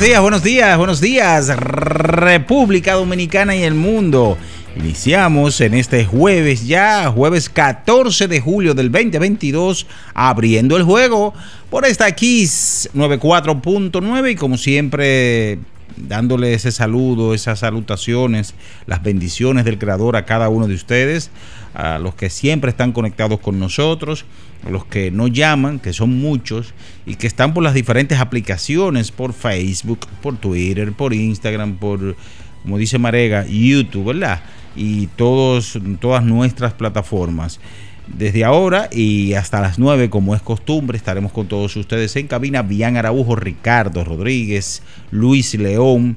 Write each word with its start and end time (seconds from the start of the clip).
Buenos 0.00 0.08
días, 0.08 0.22
buenos 0.22 0.42
días, 0.42 0.78
buenos 0.78 1.00
días, 1.02 1.56
República 1.58 2.94
Dominicana 2.94 3.54
y 3.54 3.64
el 3.64 3.74
mundo. 3.74 4.38
Iniciamos 4.74 5.60
en 5.60 5.74
este 5.74 6.06
jueves 6.06 6.66
ya, 6.66 7.10
jueves 7.10 7.50
14 7.50 8.26
de 8.26 8.40
julio 8.40 8.72
del 8.72 8.90
2022, 8.90 9.86
abriendo 10.14 10.78
el 10.78 10.84
juego 10.84 11.34
por 11.68 11.84
esta 11.84 12.10
Kiss 12.12 12.88
94.9 12.94 14.32
y 14.32 14.36
como 14.36 14.56
siempre 14.56 15.58
dándole 15.98 16.54
ese 16.54 16.72
saludo, 16.72 17.34
esas 17.34 17.58
salutaciones, 17.58 18.54
las 18.86 19.02
bendiciones 19.02 19.66
del 19.66 19.76
Creador 19.76 20.16
a 20.16 20.24
cada 20.24 20.48
uno 20.48 20.66
de 20.66 20.76
ustedes, 20.76 21.30
a 21.74 21.98
los 21.98 22.14
que 22.14 22.30
siempre 22.30 22.70
están 22.70 22.92
conectados 22.92 23.38
con 23.40 23.58
nosotros, 23.58 24.24
los 24.68 24.84
que 24.84 25.10
no 25.10 25.28
llaman, 25.28 25.78
que 25.78 25.92
son 25.92 26.18
muchos, 26.18 26.74
y 27.06 27.14
que 27.16 27.26
están 27.26 27.54
por 27.54 27.62
las 27.62 27.74
diferentes 27.74 28.18
aplicaciones, 28.18 29.10
por 29.10 29.32
Facebook, 29.32 30.00
por 30.22 30.36
Twitter, 30.36 30.92
por 30.92 31.14
Instagram, 31.14 31.76
por, 31.76 32.16
como 32.62 32.78
dice 32.78 32.98
Marega, 32.98 33.46
YouTube, 33.46 34.06
¿verdad? 34.06 34.42
Y 34.76 35.06
todos, 35.08 35.78
todas 36.00 36.24
nuestras 36.24 36.74
plataformas. 36.74 37.60
Desde 38.06 38.44
ahora 38.44 38.88
y 38.90 39.34
hasta 39.34 39.60
las 39.60 39.78
9, 39.78 40.10
como 40.10 40.34
es 40.34 40.42
costumbre, 40.42 40.96
estaremos 40.96 41.32
con 41.32 41.46
todos 41.46 41.76
ustedes 41.76 42.16
en 42.16 42.26
cabina. 42.26 42.62
Bian 42.62 42.96
Araujo, 42.96 43.36
Ricardo 43.36 44.04
Rodríguez, 44.04 44.82
Luis 45.12 45.54
León, 45.54 46.16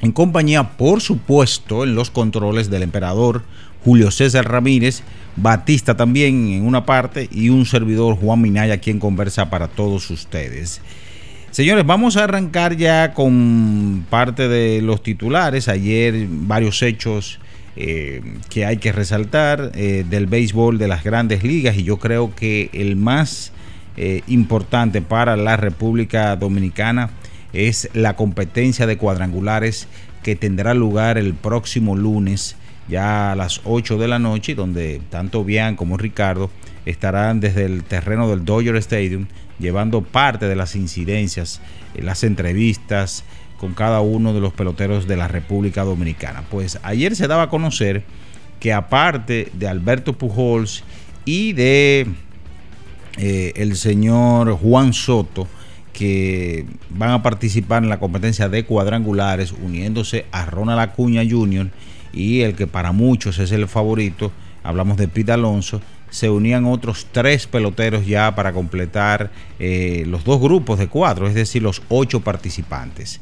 en 0.00 0.12
compañía, 0.12 0.76
por 0.76 1.00
supuesto, 1.00 1.84
en 1.84 1.94
los 1.94 2.10
controles 2.10 2.68
del 2.68 2.82
emperador 2.82 3.42
Julio 3.84 4.10
César 4.10 4.50
Ramírez, 4.50 5.02
Batista 5.36 5.96
también 5.96 6.48
en 6.48 6.66
una 6.66 6.86
parte 6.86 7.28
y 7.30 7.48
un 7.50 7.66
servidor 7.66 8.16
Juan 8.16 8.40
Minaya, 8.40 8.78
quien 8.78 8.98
conversa 8.98 9.50
para 9.50 9.68
todos 9.68 10.10
ustedes. 10.10 10.80
Señores, 11.50 11.86
vamos 11.86 12.16
a 12.16 12.24
arrancar 12.24 12.76
ya 12.76 13.12
con 13.12 14.06
parte 14.10 14.48
de 14.48 14.82
los 14.82 15.02
titulares. 15.02 15.68
Ayer 15.68 16.26
varios 16.28 16.82
hechos 16.82 17.38
eh, 17.76 18.22
que 18.50 18.66
hay 18.66 18.78
que 18.78 18.92
resaltar 18.92 19.72
eh, 19.74 20.04
del 20.08 20.26
béisbol 20.26 20.78
de 20.78 20.88
las 20.88 21.04
grandes 21.04 21.42
ligas 21.42 21.76
y 21.76 21.82
yo 21.82 21.98
creo 21.98 22.34
que 22.34 22.70
el 22.72 22.96
más 22.96 23.52
eh, 23.96 24.22
importante 24.26 25.02
para 25.02 25.36
la 25.36 25.56
República 25.56 26.34
Dominicana 26.36 27.10
es 27.52 27.88
la 27.92 28.16
competencia 28.16 28.86
de 28.86 28.96
cuadrangulares 28.96 29.86
que 30.24 30.36
tendrá 30.36 30.74
lugar 30.74 31.18
el 31.18 31.34
próximo 31.34 31.96
lunes 31.96 32.56
ya 32.88 33.32
a 33.32 33.34
las 33.34 33.60
8 33.64 33.98
de 33.98 34.08
la 34.08 34.18
noche 34.18 34.54
donde 34.54 35.00
tanto 35.10 35.44
Bian 35.44 35.76
como 35.76 35.96
Ricardo 35.96 36.50
estarán 36.86 37.40
desde 37.40 37.64
el 37.64 37.84
terreno 37.84 38.28
del 38.28 38.44
Dodger 38.44 38.76
Stadium 38.76 39.26
llevando 39.58 40.02
parte 40.02 40.46
de 40.46 40.56
las 40.56 40.74
incidencias, 40.76 41.60
las 41.94 42.24
entrevistas, 42.24 43.24
con 43.58 43.72
cada 43.72 44.00
uno 44.00 44.34
de 44.34 44.40
los 44.40 44.52
peloteros 44.52 45.06
de 45.06 45.16
la 45.16 45.28
República 45.28 45.84
Dominicana. 45.84 46.42
Pues 46.50 46.78
ayer 46.82 47.16
se 47.16 47.28
daba 47.28 47.44
a 47.44 47.48
conocer 47.48 48.02
que 48.60 48.72
aparte 48.72 49.48
de 49.54 49.68
Alberto 49.68 50.12
Pujols 50.12 50.84
y 51.24 51.52
de 51.52 52.06
eh, 53.16 53.52
el 53.56 53.76
señor 53.76 54.52
Juan 54.58 54.92
Soto, 54.92 55.46
que 55.92 56.66
van 56.90 57.10
a 57.10 57.22
participar 57.22 57.82
en 57.82 57.88
la 57.88 58.00
competencia 58.00 58.48
de 58.48 58.64
cuadrangulares, 58.64 59.52
uniéndose 59.52 60.26
a 60.32 60.44
Ronald 60.44 60.80
Acuña 60.80 61.22
Jr. 61.28 61.70
y 62.14 62.42
el 62.42 62.54
que 62.54 62.66
para 62.66 62.92
muchos 62.92 63.38
es 63.38 63.52
el 63.52 63.68
favorito, 63.68 64.32
hablamos 64.62 64.96
de 64.96 65.08
Pete 65.08 65.32
Alonso, 65.32 65.80
se 66.10 66.30
unían 66.30 66.64
otros 66.64 67.08
tres 67.10 67.46
peloteros 67.46 68.06
ya 68.06 68.34
para 68.36 68.52
completar 68.52 69.32
eh, 69.58 70.04
los 70.06 70.24
dos 70.24 70.40
grupos 70.40 70.78
de 70.78 70.86
cuatro, 70.86 71.26
es 71.26 71.34
decir, 71.34 71.62
los 71.62 71.82
ocho 71.88 72.20
participantes. 72.20 73.20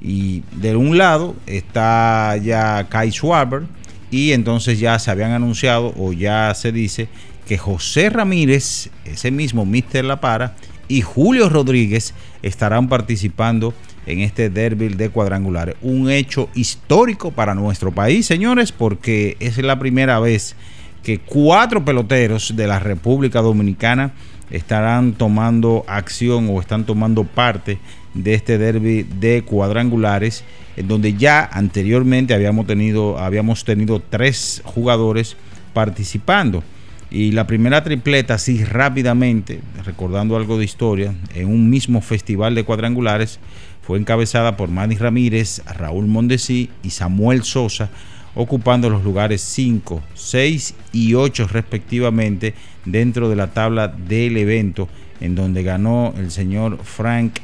Y 0.00 0.42
de 0.56 0.74
un 0.74 0.98
lado 0.98 1.36
está 1.46 2.36
ya 2.36 2.88
Kai 2.88 3.12
Schwarber 3.12 3.62
y 4.10 4.32
entonces 4.32 4.80
ya 4.80 4.98
se 4.98 5.12
habían 5.12 5.30
anunciado 5.30 5.94
o 5.96 6.12
ya 6.12 6.52
se 6.54 6.72
dice 6.72 7.08
que 7.46 7.58
José 7.58 8.10
Ramírez, 8.10 8.90
ese 9.04 9.30
mismo 9.30 9.64
Mister 9.64 10.04
La 10.04 10.20
Para, 10.20 10.56
y 10.88 11.02
Julio 11.02 11.48
Rodríguez 11.48 12.12
estarán 12.42 12.88
participando 12.88 13.72
en 14.06 14.20
este 14.20 14.50
derby 14.50 14.88
de 14.88 15.10
cuadrangulares. 15.10 15.76
Un 15.82 16.10
hecho 16.10 16.48
histórico 16.54 17.30
para 17.30 17.54
nuestro 17.54 17.92
país, 17.92 18.26
señores, 18.26 18.72
porque 18.72 19.36
es 19.40 19.58
la 19.58 19.78
primera 19.78 20.18
vez 20.20 20.56
que 21.02 21.18
cuatro 21.18 21.84
peloteros 21.84 22.54
de 22.56 22.66
la 22.66 22.78
República 22.78 23.40
Dominicana 23.40 24.12
estarán 24.50 25.14
tomando 25.14 25.84
acción 25.88 26.48
o 26.50 26.60
están 26.60 26.84
tomando 26.84 27.24
parte 27.24 27.78
de 28.14 28.34
este 28.34 28.58
derby 28.58 29.02
de 29.02 29.42
cuadrangulares, 29.42 30.44
en 30.76 30.88
donde 30.88 31.14
ya 31.14 31.48
anteriormente 31.52 32.34
habíamos 32.34 32.66
tenido, 32.66 33.18
habíamos 33.18 33.64
tenido 33.64 34.00
tres 34.00 34.62
jugadores 34.64 35.36
participando. 35.72 36.62
Y 37.10 37.32
la 37.32 37.46
primera 37.46 37.82
tripleta, 37.82 38.34
así 38.34 38.64
rápidamente, 38.64 39.60
recordando 39.84 40.36
algo 40.36 40.58
de 40.58 40.64
historia, 40.64 41.14
en 41.34 41.48
un 41.48 41.68
mismo 41.68 42.00
festival 42.00 42.54
de 42.54 42.64
cuadrangulares, 42.64 43.38
fue 43.82 43.98
encabezada 43.98 44.56
por 44.56 44.70
Manny 44.70 44.96
Ramírez, 44.96 45.60
Raúl 45.66 46.06
Mondesí 46.06 46.70
y 46.82 46.88
Samuel 46.90 47.42
Sosa, 47.42 47.90
ocupando 48.34 48.88
los 48.88 49.04
lugares 49.04 49.42
5, 49.42 50.02
6 50.14 50.74
y 50.92 51.12
8 51.14 51.48
respectivamente 51.48 52.54
dentro 52.84 53.28
de 53.28 53.34
la 53.36 53.48
tabla 53.48 53.88
del 53.88 54.36
evento, 54.36 54.88
en 55.20 55.34
donde 55.34 55.64
ganó 55.64 56.14
el 56.16 56.30
señor 56.30 56.78
Frank 56.82 57.40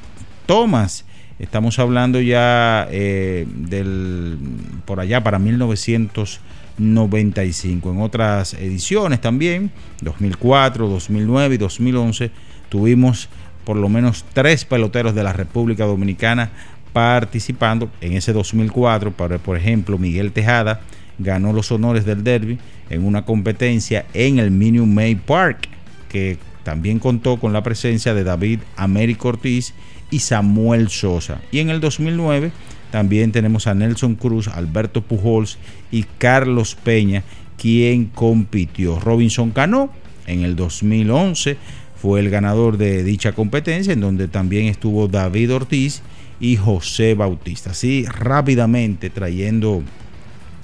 Thomas. 0.47 1.05
Estamos 1.39 1.79
hablando 1.79 2.21
ya 2.21 2.89
eh, 2.91 3.47
del 3.49 4.39
por 4.85 4.99
allá 5.01 5.23
para 5.23 5.39
1995. 5.39 7.91
En 7.91 8.01
otras 8.01 8.55
ediciones 8.55 9.21
también, 9.21 9.71
2004, 10.03 10.89
2009 10.89 11.55
y 11.55 11.59
2011, 11.59 12.31
tuvimos 12.69 13.29
por 13.69 13.77
lo 13.77 13.91
menos 13.91 14.25
tres 14.33 14.65
peloteros 14.65 15.15
de 15.15 15.23
la 15.23 15.35
República 15.35 15.85
Dominicana 15.85 16.49
participando 16.95 17.91
en 18.01 18.15
ese 18.15 18.33
2004. 18.33 19.11
Por, 19.13 19.59
ejemplo, 19.59 19.99
Miguel 19.99 20.33
Tejada 20.33 20.81
ganó 21.19 21.53
los 21.53 21.71
honores 21.71 22.07
del 22.07 22.25
derby 22.25 22.59
en 22.89 23.05
una 23.05 23.27
competencia 23.27 24.07
en 24.15 24.39
el 24.39 24.51
Minute 24.51 24.91
May 24.91 25.17
Park, 25.17 25.69
que 26.09 26.39
también 26.63 26.99
contó 26.99 27.37
con 27.37 27.53
la 27.53 27.63
presencia 27.63 28.15
de 28.15 28.25
David 28.25 28.61
Américo 28.75 29.29
Ortiz 29.29 29.75
y 30.11 30.21
Samuel 30.21 30.89
Sosa. 30.89 31.43
Y 31.53 31.59
en 31.59 31.69
el 31.69 31.81
2009 31.81 32.53
también 32.91 33.33
tenemos 33.33 33.67
a 33.67 33.75
Nelson 33.75 34.15
Cruz, 34.15 34.49
Alberto 34.49 35.03
Pujols 35.03 35.59
y 35.91 36.05
Carlos 36.17 36.75
Peña, 36.75 37.23
quien 37.59 38.07
compitió. 38.07 38.99
Robinson 38.99 39.51
Cano 39.51 39.91
en 40.27 40.43
el 40.43 40.57
2011 40.57 41.59
fue 42.01 42.21
el 42.21 42.31
ganador 42.31 42.77
de 42.77 43.03
dicha 43.03 43.33
competencia, 43.33 43.93
en 43.93 44.01
donde 44.01 44.29
también 44.29 44.67
estuvo 44.67 45.09
David 45.09 45.55
Ortiz 45.55 46.03
y 46.41 46.57
José 46.57 47.15
Bautista. 47.15 47.71
Así 47.71 48.05
rápidamente 48.07 49.11
trayendo 49.11 49.83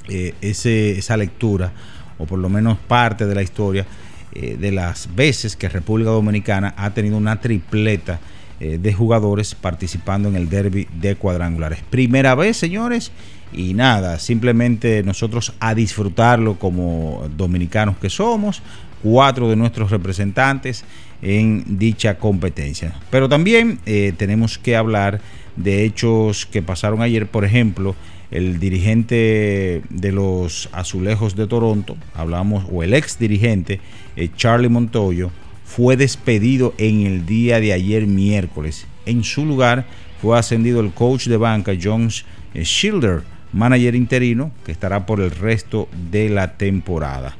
eh, 0.08 0.34
esa 0.40 1.16
lectura, 1.16 1.72
o 2.18 2.26
por 2.26 2.38
lo 2.38 2.48
menos 2.48 2.78
parte 2.78 3.26
de 3.26 3.34
la 3.34 3.42
historia, 3.42 3.86
eh, 4.32 4.56
de 4.58 4.70
las 4.70 5.14
veces 5.14 5.56
que 5.56 5.68
República 5.68 6.10
Dominicana 6.10 6.74
ha 6.76 6.90
tenido 6.90 7.16
una 7.16 7.40
tripleta 7.40 8.20
eh, 8.60 8.78
de 8.78 8.92
jugadores 8.92 9.54
participando 9.54 10.28
en 10.28 10.36
el 10.36 10.48
derby 10.48 10.86
de 11.00 11.16
cuadrangulares. 11.16 11.80
Primera 11.90 12.36
vez, 12.36 12.56
señores, 12.56 13.10
y 13.52 13.74
nada, 13.74 14.18
simplemente 14.18 15.02
nosotros 15.02 15.52
a 15.58 15.74
disfrutarlo 15.74 16.58
como 16.58 17.28
dominicanos 17.36 17.96
que 17.98 18.10
somos, 18.10 18.62
cuatro 19.02 19.48
de 19.48 19.56
nuestros 19.56 19.90
representantes 19.90 20.84
en 21.24 21.64
dicha 21.78 22.18
competencia. 22.18 22.94
Pero 23.10 23.28
también 23.28 23.78
tenemos 24.16 24.58
que 24.58 24.76
hablar 24.76 25.20
de 25.56 25.84
hechos 25.84 26.46
que 26.46 26.62
pasaron 26.62 27.02
ayer, 27.02 27.26
por 27.26 27.44
ejemplo, 27.44 27.96
el 28.34 28.58
dirigente 28.58 29.82
de 29.88 30.12
los 30.12 30.68
Azulejos 30.72 31.36
de 31.36 31.46
Toronto, 31.46 31.96
hablamos, 32.14 32.66
o 32.70 32.82
el 32.82 32.92
ex 32.92 33.18
dirigente, 33.18 33.80
eh, 34.16 34.28
Charlie 34.36 34.68
Montoyo, 34.68 35.30
fue 35.64 35.96
despedido 35.96 36.74
en 36.76 37.06
el 37.06 37.26
día 37.26 37.60
de 37.60 37.72
ayer 37.72 38.06
miércoles. 38.06 38.86
En 39.06 39.22
su 39.22 39.46
lugar 39.46 39.86
fue 40.20 40.38
ascendido 40.38 40.80
el 40.80 40.90
coach 40.90 41.28
de 41.28 41.36
banca 41.36 41.72
Jones 41.80 42.24
eh, 42.54 42.64
Schilder, 42.64 43.22
manager 43.52 43.94
interino, 43.94 44.50
que 44.66 44.72
estará 44.72 45.06
por 45.06 45.20
el 45.20 45.30
resto 45.30 45.88
de 46.10 46.28
la 46.28 46.56
temporada. 46.56 47.36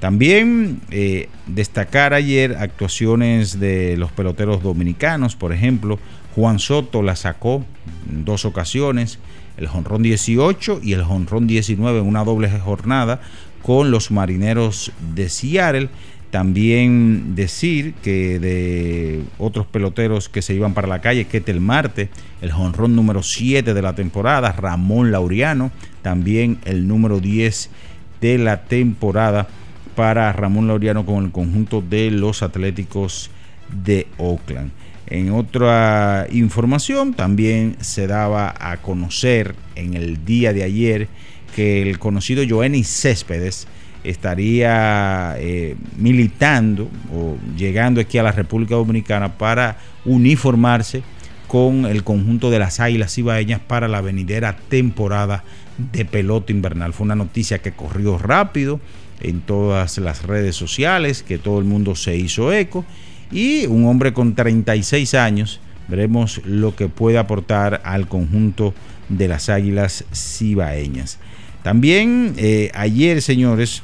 También 0.00 0.80
eh, 0.90 1.28
destacar 1.46 2.14
ayer 2.14 2.56
actuaciones 2.56 3.58
de 3.58 3.96
los 3.96 4.12
peloteros 4.12 4.62
dominicanos, 4.62 5.34
por 5.34 5.52
ejemplo, 5.52 5.98
Juan 6.36 6.60
Soto 6.60 7.02
la 7.02 7.16
sacó 7.16 7.64
en 8.08 8.24
dos 8.24 8.44
ocasiones, 8.44 9.18
el 9.56 9.66
jonrón 9.66 10.02
18 10.02 10.80
y 10.84 10.92
el 10.92 11.02
jonrón 11.02 11.48
19 11.48 11.98
en 11.98 12.06
una 12.06 12.22
doble 12.22 12.48
jornada 12.48 13.20
con 13.62 13.90
los 13.90 14.12
marineros 14.12 14.92
de 15.14 15.28
Seattle. 15.28 15.88
También 16.30 17.34
decir 17.34 17.94
que 17.94 18.38
de 18.38 19.22
otros 19.38 19.66
peloteros 19.66 20.28
que 20.28 20.42
se 20.42 20.54
iban 20.54 20.74
para 20.74 20.86
la 20.86 21.00
calle, 21.00 21.24
Ketel 21.24 21.60
Marte, 21.60 22.10
el 22.40 22.52
jonrón 22.52 22.94
número 22.94 23.22
7 23.24 23.74
de 23.74 23.82
la 23.82 23.94
temporada, 23.94 24.52
Ramón 24.52 25.10
Laureano, 25.10 25.72
también 26.02 26.58
el 26.66 26.86
número 26.86 27.18
10 27.18 27.70
de 28.20 28.38
la 28.38 28.64
temporada 28.64 29.48
para 29.98 30.32
Ramón 30.32 30.68
Laureano 30.68 31.04
con 31.04 31.24
el 31.24 31.32
conjunto 31.32 31.82
de 31.82 32.12
los 32.12 32.44
Atléticos 32.44 33.32
de 33.84 34.06
Oakland. 34.18 34.70
En 35.08 35.32
otra 35.32 36.28
información 36.30 37.14
también 37.14 37.74
se 37.80 38.06
daba 38.06 38.54
a 38.60 38.76
conocer 38.76 39.56
en 39.74 39.94
el 39.94 40.24
día 40.24 40.52
de 40.52 40.62
ayer 40.62 41.08
que 41.56 41.82
el 41.82 41.98
conocido 41.98 42.44
Joenny 42.48 42.84
Céspedes 42.84 43.66
estaría 44.04 45.34
eh, 45.40 45.74
militando 45.96 46.88
o 47.12 47.36
llegando 47.56 48.00
aquí 48.00 48.18
a 48.18 48.22
la 48.22 48.30
República 48.30 48.76
Dominicana 48.76 49.36
para 49.36 49.78
uniformarse 50.04 51.02
con 51.48 51.86
el 51.86 52.04
conjunto 52.04 52.50
de 52.50 52.60
las 52.60 52.78
Águilas 52.78 53.18
Ibaeñas 53.18 53.58
para 53.66 53.88
la 53.88 54.00
venidera 54.00 54.56
temporada 54.68 55.42
de 55.76 56.04
pelota 56.04 56.52
invernal. 56.52 56.92
Fue 56.92 57.04
una 57.04 57.16
noticia 57.16 57.58
que 57.58 57.72
corrió 57.72 58.16
rápido 58.16 58.78
en 59.20 59.40
todas 59.40 59.98
las 59.98 60.22
redes 60.22 60.56
sociales, 60.56 61.22
que 61.22 61.38
todo 61.38 61.58
el 61.58 61.64
mundo 61.64 61.94
se 61.94 62.16
hizo 62.16 62.52
eco 62.52 62.84
y 63.30 63.66
un 63.66 63.86
hombre 63.86 64.12
con 64.12 64.34
36 64.34 65.14
años. 65.14 65.60
Veremos 65.88 66.42
lo 66.44 66.76
que 66.76 66.88
puede 66.88 67.18
aportar 67.18 67.80
al 67.84 68.08
conjunto 68.08 68.74
de 69.08 69.28
las 69.28 69.48
Águilas 69.48 70.04
Cibaeñas. 70.12 71.18
También 71.62 72.34
eh, 72.36 72.70
ayer, 72.74 73.22
señores, 73.22 73.82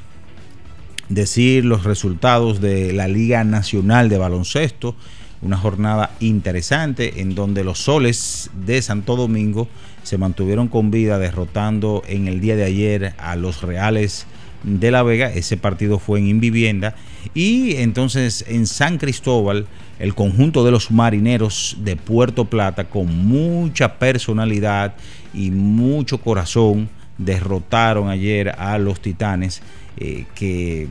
decir 1.09 1.65
los 1.65 1.85
resultados 1.85 2.61
de 2.61 2.93
la 2.93 3.09
Liga 3.09 3.45
Nacional 3.45 4.09
de 4.09 4.19
Baloncesto, 4.19 4.95
una 5.43 5.57
jornada 5.59 6.11
interesante 6.21 7.21
en 7.21 7.35
donde 7.35 7.65
los 7.65 7.79
soles 7.79 8.51
de 8.65 8.81
Santo 8.81 9.17
Domingo 9.17 9.69
se 10.03 10.17
mantuvieron 10.19 10.69
con 10.69 10.91
vida 10.91 11.19
derrotando 11.19 12.03
en 12.07 12.29
el 12.29 12.41
día 12.41 12.57
de 12.57 12.65
ayer 12.65 13.15
a 13.19 13.37
los 13.37 13.63
Reales 13.63 14.27
de 14.65 14.91
La 14.91 15.03
Vega. 15.03 15.31
Ese 15.33 15.57
partido 15.57 15.99
fue 15.99 16.19
en 16.19 16.29
Invivienda. 16.29 16.95
Y 17.35 17.77
entonces 17.77 18.45
en 18.49 18.67
San 18.67 18.99
Cristóbal, 18.99 19.67
el 19.99 20.15
conjunto 20.15 20.65
de 20.65 20.71
los 20.71 20.91
marineros 20.91 21.77
de 21.81 21.97
Puerto 21.97 22.47
Plata, 22.47 22.85
con 22.85 23.07
mucha 23.27 23.99
personalidad 23.99 24.95
y 25.33 25.51
mucho 25.51 26.19
corazón, 26.19 26.89
derrotaron 27.19 28.09
ayer 28.09 28.51
a 28.59 28.79
los 28.79 29.01
Titanes, 29.01 29.63
eh, 29.97 30.25
que 30.35 30.89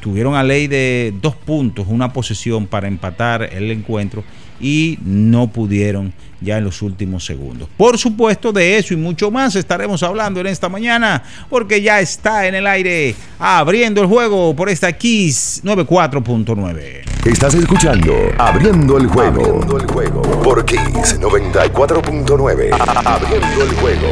tuvieron 0.00 0.36
a 0.36 0.44
ley 0.44 0.68
de 0.68 1.12
dos 1.20 1.34
puntos, 1.34 1.86
una 1.88 2.12
posesión 2.12 2.66
para 2.66 2.86
empatar 2.86 3.42
el 3.42 3.70
encuentro 3.72 4.22
y 4.60 4.98
no 5.04 5.48
pudieron 5.48 6.12
ya 6.40 6.58
en 6.58 6.64
los 6.64 6.82
últimos 6.82 7.24
segundos. 7.24 7.68
Por 7.76 7.98
supuesto, 7.98 8.52
de 8.52 8.78
eso 8.78 8.94
y 8.94 8.96
mucho 8.96 9.30
más 9.30 9.56
estaremos 9.56 10.02
hablando 10.02 10.40
en 10.40 10.46
esta 10.46 10.68
mañana, 10.68 11.22
porque 11.48 11.82
ya 11.82 12.00
está 12.00 12.46
en 12.46 12.54
el 12.54 12.66
aire 12.66 13.14
abriendo 13.38 14.02
el 14.02 14.06
juego 14.06 14.54
por 14.54 14.68
esta 14.68 14.92
Kiss 14.92 15.62
94.9. 15.64 17.02
Estás 17.26 17.54
escuchando 17.54 18.14
Abriendo 18.38 18.98
el 18.98 19.06
juego. 19.06 19.44
Abriendo 19.44 19.78
el 19.78 19.86
juego 19.86 20.22
por 20.42 20.64
Kiss 20.64 21.18
94.9. 21.20 22.70
Abriendo 23.04 23.62
el 23.62 23.74
juego. 23.76 24.10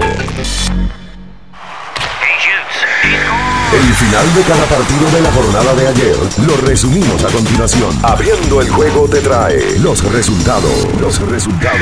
El 3.74 3.92
final 3.92 4.34
de 4.36 4.42
cada 4.42 4.64
partido 4.66 5.10
de 5.10 5.20
la 5.20 5.32
jornada 5.32 5.74
de 5.74 5.88
ayer 5.88 6.16
lo 6.46 6.56
resumimos 6.58 7.24
a 7.24 7.28
continuación. 7.28 7.90
Abriendo 8.04 8.60
el 8.60 8.70
juego 8.70 9.08
te 9.08 9.20
trae 9.20 9.80
los 9.80 10.00
resultados. 10.12 10.86
Los 11.00 11.20
resultados. 11.28 11.80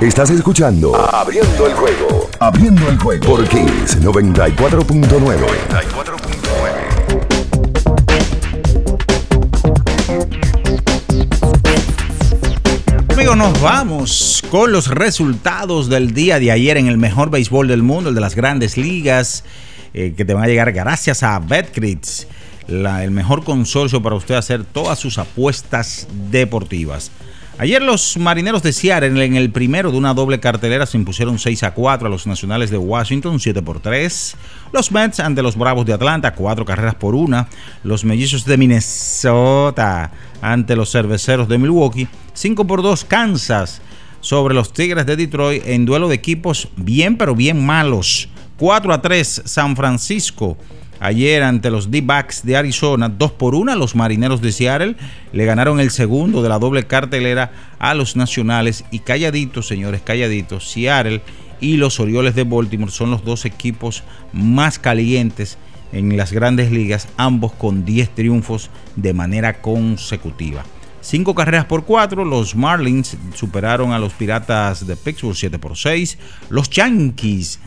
Estás 0.00 0.30
escuchando 0.30 0.96
Abriendo 0.96 1.66
el 1.66 1.74
juego. 1.74 2.30
Abriendo 2.38 2.88
el 2.88 2.98
juego 2.98 3.26
por 3.26 3.46
Kiss 3.46 4.00
94.9. 4.00 4.56
94.9. 4.56 6.37
nos 13.24 13.60
vamos 13.60 14.42
con 14.48 14.70
los 14.70 14.86
resultados 14.86 15.88
del 15.88 16.14
día 16.14 16.38
de 16.38 16.52
ayer 16.52 16.76
en 16.76 16.86
el 16.86 16.98
mejor 16.98 17.30
béisbol 17.30 17.66
del 17.66 17.82
mundo, 17.82 18.10
el 18.10 18.14
de 18.14 18.20
las 18.20 18.36
grandes 18.36 18.76
ligas, 18.76 19.42
eh, 19.92 20.14
que 20.16 20.24
te 20.24 20.34
van 20.34 20.44
a 20.44 20.46
llegar 20.46 20.70
gracias 20.72 21.24
a 21.24 21.38
Betcris, 21.40 22.28
el 22.68 23.10
mejor 23.10 23.42
consorcio 23.42 24.00
para 24.00 24.14
usted 24.14 24.36
hacer 24.36 24.62
todas 24.62 25.00
sus 25.00 25.18
apuestas 25.18 26.06
deportivas. 26.30 27.10
Ayer 27.60 27.82
los 27.82 28.16
marineros 28.16 28.62
de 28.62 28.72
Seattle 28.72 29.24
en 29.24 29.34
el 29.34 29.50
primero 29.50 29.90
de 29.90 29.98
una 29.98 30.14
doble 30.14 30.38
cartelera 30.38 30.86
se 30.86 30.96
impusieron 30.96 31.40
6 31.40 31.64
a 31.64 31.74
4 31.74 32.06
a 32.06 32.10
los 32.10 32.24
nacionales 32.24 32.70
de 32.70 32.78
Washington, 32.78 33.40
7 33.40 33.62
por 33.62 33.80
3. 33.80 34.36
Los 34.72 34.92
Mets 34.92 35.18
ante 35.18 35.42
los 35.42 35.56
Bravos 35.56 35.84
de 35.84 35.92
Atlanta, 35.92 36.34
4 36.34 36.64
carreras 36.64 36.94
por 36.94 37.16
1. 37.16 37.48
Los 37.82 38.04
mellizos 38.04 38.44
de 38.44 38.56
Minnesota 38.56 40.12
ante 40.40 40.76
los 40.76 40.92
cerveceros 40.92 41.48
de 41.48 41.58
Milwaukee, 41.58 42.06
5 42.32 42.64
por 42.64 42.80
2 42.80 43.04
Kansas 43.06 43.82
sobre 44.20 44.54
los 44.54 44.72
Tigres 44.72 45.04
de 45.06 45.16
Detroit 45.16 45.66
en 45.66 45.84
duelo 45.84 46.06
de 46.06 46.14
equipos 46.14 46.68
bien 46.76 47.16
pero 47.16 47.34
bien 47.34 47.66
malos. 47.66 48.28
4 48.58 48.94
a 48.94 49.02
3 49.02 49.42
San 49.46 49.74
Francisco 49.74 50.56
Ayer 51.00 51.42
ante 51.42 51.70
los 51.70 51.90
D-Backs 51.90 52.44
de 52.44 52.56
Arizona, 52.56 53.08
2 53.08 53.32
por 53.32 53.54
1, 53.54 53.74
los 53.76 53.94
marineros 53.94 54.40
de 54.40 54.52
Seattle 54.52 54.96
le 55.32 55.44
ganaron 55.44 55.78
el 55.78 55.90
segundo 55.90 56.42
de 56.42 56.48
la 56.48 56.58
doble 56.58 56.86
cartelera 56.86 57.52
a 57.78 57.94
los 57.94 58.16
nacionales. 58.16 58.84
Y 58.90 59.00
calladitos, 59.00 59.66
señores, 59.66 60.02
calladitos, 60.02 60.70
Seattle 60.70 61.22
y 61.60 61.76
los 61.76 62.00
Orioles 62.00 62.34
de 62.34 62.44
Baltimore 62.44 62.90
son 62.90 63.10
los 63.10 63.24
dos 63.24 63.44
equipos 63.44 64.02
más 64.32 64.78
calientes 64.78 65.58
en 65.92 66.16
las 66.16 66.32
grandes 66.32 66.70
ligas, 66.70 67.08
ambos 67.16 67.52
con 67.52 67.84
10 67.84 68.14
triunfos 68.14 68.70
de 68.96 69.14
manera 69.14 69.60
consecutiva. 69.60 70.64
Cinco 71.00 71.34
carreras 71.34 71.64
por 71.64 71.84
cuatro. 71.84 72.24
Los 72.24 72.54
Marlins 72.54 73.16
superaron 73.34 73.92
a 73.92 73.98
los 73.98 74.12
Piratas 74.12 74.86
de 74.86 74.96
Pittsburgh 74.96 75.36
7 75.36 75.58
por 75.58 75.76
6. 75.76 76.18
Los 76.50 76.68
Yankees 76.70 77.60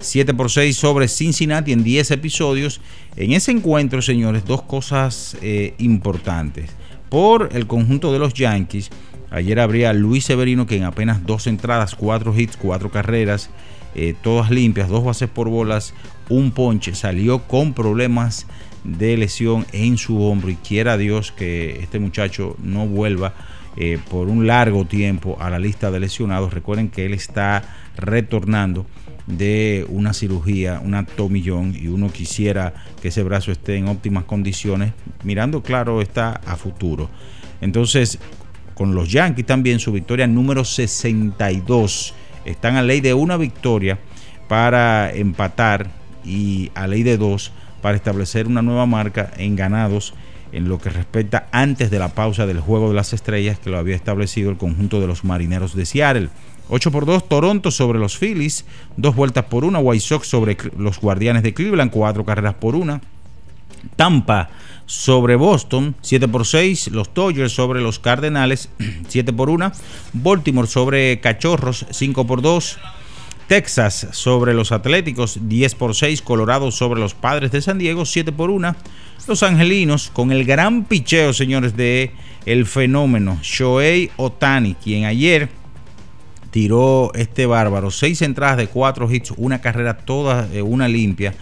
7 0.00 0.34
por 0.34 0.50
6 0.50 0.76
sobre 0.76 1.08
Cincinnati 1.08 1.72
en 1.72 1.82
10 1.82 2.12
episodios. 2.12 2.80
En 3.16 3.32
ese 3.32 3.50
encuentro, 3.50 4.00
señores, 4.00 4.44
dos 4.44 4.62
cosas 4.62 5.36
eh, 5.42 5.74
importantes. 5.78 6.70
Por 7.08 7.50
el 7.52 7.66
conjunto 7.66 8.12
de 8.12 8.18
los 8.18 8.34
Yankees, 8.34 8.90
ayer 9.30 9.58
habría 9.58 9.92
Luis 9.92 10.24
Severino 10.24 10.66
que 10.66 10.76
en 10.76 10.84
apenas 10.84 11.26
dos 11.26 11.46
entradas, 11.46 11.94
cuatro 11.94 12.38
hits, 12.38 12.56
cuatro 12.56 12.90
carreras, 12.90 13.50
eh, 13.94 14.14
todas 14.22 14.50
limpias, 14.50 14.88
dos 14.88 15.04
bases 15.04 15.28
por 15.28 15.48
bolas, 15.48 15.94
un 16.28 16.52
ponche, 16.52 16.94
salió 16.94 17.40
con 17.40 17.72
problemas 17.72 18.46
de 18.84 19.16
lesión 19.16 19.66
en 19.72 19.98
su 19.98 20.22
hombro 20.22 20.50
y 20.50 20.56
quiera 20.56 20.96
Dios 20.96 21.32
que 21.32 21.80
este 21.80 21.98
muchacho 21.98 22.56
no 22.62 22.86
vuelva 22.86 23.34
eh, 23.76 23.98
por 24.10 24.28
un 24.28 24.46
largo 24.46 24.84
tiempo 24.84 25.36
a 25.40 25.50
la 25.50 25.58
lista 25.58 25.90
de 25.90 26.00
lesionados. 26.00 26.52
Recuerden 26.52 26.88
que 26.88 27.06
él 27.06 27.14
está 27.14 27.64
retornando 27.96 28.86
de 29.28 29.86
una 29.90 30.14
cirugía, 30.14 30.80
una 30.82 31.04
tomillón, 31.04 31.74
y 31.78 31.88
uno 31.88 32.10
quisiera 32.10 32.74
que 33.00 33.08
ese 33.08 33.22
brazo 33.22 33.52
esté 33.52 33.76
en 33.76 33.88
óptimas 33.88 34.24
condiciones, 34.24 34.92
mirando 35.22 35.62
claro 35.62 36.00
está 36.00 36.40
a 36.46 36.56
futuro. 36.56 37.10
Entonces, 37.60 38.18
con 38.74 38.94
los 38.94 39.10
Yankees 39.10 39.44
también 39.44 39.80
su 39.80 39.90
victoria 39.90 40.28
número 40.28 40.64
62. 40.64 42.14
Están 42.44 42.76
a 42.76 42.82
ley 42.82 43.00
de 43.00 43.12
una 43.12 43.36
victoria 43.36 43.98
para 44.46 45.12
empatar 45.12 45.90
y 46.24 46.70
a 46.74 46.86
ley 46.86 47.02
de 47.02 47.18
dos 47.18 47.52
para 47.82 47.96
establecer 47.96 48.46
una 48.46 48.62
nueva 48.62 48.86
marca 48.86 49.32
en 49.36 49.56
ganados 49.56 50.14
en 50.52 50.68
lo 50.68 50.78
que 50.78 50.90
respecta 50.90 51.48
antes 51.50 51.90
de 51.90 51.98
la 51.98 52.14
pausa 52.14 52.46
del 52.46 52.60
Juego 52.60 52.88
de 52.88 52.94
las 52.94 53.12
Estrellas 53.12 53.58
que 53.58 53.68
lo 53.68 53.78
había 53.78 53.96
establecido 53.96 54.50
el 54.50 54.56
conjunto 54.56 55.00
de 55.00 55.08
los 55.08 55.24
Marineros 55.24 55.74
de 55.74 55.84
Seattle. 55.84 56.28
8 56.68 56.90
por 56.90 57.06
2 57.06 57.28
Toronto 57.28 57.70
sobre 57.70 57.98
los 57.98 58.18
Phillies, 58.18 58.64
dos 58.96 59.14
vueltas 59.14 59.46
por 59.46 59.64
una 59.64 59.78
White 59.78 60.04
Sox 60.04 60.28
sobre 60.28 60.56
los 60.76 61.00
Guardianes 61.00 61.42
de 61.42 61.54
Cleveland, 61.54 61.90
cuatro 61.90 62.24
carreras 62.24 62.54
por 62.54 62.74
una. 62.74 63.00
Tampa 63.96 64.50
sobre 64.86 65.36
Boston, 65.36 65.94
7 66.00 66.28
por 66.28 66.46
6. 66.46 66.88
Los 66.88 67.12
Dodgers 67.14 67.52
sobre 67.52 67.80
los 67.80 67.98
Cardenales, 67.98 68.70
7 69.08 69.32
por 69.32 69.50
1. 69.50 69.72
Baltimore 70.14 70.66
sobre 70.66 71.20
Cachorros, 71.20 71.86
5 71.90 72.26
por 72.26 72.42
2. 72.42 72.78
Texas 73.46 74.08
sobre 74.12 74.52
los 74.52 74.72
Atléticos, 74.72 75.38
10 75.42 75.74
por 75.74 75.94
6. 75.94 76.22
Colorado 76.22 76.70
sobre 76.70 77.00
los 77.00 77.14
Padres 77.14 77.52
de 77.52 77.62
San 77.62 77.78
Diego, 77.78 78.04
7 78.04 78.32
por 78.32 78.50
1. 78.50 78.74
Los 79.26 79.42
Angelinos 79.42 80.10
con 80.12 80.32
el 80.32 80.44
gran 80.44 80.84
picheo, 80.84 81.32
señores, 81.32 81.76
de 81.76 82.12
el 82.46 82.64
fenómeno 82.64 83.38
Shohei 83.42 84.10
Otani, 84.16 84.74
quien 84.74 85.04
ayer 85.04 85.50
tiró 86.58 87.12
este 87.14 87.46
bárbaro. 87.46 87.92
Seis 87.92 88.20
entradas 88.20 88.56
de 88.56 88.66
cuatro 88.66 89.08
hits, 89.08 89.32
una 89.36 89.60
carrera 89.60 89.96
toda, 89.96 90.48
eh, 90.52 90.60
una 90.60 90.88
limpia. 90.88 91.32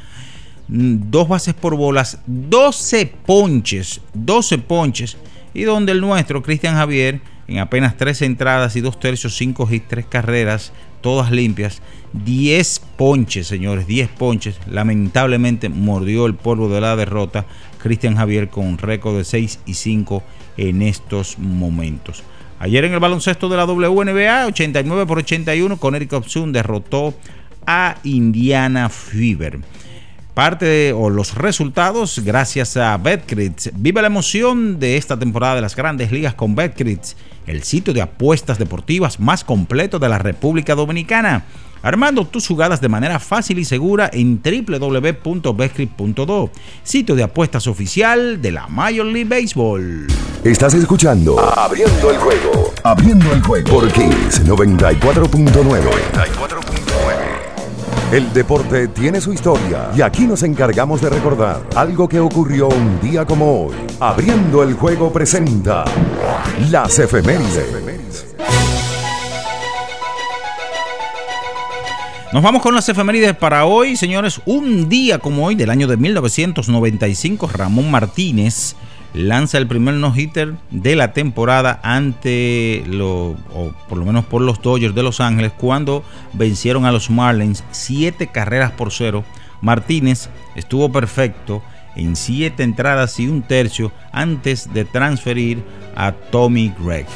Mm, 0.69 1.11
dos 1.11 1.27
bases 1.27 1.55
por 1.55 1.75
bolas, 1.75 2.19
12 2.27 3.07
ponches, 3.25 4.03
12 4.13 4.59
ponches. 4.59 5.17
Y 5.55 5.63
donde 5.63 5.93
el 5.93 6.03
nuestro, 6.03 6.43
Cristian 6.43 6.75
Javier, 6.75 7.23
en 7.49 7.61
apenas 7.61 7.97
tres 7.97 8.21
entradas 8.21 8.77
y 8.77 8.83
dos 8.83 9.01
tercios, 9.01 9.35
cinco 9.39 9.67
hits, 9.71 9.89
tres 9.89 10.05
carreras, 10.05 10.75
todas 11.01 11.31
limpias. 11.31 11.81
10 12.13 12.83
ponches, 12.99 13.47
señores, 13.47 13.87
10 13.87 14.11
ponches. 14.11 14.59
Lamentablemente 14.71 15.71
mordió 15.71 16.27
el 16.27 16.35
polvo 16.35 16.69
de 16.69 16.83
la 16.83 16.95
derrota. 16.95 17.47
Cristian 17.79 18.17
Javier 18.17 18.51
con 18.51 18.67
un 18.67 18.77
récord 18.77 19.17
de 19.17 19.25
6 19.25 19.61
y 19.65 19.73
5 19.73 20.23
en 20.59 20.83
estos 20.83 21.39
momentos. 21.39 22.23
Ayer 22.59 22.85
en 22.85 22.95
el 22.95 23.01
baloncesto 23.01 23.49
de 23.51 23.57
la 23.57 23.67
WNBA, 23.67 24.47
89 24.47 25.07
por 25.07 25.19
81, 25.19 25.77
Connecticut 25.77 26.27
Sun 26.27 26.53
derrotó 26.53 27.15
a 27.67 27.97
Indiana 28.03 28.89
Fever. 28.89 29.61
Parte 30.33 30.93
o 30.93 31.11
los 31.11 31.35
resultados 31.35 32.21
gracias 32.25 32.77
a 32.77 32.97
Betcrit. 32.97 33.69
Vive 33.75 34.01
la 34.01 34.09
emoción 34.09 34.79
de 34.79 34.97
esta 34.97 35.19
temporada 35.19 35.57
de 35.57 35.61
las 35.63 35.77
grandes 35.77 36.13
ligas 36.13 36.35
con 36.35 36.55
Betcrit, 36.55 37.03
el 37.47 37.63
sitio 37.63 37.93
de 37.93 38.03
apuestas 38.03 38.59
deportivas 38.59 39.21
más 39.21 39.45
completo 39.45 39.99
de 39.99 40.09
la 40.09 40.19
República 40.19 40.75
Dominicana. 40.75 41.45
Armando 41.83 42.25
tus 42.27 42.47
jugadas 42.47 42.81
de 42.81 42.89
manera 42.89 43.19
fácil 43.21 43.59
y 43.59 43.65
segura 43.65 44.09
en 44.13 44.41
www.betcrit.do, 44.43 46.51
sitio 46.83 47.15
de 47.15 47.23
apuestas 47.23 47.67
oficial 47.67 48.43
de 48.43 48.53
la 48.53 48.69
Major 48.69 49.07
League 49.07 49.29
Baseball. 49.29 50.07
Estás 50.45 50.75
escuchando 50.75 51.41
Abriendo 51.41 52.11
el 52.11 52.19
juego. 52.19 52.75
Abriendo 52.85 53.33
el 53.33 53.43
juego 53.43 53.69
por 53.69 53.91
Kings 53.93 54.45
94.9. 54.45 55.81
El 58.13 58.33
deporte 58.33 58.87
tiene 58.89 59.21
su 59.21 59.33
historia 59.33 59.91
y 59.97 60.01
aquí 60.01 60.29
nos 60.29 60.45
encargamos 60.45 61.01
de 61.01 61.11
recordar 61.11 61.63
algo 61.75 62.09
que 62.09 62.21
ocurrió 62.21 62.69
un 62.69 63.01
día 63.01 63.25
como 63.25 63.67
hoy. 63.67 63.75
Abriendo 63.99 64.63
el 64.63 64.75
juego 64.75 65.13
presenta 65.13 65.85
las 66.71 67.01
efemérides. 67.01 68.36
Nos 72.33 72.43
vamos 72.43 72.61
con 72.61 72.75
las 72.75 72.89
efemérides 72.89 73.37
para 73.37 73.67
hoy, 73.67 73.97
señores. 73.97 74.41
Un 74.47 74.89
día 74.89 75.21
como 75.21 75.47
hoy 75.47 75.55
del 75.55 75.71
año 75.71 75.87
de 75.87 75.97
1995, 75.97 77.47
Ramón 77.47 77.89
Martínez 77.91 78.75
lanza 79.15 79.59
el 79.59 79.69
primer 79.69 79.95
no-hitter 79.95 80.55
de 80.73 80.97
la 80.97 81.13
temporada 81.13 81.79
ante, 81.85 82.83
lo, 82.89 83.37
o 83.55 83.73
por 83.89 83.99
lo 83.99 84.05
menos 84.05 84.25
por 84.25 84.43
los 84.43 84.61
Dodgers 84.61 84.95
de 84.95 85.05
Los 85.05 85.21
Ángeles, 85.21 85.53
cuando 85.57 86.03
vencieron 86.33 86.85
a 86.85 86.93
los 86.93 87.11
Marlins 87.11 87.63
siete 87.71 88.27
carreras 88.27 88.73
por 88.73 88.93
cero. 88.93 89.25
Martínez 89.61 90.29
estuvo 90.57 90.91
perfecto 90.91 91.63
en 91.95 92.17
siete 92.17 92.65
entradas 92.65 93.21
y 93.21 93.29
un 93.29 93.43
tercio 93.43 93.93
antes 94.11 94.75
de 94.75 94.85
transferir 94.85 95.63
a 95.95 96.11
Tommy 96.11 96.75
Gregg. 96.79 97.07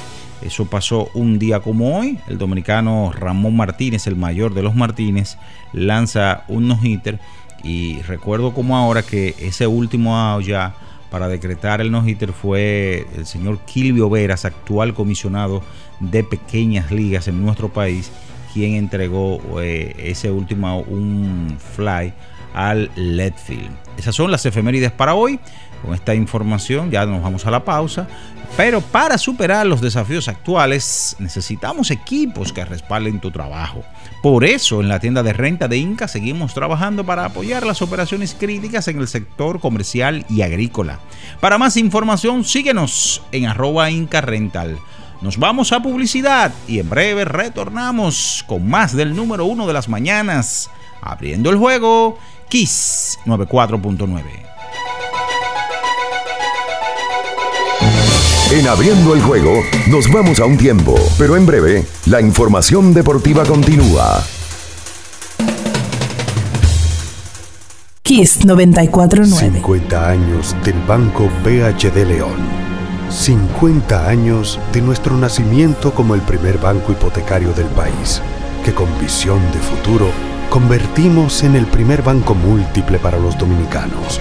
Eso 0.43 0.67
pasó 0.67 1.11
un 1.15 1.39
día 1.39 1.61
como 1.61 1.99
hoy. 1.99 2.19
El 2.29 2.39
dominicano 2.39 3.13
Ramón 3.13 3.57
Martínez, 3.57 4.07
el 4.07 4.17
mayor 4.17 4.55
de 4.55 4.63
los 4.63 4.75
Martínez, 4.75 5.37
lanza 5.73 6.45
un 6.49 6.69
no-hitter. 6.69 7.19
Y 7.63 8.01
recuerdo 8.03 8.55
como 8.55 8.77
ahora 8.77 9.03
que 9.03 9.35
ese 9.39 9.67
último 9.67 10.17
out 10.17 10.45
ya 10.45 10.75
para 11.11 11.29
decretar 11.29 11.81
el 11.81 11.91
no-hitter 11.91 12.33
fue 12.33 13.07
el 13.17 13.27
señor 13.27 13.59
Kilvio 13.67 14.09
Veras, 14.09 14.45
actual 14.45 14.95
comisionado 14.95 15.63
de 15.99 16.25
pequeñas 16.25 16.91
ligas 16.91 17.29
en 17.29 17.45
nuestro 17.45 17.69
país, 17.69 18.11
quien 18.55 18.75
entregó 18.75 19.41
eh, 19.61 19.95
ese 19.99 20.31
último 20.31 20.81
un 20.81 21.57
fly 21.75 22.13
al 22.55 22.91
Letfield. 22.95 23.71
Esas 23.99 24.15
son 24.15 24.31
las 24.31 24.47
efemérides 24.47 24.93
para 24.93 25.15
hoy. 25.15 25.39
Con 25.85 25.95
esta 25.95 26.15
información 26.15 26.91
ya 26.91 27.07
nos 27.07 27.23
vamos 27.23 27.47
a 27.47 27.51
la 27.51 27.65
pausa. 27.65 28.07
Pero 28.57 28.81
para 28.81 29.17
superar 29.17 29.67
los 29.67 29.81
desafíos 29.81 30.29
actuales 30.29 31.17
necesitamos 31.19 31.91
equipos 31.91 32.53
que 32.53 32.65
respalden 32.65 33.21
tu 33.21 33.31
trabajo. 33.31 33.83
Por 34.23 34.45
eso 34.45 34.81
en 34.81 34.89
la 34.89 35.01
tienda 35.01 35.23
de 35.23 35.33
renta 35.33 35.67
de 35.67 35.79
Inca 35.79 36.09
seguimos 36.09 36.53
trabajando 36.53 37.05
para 37.05 37.25
apoyar 37.25 37.65
las 37.65 37.81
operaciones 37.81 38.37
críticas 38.39 38.89
en 38.89 38.99
el 38.99 39.09
sector 39.09 39.61
comercial 39.61 40.27
y 40.29 40.43
agrícola. 40.43 40.99
Para 41.41 41.57
más 41.57 41.77
información 41.77 42.45
síguenos 42.45 43.23
en 43.33 43.47
arroba 43.47 43.91
Inca 43.91 44.21
Rental. 44.21 44.79
Nos 45.23 45.39
vamos 45.39 45.73
a 45.73 45.81
publicidad 45.81 46.53
y 46.67 46.79
en 46.79 46.89
breve 46.89 47.25
retornamos 47.25 48.45
con 48.47 48.69
más 48.69 48.97
del 48.97 49.15
número 49.15 49.45
uno 49.45 49.67
de 49.67 49.75
las 49.75 49.89
mañanas, 49.89 50.71
abriendo 51.03 51.51
el 51.51 51.57
juego, 51.57 52.19
Kiss 52.49 53.19
94.9. 53.27 54.50
En 58.53 58.67
abriendo 58.67 59.15
el 59.15 59.23
juego, 59.23 59.63
nos 59.87 60.11
vamos 60.11 60.41
a 60.41 60.45
un 60.45 60.57
tiempo, 60.57 60.97
pero 61.17 61.37
en 61.37 61.47
breve, 61.47 61.85
la 62.07 62.21
información 62.21 62.93
deportiva 62.93 63.45
continúa. 63.45 64.25
Kiss 68.03 68.45
949. 68.45 69.59
50 69.61 70.09
años 70.09 70.57
del 70.65 70.75
Banco 70.85 71.31
BHD 71.45 72.05
León. 72.05 72.41
50 73.09 74.09
años 74.09 74.59
de 74.73 74.83
nuestro 74.83 75.17
nacimiento 75.17 75.95
como 75.95 76.17
el 76.17 76.21
primer 76.23 76.59
banco 76.59 76.91
hipotecario 76.91 77.53
del 77.53 77.67
país, 77.67 78.21
que 78.65 78.75
con 78.75 78.89
visión 78.99 79.41
de 79.53 79.61
futuro 79.61 80.11
convertimos 80.49 81.45
en 81.45 81.55
el 81.55 81.67
primer 81.67 82.03
banco 82.03 82.35
múltiple 82.35 82.99
para 82.99 83.17
los 83.17 83.39
dominicanos. 83.39 84.21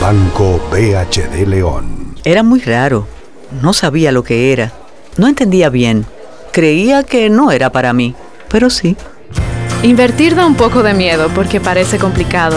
Banco 0.00 0.58
BHD 0.70 1.46
León. 1.46 2.14
Era 2.24 2.42
muy 2.42 2.60
raro. 2.60 3.06
No 3.60 3.74
sabía 3.74 4.12
lo 4.12 4.24
que 4.24 4.50
era. 4.50 4.72
No 5.18 5.28
entendía 5.28 5.68
bien. 5.68 6.06
Creía 6.52 7.02
que 7.02 7.28
no 7.28 7.52
era 7.52 7.70
para 7.70 7.92
mí, 7.92 8.14
pero 8.48 8.70
sí. 8.70 8.96
Invertir 9.82 10.34
da 10.36 10.46
un 10.46 10.54
poco 10.54 10.82
de 10.82 10.94
miedo 10.94 11.28
porque 11.34 11.60
parece 11.60 11.98
complicado, 11.98 12.56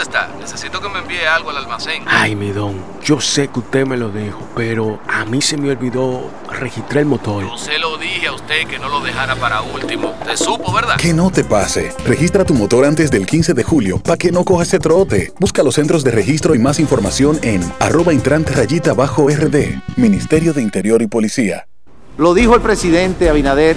¿dónde 0.00 0.18
está? 0.18 0.30
Necesito 0.38 0.80
que 0.80 0.88
me 0.88 1.00
envíe 1.00 1.24
algo 1.24 1.50
al 1.50 1.58
almacén. 1.58 2.02
Ay, 2.06 2.34
mi 2.34 2.50
don, 2.52 2.74
yo 3.04 3.20
sé 3.20 3.48
que 3.48 3.60
usted 3.60 3.86
me 3.86 3.96
lo 3.96 4.10
dijo, 4.10 4.48
pero 4.56 4.98
a 5.08 5.24
mí 5.24 5.42
se 5.42 5.56
me 5.56 5.70
olvidó 5.70 6.30
registrar 6.58 6.98
el 6.98 7.06
motor. 7.06 7.44
Yo 7.44 7.58
se 7.58 7.78
lo 7.78 7.98
dije 7.98 8.26
a 8.26 8.32
usted 8.32 8.66
que 8.66 8.78
no 8.78 8.88
lo 8.88 9.00
dejara 9.00 9.36
para 9.36 9.62
último. 9.62 10.14
Te 10.24 10.36
supo, 10.36 10.72
¿verdad? 10.72 10.96
Que 10.96 11.12
no 11.12 11.30
te 11.30 11.44
pase. 11.44 11.92
Registra 12.06 12.44
tu 12.44 12.54
motor 12.54 12.84
antes 12.84 13.10
del 13.10 13.26
15 13.26 13.54
de 13.54 13.62
julio 13.62 13.98
para 13.98 14.16
que 14.16 14.32
no 14.32 14.44
coja 14.44 14.62
ese 14.62 14.78
trote. 14.78 15.32
Busca 15.38 15.62
los 15.62 15.74
centros 15.74 16.04
de 16.04 16.10
registro 16.10 16.54
y 16.54 16.58
más 16.58 16.80
información 16.80 17.38
en 17.42 17.60
arroba 17.80 18.12
intrante 18.12 18.52
rayita 18.52 18.94
bajo 18.94 19.28
RD. 19.28 19.80
Ministerio 19.96 20.52
de 20.52 20.62
Interior 20.62 21.02
y 21.02 21.06
Policía. 21.06 21.66
Lo 22.16 22.34
dijo 22.34 22.54
el 22.54 22.60
presidente 22.60 23.30
Abinader 23.30 23.76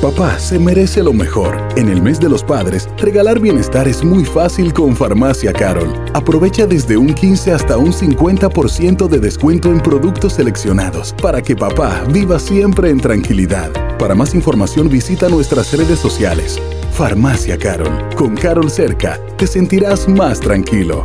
Papá 0.00 0.38
se 0.38 0.58
merece 0.58 1.02
lo 1.02 1.12
mejor. 1.12 1.58
En 1.76 1.90
el 1.90 2.00
mes 2.00 2.18
de 2.18 2.30
los 2.30 2.42
padres, 2.42 2.88
regalar 2.96 3.38
bienestar 3.38 3.86
es 3.86 4.02
muy 4.02 4.24
fácil 4.24 4.72
con 4.72 4.96
Farmacia 4.96 5.52
Carol. 5.52 5.92
Aprovecha 6.14 6.66
desde 6.66 6.96
un 6.96 7.12
15 7.12 7.52
hasta 7.52 7.76
un 7.76 7.92
50% 7.92 9.08
de 9.08 9.18
descuento 9.18 9.70
en 9.70 9.78
productos 9.78 10.32
seleccionados 10.32 11.14
para 11.20 11.42
que 11.42 11.54
papá 11.54 12.02
viva 12.08 12.38
siempre 12.38 12.88
en 12.88 12.98
tranquilidad. 12.98 13.70
Para 13.98 14.14
más 14.14 14.34
información 14.34 14.88
visita 14.88 15.28
nuestras 15.28 15.70
redes 15.76 15.98
sociales. 15.98 16.58
Farmacia 16.92 17.58
Carol. 17.58 17.92
Con 18.16 18.36
Carol 18.36 18.70
cerca, 18.70 19.20
te 19.36 19.46
sentirás 19.46 20.08
más 20.08 20.40
tranquilo. 20.40 21.04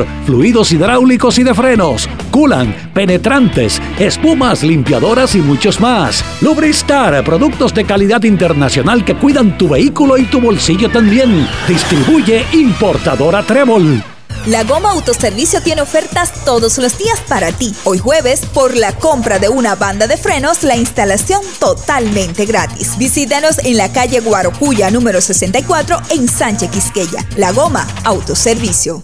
fluidos 0.25 0.71
hidráulicos 0.71 1.37
y 1.39 1.43
de 1.43 1.53
frenos, 1.53 2.09
culan, 2.31 2.75
penetrantes, 2.93 3.81
espumas, 3.99 4.63
limpiadoras 4.63 5.35
y 5.35 5.39
muchos 5.39 5.79
más. 5.79 6.23
Lubristar, 6.41 7.23
productos 7.23 7.73
de 7.73 7.85
calidad 7.85 8.23
internacional 8.23 9.05
que 9.05 9.15
cuidan 9.15 9.57
tu 9.57 9.69
vehículo 9.69 10.17
y 10.17 10.23
tu 10.25 10.39
bolsillo 10.39 10.89
también. 10.89 11.47
Distribuye 11.67 12.45
importadora 12.53 13.43
Trébol. 13.43 14.03
La 14.47 14.63
Goma 14.63 14.89
Autoservicio 14.91 15.61
tiene 15.61 15.83
ofertas 15.83 16.33
todos 16.45 16.79
los 16.79 16.97
días 16.97 17.19
para 17.27 17.51
ti. 17.51 17.75
Hoy 17.83 17.99
jueves, 17.99 18.41
por 18.41 18.75
la 18.75 18.91
compra 18.91 19.37
de 19.37 19.49
una 19.49 19.75
banda 19.75 20.07
de 20.07 20.17
frenos, 20.17 20.63
la 20.63 20.75
instalación 20.75 21.41
totalmente 21.59 22.45
gratis. 22.45 22.97
Visítanos 22.97 23.59
en 23.59 23.77
la 23.77 23.91
calle 23.91 24.19
Guarocuya 24.19 24.89
número 24.89 25.21
64 25.21 26.01
en 26.09 26.27
Sánchez 26.27 26.71
Quisqueya. 26.71 27.23
La 27.35 27.51
Goma 27.51 27.87
Autoservicio. 28.03 29.03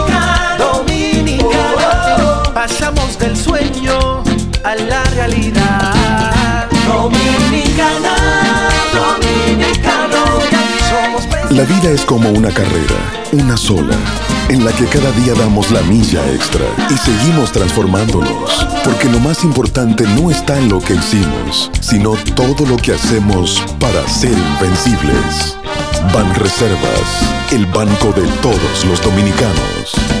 pasamos 2.53 3.17
del 3.17 3.35
sueño 3.35 4.23
a 4.63 4.75
la 4.75 5.03
realidad. 5.15 6.67
Dominicana, 6.87 8.15
dominicano, 8.93 10.41
La 11.49 11.63
vida 11.63 11.91
es 11.91 12.01
como 12.01 12.29
una 12.29 12.49
carrera, 12.49 12.95
una 13.31 13.55
sola, 13.57 13.95
en 14.49 14.65
la 14.65 14.71
que 14.73 14.85
cada 14.85 15.11
día 15.11 15.33
damos 15.33 15.71
la 15.71 15.81
milla 15.83 16.25
extra 16.33 16.65
y 16.89 16.97
seguimos 16.97 17.51
transformándonos, 17.51 18.67
porque 18.83 19.09
lo 19.09 19.19
más 19.19 19.43
importante 19.43 20.03
no 20.19 20.31
está 20.31 20.57
en 20.57 20.69
lo 20.69 20.79
que 20.79 20.95
hicimos, 20.95 21.71
sino 21.79 22.13
todo 22.35 22.65
lo 22.65 22.77
que 22.77 22.93
hacemos 22.93 23.63
para 23.79 24.07
ser 24.07 24.33
invencibles. 24.33 25.57
Ban 26.13 26.33
Reservas, 26.35 27.51
el 27.51 27.65
banco 27.67 28.11
de 28.13 28.27
todos 28.41 28.85
los 28.85 29.01
dominicanos. 29.01 30.20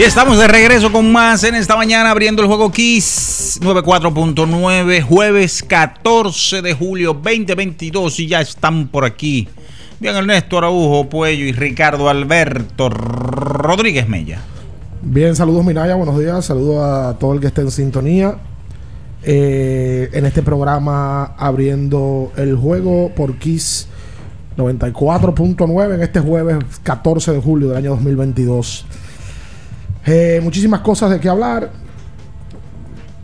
Y 0.00 0.02
estamos 0.02 0.38
de 0.38 0.48
regreso 0.48 0.90
con 0.90 1.12
más 1.12 1.44
en 1.44 1.54
esta 1.54 1.76
mañana 1.76 2.10
abriendo 2.10 2.40
el 2.40 2.48
juego 2.48 2.72
Kiss 2.72 3.60
94.9, 3.62 5.02
jueves 5.02 5.62
14 5.62 6.62
de 6.62 6.72
julio 6.72 7.12
2022 7.12 8.20
y 8.20 8.26
ya 8.26 8.40
están 8.40 8.88
por 8.88 9.04
aquí. 9.04 9.46
Bien, 9.98 10.16
Ernesto 10.16 10.56
Araujo 10.56 11.06
Puello 11.10 11.44
y 11.44 11.52
Ricardo 11.52 12.08
Alberto 12.08 12.88
Rodríguez 12.88 14.08
Mella. 14.08 14.40
Bien, 15.02 15.36
saludos 15.36 15.66
Minaya, 15.66 15.96
buenos 15.96 16.18
días, 16.18 16.46
saludos 16.46 16.82
a 16.82 17.18
todo 17.18 17.34
el 17.34 17.40
que 17.40 17.48
esté 17.48 17.60
en 17.60 17.70
sintonía. 17.70 18.36
Eh, 19.22 20.08
en 20.14 20.24
este 20.24 20.40
programa 20.40 21.34
abriendo 21.36 22.32
el 22.38 22.56
juego 22.56 23.12
por 23.14 23.36
Kiss 23.36 23.86
94.9 24.56 25.94
en 25.94 26.00
este 26.00 26.20
jueves 26.20 26.56
14 26.84 27.32
de 27.32 27.40
julio 27.42 27.68
del 27.68 27.76
año 27.76 27.90
2022. 27.90 28.86
Eh, 30.06 30.40
muchísimas 30.42 30.80
cosas 30.80 31.10
de 31.10 31.20
qué 31.20 31.28
hablar. 31.28 31.70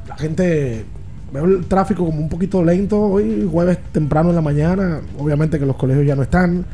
La 0.08 0.16
gente. 0.16 0.84
Veo 1.32 1.44
el 1.44 1.66
tráfico 1.66 2.04
como 2.06 2.20
un 2.20 2.28
poquito 2.28 2.62
lento 2.64 3.00
hoy, 3.00 3.48
jueves 3.50 3.78
temprano 3.92 4.30
en 4.30 4.36
la 4.36 4.42
mañana. 4.42 5.00
Obviamente 5.18 5.58
que 5.58 5.66
los 5.66 5.76
colegios 5.76 6.06
ya 6.06 6.14
no 6.14 6.22
están. 6.22 6.64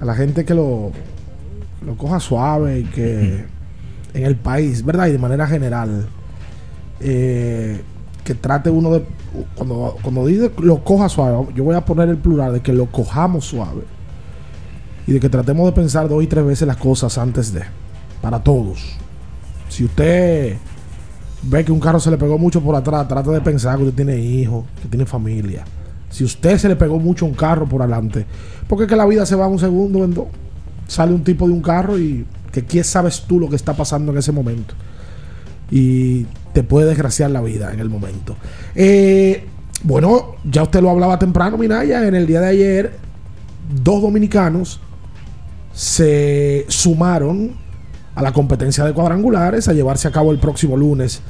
A 0.00 0.04
la 0.04 0.14
gente 0.14 0.44
que 0.44 0.54
lo, 0.54 0.92
lo 1.84 1.96
coja 1.96 2.20
suave 2.20 2.80
y 2.80 2.84
que 2.84 3.44
en 4.14 4.24
el 4.24 4.36
país, 4.36 4.84
¿verdad? 4.84 5.08
Y 5.08 5.12
de 5.12 5.18
manera 5.18 5.46
general. 5.46 6.08
eh, 7.00 7.82
que 8.24 8.34
trate 8.34 8.70
uno 8.70 8.90
de. 8.92 9.04
Cuando, 9.54 9.96
cuando 10.02 10.26
dice 10.26 10.50
lo 10.58 10.82
coja 10.84 11.08
suave, 11.08 11.48
yo 11.54 11.64
voy 11.64 11.74
a 11.76 11.84
poner 11.84 12.08
el 12.08 12.16
plural 12.18 12.54
de 12.54 12.60
que 12.60 12.72
lo 12.72 12.86
cojamos 12.86 13.44
suave. 13.46 13.82
Y 15.06 15.12
de 15.12 15.20
que 15.20 15.28
tratemos 15.28 15.66
de 15.66 15.72
pensar 15.72 16.08
dos 16.08 16.22
y 16.22 16.26
tres 16.26 16.44
veces 16.44 16.66
las 16.68 16.76
cosas 16.76 17.16
antes 17.18 17.52
de. 17.52 17.62
Para 18.20 18.42
todos. 18.42 18.98
Si 19.78 19.84
usted 19.84 20.56
ve 21.42 21.64
que 21.64 21.70
un 21.70 21.78
carro 21.78 22.00
se 22.00 22.10
le 22.10 22.18
pegó 22.18 22.36
mucho 22.36 22.60
por 22.60 22.74
atrás, 22.74 23.06
trate 23.06 23.30
de 23.30 23.40
pensar 23.40 23.76
que 23.76 23.84
usted 23.84 23.94
tiene 23.94 24.18
hijos, 24.18 24.64
que 24.82 24.88
tiene 24.88 25.06
familia. 25.06 25.64
Si 26.10 26.24
usted 26.24 26.58
se 26.58 26.68
le 26.68 26.74
pegó 26.74 26.98
mucho 26.98 27.24
un 27.24 27.34
carro 27.34 27.64
por 27.64 27.82
adelante, 27.82 28.26
porque 28.66 28.86
es 28.86 28.90
que 28.90 28.96
la 28.96 29.06
vida 29.06 29.24
se 29.24 29.36
va 29.36 29.46
un 29.46 29.60
segundo 29.60 30.02
en 30.02 30.14
dos. 30.14 30.26
Sale 30.88 31.14
un 31.14 31.22
tipo 31.22 31.46
de 31.46 31.52
un 31.52 31.62
carro 31.62 31.96
y 31.96 32.26
que 32.50 32.64
quién 32.64 32.82
sabes 32.82 33.20
tú 33.20 33.38
lo 33.38 33.48
que 33.48 33.54
está 33.54 33.72
pasando 33.72 34.10
en 34.10 34.18
ese 34.18 34.32
momento. 34.32 34.74
Y 35.70 36.24
te 36.52 36.64
puede 36.64 36.88
desgraciar 36.88 37.30
la 37.30 37.40
vida 37.40 37.72
en 37.72 37.78
el 37.78 37.88
momento. 37.88 38.34
Eh, 38.74 39.46
bueno, 39.84 40.34
ya 40.42 40.64
usted 40.64 40.82
lo 40.82 40.90
hablaba 40.90 41.20
temprano, 41.20 41.56
Minaya. 41.56 42.04
En 42.08 42.16
el 42.16 42.26
día 42.26 42.40
de 42.40 42.48
ayer, 42.48 42.96
dos 43.80 44.02
dominicanos 44.02 44.80
se 45.72 46.66
sumaron 46.66 47.67
a 48.18 48.22
la 48.22 48.32
competencia 48.32 48.84
de 48.84 48.92
cuadrangulares 48.92 49.68
a 49.68 49.72
llevarse 49.72 50.08
a 50.08 50.10
cabo 50.10 50.32
el 50.32 50.38
próximo 50.38 50.76
lunes. 50.76 51.20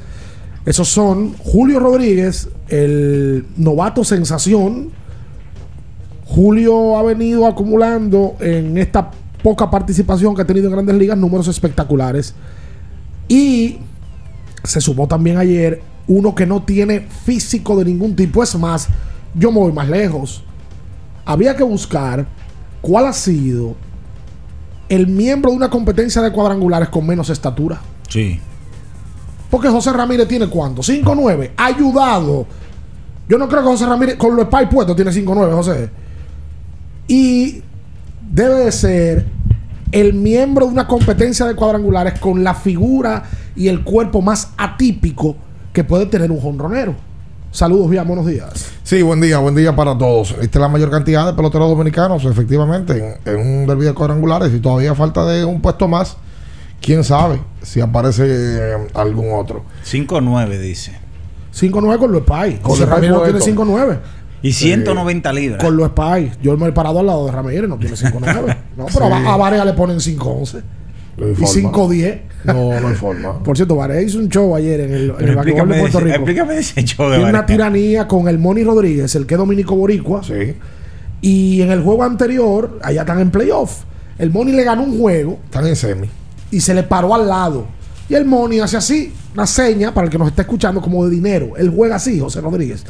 Esos 0.65 0.87
son 0.87 1.35
Julio 1.37 1.79
Rodríguez, 1.79 2.49
el 2.67 3.45
novato 3.57 4.03
sensación. 4.03 4.89
Julio 6.25 6.97
ha 6.97 7.03
venido 7.03 7.45
acumulando 7.45 8.37
en 8.39 8.75
esta 8.79 9.11
poca 9.43 9.69
participación 9.69 10.33
que 10.33 10.41
ha 10.41 10.47
tenido 10.47 10.65
en 10.65 10.73
grandes 10.73 10.95
ligas 10.95 11.15
números 11.15 11.47
espectaculares. 11.47 12.33
Y 13.27 13.77
se 14.63 14.81
sumó 14.81 15.07
también 15.07 15.37
ayer 15.37 15.83
uno 16.07 16.33
que 16.33 16.47
no 16.47 16.63
tiene 16.63 17.01
físico 17.01 17.77
de 17.77 17.85
ningún 17.85 18.15
tipo. 18.15 18.41
Es 18.41 18.55
más, 18.55 18.87
yo 19.35 19.51
me 19.51 19.59
voy 19.59 19.73
más 19.73 19.87
lejos. 19.87 20.43
Había 21.23 21.55
que 21.55 21.63
buscar 21.63 22.25
cuál 22.81 23.05
ha 23.05 23.13
sido 23.13 23.75
el 24.89 25.07
miembro 25.07 25.51
de 25.51 25.57
una 25.57 25.69
competencia 25.69 26.21
de 26.21 26.31
cuadrangulares 26.31 26.89
con 26.89 27.05
menos 27.05 27.29
estatura. 27.29 27.79
Sí. 28.07 28.39
Porque 29.49 29.69
José 29.69 29.93
Ramírez 29.93 30.27
tiene 30.27 30.47
cuánto? 30.47 30.81
5'9. 30.81 31.51
Ayudado. 31.55 32.45
Yo 33.27 33.37
no 33.37 33.47
creo 33.47 33.61
que 33.61 33.67
José 33.67 33.85
Ramírez, 33.85 34.17
con 34.17 34.35
los 34.35 34.45
spy 34.45 34.65
puestos, 34.65 34.95
tiene 34.95 35.11
5'9, 35.11 35.51
José. 35.53 35.89
Y 37.07 37.61
debe 38.31 38.65
de 38.65 38.71
ser 38.71 39.25
el 39.91 40.13
miembro 40.13 40.65
de 40.65 40.71
una 40.73 40.87
competencia 40.87 41.45
de 41.45 41.55
cuadrangulares 41.55 42.19
con 42.19 42.43
la 42.43 42.53
figura 42.53 43.23
y 43.55 43.67
el 43.67 43.83
cuerpo 43.83 44.21
más 44.21 44.51
atípico 44.57 45.35
que 45.73 45.83
puede 45.83 46.05
tener 46.07 46.31
un 46.31 46.39
jonronero. 46.39 46.95
Saludos, 47.51 47.89
bien, 47.89 48.07
buenos 48.07 48.27
días. 48.27 48.71
Sí, 48.89 49.03
buen 49.03 49.21
día, 49.21 49.37
buen 49.37 49.53
día 49.53 49.75
para 49.75 49.95
todos. 49.95 50.31
Esta 50.41 50.57
es 50.57 50.61
la 50.61 50.67
mayor 50.67 50.89
cantidad 50.89 51.27
de 51.27 51.33
peloteros 51.33 51.69
dominicanos, 51.69 52.25
efectivamente, 52.25 53.19
en, 53.23 53.35
en 53.35 53.39
un 53.39 53.67
derby 53.67 53.85
de 53.85 53.93
cuadrangulares. 53.93 54.51
Y 54.51 54.59
todavía 54.59 54.95
falta 54.95 55.27
de 55.27 55.45
un 55.45 55.61
puesto 55.61 55.87
más. 55.87 56.17
Quién 56.81 57.03
sabe 57.03 57.39
si 57.61 57.81
aparece 57.81 58.23
eh, 58.27 58.87
algún 58.95 59.31
otro. 59.39 59.63
5-9 59.85 60.57
dice. 60.57 60.97
5'9 61.55 61.99
con 61.99 62.11
los 62.11 62.23
spy. 62.23 62.59
José 62.63 62.85
Spy 62.85 62.91
Ramírez 62.91 63.11
no 63.11 63.21
tiene 63.21 63.39
5'9. 63.39 63.99
Y 64.41 64.53
190 64.53 65.33
libras. 65.33 65.63
Con 65.63 65.77
los 65.77 65.89
spy. 65.89 66.31
Yo 66.41 66.57
me 66.57 66.69
he 66.69 66.71
parado 66.71 66.97
al 67.01 67.05
lado 67.05 67.27
de 67.27 67.31
Ramírez, 67.31 67.69
no 67.69 67.77
tiene 67.77 67.95
5'9. 67.95 68.57
no, 68.75 68.87
pero 68.87 69.05
Sí. 69.05 69.11
a, 69.11 69.33
a 69.35 69.37
Varea 69.37 69.65
le 69.65 69.73
ponen 69.73 69.97
5'11. 69.99 70.63
No 71.19 71.27
Y 71.29 71.35
forma. 71.35 71.71
5'10. 71.71 72.19
No, 72.45 72.79
no 72.79 72.87
hay 72.87 72.95
forma. 72.95 73.39
Por 73.43 73.55
cierto, 73.57 73.75
Varea 73.75 74.01
hizo 74.01 74.17
un 74.19 74.29
show 74.29 74.55
ayer 74.55 74.79
en 74.81 74.93
el, 74.93 75.13
en 75.19 75.29
el 75.29 75.45
de 75.45 75.79
Puerto 75.79 75.99
Rico. 75.99 76.15
explícame 76.15 76.57
ese 76.57 76.83
show 76.83 77.09
de 77.09 77.17
Tiene 77.17 77.29
una 77.29 77.45
tiranía 77.45 78.07
con 78.07 78.27
el 78.27 78.37
Moni 78.39 78.63
Rodríguez, 78.63 79.13
el 79.15 79.25
que 79.25 79.33
es 79.35 79.37
dominico 79.37 79.75
boricua. 79.75 80.23
Sí. 80.23 80.55
Y 81.21 81.61
en 81.61 81.71
el 81.71 81.81
juego 81.81 82.03
anterior, 82.03 82.79
allá 82.81 83.01
están 83.01 83.19
en 83.19 83.29
playoff. 83.29 83.83
El 84.17 84.31
Moni 84.31 84.51
le 84.53 84.63
ganó 84.63 84.83
un 84.83 84.97
juego 84.99 85.39
Están 85.45 85.67
en 85.67 85.75
semi. 85.75 86.09
y 86.51 86.59
se 86.61 86.73
le 86.73 86.83
paró 86.83 87.13
al 87.13 87.27
lado. 87.27 87.65
Y 88.07 88.15
el 88.15 88.25
Moni 88.25 88.59
hace 88.59 88.77
así, 88.77 89.13
una 89.33 89.45
seña 89.45 89.93
para 89.93 90.05
el 90.05 90.11
que 90.11 90.17
nos 90.17 90.29
está 90.29 90.41
escuchando 90.43 90.81
como 90.81 91.05
de 91.05 91.11
dinero. 91.11 91.53
Él 91.57 91.71
juega 91.75 91.97
así, 91.97 92.19
José 92.19 92.41
Rodríguez. 92.41 92.85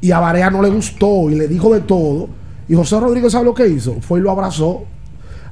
Y 0.00 0.10
a 0.10 0.18
Barea 0.18 0.50
no 0.50 0.62
le 0.62 0.68
gustó 0.68 1.30
y 1.30 1.34
le 1.36 1.46
dijo 1.48 1.72
de 1.72 1.80
todo. 1.80 2.28
Y 2.68 2.74
José 2.74 2.98
Rodríguez, 3.00 3.32
¿sabe 3.32 3.44
lo 3.46 3.54
que 3.54 3.66
hizo? 3.68 3.96
Fue 4.00 4.18
y 4.20 4.22
lo 4.22 4.30
abrazó. 4.30 4.84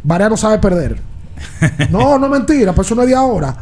Barea 0.02 0.28
no 0.28 0.36
sabe 0.36 0.58
perder. 0.58 0.98
No, 1.90 2.18
no 2.18 2.28
mentira, 2.28 2.72
pero 2.72 2.82
eso 2.82 2.94
no 2.94 3.02
es 3.02 3.08
de 3.08 3.14
ahora. 3.14 3.56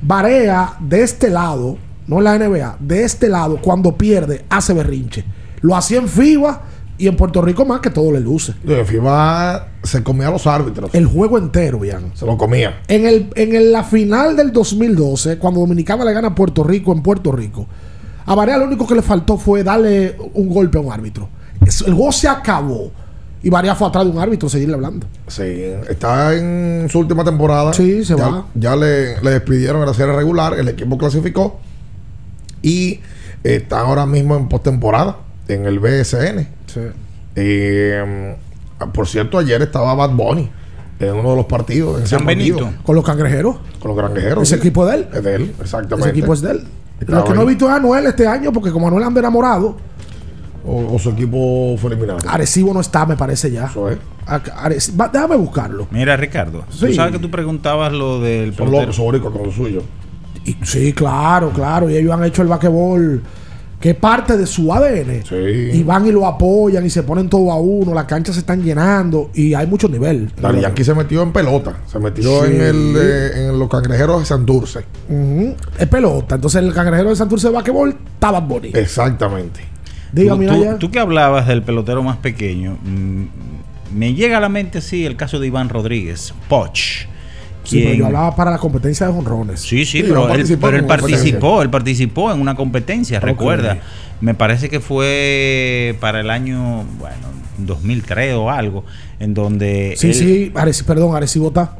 Barea, 0.00 0.74
de 0.80 1.02
este 1.02 1.30
lado, 1.30 1.78
no 2.06 2.18
en 2.18 2.24
la 2.24 2.38
NBA, 2.38 2.76
de 2.80 3.04
este 3.04 3.28
lado, 3.28 3.58
cuando 3.60 3.96
pierde, 3.96 4.44
hace 4.50 4.74
berrinche. 4.74 5.24
Lo 5.60 5.76
hacía 5.76 5.98
en 5.98 6.08
FIBA 6.08 6.62
y 6.98 7.06
en 7.08 7.16
Puerto 7.16 7.40
Rico 7.40 7.64
más 7.64 7.80
que 7.80 7.90
todo 7.90 8.10
le 8.12 8.20
luce. 8.20 8.54
De 8.64 8.84
FIBA 8.84 9.68
se 9.82 10.02
comía 10.02 10.28
a 10.28 10.30
los 10.32 10.46
árbitros. 10.46 10.90
El 10.94 11.06
juego 11.06 11.38
entero, 11.38 11.78
bien. 11.78 12.10
Se 12.14 12.26
lo 12.26 12.36
comía. 12.36 12.80
En, 12.88 13.06
el, 13.06 13.30
en 13.36 13.54
el- 13.54 13.72
la 13.72 13.84
final 13.84 14.36
del 14.36 14.52
2012, 14.52 15.38
cuando 15.38 15.60
Dominicana 15.60 16.04
le 16.04 16.12
gana 16.12 16.28
a 16.28 16.34
Puerto 16.34 16.64
Rico 16.64 16.92
en 16.92 17.02
Puerto 17.02 17.30
Rico, 17.32 17.66
a 18.26 18.34
Barea 18.34 18.58
lo 18.58 18.66
único 18.66 18.86
que 18.86 18.94
le 18.96 19.02
faltó 19.02 19.36
fue 19.38 19.62
darle 19.62 20.16
un 20.34 20.48
golpe 20.48 20.78
a 20.78 20.80
un 20.80 20.92
árbitro. 20.92 21.28
El 21.86 21.94
juego 21.94 22.10
se 22.12 22.26
acabó. 22.28 22.90
Y 23.42 23.50
Barea 23.50 23.74
fue 23.74 23.88
atrás 23.88 24.04
de 24.04 24.10
un 24.10 24.18
árbitro 24.18 24.48
seguirle 24.48 24.74
hablando. 24.74 25.06
Sí, 25.26 25.42
está 25.88 26.34
en 26.34 26.86
su 26.88 27.00
última 27.00 27.24
temporada. 27.24 27.72
Sí, 27.72 28.04
se 28.04 28.16
ya, 28.16 28.28
va. 28.28 28.46
Ya 28.54 28.76
le, 28.76 29.20
le 29.20 29.30
despidieron 29.30 29.80
en 29.80 29.88
la 29.88 29.94
serie 29.94 30.14
regular, 30.14 30.54
el 30.54 30.68
equipo 30.68 30.96
clasificó 30.96 31.60
y 32.62 33.00
está 33.42 33.80
ahora 33.80 34.06
mismo 34.06 34.36
en 34.36 34.48
postemporada 34.48 35.18
en 35.48 35.66
el 35.66 35.80
BSN. 35.80 36.46
Eh, 37.34 38.36
por 38.92 39.08
cierto, 39.08 39.38
ayer 39.38 39.60
estaba 39.62 39.94
Bad 39.94 40.10
Bunny 40.10 40.50
en 41.00 41.14
uno 41.14 41.30
de 41.30 41.36
los 41.36 41.46
partidos. 41.46 42.00
En 42.00 42.06
San 42.06 42.24
partido. 42.24 42.56
Benito. 42.58 42.82
Con 42.84 42.94
los 42.94 43.04
cangrejeros. 43.04 43.56
Con 43.80 43.88
los 43.88 43.96
granjeros. 43.96 44.42
Ese 44.44 44.54
sí. 44.54 44.60
equipo 44.60 44.86
de 44.86 44.96
él. 44.96 45.08
Es 45.12 45.22
de 45.22 45.34
él, 45.34 45.54
exactamente. 45.60 46.10
Ese 46.10 46.18
equipo 46.18 46.32
es 46.32 46.40
de 46.40 46.50
él. 46.52 46.64
Estaba 47.00 47.20
Lo 47.20 47.24
que 47.24 47.34
no 47.34 47.42
he 47.42 47.46
visto 47.46 47.66
es 47.66 47.72
a 47.72 47.76
Anuel 47.76 48.06
este 48.06 48.26
año, 48.26 48.52
porque 48.52 48.70
como 48.70 48.86
Anuel 48.86 49.02
anda 49.02 49.18
enamorado, 49.20 49.76
O, 50.64 50.94
o 50.94 50.98
su 50.98 51.10
equipo 51.10 51.74
fue 51.78 51.90
eliminado. 51.90 52.18
Arecibo 52.28 52.72
no 52.72 52.80
está, 52.80 53.04
me 53.04 53.16
parece 53.16 53.50
ya. 53.50 53.66
Eso 53.66 53.90
es. 53.90 53.98
A- 54.26 54.40
Areci- 54.68 54.98
va- 55.00 55.08
déjame 55.08 55.36
buscarlo. 55.36 55.88
Mira, 55.90 56.16
Ricardo, 56.16 56.64
Sí. 56.70 56.86
tú 56.86 56.94
sabes 56.94 57.12
que 57.12 57.18
tú 57.18 57.30
preguntabas 57.30 57.92
lo 57.92 58.20
del 58.20 58.54
Son 58.54 58.70
portero. 58.70 58.92
son 58.92 59.18
con 59.20 59.42
lo 59.46 59.50
suyo. 59.52 59.82
Y- 60.44 60.56
sí, 60.62 60.92
claro, 60.92 61.50
claro. 61.50 61.90
Y 61.90 61.96
ellos 61.96 62.12
han 62.12 62.22
hecho 62.24 62.42
el 62.42 62.48
basquetbol 62.48 63.22
que 63.80 63.90
es 63.90 63.96
parte 63.96 64.36
de 64.36 64.46
su 64.46 64.72
ADN. 64.72 65.24
Sí. 65.28 65.34
Y 65.76 65.82
van 65.82 66.06
y 66.06 66.12
lo 66.12 66.24
apoyan 66.24 66.86
y 66.86 66.90
se 66.90 67.02
ponen 67.02 67.28
todo 67.28 67.50
a 67.50 67.56
uno. 67.58 67.92
Las 67.92 68.04
canchas 68.04 68.36
se 68.36 68.40
están 68.42 68.62
llenando 68.62 69.30
y 69.34 69.54
hay 69.54 69.66
mucho 69.66 69.88
nivel. 69.88 70.30
Daddy 70.40 70.60
Yankee 70.60 70.84
se 70.84 70.94
metió 70.94 71.22
en 71.22 71.32
pelota. 71.32 71.78
Se 71.90 71.98
metió 71.98 72.44
Sí. 72.44 72.52
en, 72.52 72.60
el, 72.60 72.94
eh, 72.96 73.48
en 73.48 73.58
los 73.58 73.68
cangrejeros 73.68 74.20
de 74.20 74.26
Santurce. 74.26 74.84
Ujú. 75.08 75.56
Es 75.76 75.88
pelota. 75.88 76.36
Entonces 76.36 76.62
el 76.62 76.72
cangrejero 76.72 77.10
de 77.10 77.16
Santurce 77.16 77.48
de 77.48 77.54
basquetbol 77.54 77.96
estaba 78.14 78.38
bonito. 78.38 78.78
Exactamente. 78.78 79.71
Diga, 80.12 80.36
tú, 80.36 80.78
tú- 80.78 80.90
que 80.90 80.98
hablabas 81.00 81.46
del 81.46 81.62
pelotero 81.62 82.02
más 82.02 82.18
pequeño, 82.18 82.76
mm, 82.84 83.24
me 83.96 84.14
llega 84.14 84.36
a 84.38 84.40
la 84.40 84.48
mente, 84.48 84.80
sí, 84.80 85.04
el 85.06 85.16
caso 85.16 85.38
de 85.38 85.46
Iván 85.46 85.68
Rodríguez, 85.68 86.34
Poch. 86.48 87.06
Sí, 87.64 87.78
pero 87.78 87.86
quien- 87.90 87.96
yo 87.98 88.06
hablaba 88.06 88.34
para 88.34 88.50
la 88.50 88.58
competencia 88.58 89.06
de 89.06 89.12
honrones. 89.16 89.60
Sí, 89.60 89.84
sí, 89.84 89.98
Sí, 89.98 90.02
pero, 90.02 90.22
él, 90.24 90.28
participó 90.30 90.66
pero 90.66 90.76
él 90.78 90.84
una 90.84 90.88
competencia. 90.96 91.18
participó, 91.18 91.62
él 91.62 91.70
participó 91.70 92.32
en 92.32 92.40
una 92.40 92.54
competencia, 92.54 93.20
recuerda. 93.20 93.78
Me 94.20 94.34
parece 94.34 94.68
que 94.68 94.80
fue 94.80 95.96
para 96.00 96.20
el 96.20 96.30
año, 96.30 96.84
bueno, 96.98 97.16
2003 97.58 98.34
o 98.34 98.50
algo, 98.50 98.84
en 99.20 99.34
donde 99.34 99.94
Sí, 99.96 100.08
él- 100.08 100.14
sí, 100.14 100.52
Areci- 100.54 100.84
perdón, 100.84 101.14
Arecibo 101.14 101.48
está. 101.48 101.76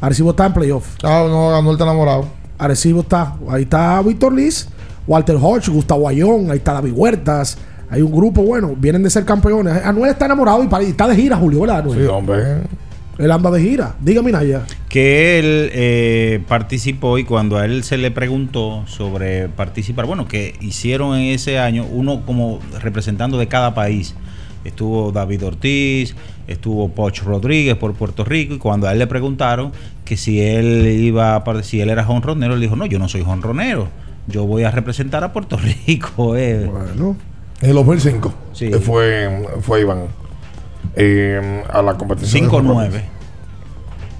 Arecibo 0.00 0.30
está 0.30 0.46
en 0.46 0.52
playoff. 0.54 0.86
Ah, 1.02 1.24
no, 1.28 1.50
ganó 1.50 1.70
el 1.70 1.80
enamorado. 1.80 2.28
Arecibo 2.58 3.00
está. 3.00 3.36
Ahí 3.48 3.62
está 3.62 4.00
Víctor 4.02 4.32
Liz, 4.34 4.68
Walter 5.06 5.36
Hodge, 5.40 5.68
Gustavo 5.70 6.08
Ayón, 6.08 6.50
ahí 6.50 6.58
está 6.58 6.72
David 6.74 6.92
Huertas. 6.94 7.58
Hay 7.88 8.02
un 8.02 8.10
grupo 8.12 8.42
bueno, 8.42 8.74
vienen 8.76 9.02
de 9.04 9.10
ser 9.10 9.24
campeones. 9.24 9.84
Anuel 9.84 10.10
está 10.10 10.26
enamorado 10.26 10.62
y, 10.64 10.66
para- 10.66 10.82
y 10.84 10.88
está 10.88 11.06
de 11.06 11.14
gira, 11.16 11.36
Julio, 11.36 11.60
¿verdad? 11.60 11.78
Anuel? 11.80 11.98
Sí, 12.00 12.04
hombre. 12.06 12.36
Él 13.18 13.30
anda 13.30 13.50
de 13.50 13.62
gira. 13.62 13.94
Dígame, 14.00 14.30
Naya. 14.32 14.62
que 14.90 15.38
él 15.38 15.70
eh, 15.72 16.40
participó 16.48 17.16
y 17.18 17.24
cuando 17.24 17.56
a 17.56 17.64
él 17.64 17.82
se 17.84 17.96
le 17.96 18.10
preguntó 18.10 18.82
sobre 18.86 19.48
participar, 19.48 20.04
bueno, 20.06 20.26
que 20.28 20.54
hicieron 20.60 21.16
en 21.16 21.32
ese 21.34 21.58
año 21.58 21.86
uno 21.90 22.22
como 22.26 22.58
representando 22.82 23.38
de 23.38 23.46
cada 23.46 23.74
país. 23.74 24.14
Estuvo 24.64 25.12
David 25.12 25.46
Ortiz, 25.46 26.16
estuvo 26.48 26.88
Poch 26.88 27.22
Rodríguez 27.22 27.76
por 27.76 27.94
Puerto 27.94 28.24
Rico 28.24 28.54
y 28.54 28.58
cuando 28.58 28.88
a 28.88 28.92
él 28.92 28.98
le 28.98 29.06
preguntaron 29.06 29.70
que 30.04 30.16
si 30.16 30.40
él 30.40 30.86
iba 30.86 31.36
a 31.36 31.62
si 31.62 31.80
él 31.80 31.88
era 31.88 32.04
jonronero, 32.04 32.54
él 32.54 32.60
dijo, 32.60 32.74
"No, 32.74 32.84
yo 32.86 32.98
no 32.98 33.08
soy 33.08 33.22
jonronero. 33.22 33.88
Yo 34.28 34.44
voy 34.46 34.64
a 34.64 34.70
representar 34.70 35.22
a 35.24 35.32
Puerto 35.32 35.56
Rico." 35.86 36.36
eh". 36.36 36.66
Bueno. 36.70 37.16
En 37.60 37.70
el 37.70 37.74
2005 37.76 38.34
Sí. 38.52 38.66
eh, 38.66 38.78
fue, 38.78 39.46
fue 39.62 39.80
Iván 39.80 40.02
eh, 40.94 41.62
a 41.70 41.80
la 41.82 41.94
competición. 41.96 42.44
de 42.44 42.48
5-9. 42.50 42.90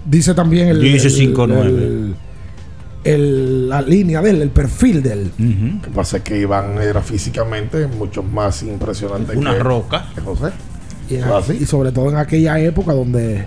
Dice 0.05 0.35
también 0.35 0.69
el. 0.69 0.81
Dice 0.81 1.09
el- 1.09 1.35
5-9. 1.37 1.66
el- 1.66 2.16
el- 3.05 3.69
la 3.69 3.83
línea 3.83 4.21
de 4.21 4.31
él, 4.31 4.42
el 4.42 4.51
perfil 4.51 5.03
de 5.03 5.12
él. 5.12 5.31
Ujú. 5.38 5.77
Lo 5.77 5.83
que 5.83 5.90
pasa 5.90 6.16
es 6.19 6.23
que 6.25 6.38
Iván 6.40 6.79
era 6.83 7.03
físicamente 7.03 7.87
mucho 7.87 8.23
más 8.23 8.62
impresionante 8.62 9.37
Una 9.37 9.53
que, 9.55 9.59
roca. 9.61 10.07
que 10.14 10.21
José. 10.23 10.51
Y, 11.09 11.16
en- 11.16 11.25
Ah, 11.25 11.40
sí. 11.47 11.59
y 11.61 11.66
sobre 11.66 11.92
todo 11.92 12.09
en 12.11 12.16
aquella 12.16 12.59
época 12.59 12.92
donde 12.95 13.45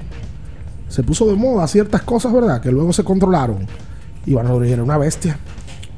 se 0.88 1.04
puso 1.04 1.28
de 1.28 1.36
moda 1.36 1.68
ciertas 1.68 2.02
cosas, 2.04 2.32
¿verdad? 2.32 2.62
Que 2.62 2.72
luego 2.72 2.94
se 2.94 3.04
controlaron. 3.04 3.68
Iván 4.26 4.48
Rodríguez 4.48 4.76
era 4.76 4.84
una 4.84 4.98
bestia. 4.98 5.38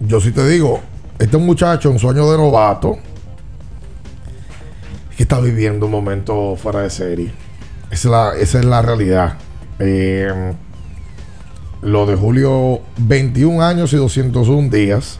Yo 0.07 0.19
sí 0.19 0.31
te 0.31 0.47
digo, 0.47 0.79
este 1.19 1.37
muchacho 1.37 1.91
en 1.91 1.99
sueño 1.99 2.31
de 2.31 2.37
novato 2.37 2.97
que 5.15 5.21
está 5.21 5.39
viviendo 5.39 5.85
un 5.85 5.91
momento 5.91 6.55
fuera 6.55 6.81
de 6.81 6.89
serie. 6.89 7.31
Esa 7.91 7.93
es 7.93 8.05
la, 8.05 8.33
esa 8.35 8.59
es 8.59 8.65
la 8.65 8.81
realidad. 8.81 9.37
Eh, 9.77 10.53
lo 11.83 12.07
de 12.07 12.15
Julio, 12.15 12.81
21 12.97 13.61
años 13.61 13.93
y 13.93 13.97
201 13.97 14.69
días, 14.69 15.19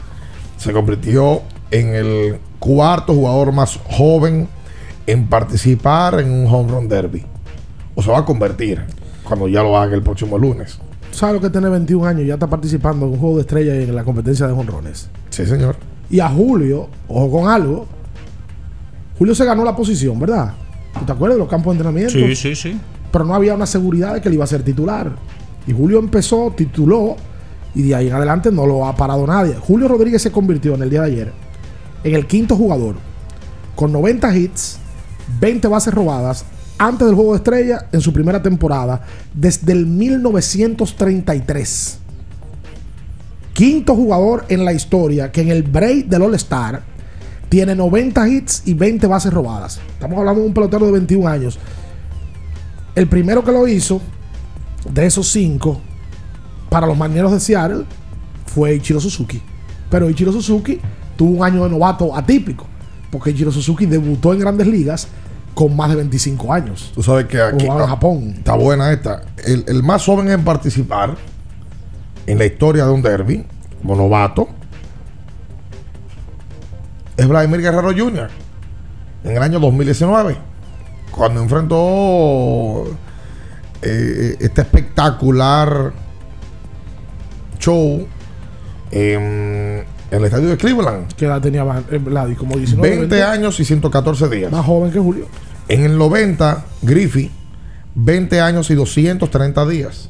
se 0.56 0.72
convirtió 0.72 1.42
en 1.70 1.94
el 1.94 2.40
cuarto 2.58 3.14
jugador 3.14 3.52
más 3.52 3.78
joven 3.88 4.48
en 5.06 5.28
participar 5.28 6.18
en 6.18 6.32
un 6.32 6.52
home 6.52 6.72
run 6.72 6.88
derby. 6.88 7.24
O 7.94 8.02
se 8.02 8.10
va 8.10 8.18
a 8.18 8.24
convertir 8.24 8.84
cuando 9.22 9.46
ya 9.46 9.62
lo 9.62 9.78
haga 9.78 9.94
el 9.94 10.02
próximo 10.02 10.38
lunes. 10.38 10.80
¿Sabes 11.12 11.36
lo 11.36 11.40
que 11.40 11.50
tiene 11.50 11.68
21 11.68 12.04
años? 12.04 12.26
Ya 12.26 12.34
está 12.34 12.48
participando 12.48 13.06
en 13.06 13.12
un 13.12 13.18
juego 13.18 13.36
de 13.36 13.42
estrella 13.42 13.76
y 13.76 13.84
en 13.84 13.94
la 13.94 14.02
competencia 14.02 14.46
de 14.46 14.54
jonrones. 14.54 15.08
Sí, 15.30 15.46
señor. 15.46 15.76
Y 16.10 16.20
a 16.20 16.28
Julio, 16.28 16.88
ojo 17.08 17.30
con 17.30 17.48
algo, 17.48 17.86
Julio 19.18 19.34
se 19.34 19.44
ganó 19.44 19.64
la 19.64 19.76
posición, 19.76 20.18
¿verdad? 20.18 20.52
¿Tú 20.98 21.04
te 21.04 21.12
acuerdas 21.12 21.36
de 21.36 21.40
los 21.40 21.48
campos 21.48 21.72
de 21.72 21.78
entrenamiento? 21.78 22.12
Sí, 22.12 22.34
sí, 22.34 22.54
sí. 22.54 22.80
Pero 23.10 23.24
no 23.24 23.34
había 23.34 23.54
una 23.54 23.66
seguridad 23.66 24.14
de 24.14 24.20
que 24.20 24.28
él 24.28 24.34
iba 24.34 24.44
a 24.44 24.48
ser 24.48 24.62
titular. 24.62 25.12
Y 25.66 25.72
Julio 25.72 25.98
empezó, 25.98 26.52
tituló, 26.56 27.16
y 27.74 27.82
de 27.82 27.94
ahí 27.94 28.08
en 28.08 28.14
adelante 28.14 28.50
no 28.50 28.66
lo 28.66 28.86
ha 28.86 28.96
parado 28.96 29.26
nadie. 29.26 29.54
Julio 29.54 29.88
Rodríguez 29.88 30.20
se 30.20 30.32
convirtió 30.32 30.74
en 30.74 30.82
el 30.82 30.90
día 30.90 31.02
de 31.02 31.06
ayer 31.06 31.32
en 32.04 32.14
el 32.14 32.26
quinto 32.26 32.56
jugador, 32.56 32.96
con 33.76 33.92
90 33.92 34.36
hits, 34.36 34.78
20 35.40 35.68
bases 35.68 35.94
robadas, 35.94 36.44
antes 36.86 37.06
del 37.06 37.14
juego 37.14 37.32
de 37.32 37.36
estrella 37.36 37.86
en 37.92 38.00
su 38.00 38.12
primera 38.12 38.42
temporada, 38.42 39.02
desde 39.32 39.72
el 39.72 39.86
1933 39.86 41.98
quinto 43.52 43.94
jugador 43.94 44.44
en 44.48 44.64
la 44.64 44.72
historia 44.72 45.30
que 45.30 45.42
en 45.42 45.50
el 45.50 45.62
break 45.62 46.06
del 46.06 46.22
All-Star 46.22 46.82
tiene 47.48 47.76
90 47.76 48.28
hits 48.28 48.62
y 48.64 48.74
20 48.74 49.06
bases 49.06 49.32
robadas. 49.32 49.78
Estamos 49.92 50.18
hablando 50.18 50.40
de 50.40 50.48
un 50.48 50.54
pelotero 50.54 50.86
de 50.86 50.92
21 50.92 51.28
años. 51.28 51.58
El 52.94 53.08
primero 53.08 53.44
que 53.44 53.52
lo 53.52 53.68
hizo, 53.68 54.00
de 54.90 55.06
esos 55.06 55.28
cinco, 55.28 55.80
para 56.70 56.86
los 56.86 56.96
mañeros 56.96 57.30
de 57.30 57.38
Seattle, 57.38 57.84
fue 58.46 58.74
Ichiro 58.74 59.00
Suzuki. 59.00 59.40
Pero 59.90 60.10
Ichiro 60.10 60.32
Suzuki 60.32 60.80
tuvo 61.16 61.38
un 61.38 61.44
año 61.44 61.62
de 61.62 61.70
novato 61.70 62.16
atípico, 62.16 62.66
porque 63.10 63.30
Ichiro 63.30 63.52
Suzuki 63.52 63.86
debutó 63.86 64.32
en 64.32 64.40
grandes 64.40 64.66
ligas 64.66 65.06
con 65.54 65.76
más 65.76 65.90
de 65.90 65.96
25 65.96 66.52
años. 66.52 66.92
Tú 66.94 67.02
sabes 67.02 67.26
que 67.26 67.40
aquí 67.40 67.66
en 67.66 67.78
Japón. 67.78 68.34
está 68.38 68.54
buena 68.54 68.92
esta. 68.92 69.22
El, 69.44 69.64
el 69.68 69.82
más 69.82 70.04
joven 70.04 70.28
en 70.30 70.44
participar 70.44 71.16
en 72.26 72.38
la 72.38 72.44
historia 72.44 72.84
de 72.86 72.92
un 72.92 73.02
derby, 73.02 73.44
como 73.80 73.96
novato, 73.96 74.48
es 77.16 77.28
Vladimir 77.28 77.60
Guerrero 77.60 77.92
Jr. 77.96 78.30
en 79.24 79.36
el 79.36 79.42
año 79.42 79.60
2019, 79.60 80.36
cuando 81.10 81.42
enfrentó 81.42 82.84
eh, 83.82 84.36
este 84.40 84.62
espectacular 84.62 85.92
show 87.58 88.06
el 90.18 90.24
estadio 90.24 90.48
de 90.48 90.56
Cleveland. 90.56 91.12
Que 91.14 91.24
edad 91.24 91.40
tenía 91.40 91.64
eh, 91.90 91.98
Vladi? 91.98 92.34
Como 92.34 92.56
19 92.56 92.98
20 92.98 93.22
años 93.22 93.58
y 93.60 93.64
114 93.64 94.28
días. 94.28 94.52
Más 94.52 94.66
joven 94.66 94.92
que 94.92 94.98
Julio. 94.98 95.26
En 95.68 95.84
el 95.84 95.96
90, 95.96 96.64
Griffey, 96.82 97.30
20 97.94 98.40
años 98.40 98.70
y 98.70 98.74
230 98.74 99.66
días. 99.66 100.08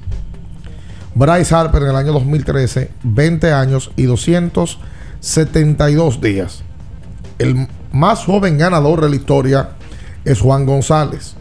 Bryce 1.14 1.54
Harper 1.54 1.82
en 1.82 1.90
el 1.90 1.96
año 1.96 2.12
2013, 2.12 2.90
20 3.02 3.52
años 3.52 3.90
y 3.96 4.04
272 4.04 6.20
días. 6.20 6.62
El 7.38 7.68
más 7.92 8.24
joven 8.24 8.58
ganador 8.58 9.02
de 9.02 9.10
la 9.10 9.16
historia 9.16 9.70
es 10.24 10.40
Juan 10.40 10.66
González. 10.66 11.34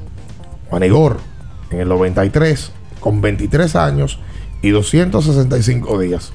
Juan 0.70 0.84
Igor, 0.84 1.18
en 1.70 1.80
el 1.80 1.90
93, 1.90 2.72
con 3.00 3.22
23 3.22 3.76
años 3.76 4.20
y 4.62 4.70
265 4.70 6.00
días. 6.00 6.34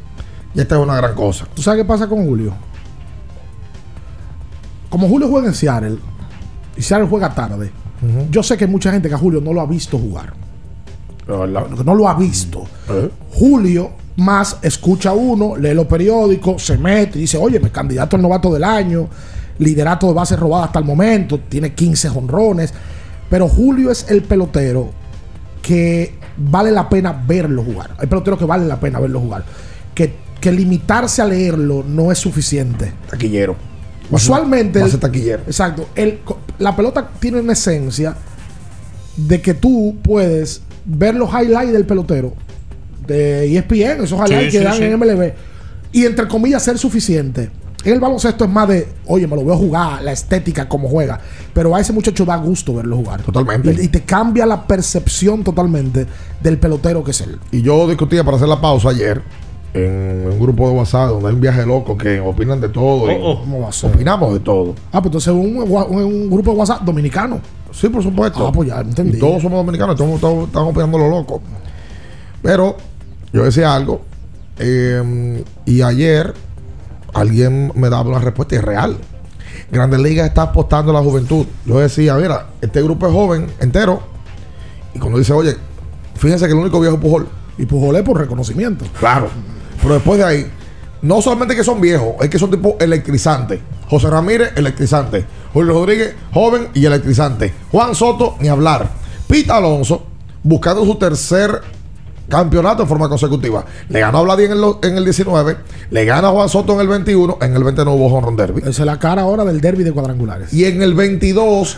Y 0.57 0.61
esta 0.61 0.77
es 0.77 0.83
una 0.83 0.97
gran 0.97 1.15
cosa. 1.15 1.47
¿Tú 1.55 1.61
sabes 1.61 1.83
qué 1.83 1.85
pasa 1.85 2.09
con 2.09 2.25
Julio? 2.25 2.55
Como 4.89 5.07
Julio 5.07 5.29
juega 5.29 5.49
en 5.49 5.55
Seattle 5.55 5.99
y 6.77 6.83
Seattle 6.83 7.07
juega 7.09 7.35
tarde, 7.35 7.71
yo 8.31 8.43
sé 8.43 8.57
que 8.57 8.65
hay 8.65 8.71
mucha 8.71 8.91
gente 8.91 9.09
que 9.09 9.15
a 9.15 9.19
Julio 9.19 9.41
no 9.43 9.53
lo 9.53 9.61
ha 9.61 9.67
visto 9.67 9.99
jugar. 9.99 10.33
No 11.29 11.95
lo 11.95 12.09
ha 12.09 12.15
visto. 12.15 12.65
Julio 13.33 13.91
más 14.17 14.57
escucha 14.63 15.11
a 15.11 15.13
uno, 15.13 15.57
lee 15.57 15.75
los 15.75 15.87
periódicos, 15.87 16.65
se 16.65 16.79
mete 16.79 17.19
y 17.19 17.23
dice, 17.23 17.37
oye, 17.37 17.61
mi 17.61 17.69
candidato 17.69 18.17
al 18.17 18.23
novato 18.23 18.51
del 18.51 18.65
año, 18.65 19.09
liderato 19.59 20.07
de 20.07 20.15
bases 20.15 20.39
robadas 20.39 20.69
hasta 20.69 20.79
el 20.79 20.87
momento, 20.87 21.39
tiene 21.41 21.75
15 21.75 22.09
jonrones. 22.09 22.73
Pero 23.29 23.47
Julio 23.47 23.91
es 23.91 24.09
el 24.09 24.23
pelotero 24.23 24.89
que 25.61 26.19
vale 26.39 26.71
la 26.71 26.89
pena 26.89 27.13
verlo 27.27 27.63
jugar. 27.63 27.91
Hay 27.99 28.07
peloteros 28.07 28.39
que 28.39 28.47
vale 28.47 28.65
la 28.65 28.81
pena 28.81 29.01
verlo 29.01 29.21
jugar. 29.21 29.45
Que, 29.95 30.26
que 30.41 30.53
limitarse 30.53 31.23
a 31.23 31.25
leerlo 31.25 31.85
no 31.87 32.13
es 32.13 32.19
suficiente. 32.19 32.93
Taquillero. 33.11 33.57
Usualmente. 34.11 34.79
Va 34.79 34.85
a 34.85 34.87
el- 34.87 34.91
ser 34.93 35.01
taquillero. 35.01 35.43
Exacto. 35.47 35.89
El- 35.95 36.21
la 36.59 36.75
pelota 36.77 37.11
tiene 37.19 37.41
una 37.41 37.53
esencia 37.55 38.15
de 39.17 39.41
que 39.41 39.55
tú 39.55 39.97
puedes 40.03 40.63
ver 40.85 41.15
los 41.15 41.31
highlights 41.31 41.73
del 41.73 41.87
pelotero 41.87 42.35
de 43.07 43.47
ESPN, 43.57 44.05
esos 44.05 44.19
highlights 44.21 44.53
Sí, 44.53 44.59
que 44.59 44.59
sí, 44.59 44.65
dan 44.65 44.77
sí. 44.77 44.83
en 44.85 44.93
MLB, 44.99 45.33
y 45.93 46.05
entre 46.07 46.29
comillas 46.29 46.63
ser 46.63 46.77
suficiente. 46.79 47.51
En 47.85 47.93
el 47.93 48.01
baloncesto 48.01 48.45
es 48.45 48.51
más 48.51 48.67
de, 48.69 48.89
oye, 49.07 49.29
me 49.29 49.37
lo 49.37 49.45
veo 49.45 49.57
jugar, 49.57 50.03
la 50.03 50.11
estética, 50.11 50.69
como 50.69 50.89
juega. 50.89 51.21
Pero 51.55 51.75
a 51.77 51.81
ese 51.81 51.93
muchacho 51.93 52.25
da 52.25 52.35
gusto 52.37 52.75
verlo 52.75 52.97
jugar. 52.97 53.23
Totalmente. 53.23 53.81
Y, 53.81 53.85
y 53.85 53.89
te 53.89 54.03
cambia 54.03 54.45
la 54.45 54.67
percepción 54.67 55.45
totalmente 55.45 56.05
del 56.43 56.59
pelotero 56.59 57.05
que 57.05 57.13
es 57.13 57.21
él. 57.21 57.39
Y 57.53 57.63
yo 57.63 57.87
discutía 57.87 58.25
para 58.25 58.39
hacer 58.39 58.49
la 58.49 58.61
pausa 58.61 58.89
ayer 58.89 59.23
en 59.77 60.27
un 60.33 60.41
grupo 60.41 60.69
de 60.69 60.75
WhatsApp 60.75 61.11
donde 61.11 61.29
hay 61.29 61.35
un 61.35 61.41
viaje 61.41 61.67
loco 61.67 61.97
que 61.99 62.19
opinan 62.21 62.61
de 62.61 62.69
todo. 62.69 63.11
y 63.11 63.15
Oh, 63.21 63.33
oh. 63.33 63.41
¿Cómo 63.41 63.61
va 63.61 63.69
a 63.69 63.73
ser? 63.73 63.95
Opinamos 63.95 64.33
de 64.33 64.41
todo. 64.41 64.75
Ah, 64.93 65.03
pues 65.03 65.07
entonces 65.07 65.33
un, 65.33 65.57
un, 65.59 66.05
un 66.05 66.31
grupo 66.31 66.53
de 66.53 66.57
WhatsApp 66.59 66.83
dominicano. 66.83 67.41
Sí, 67.73 67.89
por 67.89 68.03
supuesto. 68.03 68.47
Ah, 68.47 68.53
pues 68.53 68.69
ya 68.71 68.81
entendí. 68.81 69.17
Y 69.19 69.21
todos 69.21 69.43
somos 69.43 69.59
dominicanos, 69.59 69.97
todos, 69.97 70.21
todos 70.21 70.47
estamos 70.47 70.71
opinando 70.71 70.97
lo 70.99 71.09
loco. 71.11 71.43
Pero 72.43 72.77
yo 73.33 73.45
decía 73.45 73.75
algo. 73.75 74.01
eh, 74.59 75.45
y 75.67 75.83
ayer 75.83 76.33
alguien 77.13 77.73
me 77.75 77.89
daba 77.91 78.09
una 78.09 78.19
respuesta 78.21 78.55
y 78.55 78.59
es 78.59 78.65
real. 78.65 78.97
Grandes 79.71 80.01
Ligas 80.01 80.29
está 80.29 80.43
apostando 80.43 80.91
a 80.93 80.95
la 80.95 81.01
juventud. 81.03 81.45
Yo 81.65 81.79
decía, 81.81 82.15
mira, 82.15 82.47
este 82.61 82.83
grupo 82.83 83.07
es 83.07 83.13
joven 83.13 83.47
entero. 83.61 84.01
Y 84.95 84.99
cuando 84.99 85.19
dice, 85.19 85.33
oye, 85.33 85.57
fíjense 86.15 86.47
que 86.47 86.53
el 86.53 86.59
único 86.59 86.79
viejo 86.81 86.97
es 86.97 87.01
Pujol. 87.03 87.29
Y 87.59 87.67
Pujol 87.67 87.97
es 87.97 88.03
por 88.03 88.19
reconocimiento. 88.19 88.85
Claro. 88.99 89.29
Pero 89.87 89.95
después 89.95 90.19
de 90.19 90.25
ahí, 90.25 90.47
no 91.03 91.23
solamente 91.23 91.55
que 91.55 91.63
son 91.63 91.81
viejos, 91.81 92.17
es 92.21 92.29
que 92.29 92.41
son 92.41 92.51
tipo 92.51 92.77
electrizantes. 92.81 93.61
José 93.89 94.11
Ramírez, 94.11 94.51
electrizante. 94.57 95.25
Julio 95.53 95.75
Rodríguez, 95.75 96.13
joven 96.33 96.71
y 96.75 96.85
electrizante. 96.85 97.55
Juan 97.71 97.95
Soto, 97.95 98.35
ni 98.41 98.49
hablar. 98.49 98.91
Pita 99.29 99.59
Alonso, 99.59 100.05
buscando 100.43 100.85
su 100.85 100.97
tercer 100.97 101.61
campeonatos 102.29 102.81
en 102.81 102.89
forma 102.89 103.09
consecutiva. 103.09 103.65
Le 103.89 104.01
ganó 104.01 104.19
a 104.19 104.23
Vladi 104.23 104.47
en 104.47 104.53
el, 104.55 104.65
en 104.83 104.97
el 104.97 105.05
19, 105.05 105.57
le 105.89 106.05
gana 106.05 106.27
a 106.27 106.31
Juan 106.33 106.49
Soto 106.49 106.73
en 106.73 106.81
el 106.81 106.89
21, 106.89 107.39
en 107.41 107.55
el 107.55 107.63
20 107.63 107.85
no 107.85 107.95
hubo 107.95 108.13
Honron 108.13 108.35
Derby. 108.35 108.63
Esa 108.63 108.71
es 108.71 108.87
la 108.87 108.99
cara 108.99 109.23
ahora 109.23 109.45
del 109.45 109.61
derby 109.61 109.85
de 109.85 109.93
cuadrangulares. 109.93 110.53
Y 110.53 110.65
en 110.65 110.83
el 110.83 110.95
22 110.95 111.77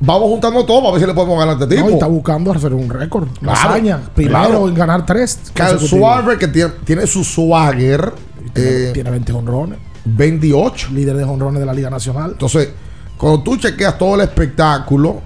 vamos 0.00 0.28
juntando 0.28 0.64
todo 0.64 0.80
para 0.80 0.92
ver 0.92 1.00
si 1.00 1.06
le 1.06 1.14
podemos 1.14 1.38
ganar 1.38 1.56
a 1.56 1.64
este 1.64 1.74
No, 1.76 1.82
tipo. 1.82 1.90
y 1.90 1.94
está 1.94 2.06
buscando 2.06 2.52
hacer 2.52 2.72
un 2.74 2.88
récord. 2.88 3.28
Una 3.42 3.52
Claro, 3.52 3.68
hazaña. 3.70 4.00
Primero 4.14 4.38
claro. 4.48 4.68
en 4.68 4.74
ganar 4.74 5.06
tres. 5.06 5.38
Consecutivos. 5.56 5.90
Schwarber, 5.90 6.38
que 6.38 6.48
tiene, 6.48 6.70
tiene 6.84 7.06
su 7.06 7.24
swagger, 7.24 8.12
Tiene, 8.52 8.70
eh, 8.70 8.90
tiene 8.92 9.10
20 9.10 9.32
honrones. 9.32 9.78
28. 10.04 10.88
Líder 10.92 11.16
de 11.16 11.24
honrones 11.24 11.60
de 11.60 11.66
la 11.66 11.74
Liga 11.74 11.90
Nacional. 11.90 12.30
Entonces, 12.32 12.70
cuando 13.16 13.42
tú 13.42 13.56
chequeas 13.56 13.98
todo 13.98 14.14
el 14.14 14.22
espectáculo, 14.22 15.20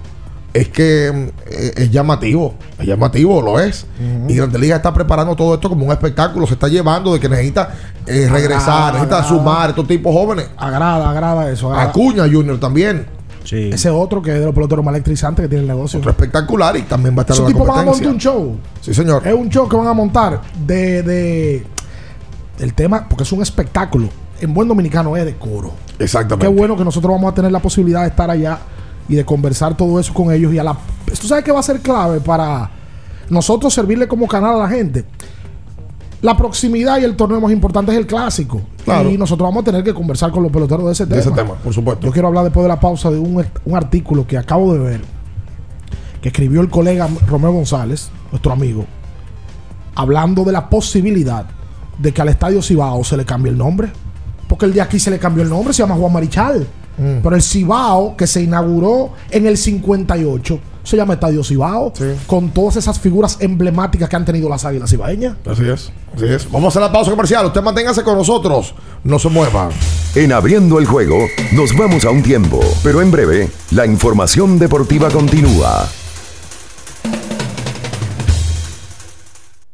es 0.53 0.67
que 0.69 1.11
mm, 1.11 1.49
eh, 1.51 1.73
es 1.77 1.91
llamativo. 1.91 2.55
Es 2.77 2.85
llamativo, 2.85 3.41
lo 3.41 3.59
es. 3.59 3.85
Y 4.27 4.35
Grande 4.35 4.59
Liga 4.59 4.75
está 4.75 4.93
preparando 4.93 5.35
todo 5.35 5.53
esto 5.55 5.69
como 5.69 5.85
un 5.85 5.91
espectáculo. 5.91 6.45
Se 6.47 6.53
está 6.55 6.67
llevando 6.67 7.13
de 7.13 7.19
que 7.19 7.29
necesita 7.29 7.73
eh, 8.05 8.27
regresar, 8.29 8.69
Agrada, 8.69 8.91
necesita 8.93 9.15
agrada. 9.19 9.29
sumar 9.29 9.69
estos 9.69 9.87
tipos 9.87 10.13
jóvenes. 10.13 10.49
Agrada, 10.57 11.09
agrada 11.09 11.49
eso. 11.49 11.69
agrada. 11.71 11.89
Acuña 11.89 12.23
Junior 12.31 12.59
también. 12.59 13.05
Ese 13.51 13.89
otro 13.89 14.21
que 14.21 14.31
es 14.31 14.39
de 14.39 14.45
los 14.45 14.53
peloteros 14.55 14.83
más 14.83 14.93
electrizantes 14.93 15.43
que 15.43 15.49
tiene 15.49 15.63
el 15.63 15.67
negocio. 15.67 15.99
Otro 15.99 16.11
espectacular 16.11 16.75
y 16.77 16.83
también 16.83 17.15
va 17.15 17.19
a 17.19 17.23
estar 17.23 17.35
Esos 17.35 17.47
en 17.47 17.53
la 17.53 17.59
tipos 17.59 17.67
van 17.67 17.79
a 17.79 17.91
montar 17.91 18.07
un 18.07 18.17
show. 18.17 18.57
Sí, 18.81 18.93
señor. 18.93 19.27
Es 19.27 19.33
un 19.33 19.49
show 19.49 19.67
que 19.67 19.75
van 19.75 19.87
a 19.87 19.93
montar 19.93 20.41
de, 20.65 21.03
de 21.03 21.65
el 22.59 22.73
tema, 22.73 23.07
porque 23.07 23.23
es 23.23 23.31
un 23.31 23.41
espectáculo. 23.41 24.09
En 24.39 24.53
buen 24.53 24.67
dominicano 24.67 25.15
es 25.17 25.25
de 25.25 25.35
coro. 25.35 25.73
Exactamente. 25.99 26.45
Qué 26.45 26.53
bueno 26.53 26.75
que 26.77 26.83
nosotros 26.83 27.11
vamos 27.11 27.31
a 27.31 27.35
tener 27.35 27.51
la 27.51 27.59
posibilidad 27.59 28.01
de 28.01 28.09
estar 28.09 28.29
allá 28.29 28.59
y 29.07 29.15
de 29.15 29.25
conversar 29.25 29.75
todo 29.75 29.99
eso 29.99 30.13
con 30.13 30.31
ellos. 30.31 30.53
Y 30.53 30.59
a 30.59 30.63
la. 30.63 30.77
Esto 31.11 31.27
sabes 31.27 31.43
que 31.43 31.51
va 31.51 31.59
a 31.59 31.63
ser 31.63 31.79
clave 31.79 32.19
para 32.19 32.69
nosotros 33.29 33.73
servirle 33.73 34.07
como 34.07 34.27
canal 34.27 34.55
a 34.55 34.59
la 34.59 34.69
gente. 34.69 35.05
La 36.23 36.35
proximidad 36.37 36.99
y 36.99 37.03
el 37.03 37.15
torneo 37.17 37.39
más 37.41 37.51
importante 37.51 37.91
es 37.91 37.97
el 37.97 38.07
clásico. 38.07 38.61
Claro. 38.85 39.09
Y 39.11 39.17
nosotros 39.17 39.45
vamos 39.47 39.61
a 39.61 39.65
tener 39.65 39.83
que 39.83 39.93
conversar 39.93 40.31
con 40.31 40.41
los 40.41 40.51
peloteros 40.51 40.85
de 40.85 40.91
ese 40.93 41.05
De 41.05 41.09
tema. 41.09 41.21
ese 41.21 41.31
tema, 41.31 41.53
por 41.55 41.73
supuesto. 41.73 42.05
Yo 42.07 42.11
quiero 42.13 42.29
hablar 42.29 42.45
después 42.45 42.63
de 42.63 42.69
la 42.69 42.79
pausa 42.79 43.11
de 43.11 43.19
un, 43.19 43.45
un 43.65 43.75
artículo 43.75 44.25
que 44.25 44.37
acabo 44.37 44.73
de 44.73 44.79
ver, 44.79 45.01
que 46.21 46.29
escribió 46.29 46.61
el 46.61 46.69
colega 46.69 47.07
Romeo 47.27 47.51
González, 47.51 48.09
nuestro 48.31 48.53
amigo, 48.53 48.85
hablando 49.95 50.43
de 50.45 50.53
la 50.53 50.69
posibilidad 50.69 51.45
de 51.99 52.11
que 52.13 52.21
al 52.21 52.29
Estadio 52.29 52.61
Cibao 52.61 53.03
se 53.03 53.17
le 53.17 53.25
cambie 53.25 53.51
el 53.51 53.57
nombre. 53.57 53.91
Porque 54.47 54.65
el 54.65 54.73
de 54.73 54.81
aquí 54.81 54.99
se 54.99 55.11
le 55.11 55.19
cambió 55.19 55.43
el 55.43 55.49
nombre, 55.49 55.73
se 55.73 55.83
llama 55.83 55.95
Juan 55.95 56.13
Marichal. 56.13 56.65
Mm. 56.97 57.19
Pero 57.23 57.35
el 57.35 57.41
Cibao, 57.41 58.15
que 58.15 58.27
se 58.27 58.41
inauguró 58.41 59.11
en 59.31 59.47
el 59.47 59.57
58, 59.57 60.59
se 60.83 60.97
llama 60.97 61.13
Estadio 61.13 61.43
Cibao, 61.43 61.93
con 62.27 62.49
todas 62.51 62.75
esas 62.75 62.99
figuras 62.99 63.37
emblemáticas 63.39 64.09
que 64.09 64.15
han 64.15 64.25
tenido 64.25 64.49
las 64.49 64.65
águilas 64.65 64.89
cibaeñas. 64.89 65.35
Así 65.45 65.67
es. 65.67 65.91
Así 66.15 66.25
es. 66.25 66.51
Vamos 66.51 66.65
a 66.65 66.67
hacer 66.69 66.81
la 66.81 66.91
pausa 66.91 67.11
comercial. 67.11 67.45
Usted 67.45 67.61
manténgase 67.61 68.03
con 68.03 68.17
nosotros. 68.17 68.75
No 69.03 69.17
se 69.17 69.29
mueva. 69.29 69.69
En 70.15 70.31
abriendo 70.31 70.79
el 70.79 70.85
juego, 70.85 71.17
nos 71.53 71.75
vamos 71.75 72.05
a 72.05 72.11
un 72.11 72.21
tiempo, 72.21 72.59
pero 72.83 73.01
en 73.01 73.11
breve, 73.11 73.49
la 73.71 73.85
información 73.85 74.59
deportiva 74.59 75.09
continúa. 75.09 75.87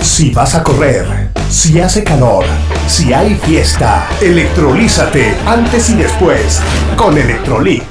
Si 0.00 0.30
vas 0.30 0.54
a 0.54 0.62
correr, 0.62 1.30
Si 1.48 1.80
hace 1.80 2.02
calor, 2.02 2.44
si 2.88 3.12
hay 3.12 3.36
fiesta, 3.36 4.08
electrolízate 4.20 5.36
antes 5.46 5.90
y 5.90 5.94
después 5.94 6.60
con 6.96 7.16
Electrolit. 7.16 7.84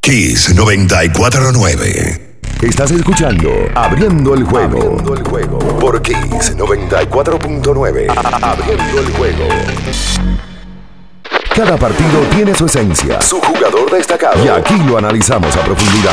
Kiss 0.00 0.54
949. 0.54 2.38
Estás 2.62 2.92
escuchando 2.92 3.50
Abriendo 3.74 4.34
el 4.34 4.44
juego. 4.44 4.78
Abriendo 4.78 5.14
el 5.14 5.22
juego. 5.24 5.58
Por 5.80 6.00
Kiss 6.00 6.56
94.9. 6.56 8.06
Abriendo 8.40 9.00
el 9.00 9.10
juego. 9.12 9.48
Cada 11.54 11.76
partido 11.76 12.20
tiene 12.34 12.54
su 12.54 12.66
esencia, 12.66 13.20
su 13.20 13.40
jugador 13.40 13.90
destacado. 13.90 14.44
Y 14.44 14.48
aquí 14.48 14.74
lo 14.86 14.98
analizamos 14.98 15.56
a 15.56 15.60
profundidad. 15.64 16.12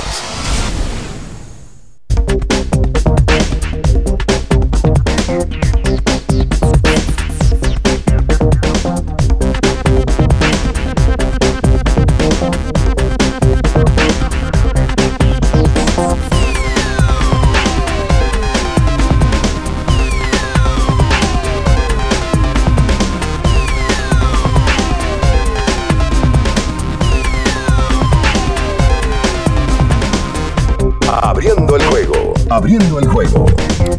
Abriendo 32.61 32.99
el 32.99 33.07
juego. 33.07 33.47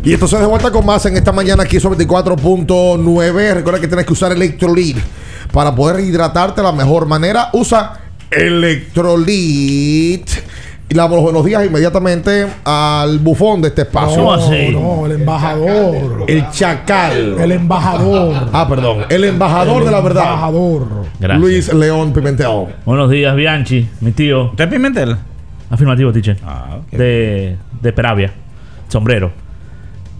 Y 0.04 0.12
entonces 0.14 0.38
de 0.38 0.46
vuelta 0.46 0.70
con 0.70 0.86
más 0.86 1.04
en 1.06 1.16
esta 1.16 1.32
mañana 1.32 1.64
aquí 1.64 1.80
sobre 1.80 1.98
24.9. 2.06 3.54
Recuerda 3.54 3.80
que 3.80 3.88
tienes 3.88 4.06
que 4.06 4.12
usar 4.12 4.30
Electrolit 4.30 4.96
para 5.52 5.74
poder 5.74 5.98
hidratarte 6.04 6.60
de 6.60 6.66
la 6.68 6.72
mejor 6.72 7.06
manera. 7.06 7.48
Usa 7.54 7.94
Electrolit. 8.30 10.30
Y 10.88 10.94
los 10.94 11.08
buenos 11.10 11.44
días 11.44 11.66
inmediatamente 11.66 12.46
al 12.64 13.18
bufón 13.18 13.62
de 13.62 13.68
este 13.68 13.82
espacio. 13.82 14.22
No, 14.22 14.36
no, 15.00 15.06
el 15.06 15.12
embajador. 15.20 16.24
El 16.28 16.48
chacal. 16.50 17.40
El 17.40 17.50
embajador. 17.50 18.48
Ah, 18.52 18.68
perdón. 18.68 19.06
El 19.08 19.24
embajador 19.24 19.78
El 19.78 19.86
de 19.86 19.90
la 19.90 20.00
verdad. 20.02 20.22
embajador. 20.24 20.86
Gracias. 21.18 21.40
Luis 21.40 21.74
León 21.74 22.12
Pimentel. 22.12 22.66
Buenos 22.86 23.10
días, 23.10 23.34
Bianchi, 23.34 23.88
mi 24.02 24.12
tío. 24.12 24.50
¿Usted 24.50 24.64
es 24.66 24.70
Pimentel? 24.70 25.16
Afirmativo, 25.68 26.12
teacher. 26.12 26.36
Ah, 26.44 26.76
ok. 26.80 26.90
de, 26.92 27.56
de 27.80 27.92
Peravia. 27.92 28.32
Sombrero. 28.92 29.32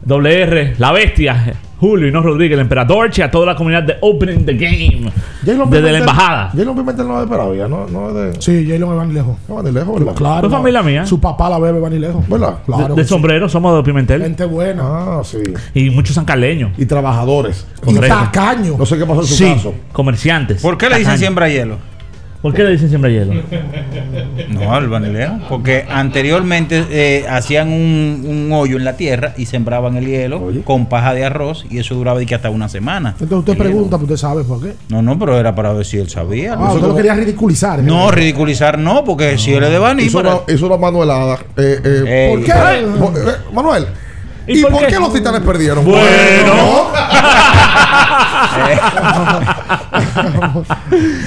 Doble 0.05 0.43
R, 0.43 0.75
la 0.79 0.91
bestia. 0.93 1.55
Julio 1.79 2.07
y 2.07 2.13
no 2.13 2.23
Rodríguez, 2.23 2.55
el 2.55 2.61
emperador, 2.61 3.11
y 3.17 3.21
a 3.23 3.31
toda 3.31 3.45
la 3.47 3.57
comunidad 3.57 3.83
de 3.83 3.97
Opening 4.03 4.45
the 4.47 4.55
Game. 4.55 5.11
Desde 5.43 5.91
la 5.93 5.99
embajada. 5.99 6.51
Jalen 6.57 6.77
Pimentel 6.77 7.09
no 7.09 7.17
es 7.21 7.25
de 7.25 7.31
Peravia, 7.31 7.67
no, 7.67 7.89
no 7.89 8.09
es 8.09 8.15
de. 8.37 8.41
Sí, 8.41 8.65
Jalen 8.65 8.89
es 8.89 8.97
Vanilejo. 8.97 9.37
No 9.49 9.57
van 9.57 9.65
de 9.65 9.73
lejos, 9.73 9.99
¿verdad? 9.99 10.15
Claro. 10.15 10.49
Fue 10.49 10.59
familia 10.59 10.83
mía. 10.85 11.05
Su 11.07 11.21
papá 11.21 11.51
la 11.51 11.59
bebe 11.59 11.81
Vanilejo. 11.81 12.25
¿Verdad? 12.29 12.59
Claro. 12.65 12.95
de 12.95 13.03
sí. 13.03 13.09
sombrero, 13.09 13.49
somos 13.49 13.77
de 13.77 13.83
Pimentel. 13.83 14.23
Gente 14.23 14.45
buena. 14.45 14.83
Ah, 14.85 15.23
sí. 15.25 15.39
Y 15.75 15.91
muchos 15.91 16.15
sancaleños. 16.15 16.71
Y 16.79 16.87
trabajadores. 16.87 17.67
Y 17.85 17.95
Correcto. 17.95 18.17
tacaño. 18.17 18.77
No 18.79 18.87
sé 18.87 18.97
qué 18.99 19.05
pasó 19.05 19.21
en 19.23 19.27
su 19.27 19.35
Sí, 19.35 19.53
caso. 19.53 19.75
comerciantes. 19.93 20.63
¿Por 20.63 20.79
qué 20.79 20.87
le 20.89 20.91
dicen 20.99 21.05
Tacaños. 21.07 21.19
siembra 21.21 21.49
hielo? 21.49 21.79
¿Por 22.43 22.53
qué 22.53 22.65
le 22.65 22.73
dicen 22.73 22.89
siembra 22.89 23.09
hielo? 23.09 23.35
No, 24.49 24.75
al 24.75 24.89
vanileo. 24.89 25.39
Porque 25.49 25.87
anteriormente 25.89 26.85
eh, 26.91 27.25
hacían 27.31 27.69
un, 27.69 28.25
un 28.27 28.51
hoyo 28.53 28.77
en 28.79 28.85
la 28.85 28.97
tierra 28.97 29.33
y 29.37 29.47
sembraban 29.47 29.97
el 29.97 30.07
hielo 30.07 30.51
con 30.65 30.87
paja 30.87 31.15
de 31.15 31.25
arroz 31.25 31.65
y 31.71 31.79
eso 31.79 31.95
duraba 31.95 32.19
de 32.19 32.27
que 32.27 32.35
hasta 32.35 32.51
una 32.51 32.69
semana. 32.69 33.11
Entonces 33.21 33.39
usted 33.39 33.57
pregunta, 33.57 33.97
pues 33.97 34.11
usted 34.11 34.17
sabe 34.17 34.43
por 34.43 34.61
qué. 34.61 34.75
No, 34.89 35.03
no, 35.03 35.17
pero 35.21 35.39
era 35.39 35.55
para 35.55 35.73
ver 35.73 35.87
si 35.87 35.99
él 35.99 36.11
sabía. 36.11 36.55
Ah, 36.59 36.73
usted 36.73 36.89
lo 36.89 36.97
quería 36.97 37.15
ridiculizar. 37.15 37.79
No, 37.81 38.11
ridiculizar 38.11 38.77
no, 38.77 39.05
porque 39.05 39.39
si 39.39 39.53
él 39.55 39.63
es 39.63 39.71
de 39.71 39.79
Baní, 39.79 40.03
Hizo 40.03 40.19
para- 40.21 40.37
una, 40.45 40.53
hizo 40.53 40.67
una 40.67 40.77
manuelada. 40.79 41.39
Eh, 41.57 41.81
eh, 41.85 42.29
Ey. 42.29 42.37
¿Por 42.37 42.45
qué? 42.45 42.53
Eh, 42.53 43.35
Manuel. 43.53 43.87
¿Y 44.49 44.59
¿Y, 44.59 44.63
por 44.63 44.73
por, 44.73 44.81
qué? 44.81 44.87
qué? 44.89 44.99
los 44.99 45.13
titanes 45.13 45.41
perdieron? 45.43 45.85
Bueno. 45.85 46.03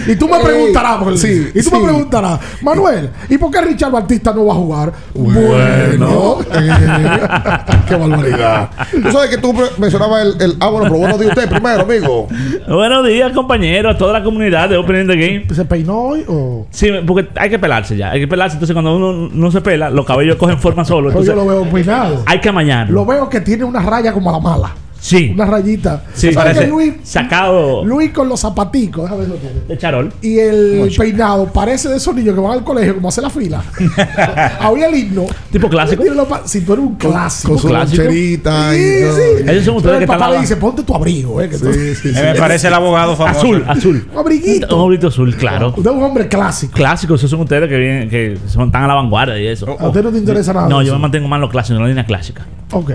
Y 0.07 0.15
tú 0.15 0.27
me 0.29 0.39
preguntarás, 0.39 0.97
porque- 0.97 1.17
sí, 1.17 1.49
y 1.53 1.63
tú 1.63 1.69
sí. 1.69 1.75
me 1.75 1.83
preguntarás, 1.83 2.39
Manuel, 2.61 3.09
¿y 3.29 3.37
por 3.37 3.51
qué 3.51 3.61
Richard 3.61 3.91
Batista 3.91 4.33
no 4.33 4.45
va 4.45 4.53
a 4.53 4.57
jugar? 4.57 4.93
Bueno, 5.13 6.37
eh, 6.53 6.69
qué 7.87 7.95
barbaridad. 7.95 8.69
Tú 8.91 9.11
sabes 9.11 9.29
que 9.29 9.37
tú 9.37 9.53
mencionabas 9.77 10.21
el, 10.25 10.41
el- 10.41 10.55
Ah, 10.59 10.69
bueno, 10.69 10.85
pero 10.87 10.99
buenos 10.99 11.19
días 11.19 11.31
usted 11.35 11.49
primero, 11.49 11.81
amigo. 11.83 12.27
Buenos 12.67 13.05
días, 13.07 13.31
compañeros, 13.33 13.95
a 13.95 13.97
toda 13.97 14.13
la 14.13 14.23
comunidad 14.23 14.69
de 14.69 14.77
Opening 14.77 15.07
the 15.07 15.15
Game. 15.15 15.45
¿Se 15.53 15.65
peinó 15.65 15.97
hoy 15.99 16.23
o...? 16.27 16.67
Sí, 16.71 16.89
porque 17.05 17.27
hay 17.35 17.49
que 17.49 17.59
pelarse 17.59 17.97
ya. 17.97 18.11
Hay 18.11 18.19
que 18.21 18.27
pelarse. 18.27 18.55
Entonces, 18.55 18.73
cuando 18.73 18.95
uno 18.95 19.29
no 19.31 19.51
se 19.51 19.61
pela, 19.61 19.89
los 19.89 20.05
cabellos 20.05 20.35
cogen 20.37 20.59
forma 20.59 20.85
solo. 20.85 21.09
Entonces, 21.09 21.33
yo 21.35 21.41
lo 21.43 21.47
veo 21.47 21.63
peinado. 21.69 22.23
hay 22.25 22.39
que 22.39 22.49
amañarlo. 22.49 22.93
Lo 22.93 23.05
veo 23.05 23.29
que 23.29 23.41
tiene 23.41 23.63
una 23.63 23.81
raya 23.81 24.13
como 24.13 24.29
a 24.29 24.33
la 24.33 24.39
mala. 24.39 24.71
Sí. 25.05 25.29
Una 25.35 25.45
rayita. 25.45 26.03
Sí, 26.15 26.33
¿Sabes 26.33 26.55
parece 26.55 26.67
Luis, 26.67 26.93
sacado 27.03 27.85
Luis 27.85 28.09
con 28.09 28.27
los 28.27 28.39
zapaticos, 28.39 29.03
déjame 29.03 29.21
ver 29.21 29.29
lo 29.29 29.35
tiene. 29.35 29.59
de 29.67 29.77
charol. 29.77 30.11
Y 30.19 30.39
el 30.39 30.91
peinado 30.97 31.45
parece 31.53 31.89
de 31.89 31.97
esos 31.97 32.15
niños 32.15 32.33
que 32.33 32.41
van 32.41 32.53
al 32.53 32.63
colegio 32.63 32.95
como 32.95 33.07
a 33.07 33.09
hacer 33.09 33.23
la 33.23 33.29
fila. 33.29 33.63
Había 34.59 34.87
el 34.87 34.95
himno. 34.95 35.27
Tipo 35.51 35.69
clásico. 35.69 36.01
Si 36.45 36.61
tú 36.61 36.73
eres 36.73 36.85
un 36.85 36.95
clásico. 36.95 37.53
Con 37.53 37.61
su 37.61 37.67
clásico. 37.67 38.01
Sí, 38.09 38.33
y 38.33 38.37
todo. 38.39 38.71
sí. 38.71 39.43
Ellos 39.47 39.65
son 39.65 39.75
ustedes 39.75 39.93
el 39.93 39.99
que 39.99 40.07
papá 40.07 40.31
le 40.31 40.39
dice, 40.39 40.55
ponte 40.57 40.81
tu 40.81 40.95
abrigo, 40.95 41.39
eh, 41.39 41.49
que 41.49 41.57
Sí, 41.59 41.95
sí, 42.01 42.11
sí. 42.11 42.19
Me 42.19 42.33
parece 42.33 42.67
el 42.67 42.73
abogado 42.73 43.15
famoso. 43.15 43.41
Azul, 43.41 43.63
azul. 43.67 44.07
Un 44.11 44.19
abriguito. 44.19 44.75
Un 44.75 44.81
abriguito 44.85 45.09
azul, 45.09 45.35
claro. 45.35 45.67
Usted 45.77 45.91
es 45.91 45.97
un 45.97 46.01
hombre 46.03 46.27
clásico. 46.27 46.73
Clásicos, 46.73 47.19
esos 47.19 47.29
son 47.29 47.41
ustedes 47.41 47.69
que 47.69 47.77
vienen, 47.77 48.09
que 48.09 48.39
son 48.47 48.71
tan 48.71 48.81
a 48.81 48.87
la 48.87 48.95
vanguardia 48.95 49.39
y 49.39 49.45
eso. 49.45 49.67
A 49.79 49.87
usted 49.87 50.01
no 50.01 50.11
te 50.11 50.17
interesa 50.17 50.51
nada. 50.51 50.67
No, 50.67 50.81
yo 50.81 50.93
me 50.93 50.99
mantengo 50.99 51.27
más 51.27 51.37
en 51.37 51.41
lo 51.41 51.49
clásico, 51.49 51.75
en 51.75 51.83
la 51.83 51.89
línea 51.89 52.07
clásica. 52.07 52.43
Ok. 52.71 52.89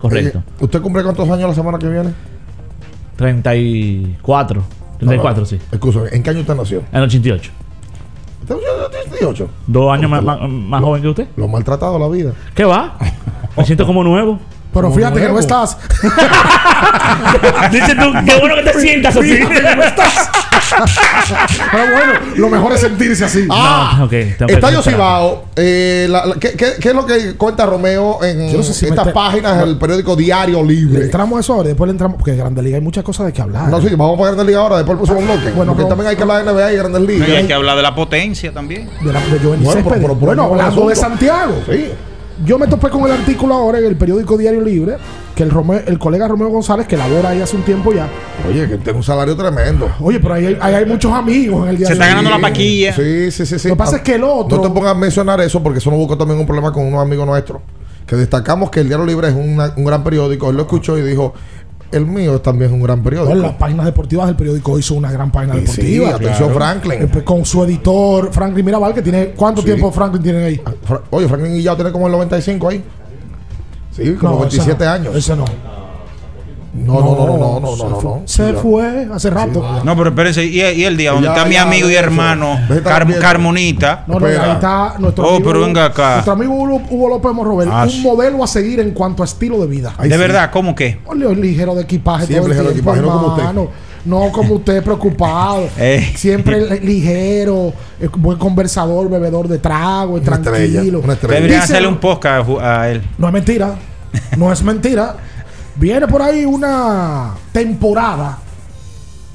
Correcto. 0.00 0.38
Eh, 0.38 0.64
¿Usted 0.64 0.80
cumple 0.80 1.02
cuántos 1.02 1.28
años 1.28 1.48
la 1.48 1.54
semana 1.54 1.78
que 1.78 1.88
viene? 1.88 2.12
34. 3.16 4.62
34, 4.98 5.44
sí. 5.46 5.58
Escúchame, 5.70 6.08
¿en 6.12 6.22
qué 6.22 6.30
año 6.30 6.40
usted 6.40 6.54
nació? 6.54 6.78
En 6.90 6.98
el 6.98 7.02
88. 7.04 7.50
¿Usted 8.42 8.54
nació 8.54 9.02
en 9.04 9.10
18? 9.10 9.50
Dos 9.66 9.92
años 9.92 10.10
más, 10.10 10.22
más, 10.22 10.38
más 10.48 10.82
joven 10.82 11.02
que 11.02 11.08
usted. 11.08 11.28
Lo 11.36 11.48
maltratado 11.48 11.98
la 11.98 12.08
vida. 12.08 12.32
¿Qué 12.54 12.64
va? 12.64 12.96
Me 13.56 13.64
siento 13.64 13.86
como 13.86 14.02
nuevo. 14.02 14.38
Pero 14.72 14.84
Como 14.84 14.96
fíjate 14.96 15.20
que 15.20 15.28
no 15.28 15.38
estás. 15.38 15.76
Dice 17.72 17.94
tú, 17.96 18.12
qué 18.24 18.38
bueno 18.38 18.54
que 18.54 18.62
te 18.62 18.80
sientas 18.80 19.16
así. 19.16 19.36
Fíjate 19.36 19.54
que 19.54 19.76
no 19.76 19.82
estás. 19.82 20.30
Pero 21.72 21.84
bueno, 21.92 22.12
lo 22.36 22.48
mejor 22.48 22.72
es 22.72 22.80
sentirse 22.80 23.24
así. 23.24 23.46
Ah, 23.50 23.96
No, 23.98 24.08
que 24.08 24.34
Estadio. 24.48 24.82
Cibao, 24.82 25.44
eh, 25.56 26.06
la- 26.08 26.26
la- 26.26 26.34
¿qué, 26.36 26.52
qué, 26.52 26.72
qué 26.80 26.88
es 26.90 26.94
lo 26.94 27.04
que 27.06 27.34
cuenta 27.36 27.66
Romeo 27.66 28.22
en 28.24 28.50
Yo 28.50 28.58
no 28.58 28.62
sé 28.62 28.72
si 28.74 28.86
estas 28.86 29.12
páginas 29.12 29.58
del 29.58 29.76
periódico 29.78 30.16
Diario 30.16 30.62
Libre? 30.62 31.04
entramos 31.04 31.36
a 31.36 31.40
eso 31.40 31.54
ahora 31.54 31.66
y 31.66 31.68
después 31.68 31.86
le 31.88 31.92
entramos. 31.92 32.16
Porque 32.16 32.32
en 32.32 32.38
Grande 32.38 32.62
Liga 32.62 32.76
hay 32.76 32.82
muchas 32.82 33.04
cosas 33.04 33.26
de 33.26 33.32
que 33.32 33.42
hablar. 33.42 33.68
No, 33.68 33.80
sí, 33.80 33.88
vamos 33.94 34.18
a 34.20 34.24
Grandes 34.24 34.46
Ligas 34.46 34.62
ahora, 34.62 34.76
después 34.78 34.98
el 34.98 35.04
próximo 35.06 35.20
bloque. 35.34 35.50
Bueno, 35.54 35.72
porque 35.72 35.82
no. 35.84 35.88
también 35.88 36.08
hay 36.08 36.16
que 36.16 36.22
hablar 36.22 36.44
de 36.44 36.52
NBA 36.52 36.72
y 36.72 36.76
Grandes 36.76 37.02
Y 37.02 37.12
hay 37.12 37.18
Ligas. 37.30 37.44
que 37.46 37.54
hablar 37.54 37.76
de 37.76 37.82
la 37.82 37.94
potencia 37.94 38.52
también. 38.52 38.88
De, 39.02 39.12
la, 39.12 39.20
de 39.20 39.38
Bueno, 39.38 39.60
pero- 39.64 39.84
pero- 39.84 40.00
pero 40.00 40.14
Bueno, 40.16 40.42
no 40.46 40.50
hablando 40.52 40.88
de. 40.88 40.96
Santiago. 40.96 41.54
Sí. 41.70 41.90
Yo 42.44 42.58
me 42.58 42.66
topé 42.66 42.88
con 42.88 43.04
el 43.04 43.12
artículo 43.12 43.54
ahora 43.54 43.78
en 43.80 43.84
el 43.84 43.96
periódico 43.96 44.36
Diario 44.38 44.62
Libre. 44.62 44.96
Que 45.34 45.44
el, 45.44 45.50
Romeo- 45.50 45.82
el 45.86 45.98
colega 45.98 46.28
Romeo 46.28 46.48
González, 46.48 46.86
que 46.86 46.96
labora 46.96 47.30
ahí 47.30 47.40
hace 47.40 47.56
un 47.56 47.62
tiempo 47.62 47.92
ya. 47.94 48.08
Oye, 48.48 48.68
que 48.68 48.76
tiene 48.78 48.98
un 48.98 49.02
salario 49.02 49.34
tremendo. 49.36 49.88
Oye, 50.00 50.20
pero 50.20 50.34
ahí 50.34 50.46
hay, 50.46 50.58
ahí 50.60 50.74
hay 50.74 50.84
muchos 50.86 51.12
amigos 51.12 51.62
en 51.64 51.68
el 51.70 51.76
Se 51.76 51.78
Diario 51.84 51.94
está 51.94 52.06
ganando 52.08 52.30
la 52.30 52.38
paquilla. 52.40 52.92
Sí, 52.94 53.30
sí, 53.30 53.46
sí. 53.46 53.58
sí. 53.58 53.68
Lo 53.68 53.74
que 53.74 53.78
pasa 53.78 53.96
es 53.96 54.02
que 54.02 54.16
el 54.16 54.24
otro- 54.24 54.58
No 54.58 54.62
te 54.62 54.68
pongas 54.70 54.90
a 54.90 54.94
mencionar 54.94 55.40
eso 55.40 55.62
porque 55.62 55.78
eso 55.78 55.90
nos 55.90 55.98
buscó 55.98 56.18
también 56.18 56.38
un 56.40 56.46
problema 56.46 56.72
con 56.72 56.84
unos 56.84 57.00
amigos 57.00 57.26
nuestros. 57.26 57.62
Que 58.06 58.16
destacamos 58.16 58.70
que 58.70 58.80
el 58.80 58.88
Diario 58.88 59.06
Libre 59.06 59.28
es 59.28 59.34
una- 59.34 59.72
un 59.76 59.84
gran 59.84 60.02
periódico. 60.04 60.50
Él 60.50 60.56
lo 60.56 60.62
escuchó 60.62 60.98
y 60.98 61.02
dijo: 61.02 61.32
El 61.92 62.06
mío 62.06 62.40
también 62.40 62.70
es 62.70 62.74
un 62.76 62.82
gran 62.82 63.02
periódico. 63.02 63.30
Bueno, 63.30 63.46
las 63.48 63.56
páginas 63.56 63.86
deportivas 63.86 64.26
del 64.26 64.36
periódico 64.36 64.78
hizo 64.78 64.94
una 64.94 65.10
gran 65.12 65.30
página 65.32 65.56
Y 65.56 65.66
sí, 65.66 65.94
deportiva. 65.98 66.16
atención, 66.16 66.52
Franklin. 66.54 67.08
Pues, 67.08 67.24
Con 67.24 67.44
su 67.44 67.64
editor, 67.64 68.30
Franklin 68.32 68.64
Mirabal, 68.66 68.92
que 68.94 69.02
tiene. 69.02 69.28
¿Cuánto 69.36 69.60
Sí. 69.62 69.66
tiempo 69.68 69.90
Franklin 69.92 70.22
tiene 70.22 70.44
ahí? 70.44 70.60
Fra- 70.84 71.02
Oye, 71.10 71.28
Franklin 71.28 71.52
Guillao 71.54 71.76
tiene 71.76 71.92
como 71.92 72.06
el 72.06 72.12
95 72.12 72.68
ahí. 72.68 72.84
Sí, 74.00 74.14
como 74.14 74.38
No, 74.40 74.46
ese 74.46 74.56
27 74.58 74.84
no. 74.84 74.90
años. 74.90 75.16
Ese 75.16 75.36
no. 75.36 75.44
No, 76.72 77.00
no, 77.00 77.16
no, 77.16 77.26
no, 77.26 77.36
no, 77.36 77.60
no, 77.60 77.76
se 77.76 77.82
no, 77.82 77.90
no, 77.90 77.96
fue- 78.00 78.10
no. 78.10 78.22
Se 78.26 78.52
Ya. 78.52 78.58
fue 78.60 79.08
hace 79.12 79.28
rato. 79.28 79.80
No, 79.84 79.96
pero 79.96 80.10
espérense, 80.10 80.44
y, 80.44 80.60
y 80.60 80.84
el 80.84 80.96
día 80.96 81.10
donde 81.10 81.26
Ya, 81.26 81.34
está 81.34 81.44
mi 81.44 81.54
ya, 81.54 81.62
amigo 81.62 81.90
y 81.90 81.94
hermano 81.96 82.60
Car-. 82.84 83.18
Carmonita. 83.18 84.04
No, 84.06 84.20
no, 84.20 84.26
ahí 84.26 84.34
está 84.52 84.94
nuestro 85.00 85.24
Oh, 85.26 85.30
amigo. 85.36 85.48
pero 85.50 85.60
venga 85.66 85.86
acá. 85.86 86.12
Nuestro 86.14 86.32
amigo 86.34 86.54
Hugo, 86.54 86.80
Hugo 86.88 87.08
López 87.08 87.32
Morrobel. 87.32 87.68
Ah, 87.72 87.86
un 87.92 88.02
modelo 88.02 88.44
a 88.44 88.46
seguir 88.46 88.78
en 88.78 88.92
cuanto 88.92 89.24
a 89.24 89.26
estilo 89.26 89.60
de 89.60 89.66
vida. 89.66 89.94
Ay, 89.98 90.08
de 90.08 90.14
sí. 90.14 90.20
verdad, 90.20 90.50
¿cómo 90.52 90.76
que? 90.76 91.00
Ole, 91.06 91.34
ligero 91.34 91.74
de 91.74 91.82
equipaje 91.82 92.26
Siempre 92.26 92.54
todo 92.54 92.68
el 92.68 92.68
ligero 92.68 92.68
de 92.68 92.74
tiempo, 92.74 92.90
equipaje, 92.92 93.06
no 93.10 93.12
como 93.20 93.26
usted. 93.34 93.42
hermano. 93.48 93.68
No 94.04 94.32
como 94.32 94.54
usted 94.54 94.82
preocupado. 94.84 95.68
Eh. 95.76 96.12
Siempre 96.14 96.60
li- 96.80 96.86
ligero, 96.86 97.72
eh, 98.00 98.08
buen 98.16 98.38
conversador, 98.38 99.10
bebedor 99.10 99.48
de 99.48 99.58
trago, 99.58 100.14
Una 100.14 100.22
estrella, 100.36 100.72
tranquilo. 100.72 101.00
una 101.02 101.12
estrella. 101.14 101.34
Deberían 101.34 101.62
hacerle 101.62 101.88
un 101.88 101.98
podcast 101.98 102.48
a 102.62 102.88
él. 102.90 103.02
No 103.18 103.26
es 103.26 103.32
mentira. 103.32 103.74
No 104.36 104.52
es 104.52 104.62
mentira. 104.62 105.16
Viene 105.76 106.06
por 106.08 106.22
ahí 106.22 106.44
una 106.44 107.34
temporada 107.52 108.38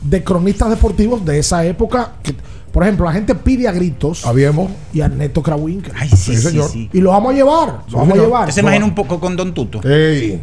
de 0.02 0.24
cronistas 0.24 0.70
deportivos 0.70 1.24
de 1.26 1.40
esa 1.40 1.66
época. 1.66 2.14
que, 2.22 2.36
por 2.72 2.84
ejemplo, 2.84 3.06
la 3.06 3.14
gente 3.14 3.34
pide 3.36 3.68
a 3.68 3.72
gritos. 3.72 4.26
Habíamos. 4.26 4.70
Y 4.94 5.02
a 5.02 5.08
Neto 5.08 5.42
Krawinkel. 5.42 5.94
Ay, 5.98 6.10
sí, 6.10 6.36
Sí, 6.36 6.38
señor. 6.38 6.70
sí. 6.70 6.90
Y 6.94 7.00
lo 7.02 7.12
vamos 7.12 7.34
a 7.34 7.36
llevar. 7.36 7.80
Lo 7.90 7.98
vamos 8.00 8.18
a 8.18 8.22
llevar. 8.22 8.52
Se 8.52 8.60
imagina 8.62 8.86
un 8.86 8.94
poco 8.96 9.20
con 9.20 9.36
Don 9.36 9.54
Tuto. 9.54 9.82
Ey. 9.88 10.42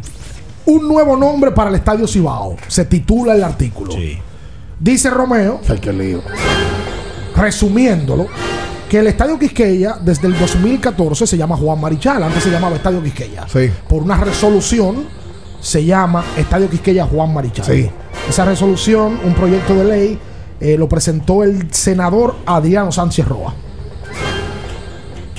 Un 0.65 0.89
nuevo 0.89 1.17
nombre 1.17 1.51
para 1.51 1.69
el 1.71 1.77
Estadio 1.77 2.07
Cibao. 2.07 2.57
Se 2.69 2.85
titula 2.87 3.35
el 3.35 3.45
artículo. 3.45 3.93
Sí. 3.93 4.19
Dice 4.81 5.11
Romeo, 5.11 5.61
Ay, 5.69 5.79
qué 5.79 5.93
lío. 5.93 6.23
resumiéndolo, 7.37 8.27
que 8.93 8.99
el 8.99 9.07
Estadio 9.07 9.39
Quisqueya 9.39 9.97
desde 10.03 10.27
el 10.29 10.39
2014 10.39 11.27
se 11.27 11.39
llama 11.39 11.57
Juan 11.57 11.81
Marichal. 11.81 12.23
Antes 12.23 12.43
se 12.43 12.51
llamaba 12.51 12.77
Estadio 12.77 13.03
Quisqueya. 13.03 13.49
Sí. 13.49 13.71
Por 13.89 14.03
una 14.03 14.19
resolución 14.19 15.07
se 15.63 15.83
llama 15.83 16.23
Estadio 16.37 16.69
Quisqueya 16.69 17.07
Juan 17.07 17.33
Marichal. 17.33 17.65
Sí. 17.65 17.91
Esa 18.29 18.45
resolución, 18.45 19.19
un 19.25 19.33
proyecto 19.33 19.75
de 19.77 19.85
ley, 19.85 20.19
eh, 20.61 20.77
lo 20.77 20.91
presentó 20.91 21.43
el 21.43 21.73
senador 21.73 22.35
Adriano 22.45 22.93
Sánchez 22.93 23.27
Roa. 23.27 23.55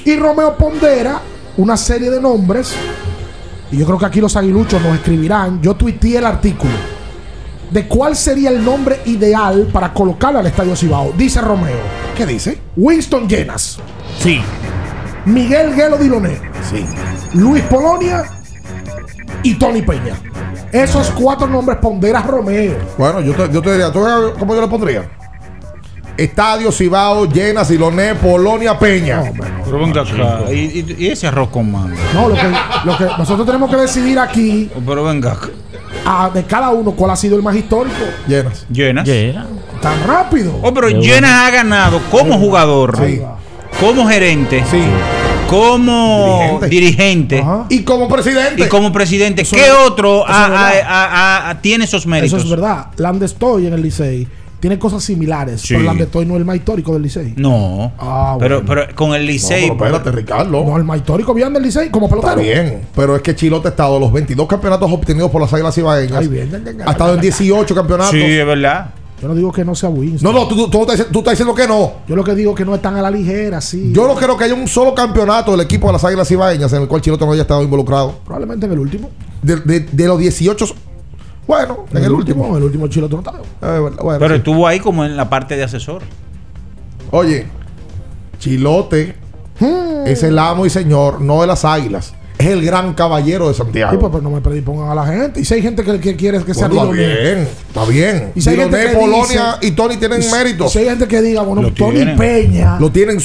Y 0.03 0.15
Romeo 0.15 0.57
pondera 0.57 1.21
una 1.57 1.77
serie 1.77 2.09
de 2.09 2.19
nombres. 2.19 2.73
Y 3.71 3.77
yo 3.77 3.85
creo 3.85 3.99
que 3.99 4.05
aquí 4.07 4.19
los 4.19 4.35
aguiluchos 4.35 4.81
nos 4.81 4.95
escribirán. 4.95 5.61
Yo 5.61 5.75
tuiteé 5.75 6.17
el 6.17 6.25
artículo 6.25 6.73
de 7.74 7.88
cuál 7.88 8.15
sería 8.15 8.49
el 8.51 8.63
nombre 8.63 8.99
ideal 9.05 9.67
para 9.74 9.91
colocar 9.93 10.36
al 10.38 10.45
Estadio 10.45 10.76
Cibao. 10.76 11.11
Dice 11.17 11.41
Romeo. 11.41 11.76
¿Qué 12.15 12.26
dice? 12.26 12.59
Winston 12.78 13.28
Llenas. 13.28 13.80
Sí. 14.19 14.41
Miguel 15.26 15.74
Guelo 15.76 15.97
Diloné. 15.97 16.39
Sí. 16.69 16.86
Luis 17.34 17.63
Polonia 17.63 18.24
y 19.41 19.55
Tony 19.55 19.82
Peña. 19.82 20.15
Esos 20.71 21.09
cuatro 21.11 21.47
nombres 21.47 21.80
pondera 21.80 22.21
Romeo. 22.21 22.78
Bueno, 22.97 23.21
yo 23.21 23.34
te, 23.34 23.51
yo 23.51 23.61
te 23.61 23.71
diría, 23.71 23.91
¿tú 23.91 24.01
cómo 24.39 24.53
yo 24.55 24.61
le 24.61 24.67
pondría? 24.67 25.09
Estadio 26.15 26.71
Cibao, 26.71 27.26
Llena, 27.26 27.65
Siloné, 27.65 28.13
Polonia, 28.15 28.78
Peña. 28.78 29.24
Pero 29.65 29.80
venga 29.80 30.01
acá. 30.01 30.51
¿Y, 30.51 30.53
y- 30.80 30.95
y 30.99 31.07
ese 31.09 31.26
arroz 31.26 31.49
con 31.49 31.71
mango? 31.71 31.95
No, 32.13 32.30
lo 32.30 32.36
que, 32.36 32.41
lo 32.86 32.97
que 32.97 33.05
nosotros 33.17 33.47
tenemos 33.47 33.67
que 33.71 33.78
decidir 33.78 34.19
aquí 34.19 34.69
Pero 34.86 35.03
venga 35.03 35.32
acá. 35.32 35.47
Ah, 36.05 36.29
de 36.33 36.43
cada 36.43 36.69
uno 36.71 36.91
cuál 36.91 37.11
ha 37.11 37.15
sido 37.15 37.35
el 37.35 37.43
más 37.43 37.55
histórico. 37.55 37.95
Llenas. 38.27 38.65
Llenas. 38.71 39.05
Llega. 39.07 39.45
Tan 39.81 40.03
rápido. 40.07 40.57
Oh, 40.61 40.73
pero 40.73 40.89
Llenas 40.89 41.31
ha 41.31 41.49
ganado 41.51 41.99
como 42.11 42.37
jugador, 42.37 42.97
Sí. 43.05 43.21
como 43.79 44.07
gerente, 44.07 44.63
Sí. 44.71 44.81
como 45.49 46.59
Dirigente. 46.69 47.43
Y 47.69 47.83
como 47.83 48.07
presidente. 48.07 48.63
y 48.63 48.67
como 48.67 48.91
presidente. 48.91 49.41
Eso 49.43 49.55
¿Qué 49.55 49.65
es- 49.67 49.71
otro 49.85 50.23
tiene 51.61 51.85
esos 51.85 52.05
méritos? 52.07 52.39
Eso 52.39 52.45
es 52.45 52.49
verdad. 52.49 52.87
Landestoy 52.97 53.67
en 53.67 53.73
el 53.73 53.81
Licey 53.81 54.27
tiene 54.64 54.80
cosas 54.80 55.03
similares. 55.03 55.59
Sí. 55.59 55.74
Pero 55.74 55.84
Landestoy 55.84 56.26
no 56.26 56.36
es 56.36 56.39
el 56.39 56.45
más 56.45 56.55
histórico 56.55 56.93
del 56.93 57.01
Licey. 57.01 57.34
No. 57.36 57.91
Ah, 57.99 58.38
pero, 58.39 58.61
bueno. 58.61 58.82
pero 58.86 58.95
con 58.95 59.14
el 59.14 59.26
No, 59.26 59.32
Licey. 59.34 59.72
pero 59.72 59.74
espérate, 59.97 60.11
Ricardo. 60.14 60.64
No, 60.64 60.78
el 60.78 60.86
más 60.86 60.95
histórico 60.99 61.34
bien 61.34 61.51
del 61.51 61.64
Licey 61.64 61.89
como 61.89 62.05
Está 62.05 62.16
pelotero. 62.22 62.41
bien, 62.41 62.82
pero 62.95 63.14
es 63.18 63.22
que 63.22 63.36
Chilote 63.36 63.68
ha 63.68 63.72
estado 63.72 63.99
los 63.99 64.14
22 64.14 64.47
campeonatos 64.47 64.89
obtenidos 64.89 65.30
por 65.32 65.41
las 65.41 65.53
Águilas 65.53 65.78
Ibaeñas. 65.78 66.18
Ay, 66.18 66.28
bien, 66.30 66.49
bien, 66.49 66.64
bien, 66.64 66.82
Ha 66.88 66.91
estado 66.91 67.16
en 67.16 67.20
18 67.20 67.76
campeonatos. 67.76 68.11
sí, 68.14 68.22
es 68.24 68.45
verdad. 68.45 68.91
Yo 69.22 69.28
no 69.28 69.36
digo 69.36 69.51
que 69.51 69.66
no 69.66 69.76
sea 69.76 69.89
Winston. 69.89 70.34
No, 70.34 70.39
no, 70.39 70.47
tú, 70.47 70.55
tú- 70.55 70.70
tú 70.70 70.80
estás, 70.82 70.93
diciendo- 70.95 71.11
tú 71.11 71.20
estás 71.20 71.32
diciendo 71.34 71.53
que 71.55 71.68
no. 71.68 71.91
Yo 72.07 72.16
lo 72.16 72.24
que 72.24 72.34
digo 72.36 72.55
que 72.55 72.64
no 72.64 72.74
están 72.76 72.95
a 72.95 73.01
la 73.01 73.11
ligera, 73.11 73.59
sí. 73.59 73.91
Yo 73.93 74.07
no 74.07 74.16
creo 74.16 74.38
que 74.38 74.45
haya 74.45 74.53
un 74.53 74.68
solo 74.70 74.95
campeonato 74.95 75.51
del 75.51 75.61
equipo 75.61 75.88
de 75.88 75.93
las 75.93 76.03
Águilas 76.05 76.30
Ibaeñas 76.32 76.72
en 76.74 76.84
el 76.84 76.88
cual 76.88 77.01
Chilote 77.01 77.26
no 77.26 77.32
haya 77.34 77.41
estado 77.43 77.61
involucrado. 77.64 78.16
Probablemente 78.26 78.66
en 78.66 78.72
el 78.74 78.80
último. 78.80 79.09
De, 79.41 79.57
de- 79.57 79.80
de 79.91 80.07
los 80.07 80.18
18, 80.20 80.66
bueno, 81.47 81.85
en, 81.91 82.03
el, 82.03 82.11
último. 82.11 82.57
El 82.57 82.63
último 82.63 82.87
Chilote 82.87 83.13
no 83.15 83.19
estaba. 83.19 83.39
Eh, 83.39 83.79
bueno, 83.79 83.97
bueno, 84.01 84.19
Pero 84.19 84.33
sí. 84.33 84.37
estuvo 84.37 84.67
ahí 84.67 84.79
como 84.79 85.03
en 85.05 85.17
la 85.17 85.29
parte 85.29 85.55
de 85.55 85.63
asesor. 85.63 86.01
Oye, 87.11 87.47
Chilote 88.39 89.15
es 90.05 90.23
el 90.23 90.39
amo 90.39 90.65
y 90.65 90.69
señor, 90.69 91.21
no 91.21 91.41
de 91.41 91.47
las 91.47 91.65
Águilas. 91.65 92.13
Es 92.38 92.47
el 92.47 92.65
gran 92.65 92.93
caballero 92.93 93.47
de 93.47 93.53
Sí, 93.53 93.59
pues, 93.59 93.67
Santiago. 93.67 94.09
pues 94.11 94.23
no 94.23 94.29
me 94.29 94.41
predispongan 94.41 94.89
a 94.89 94.95
la 94.95 95.05
gente. 95.05 95.39
Y 95.39 95.45
si 95.45 95.53
hay 95.53 95.61
gente 95.61 95.84
que, 95.84 95.99
que 95.99 96.15
quiere 96.15 96.43
que 96.43 96.53
sea 96.53 96.67
Bueno, 96.67 96.93
está 96.93 96.95
bien, 97.13 97.47
está 97.67 97.86
bien. 97.86 98.31
Y 98.36 98.41
si 98.41 98.49
hay 98.49 98.55
gente 98.57 98.77
que 98.79 98.88
Polonia 98.95 99.55
dice- 99.61 99.67
y 99.67 99.71
Tony 99.71 99.97
tienen 99.97 100.21
Y 100.21 100.25
y 100.25 100.69
Si 100.69 100.79
hay 100.79 100.86
gente 100.86 101.07
que 101.07 101.21
diga, 101.21 101.41
bueno, 101.43 101.61
Lo 101.61 101.71
Tony 101.73 101.95
tienen. 101.95 102.17
Peña. 102.17 102.77
Lo 102.79 102.91
tienen, 102.91 103.17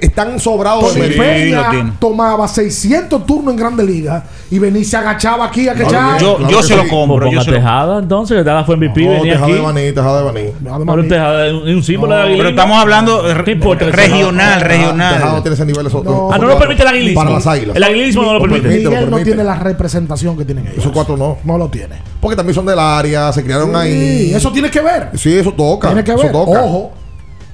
están 0.00 0.40
sobrados 0.40 0.92
Tony 0.92 1.00
de 1.06 1.12
Sí, 1.12 1.18
méritos. 1.18 1.64
lo 1.64 1.70
Peña 1.70 1.96
tomaba 2.00 2.48
600 2.48 3.26
turnos 3.26 3.52
en 3.54 3.60
Grande 3.60 3.84
Liga 3.84 4.24
y 4.50 4.58
venía 4.58 4.80
y 4.80 4.84
se 4.84 4.96
agachaba 4.96 5.46
aquí 5.46 5.68
a 5.68 5.74
que 5.74 5.84
Claro. 5.84 6.18
Yo, 6.18 6.36
claro 6.36 6.50
yo 6.52 6.58
que 6.58 6.64
se 6.66 6.76
lo 6.76 6.88
compro. 6.88 7.30
Yo 7.30 7.40
se 7.42 7.50
lo- 7.50 7.56
Tejada, 7.56 7.98
entonces, 8.00 8.36
que 8.38 8.42
Tejada 8.44 8.64
fue 8.64 8.76
MVP, 8.76 9.04
No, 9.04 9.10
venía 9.12 9.32
deja 9.34 9.44
aquí. 9.44 9.52
de 9.54 9.60
venir, 9.60 9.94
deja 9.94 10.22
de. 10.22 10.52
Además, 10.70 10.96
Pero 10.96 11.08
Tejada 11.08 11.46
es 11.46 11.52
un- 11.52 11.68
es 11.68 11.74
un 11.76 11.82
símbolo 11.84 12.14
de 12.14 12.20
aguilismo. 12.22 12.38
Pero 12.44 12.48
estamos 12.50 12.78
hablando 12.78 13.30
eh, 13.30 13.42
¿Qué 13.44 13.50
importa? 13.52 13.84
regional, 13.86 14.58
Tejada 14.58 14.58
no 14.58 14.68
regional. 14.68 15.42
tiene 15.42 15.54
ese 15.54 15.66
nivel. 15.66 15.86
Ah, 15.86 16.38
no 16.40 16.46
lo 16.46 16.58
permite 16.58 16.82
el 16.82 16.88
aguilismo. 16.88 17.20
Para 17.20 17.30
las 17.34 17.46
águilas. 17.46 17.76
El 17.76 17.82
aguilismo 17.84 18.22
no 18.22 18.32
lo 18.34 18.38
Lo 18.40 18.44
permite. 18.62 18.82
lo 18.84 18.90
Miguel 18.90 19.10
no 19.10 19.18
tiene 19.18 19.44
la 19.44 19.54
representación 19.56 20.36
que 20.36 20.44
tienen 20.44 20.66
ellos. 20.66 20.78
Esos 20.78 20.92
cuatro 20.92 21.16
no. 21.16 21.38
No 21.44 21.58
lo 21.58 21.68
tiene. 21.68 21.96
Porque 22.20 22.36
también 22.36 22.54
son 22.54 22.66
del 22.66 22.78
área, 22.78 23.32
se 23.32 23.42
criaron 23.42 23.74
ahí. 23.76 24.28
Sí, 24.28 24.34
eso 24.34 24.50
tiene 24.52 24.70
que 24.70 24.80
ver. 24.80 25.10
Sí, 25.14 25.36
eso 25.36 25.52
toca. 25.52 25.88
Tiene 25.88 26.04
que 26.04 26.12
eso 26.12 26.22
ver. 26.22 26.32
toca. 26.32 26.62
Ojo, 26.62 26.92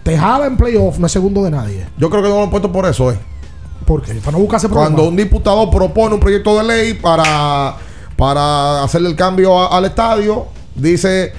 Tejada 0.03 0.47
en 0.47 0.57
playoff 0.57 0.99
no 0.99 1.07
es 1.07 1.13
segundo 1.13 1.45
de 1.45 1.51
nadie. 1.51 1.87
Yo 1.99 2.09
creo 2.09 2.23
que 2.23 2.29
no 2.29 2.37
lo 2.37 2.43
han 2.45 2.51
puesto 2.51 2.73
por 2.73 2.87
eso, 2.87 3.11
eh. 3.13 3.19
¿Por 3.85 4.01
qué? 4.03 4.15
Para 4.15 4.33
no 4.33 4.39
buscarse 4.39 4.67
problemas. 4.69 4.93
Cuando 4.93 5.09
un 5.11 5.17
diputado 5.17 5.71
propone 5.71 6.15
un 6.15 6.21
proyecto 6.21 6.57
de 6.59 6.65
ley 6.65 6.95
para, 6.95 7.77
para 8.17 8.83
hacerle 8.83 9.11
el 9.11 9.17
cambio 9.17 9.59
a- 9.61 9.77
al 9.77 9.85
estadio, 9.85 10.47
dice. 10.75 11.33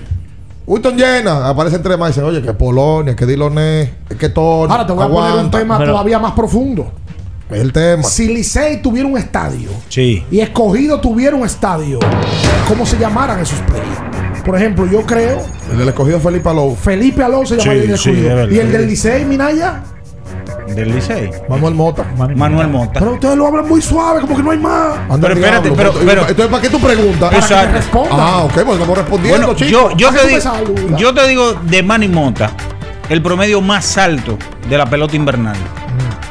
Winston 0.68 0.96
llena, 0.96 1.50
aparece 1.50 1.76
entre 1.76 1.98
más 1.98 2.10
y 2.10 2.12
dicen, 2.14 2.24
oye, 2.24 2.42
que 2.42 2.54
Polonia, 2.54 3.16
que 3.16 3.26
Diloné, 3.26 3.94
que 4.18 4.30
Tony. 4.30 4.72
Ahora 4.72 4.86
te 4.86 4.94
voy 4.94 5.04
a 5.04 5.08
poner 5.08 5.22
un 5.24 5.28
aguanta". 5.40 5.58
tema 5.58 5.78
Pero- 5.80 5.92
todavía 5.94 6.20
más 6.20 6.32
profundo. 6.34 6.92
Es 7.52 7.60
el 7.62 7.74
tema. 7.74 8.04
Si 8.04 8.28
Licey 8.28 8.82
tuviera 8.82 9.08
un 9.08 9.18
estadio 9.18 9.70
Sí. 9.90 10.24
y 10.32 10.40
Escogido 10.40 11.02
tuviera 11.02 11.36
un 11.36 11.46
estadio, 11.46 12.00
¿cómo 12.68 12.86
se 12.86 12.98
llamaran 12.98 13.40
esos 13.40 13.60
players? 13.62 14.42
Por 14.46 14.56
ejemplo, 14.56 14.88
yo 14.88 15.02
creo 15.06 15.44
El 15.72 15.78
del 15.78 15.90
escogido 15.90 16.20
Felipe 16.20 16.50
Alou. 16.50 16.76
Felipe 16.76 17.22
Alonso 17.24 17.56
se 17.56 17.62
llamaría 17.62 17.84
Sí, 17.84 17.92
el 17.92 17.98
sí, 17.98 18.10
escogido. 18.10 18.30
es 18.30 18.36
verdad. 18.36 18.52
y 18.56 18.60
el 18.60 18.72
del 18.72 18.88
Licey, 18.88 19.26
Minaya. 19.26 19.84
Del 20.74 20.96
Licey. 20.96 21.30
Manuel 21.50 21.76
Mota. 21.76 22.06
Manuel 22.36 22.70
Mota. 22.70 23.00
Pero 23.00 23.14
ustedes 23.14 23.36
lo 23.36 23.48
hablan 23.48 23.68
muy 23.68 23.82
suave, 23.82 24.22
como 24.22 24.36
que 24.38 24.42
no 24.44 24.52
hay 24.52 24.58
más. 24.58 24.96
Anda 25.10 25.28
Pero 25.28 25.34
espérate, 25.34 25.70
diablo, 25.70 25.76
pero- 25.94 26.06
pero- 26.06 26.22
entonces, 26.22 26.48
¿para 26.48 26.62
qué 26.62 26.70
tú 26.70 26.80
preguntas? 26.80 27.34
Exacto. 27.34 28.04
Ah, 28.12 28.44
ok, 28.46 28.54
pues 28.54 28.72
estamos 28.80 28.98
respondiendo, 28.98 29.48
Bueno, 29.48 29.54
chicos. 29.60 29.72
yo, 29.72 29.98
yo, 29.98 30.10
¿A 30.10 30.14
qué 30.14 30.20
te 30.20 30.28
digo, 30.30 30.98
yo 30.98 31.14
te 31.14 31.28
digo 31.28 31.54
de 31.54 31.84
Manny 31.84 32.08
Mota, 32.08 32.52
el 33.10 33.22
promedio 33.22 33.60
más 33.62 33.98
alto 33.98 34.38
de 34.70 34.78
la 34.78 34.86
pelota 34.90 35.16
invernal. 35.18 35.58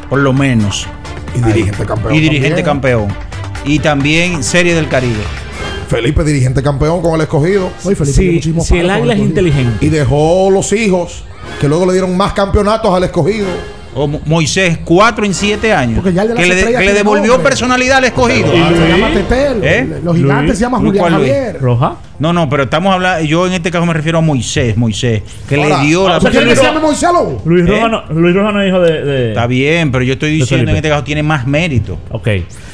Por 0.08 0.20
lo 0.20 0.32
menos. 0.32 0.88
Y 1.34 1.40
dirigente 1.40 1.84
campeón. 1.84 2.14
Y 2.14 2.20
dirigente 2.20 2.62
también. 2.62 3.08
campeón. 3.08 3.08
Y 3.64 3.78
también 3.78 4.42
Serie 4.42 4.74
del 4.74 4.88
Caribe. 4.88 5.22
Felipe, 5.88 6.22
dirigente 6.24 6.62
campeón 6.62 7.02
con 7.02 7.14
el 7.16 7.20
escogido. 7.22 7.70
Oye, 7.84 7.96
Felipe, 7.96 8.16
Si, 8.16 8.30
muchísimo 8.30 8.62
si 8.64 8.78
el 8.78 8.88
águila 8.90 9.14
es 9.14 9.20
escogido. 9.20 9.28
inteligente. 9.28 9.84
Y 9.84 9.88
dejó 9.88 10.50
los 10.50 10.72
hijos, 10.72 11.24
que 11.60 11.68
luego 11.68 11.84
le 11.86 11.92
dieron 11.92 12.16
más 12.16 12.32
campeonatos 12.32 12.94
al 12.94 13.04
escogido. 13.04 13.46
O 13.92 14.06
Mo- 14.06 14.20
Moisés, 14.24 14.78
cuatro 14.84 15.24
en 15.24 15.34
siete 15.34 15.72
años. 15.72 15.96
Porque 15.96 16.12
ya 16.12 16.22
el 16.22 16.28
de 16.28 16.34
las 16.34 16.42
que 16.44 16.48
le, 16.48 16.54
de- 16.54 16.72
que 16.78 16.84
le 16.84 16.94
devolvió 16.94 17.32
nombre. 17.32 17.48
personalidad 17.48 17.98
al 17.98 18.04
escogido. 18.04 18.46
Ah, 18.54 18.70
se 18.72 18.78
Luis? 18.78 18.88
llama 18.88 19.12
Tetel. 19.12 19.64
¿Eh? 19.64 20.00
Los 20.04 20.16
gigantes 20.16 20.46
Luis? 20.46 20.58
se 20.58 20.64
llama 20.64 20.78
Luis, 20.78 20.88
Julián 20.90 21.02
¿cuál 21.02 21.20
Luis? 21.22 21.32
Javier. 21.32 21.60
Roja. 21.60 21.96
No, 22.20 22.32
no, 22.32 22.48
pero 22.48 22.62
estamos 22.64 22.94
hablando, 22.94 23.24
yo 23.24 23.46
en 23.48 23.54
este 23.54 23.70
caso 23.70 23.86
me 23.86 23.92
refiero 23.94 24.18
a 24.18 24.20
Moisés, 24.20 24.76
Moisés, 24.76 25.22
que 25.48 25.56
le 25.56 25.66
dio 25.86 26.06
la 26.08 26.18
o 26.18 26.20
sea, 26.20 26.30
¿Quién 26.30 26.44
que 26.44 26.50
que 26.50 26.56
se 26.56 26.62
Luis- 26.62 26.68
llama 26.74 26.80
Moisés 26.86 27.08
Lobo? 27.12 27.42
Luis 27.46 27.64
¿Eh? 27.66 27.66
Roja, 27.68 27.88
no, 27.88 28.02
Luis 28.20 28.34
Roja 28.36 28.52
no 28.52 28.62
es 28.62 28.68
hijo 28.68 28.80
de. 28.80 29.02
de- 29.04 29.28
Está 29.30 29.46
bien, 29.48 29.90
pero 29.90 30.04
yo 30.04 30.12
estoy 30.12 30.30
diciendo 30.32 30.70
en 30.70 30.76
este 30.76 30.88
caso 30.88 31.02
tiene 31.02 31.22
más 31.22 31.46
mérito. 31.46 31.98
Ok. 32.10 32.28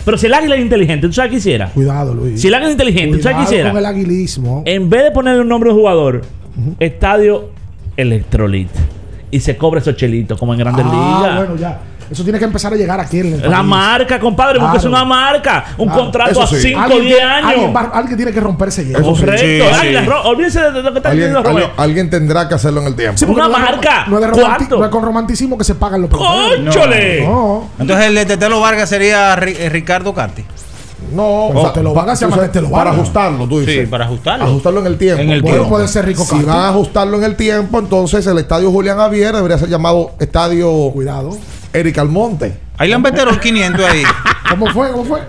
Pero 0.05 0.19
si 0.19 0.27
el 0.27 0.35
águila 0.35 0.57
es 0.57 0.61
inteligente, 0.62 1.07
¿tú 1.07 1.12
sabes 1.14 1.31
qué 1.31 1.37
hiciera? 1.39 1.69
Cuidado, 1.69 2.12
Luis. 2.12 2.41
Si 2.41 2.49
el 2.49 2.55
águila 2.55 2.69
es 2.69 2.73
inteligente, 2.75 3.17
¿tú 3.17 3.23
sabes 3.23 3.37
qué 3.39 3.45
Cuidado 3.45 3.53
hiciera? 3.55 3.71
con 3.71 3.79
el 3.79 3.87
aguilismo. 3.87 4.62
En 4.67 4.91
vez 4.91 5.05
de 5.05 5.11
ponerle 5.12 5.41
un 5.41 5.49
nombre 5.49 5.71
de 5.71 5.77
jugador, 5.77 6.23
estadio 6.79 7.51
Electrolit. 7.97 8.69
Y 9.37 9.41
se 9.41 9.57
cobra 9.57 9.80
esos 9.80 9.97
chelitos, 9.97 10.39
como 10.39 10.53
en 10.55 10.59
Grandes 10.61 10.87
ah, 10.89 11.18
Ligas. 11.20 11.37
bueno, 11.37 11.57
ya. 11.61 11.78
Eso 12.09 12.22
tiene 12.22 12.39
que 12.39 12.45
empezar 12.45 12.72
a 12.72 12.76
llegar 12.76 13.01
aquí 13.01 13.18
en 13.18 13.34
el 13.34 13.43
La 13.51 13.57
país. 13.59 13.64
marca, 13.68 14.20
compadre, 14.20 14.61
porque 14.61 14.76
es 14.76 14.82
Claro. 14.84 14.97
una 14.97 15.05
marca. 15.05 15.64
Un 15.76 15.89
Claro. 15.89 16.03
contrato 16.05 16.30
Eso 16.30 16.43
a 16.43 16.47
sí. 16.47 16.57
5 16.61 16.78
o 16.78 16.82
Alguien 16.84 17.03
10 17.03 17.16
tiene- 17.16 17.32
Alguien, 17.32 17.61
años. 17.64 17.76
va- 17.76 17.91
alguien 17.99 18.16
tiene 18.16 18.32
que 18.32 18.41
romperse 18.41 18.84
sí. 18.84 18.93
Correcto. 18.93 19.37
Sí, 19.39 19.61
sí. 19.91 20.11
Olvídense 20.24 20.61
de 20.70 20.82
lo 20.84 20.93
que 20.93 20.99
está 21.01 21.09
Alguien, 21.11 21.28
diciendo 21.32 21.39
alguien, 21.41 21.55
Romeo. 21.68 21.70
alguien 21.76 22.09
tendrá 22.11 22.49
que 22.49 22.55
hacerlo 22.55 22.80
en 22.82 22.87
el 22.87 22.95
tiempo. 22.95 23.18
Sí, 23.18 23.24
Una 23.24 23.49
no 23.49 23.59
marca. 23.59 24.05
No 24.07 24.16
es, 24.18 24.20
de 24.20 24.28
romanti- 24.28 24.41
¿Cuánto? 24.41 24.78
no 24.78 24.84
es 24.84 24.91
con 24.93 25.03
romanticismo 25.05 25.59
que 25.59 25.64
se 25.64 25.74
pagan 25.74 26.03
los. 26.03 26.11
¡Cónchole! 26.11 27.22
No. 27.26 27.70
Entonces 27.78 28.07
el 28.07 28.14
de 28.14 28.24
Tetelo 28.26 28.61
Vargas 28.61 28.89
sería 28.89 29.34
eh, 29.34 29.68
Ricardo 29.68 30.14
Cati. 30.14 30.45
No, 31.13 31.49
O 31.49 31.61
sea, 31.61 31.73
te 31.73 31.83
lo 31.83 31.93
van 31.93 32.09
a 32.09 32.13
hacer 32.13 32.29
te 32.51 32.61
lo 32.63 32.71
para 32.71 32.85
van 32.91 32.95
ajustarlo, 32.95 33.47
tú 33.47 33.61
dices. 33.61 33.85
Sí, 33.85 33.87
para 33.91 34.07
ajustarlo. 34.07 34.45
Ajustarlo 34.47 34.81
en 34.81 34.87
el 34.87 34.97
tiempo. 34.99 35.23
En 35.23 35.31
el 35.31 35.43
Bueno, 35.43 35.57
tiempo. 35.59 35.71
puede 35.77 35.89
ser 35.89 36.07
rico 36.07 36.25
Si 36.25 36.43
van 36.43 36.59
a 36.59 36.69
ajustarlo 36.71 37.19
en 37.19 37.25
el 37.25 37.37
tiempo, 37.37 37.79
entonces 37.79 38.27
el 38.27 38.39
estadio 38.39 38.71
Julián 38.71 38.97
Javier 38.97 39.35
debería 39.35 39.59
ser 39.59 39.69
llamado 39.69 40.13
Estadio 40.19 40.71
Cuidado. 40.93 41.37
Eric 41.73 41.99
Almonte. 41.99 42.57
Hay 42.79 42.89
lampeterol 42.89 43.39
500 43.39 43.85
ahí. 43.85 44.03
¿Cómo 44.51 44.67
fue? 44.69 44.91
¿Cómo 44.93 45.05
fue? 45.05 45.21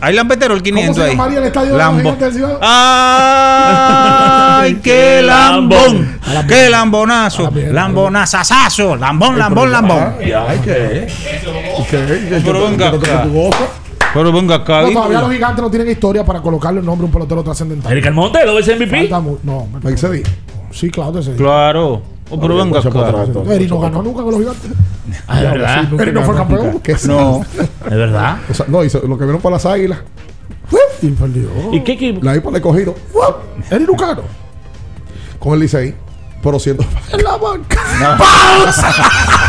Hay 0.00 0.14
lampeterol 0.14 0.58
¿Cómo 0.58 0.64
500 0.64 0.96
se 0.96 1.02
ahí. 1.02 1.10
llamaría 1.10 1.38
el 1.38 1.44
estadio 1.46 1.72
de 1.72 1.78
Lambo. 1.78 2.12
del 2.12 2.32
Cibao? 2.34 2.58
¡Ay, 3.40 4.74
qué 4.82 5.22
lambón! 5.22 6.20
¡Qué 6.46 6.68
lambonazo! 6.70 7.50
¡Lambonazazazo! 7.50 8.96
¡Lambón, 8.96 9.38
lambón, 9.38 9.72
lambón! 9.72 10.14
Ay, 10.20 10.60
¿qué? 10.64 11.06
¿Qué? 11.90 12.40
Pero 12.44 12.68
venga 12.68 12.88
acá. 12.88 13.26
Pero 14.14 14.32
venga 14.32 14.56
acá. 14.56 14.84
Todavía 14.92 15.20
los 15.20 15.30
gigantes 15.32 15.62
no 15.62 15.70
tienen 15.70 15.88
historia 15.90 16.24
para 16.24 16.40
colocarle 16.40 16.80
el 16.80 16.86
nombre 16.86 17.04
a 17.04 17.06
un 17.06 17.12
pelotero 17.12 17.42
trascendental. 17.42 17.92
Eric 17.92 18.06
Almonte, 18.06 18.44
dos 18.44 18.56
veces 18.56 18.76
MVP. 18.76 18.96
Falta 19.00 19.20
mu- 19.20 19.36
No, 19.42 19.66
me- 19.66 19.88
Ahí 19.90 19.96
se 19.96 20.10
di. 20.10 20.22
sí, 20.70 20.90
claro, 20.90 21.18
ese. 21.18 21.34
Claro. 21.34 22.02
Oh, 22.30 22.38
pero 22.38 22.56
venga 22.56 22.78
acá. 22.80 23.24
Eric 23.54 23.70
no 23.70 23.80
ganó 23.80 24.02
nunca 24.02 24.22
con 24.22 24.30
los 24.32 24.40
gigantes. 24.40 24.70
Ah, 25.26 25.40
¿de 25.40 25.46
verdad? 25.48 25.80
Sí, 25.82 25.86
nunca 25.90 26.02
Eric 26.02 26.14
no 26.14 26.22
fue 26.22 26.34
ganó, 26.34 26.46
campeón. 26.48 26.72
nunca. 26.72 26.82
¿Qué 26.82 26.96
No. 27.06 27.40
¿De 27.88 27.96
verdad? 27.96 28.36
O 28.50 28.54
sea, 28.54 28.66
no, 28.68 28.82
se- 28.88 29.06
lo 29.08 29.16
que 29.18 29.24
vieron 29.24 29.40
para 29.40 29.54
las 29.56 29.66
águilas. 29.66 29.98
Y 31.00 31.08
perdió. 31.10 31.48
¿Y 31.72 31.80
qué 31.82 31.92
equipo? 31.92 32.20
La 32.24 32.34
IPA 32.36 32.50
le 32.50 32.60
cogido. 32.60 32.94
Eric 33.70 33.88
nunca 33.88 34.06
ganó. 34.08 34.22
Con 35.38 35.54
el 35.54 35.60
Licey. 35.60 35.94
Pero 36.42 36.58
siendo. 36.58 36.84
En 37.12 37.22
la 37.22 37.36
banca. 37.36 37.80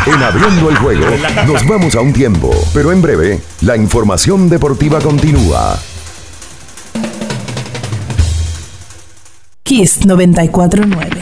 En 0.06 0.22
abriendo 0.22 0.70
el 0.70 0.76
juego, 0.76 1.06
nos 1.46 1.66
vamos 1.66 1.94
a 1.94 2.00
un 2.00 2.12
tiempo, 2.12 2.50
pero 2.72 2.90
en 2.90 3.02
breve, 3.02 3.40
la 3.60 3.76
información 3.76 4.48
deportiva 4.48 4.98
continúa. 5.00 5.78
Kiss 9.62 10.04
949. 10.04 11.20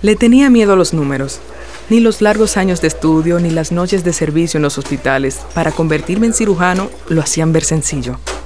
Le 0.02 0.16
tenía 0.16 0.50
miedo 0.50 0.74
a 0.74 0.76
los 0.76 0.92
números. 0.92 1.40
Ni 1.88 2.00
los 2.00 2.20
largos 2.20 2.56
años 2.56 2.80
de 2.80 2.88
estudio 2.88 3.38
ni 3.38 3.50
las 3.50 3.70
noches 3.70 4.02
de 4.02 4.12
servicio 4.12 4.58
en 4.58 4.62
los 4.62 4.76
hospitales 4.76 5.38
para 5.54 5.70
convertirme 5.70 6.26
en 6.26 6.34
cirujano 6.34 6.90
lo 7.08 7.22
hacían 7.22 7.52
ver 7.52 7.62
sencillo. 7.62 8.18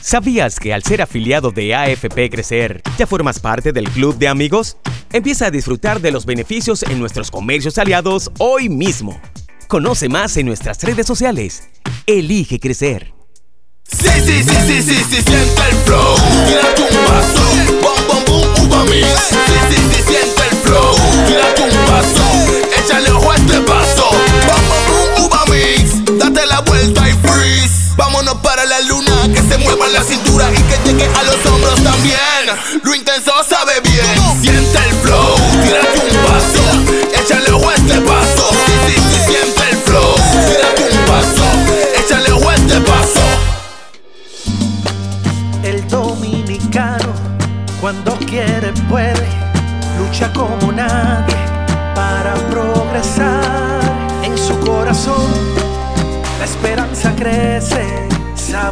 ¿Sabías 0.00 0.60
que 0.60 0.72
al 0.72 0.82
ser 0.82 1.02
afiliado 1.02 1.50
de 1.50 1.74
AFP 1.74 2.30
Crecer, 2.30 2.82
ya 2.98 3.06
formas 3.06 3.40
parte 3.40 3.72
del 3.72 3.88
club 3.90 4.16
de 4.18 4.28
amigos? 4.28 4.76
Empieza 5.12 5.46
a 5.46 5.50
disfrutar 5.50 6.00
de 6.00 6.10
los 6.12 6.26
beneficios 6.26 6.82
en 6.82 6.98
nuestros 6.98 7.30
comercios 7.30 7.78
aliados 7.78 8.30
hoy 8.38 8.68
mismo. 8.68 9.20
Conoce 9.68 10.08
más 10.08 10.36
en 10.36 10.46
nuestras 10.46 10.82
redes 10.82 11.06
sociales. 11.06 11.68
Elige 12.06 12.60
crecer. 12.60 13.12
Sí, 13.88 14.08
sí, 14.24 14.42
sí, 14.42 14.56
sí, 14.66 14.82
sí, 14.82 15.04
sí, 15.10 15.22
siente 15.22 15.62
el 15.70 15.76
flow. 15.84 16.16
Tírate 16.46 16.82
un 16.82 17.04
paso. 17.06 17.40
Bom, 17.82 18.00
bom, 18.08 18.24
boom, 18.26 18.66
uva 18.66 18.84
mix. 18.84 19.06
Sí, 19.28 19.36
sí, 19.70 19.76
sí, 19.76 20.02
siente 20.06 20.42
el 20.50 20.56
flow. 20.58 20.94
Tírate 21.26 21.62
un 21.62 21.86
paso. 21.86 22.24
Échale 22.78 23.10
ojo 23.10 23.30
a 23.30 23.36
este 23.36 23.60
paso. 23.60 24.10
Bom, 24.46 24.62
bom, 24.68 24.84
boom, 24.88 25.26
uva 25.26 25.44
mix. 25.46 26.18
Date 26.18 26.46
la 26.46 26.60
vuelta 26.60 27.08
y 27.08 27.12
freeze. 27.12 27.94
Vámonos 27.96 28.34
para 28.36 28.64
la 28.64 28.80
luna. 28.82 29.15
Que 29.66 29.72
se 29.72 29.76
mueva 29.78 29.88
la 29.88 30.02
cintura 30.04 30.48
y 30.52 30.62
que 30.62 30.78
llegue 30.84 31.06
a 31.06 31.22
los 31.24 31.44
hombros 31.46 31.82
también. 31.82 32.20
Lo 32.84 32.94
intenso 32.94 33.32
sabe 33.48 33.65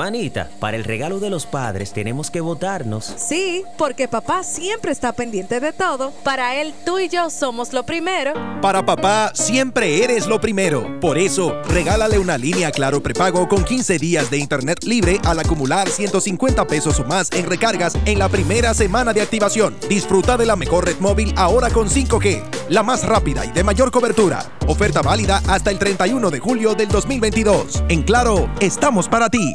Manita, 0.00 0.48
para 0.60 0.78
el 0.78 0.84
regalo 0.84 1.20
de 1.20 1.28
los 1.28 1.44
padres 1.44 1.92
tenemos 1.92 2.30
que 2.30 2.40
votarnos. 2.40 3.04
Sí, 3.18 3.64
porque 3.76 4.08
papá 4.08 4.42
siempre 4.44 4.92
está 4.92 5.12
pendiente 5.12 5.60
de 5.60 5.74
todo. 5.74 6.10
Para 6.24 6.56
él, 6.56 6.72
tú 6.86 6.98
y 6.98 7.10
yo 7.10 7.28
somos 7.28 7.74
lo 7.74 7.84
primero. 7.84 8.32
Para 8.62 8.86
papá, 8.86 9.30
siempre 9.34 10.02
eres 10.02 10.26
lo 10.26 10.40
primero. 10.40 10.98
Por 11.00 11.18
eso, 11.18 11.60
regálale 11.64 12.18
una 12.18 12.38
línea 12.38 12.70
Claro 12.70 13.02
prepago 13.02 13.46
con 13.46 13.62
15 13.62 13.98
días 13.98 14.30
de 14.30 14.38
internet 14.38 14.84
libre 14.84 15.20
al 15.22 15.38
acumular 15.38 15.86
150 15.86 16.66
pesos 16.66 16.98
o 16.98 17.04
más 17.04 17.30
en 17.32 17.44
recargas 17.44 17.92
en 18.06 18.18
la 18.18 18.30
primera 18.30 18.72
semana 18.72 19.12
de 19.12 19.20
activación. 19.20 19.76
Disfruta 19.86 20.38
de 20.38 20.46
la 20.46 20.56
mejor 20.56 20.86
red 20.86 20.98
móvil 20.98 21.34
ahora 21.36 21.68
con 21.68 21.90
5G, 21.90 22.42
la 22.70 22.82
más 22.82 23.04
rápida 23.04 23.44
y 23.44 23.52
de 23.52 23.64
mayor 23.64 23.90
cobertura. 23.90 24.50
Oferta 24.66 25.02
válida 25.02 25.42
hasta 25.46 25.70
el 25.70 25.78
31 25.78 26.30
de 26.30 26.38
julio 26.38 26.74
del 26.74 26.88
2022. 26.88 27.84
En 27.90 28.02
Claro, 28.02 28.48
estamos 28.60 29.06
para 29.06 29.28
ti. 29.28 29.54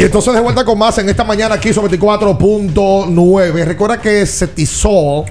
Y 0.00 0.02
entonces 0.04 0.32
de 0.32 0.40
vuelta 0.40 0.64
con 0.64 0.78
más 0.78 0.96
en 0.96 1.10
esta 1.10 1.24
mañana 1.24 1.56
aquí 1.56 1.74
sobre 1.74 2.00
24.9. 2.00 3.66
Recuerda 3.66 4.00
que 4.00 4.24
Cetisol 4.24 5.26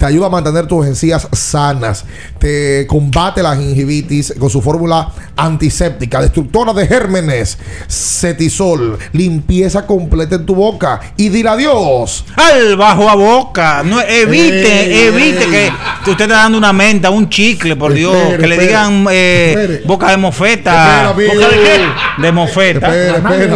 te 0.00 0.06
ayuda 0.06 0.28
a 0.28 0.30
mantener 0.30 0.66
tus 0.66 0.86
encías 0.86 1.28
sanas. 1.32 2.06
Te 2.38 2.86
combate 2.86 3.42
la 3.42 3.54
gingivitis 3.54 4.32
con 4.38 4.48
su 4.48 4.62
fórmula 4.62 5.10
antiséptica, 5.36 6.22
destructora 6.22 6.72
de 6.72 6.86
gérmenes. 6.86 7.58
Cetisol, 7.86 8.98
limpieza 9.12 9.86
completa 9.86 10.36
en 10.36 10.46
tu 10.46 10.54
boca. 10.54 11.00
Y 11.18 11.28
dile 11.28 11.50
adiós. 11.50 12.24
Al 12.34 12.76
bajo 12.78 13.10
a 13.10 13.14
boca. 13.14 13.82
No, 13.84 14.00
evite, 14.00 14.86
Ey, 14.86 15.08
evite 15.08 15.44
ey. 15.66 15.70
que 16.02 16.10
usted 16.12 16.24
está 16.24 16.36
dando 16.44 16.56
una 16.56 16.72
menta, 16.72 17.10
un 17.10 17.28
chicle, 17.28 17.76
por 17.76 17.92
Dios. 17.92 18.16
Espere, 18.16 18.38
que 18.40 18.46
le 18.46 18.54
espere. 18.54 18.68
digan 18.68 19.06
eh, 19.10 19.54
Espere. 19.58 19.82
boca 19.86 20.10
de 20.12 20.16
mofeta. 20.16 21.10
Espere, 21.10 21.28
¿Boca 21.28 21.48
de 21.50 21.56
qué? 21.62 22.22
De 22.22 22.32
mofeta. 22.32 22.90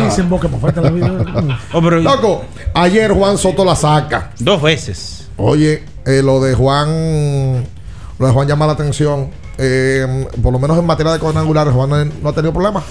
Dicen 0.04 0.28
boca 0.28 0.46
mofeta 0.48 0.80
en 0.80 0.84
la 0.84 0.90
vida. 0.90 1.58
Oh, 1.72 1.80
pero- 1.80 2.00
Loco, 2.00 2.44
ayer 2.74 3.12
Juan 3.12 3.38
Soto 3.38 3.64
la 3.64 3.74
saca. 3.76 4.30
Dos 4.38 4.60
veces. 4.60 5.23
Oye, 5.36 5.82
eh, 6.06 6.22
lo 6.22 6.40
de 6.40 6.54
Juan. 6.54 7.64
Lo 8.18 8.26
de 8.26 8.32
Juan 8.32 8.46
llama 8.46 8.66
la 8.66 8.72
atención. 8.72 9.30
Eh, 9.58 10.26
por 10.42 10.52
lo 10.52 10.58
menos 10.58 10.78
en 10.78 10.86
materia 10.86 11.12
de 11.12 11.18
cuadrangulares, 11.18 11.72
Juan 11.72 12.12
no, 12.22 12.28
ha 12.28 12.32
tenido 12.32 12.52
problemas. 12.52 12.84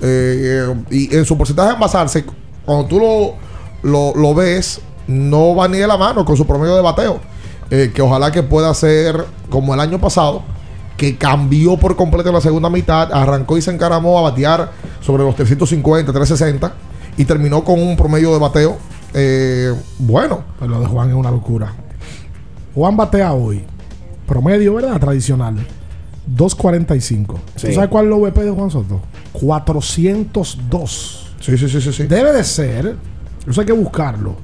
Eh, 0.00 0.74
y 0.90 1.14
en 1.14 1.24
su 1.24 1.36
porcentaje 1.36 1.68
de 1.68 1.74
envasarse, 1.74 2.24
cuando 2.64 2.86
tú 2.86 2.98
lo, 2.98 3.34
lo, 3.82 4.14
lo 4.14 4.34
ves, 4.34 4.80
no 5.06 5.54
va 5.54 5.68
ni 5.68 5.78
de 5.78 5.86
la 5.86 5.96
mano 5.96 6.24
con 6.24 6.36
su 6.36 6.46
promedio 6.46 6.76
de 6.76 6.82
bateo. 6.82 7.20
Que 7.68 8.00
ojalá 8.00 8.30
que 8.30 8.44
pueda 8.44 8.72
ser 8.74 9.26
como 9.50 9.74
el 9.74 9.80
año 9.80 10.00
pasado, 10.00 10.42
que 10.96 11.18
cambió 11.18 11.76
por 11.76 11.96
completo 11.96 12.30
la 12.30 12.40
segunda 12.40 12.70
mitad, 12.70 13.12
arrancó 13.12 13.58
y 13.58 13.62
se 13.62 13.72
encaramó 13.72 14.18
a 14.18 14.22
batear 14.22 14.70
sobre 15.00 15.24
los 15.24 15.34
350, 15.34 16.12
360 16.12 16.72
y 17.16 17.24
terminó 17.24 17.64
con 17.64 17.80
un 17.80 17.96
promedio 17.96 18.32
de 18.32 18.38
bateo 18.38 18.78
eh, 19.18 19.74
bueno. 19.98 20.44
Pero 20.60 20.72
lo 20.72 20.80
de 20.80 20.86
Juan 20.86 21.08
es 21.08 21.14
una 21.14 21.30
locura. 21.30 21.72
Juan 22.74 22.96
batea 22.96 23.32
hoy. 23.32 23.64
Promedio, 24.26 24.74
¿verdad? 24.74 25.00
Tradicional. 25.00 25.56
2.45. 26.36 27.36
Sí. 27.56 27.68
¿Tú 27.68 27.74
sabes 27.74 27.88
cuál 27.88 28.04
es 28.04 28.12
el 28.12 28.12
OVP 28.12 28.44
de 28.44 28.50
Juan 28.50 28.70
Soto? 28.70 29.00
402. 29.32 31.34
Sí, 31.40 31.56
sí, 31.56 31.68
sí, 31.68 31.80
sí, 31.80 31.92
sí. 31.92 32.02
Debe 32.04 32.32
de 32.32 32.44
ser, 32.44 32.96
eso 33.48 33.60
hay 33.60 33.66
que 33.66 33.72
buscarlo. 33.72 34.36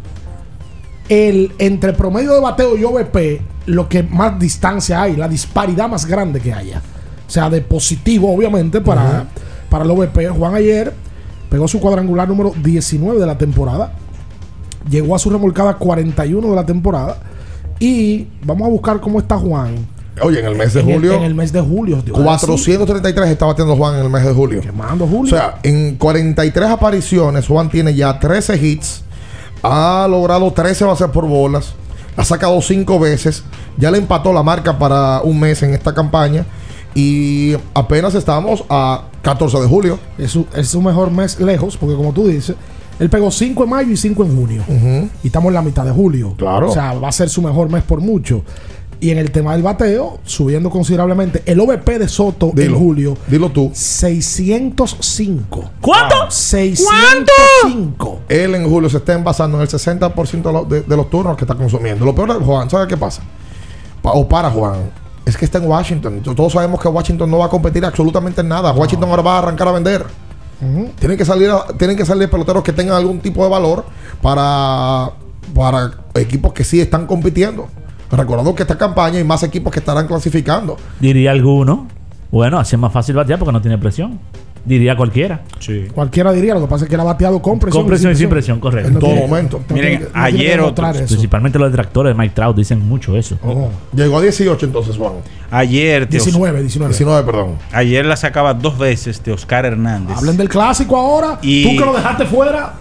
El 1.09 1.53
entre 1.59 1.93
promedio 1.93 2.33
de 2.33 2.41
bateo 2.41 2.79
y 2.79 2.85
OVP, 2.85 3.43
lo 3.66 3.89
que 3.89 4.03
más 4.03 4.39
distancia 4.39 5.03
hay, 5.03 5.16
la 5.16 5.29
disparidad 5.29 5.89
más 5.89 6.07
grande 6.07 6.41
que 6.41 6.55
haya. 6.55 6.81
O 7.27 7.31
sea, 7.31 7.51
de 7.51 7.61
positivo, 7.61 8.35
obviamente, 8.35 8.81
para, 8.81 9.27
para 9.68 9.85
el 9.85 9.91
OVP. 9.91 10.29
Juan 10.29 10.55
ayer 10.55 10.95
pegó 11.51 11.68
su 11.68 11.81
cuadrangular 11.81 12.29
número 12.29 12.55
19 12.62 13.20
de 13.20 13.27
la 13.27 13.37
temporada. 13.37 13.93
Llegó 14.89 15.14
a 15.14 15.18
su 15.18 15.30
remolcada 15.30 15.74
41 15.74 16.49
de 16.49 16.55
la 16.57 16.66
temporada. 16.66 17.18
Y 17.78 18.28
vamos 18.45 18.66
a 18.66 18.70
buscar 18.70 19.01
cómo 19.01 19.18
está 19.18 19.37
Juan. 19.39 19.74
Oye, 20.20 20.41
en 20.41 20.47
el 20.47 20.57
mes 20.57 20.74
de 20.74 20.80
En 20.80 20.89
el- 20.91 20.95
julio. 20.97 21.12
en 21.14 21.22
el 21.22 21.35
mes 21.35 21.53
de 21.53 21.61
julio. 21.61 22.03
Dios, 22.05 22.18
433 22.20 23.30
está 23.30 23.47
batiendo 23.47 23.74
Juan 23.76 23.95
en 23.99 24.05
el 24.05 24.11
mes 24.11 24.24
de 24.24 24.33
julio. 24.33 24.61
Quemando 24.61 25.05
O 25.05 25.09
Julio. 25.09 25.35
sea, 25.35 25.59
en 25.62 25.97
43 25.97 26.68
apariciones, 26.70 27.47
Juan 27.47 27.70
tiene 27.70 27.95
ya 27.95 28.18
13 28.20 28.57
hits. 28.57 29.03
Ha 29.62 30.07
logrado 30.11 30.53
13 30.53 30.85
bases 30.85 31.09
por 31.09 31.26
bolas. 31.26 31.74
Ha 32.16 32.24
sacado 32.24 32.61
5 32.61 32.99
veces. 32.99 33.43
Ya 33.78 33.91
le 33.91 33.99
empató 33.99 34.33
la 34.33 34.43
marca 34.43 34.78
para 34.78 35.22
un 35.22 35.41
mes 35.41 35.62
en 35.62 35.72
esta 35.72 35.95
campaña. 35.95 36.45
Y 36.95 37.55
apenas 37.72 38.14
estamos 38.14 38.64
a 38.68 39.05
14 39.22 39.59
de 39.61 39.66
julio. 39.66 39.99
Es 40.18 40.33
su, 40.33 40.47
es 40.55 40.68
su 40.68 40.83
mejor 40.83 41.11
mes 41.11 41.41
lejos, 41.41 41.78
porque 41.78 41.97
como 41.97 42.12
tú 42.12 42.28
dices, 42.28 42.55
él 42.99 43.09
pegó 43.11 43.30
5 43.30 43.64
en 43.64 43.70
mayo 43.70 43.90
y 43.93 43.97
5 43.97 44.24
en 44.24 44.36
junio. 44.36 44.62
Y 45.22 45.26
estamos 45.26 45.49
en 45.49 45.55
la 45.55 45.62
mitad 45.62 45.84
de 45.84 45.90
julio. 45.93 46.34
Claro. 46.36 46.70
O 46.70 46.72
sea, 46.72 46.95
va 46.95 47.09
a 47.09 47.12
ser 47.12 47.28
su 47.28 47.43
mejor 47.43 47.68
mes 47.70 47.82
por 47.82 48.01
mucho. 48.01 48.43
Y 49.01 49.11
en 49.11 49.18
el 49.18 49.32
tema 49.32 49.53
del 49.55 49.62
bateo, 49.64 50.20
subiendo 50.24 50.70
considerablemente. 50.70 51.43
El 51.47 51.59
OVP 51.59 51.99
de 51.99 52.07
Soto 52.07 52.53
Dilo. 52.55 52.76
en 52.76 52.80
julio, 52.80 53.16
Dilo 53.26 53.51
tú. 53.51 53.72
605. 53.74 55.70
¿Cuánto? 55.80 56.14
605. 56.30 58.20
Él 58.28 58.55
en 58.55 58.68
julio 58.68 58.88
se 58.88 58.99
está 58.99 59.14
envasando 59.14 59.57
en 59.57 59.62
el 59.62 59.68
60% 59.68 60.66
de, 60.68 60.82
de- 60.82 60.97
los 60.97 61.11
turnos 61.11 61.36
que 61.36 61.45
está 61.45 61.55
consumiendo. 61.57 62.05
Lo 62.05 62.14
peor 62.14 62.38
de 62.38 62.45
Juan, 62.45 62.68
¿sabes 62.70 62.86
qué 62.88 62.97
pasa? 62.97 63.22
Pa- 64.03 64.12
o 64.12 64.28
para 64.28 64.51
Juan, 64.51 64.74
es 65.24 65.36
que 65.36 65.45
está 65.45 65.59
en 65.59 65.66
Washington. 65.68 66.20
Todos 66.22 66.53
sabemos 66.53 66.80
que 66.80 66.88
Washington 66.88 67.30
no 67.30 67.38
va 67.38 67.47
a 67.47 67.49
competir 67.49 67.84
absolutamente 67.84 68.40
en 68.40 68.49
nada. 68.49 68.72
Washington 68.72 69.09
ahora 69.11 69.22
va 69.22 69.34
a 69.36 69.38
arrancar 69.38 69.68
a 69.68 69.72
vender. 69.72 70.05
Tienen 70.99 71.19
que 71.19 71.25
salir 71.25 71.51
tienen 71.77 71.97
que 71.97 72.05
salir 72.05 72.31
peloteros 72.31 72.63
que 72.63 72.73
tengan 72.73 72.95
algún 72.97 73.19
tipo 73.19 73.43
de 73.43 73.51
valor 73.51 73.85
para, 74.21 75.11
para 75.55 75.91
equipos 76.15 76.53
que 76.53 76.63
sí 76.63 76.81
están 76.81 77.07
compitiendo. 77.07 77.67
Recordando 78.11 78.55
que 78.55 78.63
esta 78.63 78.79
campaña 78.79 79.19
hay 79.19 79.25
más 79.25 79.43
equipos 79.43 79.73
que 79.73 79.81
estarán 79.81 80.07
clasificando. 80.07 80.77
Diría 81.01 81.31
alguno. 81.33 81.89
Bueno, 82.31 82.59
así 82.59 82.77
es 82.77 82.81
más 82.81 82.93
fácil 82.93 83.17
batear 83.17 83.39
porque 83.39 83.53
no 83.53 83.61
tiene 83.61 83.79
presión. 83.79 84.21
Diría 84.65 84.95
cualquiera. 84.97 85.43
Sí. 85.59 85.87
Cualquiera 85.93 86.33
diría, 86.33 86.55
lo 86.55 86.61
que 86.61 86.67
pasa 86.69 86.85
es 86.85 86.89
que 86.89 86.95
él 86.95 87.01
ha 87.01 87.05
bateado 87.05 87.43
con 87.43 87.59
presión. 87.59 87.83
Con 87.83 87.89
presión 87.89 88.13
y 88.13 88.15
sin 88.17 88.29
presión, 88.29 88.61
correcto. 88.61 88.89
En 88.91 88.99
todo 89.01 89.15
momento. 89.17 89.61
Miren, 89.71 90.07
ayer 90.15 90.57
demostrar 90.59 90.91
otros, 90.91 91.03
eso. 91.05 91.15
Principalmente 91.15 91.59
los 91.59 91.71
detractores 91.73 92.15
de 92.15 92.19
Mike 92.21 92.35
Trout 92.37 92.57
dicen 92.57 92.79
mucho 92.87 93.17
eso. 93.17 93.37
Oh, 93.43 93.71
Llegó 93.93 94.19
a 94.19 94.23
18 94.23 94.67
entonces, 94.67 94.97
Juan. 94.97 95.15
Ayer, 95.51 96.07
te- 96.07 96.13
19, 96.19 96.61
19. 96.61 96.93
19, 96.93 97.25
perdón. 97.27 97.57
ayer 97.73 98.07
la 98.07 98.17
sacaba 98.17 98.55
dos 98.55 98.79
veces 98.79 99.23
de 99.25 99.33
Oscar 99.33 99.67
Hernández. 99.67 100.17
Hablen 100.17 100.37
del 100.37 100.49
clásico 100.49 100.97
ahora. 100.97 101.39
Y- 101.43 101.65
Tú 101.65 101.71
que 101.81 101.85
lo 101.85 101.93
dejaste 101.95 102.25
fuera. 102.27 102.75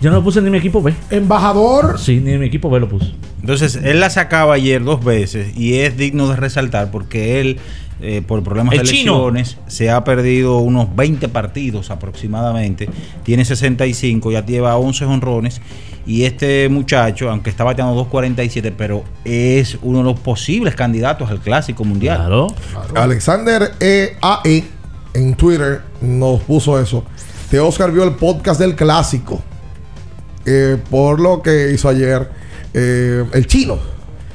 Yo 0.00 0.08
no 0.08 0.16
lo 0.16 0.24
puse 0.24 0.40
ni 0.40 0.46
en 0.46 0.52
mi 0.52 0.58
equipo 0.58 0.80
B. 0.80 0.94
Embajador. 1.10 1.98
Sí, 1.98 2.20
ni 2.24 2.32
en 2.32 2.40
mi 2.40 2.46
equipo 2.46 2.70
B 2.70 2.80
lo 2.80 2.88
puse. 2.88 3.12
Entonces, 3.42 3.78
él 3.82 4.00
la 4.00 4.08
sacaba 4.08 4.54
ayer 4.54 4.82
dos 4.82 5.04
veces 5.04 5.54
y 5.58 5.74
es 5.80 5.98
digno 5.98 6.26
de 6.28 6.36
resaltar 6.36 6.90
porque 6.90 7.40
él, 7.42 7.58
eh, 8.02 8.22
por 8.26 8.42
problemas 8.42 8.74
El 8.74 8.80
de 8.80 8.84
chino. 8.86 9.12
lesiones, 9.30 9.56
se 9.66 9.90
ha 9.90 10.02
perdido 10.04 10.58
unos 10.58 10.94
20 10.94 11.28
partidos 11.28 11.90
aproximadamente. 11.90 12.88
Tiene 13.24 13.44
65, 13.44 14.32
ya 14.32 14.44
lleva 14.44 14.76
11 14.76 15.04
honrones. 15.04 15.60
Y 16.06 16.24
este 16.24 16.68
muchacho, 16.70 17.30
aunque 17.30 17.50
está 17.50 17.62
bateando 17.62 17.94
2.47, 18.10 18.72
pero 18.76 19.04
es 19.24 19.78
uno 19.82 19.98
de 19.98 20.04
los 20.04 20.18
posibles 20.18 20.74
candidatos 20.74 21.30
al 21.30 21.40
Clásico 21.40 21.84
Mundial. 21.84 22.16
Claro. 22.16 22.46
Alexander 22.94 23.72
EAE 23.78 24.64
en 25.14 25.34
Twitter 25.34 25.82
nos 26.00 26.40
puso 26.42 26.80
eso. 26.80 27.04
Que 27.50 27.60
Oscar 27.60 27.92
vio 27.92 28.04
el 28.04 28.12
podcast 28.14 28.60
del 28.60 28.74
clásico. 28.76 29.42
eh, 30.46 30.78
por 30.90 31.20
lo 31.20 31.42
que 31.42 31.70
hizo 31.72 31.88
ayer 31.88 32.28
eh, 32.72 33.24
el 33.34 33.46
chino. 33.46 33.78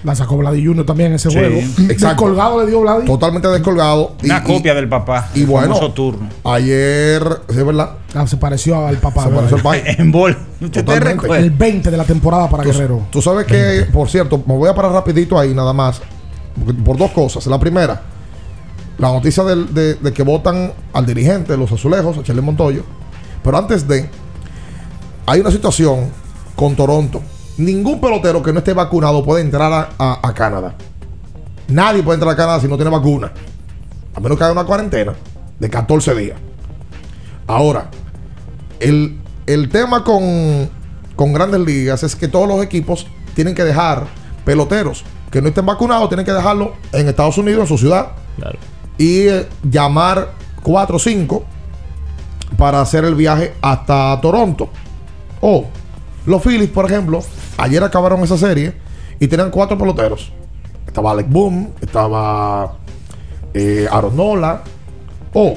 La 0.05 0.13
sacó 0.15 0.37
Vladi 0.37 0.63
Junior 0.63 0.85
también 0.85 1.09
en 1.09 1.15
ese 1.15 1.29
Sí, 1.31 1.35
juego. 1.37 1.57
exacto. 1.57 1.93
Descolgado 2.25 2.61
le 2.63 2.67
dio 2.69 2.79
Vladi. 2.81 3.05
Totalmente 3.07 3.47
descolgado. 3.47 4.11
Una 4.23 4.37
Y- 4.37 4.43
copia 4.43 4.71
y- 4.73 4.75
del 4.75 4.87
papá. 4.87 5.29
Y 5.33 5.41
el 5.41 5.47
bueno, 5.47 5.91
turno. 5.93 6.29
ayer, 6.43 7.23
sí, 7.49 7.55
verdad. 7.63 7.89
Ah, 8.13 8.27
se 8.27 8.37
pareció 8.37 8.85
al 8.85 8.97
papá. 8.97 9.23
Se 9.23 9.29
pareció 9.31 9.57
al 9.57 9.63
pai. 9.63 9.81
En 9.97 10.11
bol. 10.11 10.37
El 10.61 11.51
20 11.51 11.89
de 11.91 11.97
la 11.97 12.03
temporada 12.03 12.47
para 12.49 12.63
Tú, 12.63 12.69
Guerrero. 12.71 13.01
tú 13.11 13.21
sabes 13.21 13.45
que, 13.47 13.87
por 13.91 14.07
cierto, 14.09 14.41
me 14.45 14.55
voy 14.55 14.69
a 14.69 14.75
parar 14.75 14.91
rapidito 14.91 15.39
ahí 15.39 15.53
nada 15.55 15.73
más. 15.73 16.01
Por 16.85 16.97
dos 16.97 17.11
cosas. 17.11 17.47
La 17.47 17.59
primera, 17.59 18.01
la 18.99 19.11
noticia 19.11 19.43
de, 19.43 19.95
de 19.95 20.13
que 20.13 20.21
votan 20.23 20.71
al 20.93 21.05
dirigente 21.05 21.51
de 21.53 21.57
los 21.57 21.71
azulejos, 21.71 22.17
a 22.17 22.23
Charlie 22.23 22.41
Montoyo. 22.43 22.83
Pero 23.43 23.57
antes 23.57 23.87
de, 23.87 24.07
hay 25.25 25.39
una 25.41 25.49
situación 25.51 26.11
con 26.55 26.75
Toronto. 26.75 27.21
Ningún 27.57 28.01
pelotero 28.01 28.43
que 28.43 28.51
no 28.51 28.59
esté 28.59 28.73
vacunado 28.73 29.23
puede 29.23 29.41
entrar 29.41 29.71
a, 29.71 29.89
a- 29.97 30.19
a 30.27 30.33
Canadá. 30.33 30.75
Nadie 31.67 32.03
puede 32.03 32.15
entrar 32.15 32.33
a 32.33 32.35
Canadá 32.35 32.59
si 32.59 32.67
no 32.67 32.75
tiene 32.75 32.91
vacuna. 32.91 33.31
A 34.13 34.19
menos 34.19 34.37
que 34.37 34.43
haga 34.43 34.53
una 34.53 34.65
cuarentena 34.65 35.13
de 35.59 35.69
14 35.69 36.13
días. 36.15 36.37
Ahora, 37.47 37.89
el, 38.79 39.19
el 39.45 39.69
tema 39.69 40.03
con, 40.03 40.69
con 41.15 41.33
grandes 41.33 41.61
ligas 41.61 42.03
es 42.03 42.15
que 42.15 42.27
todos 42.27 42.47
los 42.47 42.61
equipos 42.63 43.07
tienen 43.35 43.55
que 43.55 43.63
dejar 43.63 44.05
peloteros 44.43 45.03
que 45.31 45.41
no 45.41 45.49
estén 45.49 45.65
vacunados, 45.65 46.07
tienen 46.09 46.25
que 46.25 46.31
dejarlo 46.31 46.73
en 46.93 47.07
Estados 47.09 47.37
Unidos, 47.37 47.61
en 47.61 47.67
su 47.67 47.77
ciudad. 47.77 48.11
Y 48.97 49.27
eh, 49.27 49.47
llamar 49.69 50.31
4 50.63 50.95
o 50.95 50.99
5 50.99 51.43
para 52.57 52.79
hacer 52.81 53.03
el 53.05 53.15
viaje 53.15 53.53
hasta 53.61 54.19
Toronto. 54.21 54.69
O 55.41 55.65
los 56.25 56.41
Phillies, 56.41 56.69
por 56.69 56.85
ejemplo, 56.85 57.21
ayer 57.57 57.83
acabaron 57.83 58.21
esa 58.21 58.37
serie 58.37 58.73
y 59.19 59.27
tenían 59.27 59.51
cuatro 59.51 59.77
peloteros. 59.77 60.31
Estaba 60.87 61.11
Alec 61.11 61.27
Boom, 61.29 61.69
estaba 61.81 62.75
eh, 63.53 63.87
Aaron 63.91 64.15
Nola. 64.15 64.61
Oh, 65.33 65.55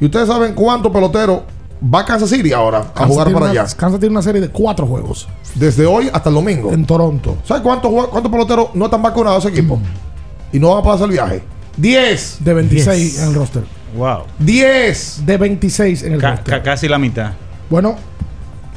y 0.00 0.04
ustedes 0.06 0.26
saben 0.28 0.54
cuántos 0.54 0.90
peloteros 0.92 1.40
va 1.82 2.00
a 2.00 2.04
Kansas 2.04 2.30
City 2.30 2.52
ahora 2.52 2.78
a 2.78 2.92
Kansas 2.92 3.06
jugar 3.08 3.26
para 3.32 3.38
una- 3.38 3.50
allá. 3.50 3.66
Kansas 3.76 4.00
tiene 4.00 4.12
una 4.12 4.22
serie 4.22 4.40
de 4.40 4.48
cuatro 4.48 4.86
juegos. 4.86 5.28
Desde 5.54 5.86
hoy 5.86 6.10
hasta 6.12 6.28
el 6.28 6.34
domingo. 6.34 6.72
En 6.72 6.84
Toronto. 6.84 7.36
¿Sabes 7.44 7.62
cuántos, 7.62 7.90
cuántos 8.08 8.30
peloteros 8.32 8.68
no 8.74 8.86
están 8.86 9.02
vacunados 9.02 9.44
ese 9.44 9.56
equipo? 9.56 9.80
Y 10.52 10.58
no 10.58 10.70
van 10.70 10.78
a 10.78 10.82
poder 10.82 10.96
hacer 10.96 11.06
el 11.06 11.12
viaje. 11.12 11.42
10. 11.76 12.38
De 12.40 12.54
26 12.54 12.98
Diez. 12.98 13.22
en 13.22 13.28
el 13.28 13.34
roster. 13.34 13.62
Wow. 13.96 14.22
10. 14.38 15.22
De 15.26 15.36
26 15.36 16.02
en 16.02 16.12
el 16.14 16.20
Ca- 16.20 16.30
roster. 16.36 16.54
ca- 16.58 16.62
casi 16.62 16.88
la 16.88 16.98
mitad. 16.98 17.32
Bueno, 17.70 17.96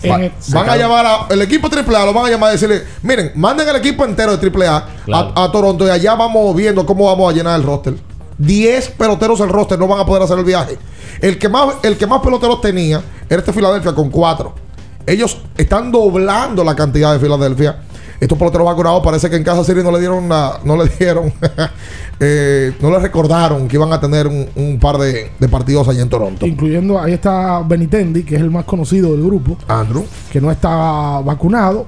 Va- 0.07 0.15
el- 0.23 0.31
van 0.49 0.69
a 0.69 0.77
llamar 0.77 1.05
a- 1.05 1.27
el 1.29 1.41
equipo 1.41 1.67
AAA, 1.67 2.05
lo 2.05 2.13
van 2.13 2.25
a 2.25 2.29
llamar 2.29 2.49
y 2.49 2.53
decirle, 2.53 2.83
miren, 3.01 3.31
manden 3.35 3.67
el 3.67 3.75
equipo 3.75 4.05
entero 4.05 4.37
de 4.37 4.37
AAA 4.49 4.85
Claro. 5.05 5.31
a, 5.35 5.43
a 5.45 5.51
Toronto 5.51 5.85
y 5.87 5.89
allá 5.89 6.15
vamos 6.15 6.55
viendo 6.55 6.85
cómo 6.85 7.05
vamos 7.05 7.33
a 7.33 7.35
llenar 7.35 7.59
el 7.59 7.65
roster. 7.65 7.95
10 8.37 8.89
peloteros 8.91 9.39
del 9.39 9.49
roster 9.49 9.77
no 9.77 9.87
van 9.87 9.99
a 9.99 10.05
poder 10.05 10.23
hacer 10.23 10.37
el 10.37 10.45
viaje. 10.45 10.77
El 11.21 11.37
que 11.37 11.49
más, 11.49 11.75
el 11.83 11.97
que 11.97 12.07
más 12.07 12.21
peloteros 12.21 12.61
tenía 12.61 13.01
era 13.29 13.39
este 13.39 13.51
Filadelfia 13.51 13.93
con 13.93 14.09
4. 14.09 14.53
Ellos 15.05 15.39
están 15.57 15.91
doblando 15.91 16.63
la 16.63 16.75
cantidad 16.75 17.11
de 17.13 17.19
Filadelfia. 17.19 17.79
Estos 18.19 18.37
peloteros 18.37 18.65
vacunados 18.67 19.01
parece 19.03 19.29
que 19.29 19.35
en 19.37 19.43
Casa 19.43 19.63
City 19.63 19.79
no 19.83 19.91
le 19.91 19.99
dieron 19.99 20.27
la- 20.27 20.59
no 20.63 20.75
le 20.75 20.89
dieron, 20.99 21.31
eh, 22.19 22.73
no 22.81 22.89
le 22.91 22.99
recordaron 22.99 23.67
que 23.67 23.77
iban 23.77 23.91
a 23.93 23.99
tener 23.99 24.27
un, 24.27 24.47
un 24.55 24.79
par 24.79 24.97
de, 24.97 25.31
de 25.39 25.47
partidos 25.47 25.87
allá 25.87 26.01
en 26.01 26.09
Toronto. 26.09 26.45
incluyendo 26.45 26.99
ahí 26.99 27.13
está 27.13 27.61
Benitendi, 27.61 28.23
que 28.23 28.35
es 28.35 28.41
el 28.41 28.51
más 28.51 28.65
conocido 28.65 29.11
del 29.11 29.23
grupo. 29.23 29.57
Andrew. 29.67 30.05
Que 30.31 30.41
no 30.41 30.51
está 30.51 31.21
vacunado. 31.23 31.85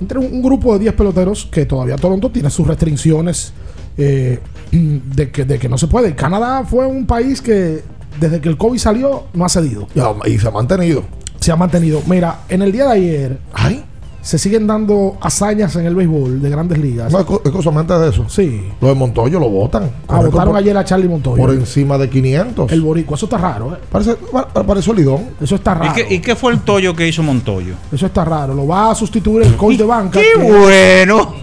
Entre 0.00 0.18
un, 0.18 0.26
un 0.32 0.42
grupo 0.42 0.72
de 0.74 0.80
10 0.80 0.94
peloteros 0.94 1.46
que 1.50 1.66
todavía 1.66 1.96
Toronto 1.96 2.30
tiene 2.30 2.50
sus 2.50 2.66
restricciones 2.66 3.52
eh, 3.96 4.38
de, 4.72 5.30
que, 5.30 5.44
de 5.44 5.58
que 5.58 5.68
no 5.68 5.78
se 5.78 5.86
puede. 5.86 6.14
Canadá 6.14 6.64
fue 6.64 6.86
un 6.86 7.06
país 7.06 7.40
que 7.40 7.82
desde 8.18 8.40
que 8.40 8.48
el 8.48 8.56
COVID 8.58 8.78
salió 8.78 9.24
no 9.34 9.44
ha 9.44 9.48
cedido. 9.48 9.86
y 10.26 10.38
se 10.38 10.46
ha 10.48 10.50
mantenido. 10.50 11.04
Se 11.38 11.52
ha 11.52 11.56
mantenido. 11.56 12.02
Mira, 12.06 12.40
en 12.50 12.60
el 12.62 12.70
día 12.72 12.84
de 12.86 12.92
ayer 12.92 13.38
Ay. 13.54 13.82
Se 14.22 14.38
siguen 14.38 14.66
dando 14.66 15.16
hazañas 15.20 15.74
en 15.76 15.86
el 15.86 15.94
béisbol 15.94 16.42
de 16.42 16.50
grandes 16.50 16.78
ligas. 16.78 17.10
No, 17.12 17.20
es 17.20 17.24
co- 17.24 17.40
es 17.44 17.50
cosa 17.50 17.70
antes 17.70 17.98
de 18.00 18.08
eso. 18.10 18.24
Sí. 18.28 18.68
Lo 18.80 18.88
de 18.88 18.94
Montoyo 18.94 19.40
lo 19.40 19.48
votan. 19.48 19.90
Ah, 20.08 20.16
votaron 20.20 20.48
por- 20.52 20.56
ayer 20.56 20.76
a 20.76 20.84
Charlie 20.84 21.08
Montoya. 21.08 21.42
Por 21.42 21.54
encima 21.54 21.96
de 21.98 22.08
500. 22.10 22.70
El 22.72 22.82
boricua. 22.82 23.16
Eso 23.16 23.26
está 23.26 23.38
raro, 23.38 23.74
¿eh? 23.74 23.78
Parece, 23.90 24.14
pa- 24.30 24.46
pareció 24.48 24.92
Lidón. 24.92 25.22
Eso 25.40 25.54
está 25.54 25.72
¿Y 25.72 25.78
raro. 25.78 25.92
qué, 25.94 26.14
y 26.14 26.18
qué 26.20 26.36
fue 26.36 26.52
el 26.52 26.60
tollo 26.60 26.94
que 26.94 27.08
hizo 27.08 27.22
Montoyo? 27.22 27.74
Eso 27.92 28.06
está 28.06 28.24
raro. 28.24 28.54
Lo 28.54 28.66
va 28.66 28.90
a 28.90 28.94
sustituir 28.94 29.42
el 29.46 29.56
coach 29.56 29.76
de 29.76 29.84
banca. 29.84 30.20
¡Qué 30.20 30.26
que- 30.40 30.50
bueno! 30.52 31.34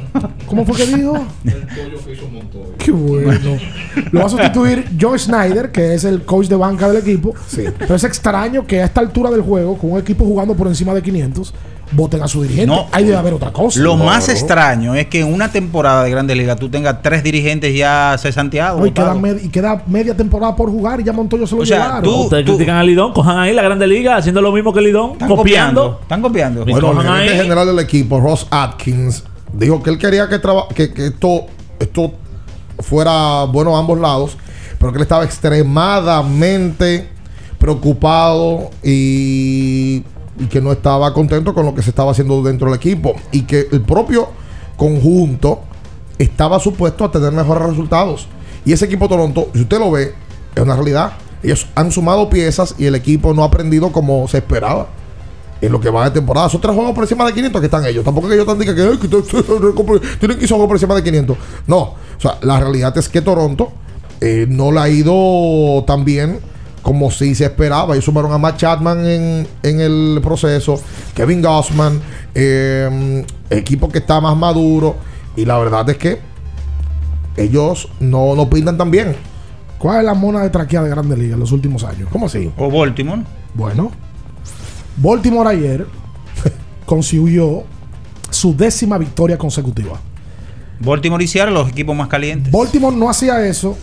¿Cómo 0.47 0.65
fue 0.65 0.75
que 0.77 0.85
dijo? 0.95 1.13
Qué 2.77 2.91
bueno. 2.91 3.57
Lo 4.11 4.19
va 4.19 4.25
a 4.25 4.29
sustituir 4.29 4.85
Joe 4.99 5.17
Snyder, 5.19 5.71
que 5.71 5.93
es 5.93 6.03
el 6.03 6.23
coach 6.23 6.47
de 6.47 6.55
banca 6.55 6.87
del 6.87 6.97
equipo. 6.97 7.33
Pero 7.79 7.95
es 7.95 8.03
extraño 8.03 8.65
que 8.65 8.81
a 8.81 8.85
esta 8.85 9.01
altura 9.01 9.29
del 9.29 9.41
juego, 9.41 9.77
con 9.77 9.91
un 9.91 9.99
equipo 9.99 10.25
jugando 10.25 10.55
por 10.55 10.67
encima 10.67 10.93
de 10.93 11.01
500, 11.01 11.53
voten 11.91 12.21
a 12.21 12.27
su 12.27 12.43
dirigente. 12.43 12.67
No. 12.67 12.87
Hay 12.91 13.05
de 13.05 13.15
haber 13.15 13.33
otra 13.33 13.51
cosa. 13.53 13.79
Lo 13.79 13.95
más 13.95 14.27
extraño 14.29 14.93
es 14.95 15.07
que 15.07 15.21
en 15.21 15.33
una 15.33 15.51
temporada 15.51 16.03
de 16.03 16.11
Grandes 16.11 16.35
Ligas 16.37 16.57
tú 16.59 16.69
tengas 16.69 17.01
tres 17.01 17.23
dirigentes 17.23 17.75
ya 17.75 18.15
cesanteados. 18.19 18.79
No, 18.79 18.85
y, 18.87 18.91
queda 18.91 19.13
votados. 19.13 19.21
med- 19.21 19.45
y 19.45 19.49
queda 19.49 19.83
media 19.87 20.15
temporada 20.15 20.55
por 20.55 20.69
jugar 20.69 20.99
y 20.99 21.03
ya 21.03 21.13
Montoyo 21.13 21.47
se 21.47 21.55
lo 21.55 21.61
O 21.61 21.65
sea, 21.65 21.77
llevaron. 21.85 22.03
tú- 22.03 22.23
Ustedes 22.23 22.45
critican 22.45 22.75
a 22.77 22.83
Lidón, 22.83 23.13
cojan 23.13 23.37
ahí 23.37 23.53
la 23.53 23.61
Grande 23.63 23.87
Liga 23.87 24.17
haciendo 24.17 24.41
lo 24.41 24.51
mismo 24.51 24.73
que 24.73 24.81
Lidón, 24.81 25.11
Están 25.13 25.29
copiando. 25.29 25.81
copiando. 25.81 26.01
Están 26.01 26.21
copiando. 26.21 26.65
Bueno, 26.65 26.91
el 26.91 26.95
cojan 26.97 27.13
ahí. 27.13 27.29
general 27.29 27.67
del 27.67 27.79
equipo, 27.79 28.19
Ross 28.19 28.47
Atkins, 28.51 29.23
dijo 29.53 29.81
que 29.81 29.89
él 29.91 29.97
quería 29.97 30.27
que, 30.27 30.39
traba- 30.39 30.67
que, 30.73 30.93
que 30.93 31.07
esto, 31.07 31.45
esto 31.79 32.13
fuera 32.79 33.45
bueno 33.45 33.75
a 33.75 33.79
ambos 33.79 33.99
lados, 33.99 34.37
pero 34.77 34.91
que 34.91 34.97
él 34.97 35.03
estaba 35.03 35.23
extremadamente 35.23 37.09
preocupado 37.57 38.69
y, 38.83 40.03
y 40.39 40.45
que 40.45 40.61
no 40.61 40.71
estaba 40.71 41.13
contento 41.13 41.53
con 41.53 41.65
lo 41.65 41.73
que 41.75 41.81
se 41.81 41.89
estaba 41.89 42.11
haciendo 42.11 42.41
dentro 42.43 42.67
del 42.69 42.75
equipo 42.77 43.15
y 43.31 43.43
que 43.43 43.67
el 43.71 43.81
propio 43.81 44.27
conjunto 44.75 45.61
estaba 46.17 46.59
supuesto 46.59 47.03
a 47.05 47.11
tener 47.11 47.31
mejores 47.31 47.67
resultados. 47.67 48.27
Y 48.65 48.73
ese 48.73 48.85
equipo 48.85 49.07
Toronto, 49.07 49.49
si 49.53 49.61
usted 49.61 49.79
lo 49.79 49.91
ve, 49.91 50.13
es 50.55 50.61
una 50.63 50.75
realidad. 50.75 51.13
Ellos 51.43 51.67
han 51.75 51.91
sumado 51.91 52.29
piezas 52.29 52.75
y 52.77 52.85
el 52.85 52.95
equipo 52.95 53.33
no 53.33 53.43
ha 53.43 53.47
aprendido 53.47 53.91
como 53.91 54.27
se 54.27 54.37
esperaba 54.39 54.87
en 55.61 55.71
lo 55.71 55.79
que 55.79 55.89
va 55.89 56.05
de 56.05 56.11
temporada. 56.11 56.49
Son 56.49 56.61
tres 56.61 56.75
juegos 56.75 56.93
por 56.93 57.03
encima 57.03 57.25
de 57.25 57.33
500 57.33 57.61
que 57.61 57.65
están 57.65 57.85
ellos. 57.85 58.03
Tampoco 58.03 58.27
que 58.27 58.33
ellos 58.35 58.45
están 58.47 58.59
diciendo 58.59 58.83
que, 58.83 58.89
"Ay, 58.91 58.97
que 58.99 59.07
te- 59.07 60.17
tienen 60.19 60.37
que 60.37 60.43
ir 60.43 60.49
juegos 60.49 60.67
por 60.67 60.75
encima 60.75 60.95
de 60.95 61.03
500. 61.03 61.37
No. 61.67 61.77
O 61.79 62.19
sea, 62.19 62.37
la 62.41 62.59
realidad 62.59 62.95
es 62.97 63.09
que 63.09 63.21
Toronto 63.21 63.71
eh, 64.19 64.45
no 64.49 64.71
le 64.71 64.79
ha 64.79 64.89
ido 64.89 65.83
tan 65.85 66.03
bien 66.03 66.39
como 66.87 67.11
si 67.11 67.35
se 67.35 67.43
esperaba. 67.43 67.95
Ellos 67.95 68.05
sumaron 68.05 68.31
a 68.31 68.37
Matt 68.37 68.59
Chapman 68.59 69.05
en, 69.05 69.47
en 69.61 69.81
el 69.81 70.21
proceso. 70.23 70.81
Kevin 71.13 71.41
Gossman. 71.41 71.99
eh, 72.33 73.25
equipo 73.49 73.89
que 73.89 73.97
está 73.97 74.21
más 74.21 74.37
maduro. 74.37 74.95
Y 75.35 75.43
la 75.43 75.57
verdad 75.59 75.89
es 75.89 75.97
que 75.97 76.19
ellos 77.35 77.89
no, 77.99 78.35
no 78.35 78.49
pintan 78.49 78.77
tan 78.77 78.89
bien. 78.89 79.17
¿Cuál 79.77 79.99
es 79.99 80.05
la 80.05 80.13
mona 80.13 80.39
de 80.43 80.49
traquea 80.49 80.81
de 80.81 80.89
Grandes 80.89 81.19
Ligas 81.19 81.33
en 81.33 81.41
los 81.41 81.51
últimos 81.51 81.83
años? 81.83 82.07
¿Cómo 82.09 82.27
así? 82.27 82.53
O 82.55 82.71
Baltimore. 82.71 83.21
Bueno, 83.53 83.91
Baltimore 84.95 85.49
ayer 85.49 85.85
consiguió 86.85 87.65
su 88.29 88.55
décima 88.55 88.97
victoria 88.97 89.37
consecutiva. 89.37 89.99
Baltimore 90.79 91.21
y 91.21 91.27
Seattle, 91.27 91.53
los 91.53 91.67
equipos 91.67 91.97
más 91.97 92.07
calientes. 92.07 92.49
Baltimore 92.49 92.95
no 92.95 93.09
hacía 93.09 93.45
eso 93.45 93.77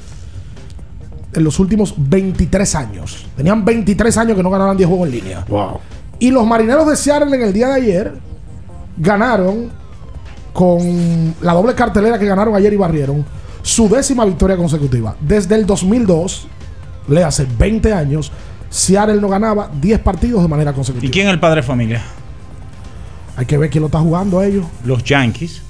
en 1.35 1.45
los 1.45 1.59
últimos 1.59 1.95
23 1.97 2.75
años. 2.75 3.27
Tenían 3.37 3.65
23 3.65 4.17
años 4.19 4.37
que 4.37 4.43
no 4.43 4.51
ganaban 4.51 4.77
10 4.77 4.89
juegos 4.89 5.09
en 5.09 5.15
línea. 5.15 5.45
Wow. 5.49 5.81
Y 6.19 6.31
los 6.31 6.47
marineros 6.47 6.87
de 6.89 6.97
Seattle 6.97 7.35
en 7.37 7.43
el 7.43 7.53
día 7.53 7.69
de 7.69 7.75
ayer 7.75 8.15
ganaron 8.97 9.71
con 10.53 11.35
la 11.41 11.53
doble 11.53 11.75
cartelera 11.75 12.19
que 12.19 12.27
ganaron 12.27 12.55
ayer 12.55 12.73
y 12.73 12.77
barrieron 12.77 13.25
su 13.63 13.89
décima 13.89 14.25
victoria 14.25 14.57
consecutiva. 14.57 15.17
Desde 15.21 15.55
el 15.57 15.67
2002, 15.67 16.47
le 17.09 17.25
hace 17.25 17.47
20 17.59 17.93
años, 17.93 18.31
Seattle 18.71 19.21
no 19.21 19.29
ganaba 19.29 19.71
10 19.81 19.99
partidos 20.01 20.43
de 20.43 20.49
manera 20.49 20.71
¿Y 20.71 20.75
consecutiva. 20.75 21.13
quién 21.13 21.27
es 21.27 21.33
el 21.33 21.41
padre 21.41 21.61
de 21.61 21.67
familia? 21.67 22.03
Hay 23.37 23.47
que 23.47 23.59
ver 23.59 23.69
quién 23.71 23.83
lo 23.83 23.87
está 23.87 23.99
jugando 23.99 24.39
a 24.39 24.47
ellos. 24.47 24.65
Los 24.85 25.03
Yankees. 25.03 25.63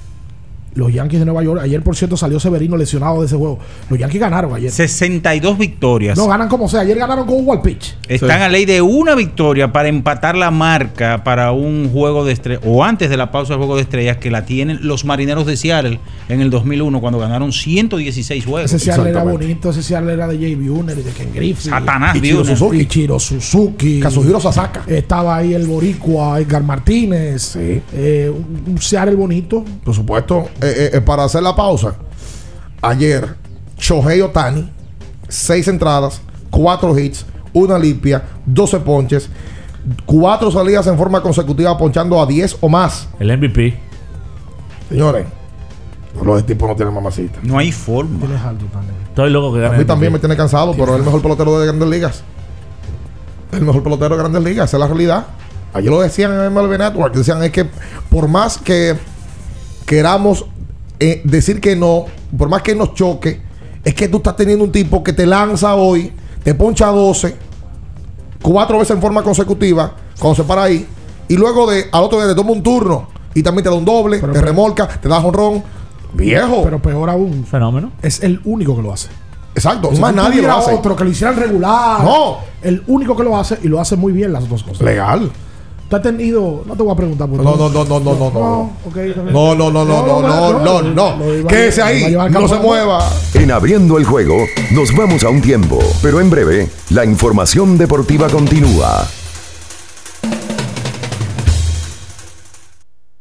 Los 0.75 0.93
Yankees 0.93 1.19
de 1.19 1.25
Nueva 1.25 1.43
York. 1.43 1.61
Ayer, 1.63 1.81
por 1.81 1.95
cierto, 1.95 2.17
salió 2.17 2.39
Severino 2.39 2.77
lesionado 2.77 3.21
de 3.21 3.27
ese 3.27 3.35
juego. 3.35 3.59
Los 3.89 3.97
Yankees 3.97 4.21
ganaron 4.21 4.53
ayer. 4.53 4.71
62 4.71 5.57
victorias. 5.57 6.17
No, 6.17 6.27
ganan 6.27 6.47
como 6.47 6.67
sea. 6.67 6.81
Ayer 6.81 6.97
ganaron 6.97 7.25
con 7.25 7.37
un 7.37 7.47
wall 7.47 7.61
pitch. 7.61 7.95
Están 8.07 8.41
a 8.41 8.49
ley 8.49 8.65
de 8.65 8.81
una 8.81 9.15
victoria 9.15 9.71
para 9.71 9.87
empatar 9.87 10.35
la 10.35 10.51
marca 10.51 11.23
para 11.23 11.51
un 11.51 11.89
juego 11.91 12.25
de 12.25 12.33
estrellas, 12.33 12.63
o 12.65 12.83
antes 12.83 13.09
de 13.09 13.17
la 13.17 13.31
pausa 13.31 13.53
del 13.53 13.59
juego 13.59 13.75
de 13.77 13.83
estrellas, 13.83 14.17
que 14.17 14.29
la 14.29 14.45
tienen 14.45 14.79
los 14.81 15.05
marineros 15.05 15.45
de 15.45 15.57
Seattle 15.57 15.99
en 16.29 16.41
el 16.41 16.49
2001, 16.49 16.99
cuando 17.01 17.19
ganaron 17.19 17.53
116 17.53 18.45
juegos. 18.45 18.71
Ese 18.71 18.83
Seattle 18.83 19.09
era 19.09 19.23
bonito. 19.23 19.69
Ese 19.69 19.81
Seattle 19.81 20.13
era 20.13 20.27
de 20.27 20.37
Jay 20.37 20.55
Buhner 20.55 20.97
y 20.97 21.03
de 21.03 21.11
Ken 21.11 21.31
Griffey. 21.33 21.71
Satanás 21.71 22.15
Ichiro 22.15 22.39
Buhner. 22.39 22.57
Suzuki. 22.57 22.77
Ichiro 22.77 23.19
Suzuki. 23.19 23.99
Kazuhiro 23.99 24.39
Sasaka. 24.39 24.83
Estaba 24.87 25.37
ahí 25.37 25.53
el 25.53 25.65
boricua 25.65 26.39
Edgar 26.39 26.63
Martínez. 26.63 27.55
Eh, 27.55 28.29
un 28.29 28.75
un 28.75 28.81
Seattle 28.81 29.15
bonito. 29.15 29.63
Por 29.83 29.93
supuesto, 29.93 30.49
eh, 30.65 30.73
eh, 30.75 30.89
eh, 30.93 31.01
para 31.01 31.23
hacer 31.23 31.43
la 31.43 31.55
pausa, 31.55 31.95
ayer 32.81 33.35
Shohei 33.77 34.21
Otani, 34.21 34.69
seis 35.27 35.67
entradas, 35.67 36.21
cuatro 36.49 36.97
hits, 36.97 37.25
una 37.53 37.77
limpia, 37.77 38.23
12 38.45 38.79
ponches, 38.79 39.29
cuatro 40.05 40.51
salidas 40.51 40.87
en 40.87 40.97
forma 40.97 41.21
consecutiva 41.21 41.77
ponchando 41.77 42.21
a 42.21 42.25
10 42.25 42.57
o 42.61 42.69
más. 42.69 43.07
El 43.19 43.37
MVP. 43.37 43.79
Señores, 44.89 45.25
Los 46.23 46.45
tipos 46.45 46.69
no 46.69 46.75
tienen 46.75 46.93
mamacita. 46.93 47.39
No 47.43 47.57
hay 47.57 47.71
forma. 47.71 48.19
Tienes 48.19 48.41
alto 48.41 48.65
también. 48.71 48.95
Estoy 49.09 49.29
loco 49.29 49.53
que 49.55 49.65
A 49.65 49.71
mí 49.71 49.85
también 49.85 50.11
me 50.11 50.19
tiene 50.19 50.35
cansado, 50.35 50.73
pero 50.73 50.93
es 50.93 50.99
el 50.99 51.05
mejor 51.05 51.21
pelotero 51.21 51.59
de 51.59 51.67
grandes 51.67 51.89
ligas. 51.89 52.23
El 53.51 53.61
mejor 53.61 53.83
pelotero 53.83 54.15
de 54.15 54.21
grandes 54.21 54.43
ligas, 54.43 54.69
esa 54.69 54.77
es 54.77 54.81
la 54.81 54.87
realidad. 54.87 55.27
Ayer 55.73 55.91
lo 55.91 56.01
decían 56.01 56.31
en 56.31 56.53
MLB 56.53 56.77
Network, 56.77 57.13
decían 57.13 57.43
es 57.43 57.51
que 57.51 57.65
por 58.09 58.27
más 58.29 58.57
que 58.57 58.95
queramos 59.85 60.45
eh, 60.99 61.21
decir 61.23 61.59
que 61.61 61.75
no, 61.75 62.05
por 62.37 62.49
más 62.49 62.61
que 62.61 62.75
nos 62.75 62.93
choque, 62.93 63.41
es 63.83 63.93
que 63.93 64.07
tú 64.07 64.17
estás 64.17 64.35
teniendo 64.35 64.63
un 64.63 64.71
tipo 64.71 65.03
que 65.03 65.13
te 65.13 65.25
lanza 65.25 65.75
hoy, 65.75 66.11
te 66.43 66.53
poncha 66.55 66.87
12, 66.87 67.35
cuatro 68.41 68.79
veces 68.79 68.95
en 68.95 69.01
forma 69.01 69.23
consecutiva, 69.23 69.93
cuando 70.19 70.35
se 70.35 70.43
para 70.43 70.63
ahí, 70.63 70.85
y 71.27 71.35
luego 71.37 71.69
de 71.69 71.85
al 71.91 72.03
otro 72.03 72.19
día 72.19 72.27
te 72.27 72.35
toma 72.35 72.51
un 72.51 72.63
turno 72.63 73.07
y 73.33 73.43
también 73.43 73.63
te 73.63 73.69
da 73.69 73.75
un 73.75 73.85
doble, 73.85 74.19
te 74.19 74.41
remolca, 74.41 74.87
te 74.87 75.09
da 75.09 75.19
honrón. 75.19 75.63
Viejo. 76.13 76.63
Pero 76.63 76.81
peor 76.81 77.09
aún. 77.09 77.45
Fenómeno. 77.45 77.91
Es 78.01 78.23
el 78.23 78.39
único 78.45 78.75
que 78.75 78.81
lo 78.81 78.93
hace. 78.93 79.09
Exacto, 79.53 79.89
Si 79.93 79.99
más 79.99 80.13
nadie 80.13 80.41
lo 80.41 80.51
hace. 80.53 80.73
otro 80.73 80.95
que 80.95 81.03
lo 81.03 81.09
hicieran 81.09 81.35
regular. 81.35 82.03
No. 82.03 82.37
El 82.61 82.83
único 82.87 83.15
que 83.15 83.23
lo 83.23 83.37
hace 83.37 83.57
y 83.63 83.67
lo 83.67 83.79
hace 83.81 83.95
muy 83.95 84.13
bien 84.13 84.31
las 84.31 84.47
dos 84.47 84.63
cosas. 84.63 84.81
Legal. 84.81 85.29
Tú 85.89 85.95
has 85.95 86.01
tenido. 86.01 86.63
No 86.65 86.75
te 86.75 86.81
voy 86.81 86.93
a 86.93 86.95
preguntar 86.95 87.29
por 87.29 87.43
No, 87.43 87.55
no, 87.55 87.69
no, 87.69 87.85
no, 87.85 87.99
no, 87.99 88.15
no, 88.15 88.31
no. 88.31 88.61
ok, 88.87 88.97
está 88.97 89.21
bien. 89.21 89.33
No, 89.33 89.55
no, 89.55 89.71
no, 89.71 89.85
no, 89.85 90.05
no, 90.05 90.59
no, 90.59 90.81
no, 90.81 91.17
no. 91.17 91.47
Quédese 91.47 91.81
ahí, 91.81 92.17
no 92.31 92.47
se 92.47 92.55
mueva. 92.57 93.07
En 93.33 93.51
abriendo 93.51 93.97
el 93.97 94.05
juego, 94.05 94.35
nos 94.71 94.95
vamos 94.95 95.23
a 95.23 95.29
un 95.29 95.41
tiempo, 95.41 95.77
pero 96.01 96.19
en 96.19 96.29
breve, 96.29 96.69
la 96.89 97.05
información 97.05 97.77
deportiva 97.77 98.27
continúa. 98.29 99.07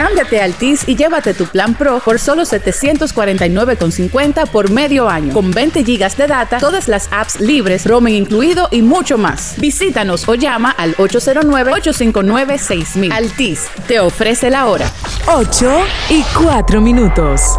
Cámbiate 0.00 0.40
a 0.40 0.44
Altis 0.44 0.88
y 0.88 0.96
llévate 0.96 1.34
tu 1.34 1.44
plan 1.44 1.74
Pro 1.74 2.00
por 2.02 2.18
solo 2.18 2.44
749,50 2.44 4.48
por 4.48 4.70
medio 4.70 5.10
año, 5.10 5.34
con 5.34 5.50
20 5.50 5.84
gigas 5.84 6.16
de 6.16 6.26
data, 6.26 6.56
todas 6.56 6.88
las 6.88 7.12
apps 7.12 7.38
libres, 7.38 7.84
roaming 7.84 8.14
incluido 8.14 8.68
y 8.70 8.80
mucho 8.80 9.18
más. 9.18 9.56
Visítanos 9.58 10.26
o 10.26 10.36
llama 10.36 10.70
al 10.70 10.96
809-859-6000. 10.96 13.12
Altis 13.12 13.68
te 13.86 14.00
ofrece 14.00 14.48
la 14.48 14.68
hora. 14.68 14.90
8 15.26 15.70
y 16.08 16.24
4 16.34 16.80
minutos. 16.80 17.58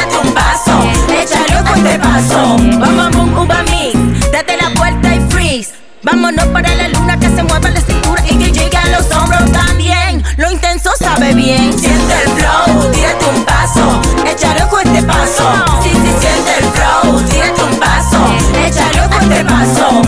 un 1.75 2.79
bom, 2.79 2.95
bom, 2.95 3.11
bom, 3.11 3.43
uva 3.43 3.63
mix. 3.63 4.31
Date 4.31 4.57
la 4.57 4.69
vuelta 4.75 5.15
y 5.15 5.19
freeze. 5.29 5.71
Vámonos 6.03 6.45
para 6.47 6.75
la 6.75 6.87
luna 6.89 7.19
que 7.19 7.29
se 7.29 7.43
mueva 7.43 7.69
la 7.69 7.81
cintura 7.81 8.23
y 8.29 8.37
que 8.37 8.51
llegue 8.51 8.77
a 8.77 8.87
los 8.87 9.11
hombros 9.11 9.51
también. 9.51 10.23
Lo 10.37 10.51
intenso 10.51 10.91
sabe 10.99 11.33
bien. 11.33 11.77
Siente 11.77 12.13
el 12.25 12.31
flow, 12.31 12.91
tírate 12.91 13.25
un 13.35 13.45
paso, 13.45 14.01
échale 14.25 14.63
un 14.63 14.69
fuerte 14.69 15.03
paso. 15.03 15.53
Sí, 15.81 15.89
sí, 15.89 16.13
siente 16.19 16.57
el 16.59 16.65
flow, 16.65 17.21
tírate 17.21 17.63
un 17.63 17.79
paso, 17.79 18.17
échale 18.65 19.01
un 19.01 19.11
fuerte 19.11 19.45
paso. 19.45 20.01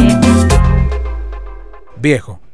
Viejo, 1.98 2.40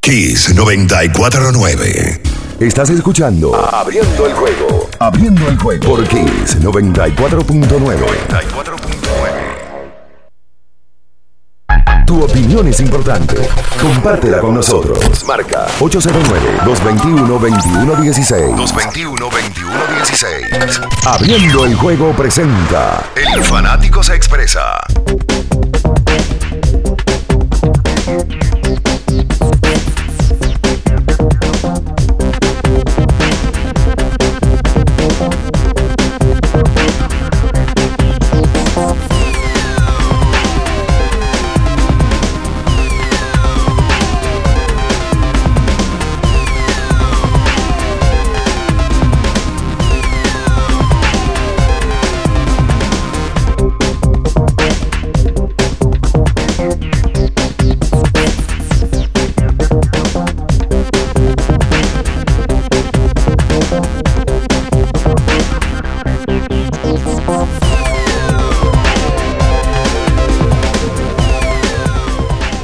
Kiss 0.00 0.54
949. 0.54 2.22
Estás 2.60 2.88
escuchando 2.90 3.54
Abriendo 3.54 4.26
el 4.26 4.32
juego. 4.32 4.88
Abriendo 4.98 5.46
el 5.48 5.56
juego 5.58 5.84
por 5.84 6.02
Kiss 6.08 6.58
94.9. 6.60 8.06
Tu 12.06 12.22
opinión 12.24 12.66
es 12.68 12.80
importante. 12.80 13.36
Compártela 13.80 14.38
con 14.40 14.54
nosotros. 14.54 15.22
Marca 15.26 15.66
809-221-2116. 15.78 18.56
221-2116. 18.56 20.88
Abriendo 21.06 21.66
el 21.66 21.74
juego 21.74 22.12
presenta. 22.12 23.04
El 23.14 23.44
fanático 23.44 24.02
se 24.02 24.14
expresa. 24.14 24.80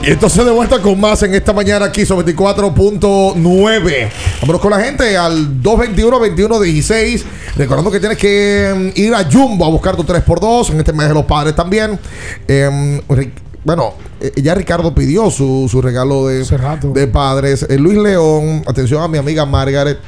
Y 0.06 0.10
entonces 0.10 0.44
de 0.44 0.50
vuelta 0.50 0.80
con 0.80 1.00
más 1.00 1.22
en 1.22 1.34
esta 1.34 1.54
mañana 1.54 1.86
aquí 1.86 2.04
sobre 2.04 2.34
24.9. 2.36 4.08
Vámonos 4.42 4.60
con 4.60 4.70
la 4.70 4.80
gente 4.80 5.16
al 5.16 5.62
221-2116. 5.62 7.22
Recordando 7.56 7.90
que 7.90 8.00
tienes 8.00 8.18
que 8.18 8.92
mm, 8.94 9.00
ir 9.00 9.14
a 9.14 9.24
Jumbo 9.30 9.64
a 9.64 9.70
buscar 9.70 9.96
tu 9.96 10.04
3x2 10.04 10.70
en 10.72 10.78
este 10.80 10.92
mes 10.92 11.08
de 11.08 11.14
los 11.14 11.24
padres 11.24 11.56
también. 11.56 11.98
Em, 12.46 13.00
Ric- 13.08 13.32
bueno, 13.64 13.94
eh, 14.20 14.30
ya 14.42 14.54
Ricardo 14.54 14.94
pidió 14.94 15.30
su, 15.30 15.68
su 15.70 15.80
regalo 15.80 16.26
de, 16.26 16.44
de 16.92 17.06
padres. 17.06 17.64
Eh, 17.70 17.78
Luis 17.78 17.96
León, 17.96 18.62
atención 18.66 19.02
a 19.02 19.08
mi 19.08 19.16
amiga 19.16 19.46
Margaret, 19.46 19.98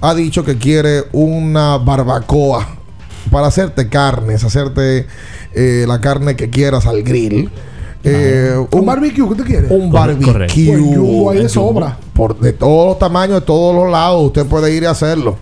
ha 0.00 0.14
dicho 0.14 0.42
que 0.42 0.56
quiere 0.56 1.04
una 1.12 1.76
barbacoa 1.76 2.66
para 3.30 3.48
hacerte 3.48 3.90
carnes, 3.90 4.42
hacerte 4.42 5.06
eh, 5.52 5.84
la 5.86 6.00
carne 6.00 6.34
que 6.34 6.48
quieras 6.48 6.86
al 6.86 7.02
grill. 7.02 7.50
Eh, 8.04 8.54
¿Un 8.70 8.84
barbecue 8.86 9.14
que 9.16 9.22
usted 9.22 9.44
quiere? 9.44 9.66
un 9.74 9.90
Correcto. 9.90 10.26
barbecue. 10.32 10.76
Pues 10.76 11.36
ahí 11.36 11.42
de 11.42 11.48
sobra. 11.48 11.96
Por 12.12 12.38
de 12.38 12.52
todos 12.52 12.88
los 12.88 12.98
tamaños, 12.98 13.40
de 13.40 13.46
todos 13.46 13.74
los 13.74 13.90
lados, 13.90 14.22
usted 14.26 14.44
puede 14.46 14.74
ir 14.74 14.86
a 14.86 14.90
hacerlo. 14.90 15.36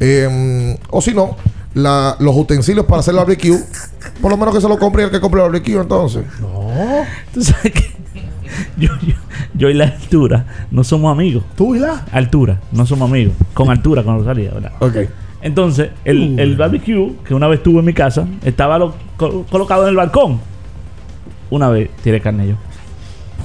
Eh, 0.00 0.76
o 0.90 1.00
si 1.00 1.12
no, 1.14 1.36
la- 1.74 2.16
los 2.18 2.34
utensilios 2.36 2.86
para 2.86 3.00
hacer 3.00 3.12
el 3.12 3.18
barbecue, 3.18 3.58
por 4.22 4.30
lo 4.30 4.36
menos 4.36 4.54
que 4.54 4.60
se 4.60 4.68
lo 4.68 4.78
compre 4.78 5.04
el 5.04 5.10
que 5.10 5.20
compre 5.20 5.40
el 5.42 5.50
barbecue 5.50 5.80
entonces. 5.80 6.24
No. 6.40 6.70
Tú 7.34 7.42
sabes 7.42 7.72
que 7.72 7.90
yo, 8.78 8.88
yo, 9.06 9.14
yo 9.54 9.68
y 9.70 9.74
la 9.74 9.84
altura 9.84 10.46
no 10.70 10.84
somos 10.84 11.12
amigos. 11.12 11.44
¿Tú 11.54 11.74
y 11.74 11.78
la? 11.78 12.06
Altura, 12.12 12.60
no 12.72 12.86
somos 12.86 13.10
amigos. 13.10 13.34
Con 13.52 13.68
altura, 13.70 14.02
con 14.02 14.18
Rosalía, 14.18 14.52
¿verdad? 14.54 14.72
Ok. 14.80 14.96
Entonces, 15.42 15.90
el, 16.04 16.40
el 16.40 16.56
barbecue 16.56 17.12
que 17.24 17.34
una 17.34 17.46
vez 17.46 17.62
tuve 17.62 17.80
en 17.80 17.84
mi 17.84 17.92
casa 17.92 18.26
estaba 18.44 18.78
lo- 18.78 18.94
co- 19.16 19.44
colocado 19.50 19.82
en 19.84 19.90
el 19.90 19.96
balcón. 19.96 20.40
Una 21.50 21.68
vez 21.68 21.90
tiré 22.02 22.20
carne 22.20 22.48
yo. 22.48 22.54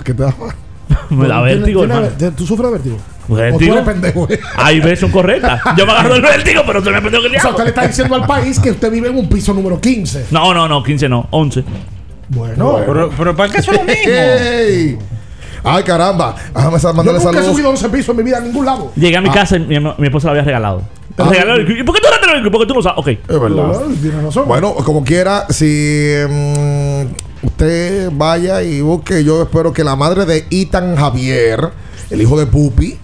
¿Qué 0.03 0.13
te 0.13 0.23
da? 0.23 0.33
Me 1.09 1.27
da 1.27 1.43
¿Tiene- 1.43 1.55
vértigo, 1.55 1.83
hermano. 1.83 2.07
¿Tú 2.35 2.45
sufres 2.45 2.67
de 2.69 2.73
vértigo? 2.77 2.97
¿Vértigo? 3.27 3.55
¿O 3.55 3.59
tú 3.59 3.65
eres 3.65 3.83
pendejo? 3.85 4.27
Hay 4.57 4.79
veces 4.79 4.99
son 4.99 5.11
correctas. 5.11 5.61
Yo 5.77 5.85
me 5.85 5.91
agarro 5.91 6.15
el 6.15 6.21
vértigo, 6.21 6.63
pero 6.65 6.83
se 6.83 6.89
me 6.89 7.01
pendejo 7.01 7.23
que 7.29 7.37
O 7.37 7.39
sea, 7.39 7.49
usted 7.51 7.63
le 7.63 7.69
está 7.69 7.87
diciendo 7.87 8.15
al 8.15 8.25
país 8.25 8.59
que 8.59 8.71
usted 8.71 8.91
vive 8.91 9.09
en 9.09 9.17
un 9.17 9.29
piso 9.29 9.53
número 9.53 9.79
15. 9.79 10.27
No, 10.31 10.53
no, 10.53 10.67
no, 10.67 10.83
15 10.83 11.07
no, 11.07 11.27
11. 11.31 11.63
Bueno, 12.29 12.79
Pero, 12.85 13.09
pero 13.17 13.35
¿para 13.35 13.51
qué 13.51 13.59
es 13.59 13.67
lo 13.67 13.73
mismo? 13.83 13.93
Ey. 14.05 14.97
Ay, 15.63 15.83
caramba. 15.83 16.35
Déjame 16.55 16.79
Yo 16.79 16.93
mandarle 16.93 17.19
nunca 17.19 17.29
he 17.29 17.33
saludos. 17.33 17.51
subido 17.53 17.69
11 17.69 17.89
pisos 17.89 18.09
en 18.09 18.17
mi 18.17 18.23
vida 18.23 18.37
en 18.39 18.45
ningún 18.45 18.65
lado. 18.65 18.91
Llegué 18.95 19.17
a 19.17 19.21
mi 19.21 19.29
Ah. 19.29 19.33
casa 19.33 19.57
y 19.57 19.59
mi, 19.59 19.79
mi 19.79 20.07
esposa 20.07 20.27
lo 20.27 20.31
había 20.31 20.43
regalado. 20.43 20.81
Ah. 21.17 21.27
Regaló 21.29 21.55
el- 21.55 21.79
¿Y 21.79 21.83
por 21.83 21.93
qué 21.95 22.01
tú 22.01 22.07
no 22.11 22.19
te 22.19 22.27
lo 22.27 22.33
dices? 22.37 22.51
Porque 22.51 22.65
tú 22.67 22.73
no 22.73 22.81
sabes. 22.81 22.97
Ok. 22.97 23.07
Es 23.09 23.39
verdad. 23.39 23.81
Tiene 24.01 24.21
razón. 24.23 24.47
Bueno, 24.47 24.73
como 24.75 25.03
quiera, 25.03 25.45
si 25.49 26.15
mm, 26.27 27.01
usted 27.43 28.09
vaya 28.13 28.61
y 28.63 28.81
busque, 28.81 29.23
yo 29.23 29.41
espero 29.41 29.73
que 29.73 29.83
la 29.83 29.95
madre 29.95 30.25
de 30.25 30.45
Ethan 30.49 30.95
Javier, 30.95 31.69
el 32.09 32.21
hijo 32.21 32.39
de 32.39 32.45
Pupi, 32.45 32.97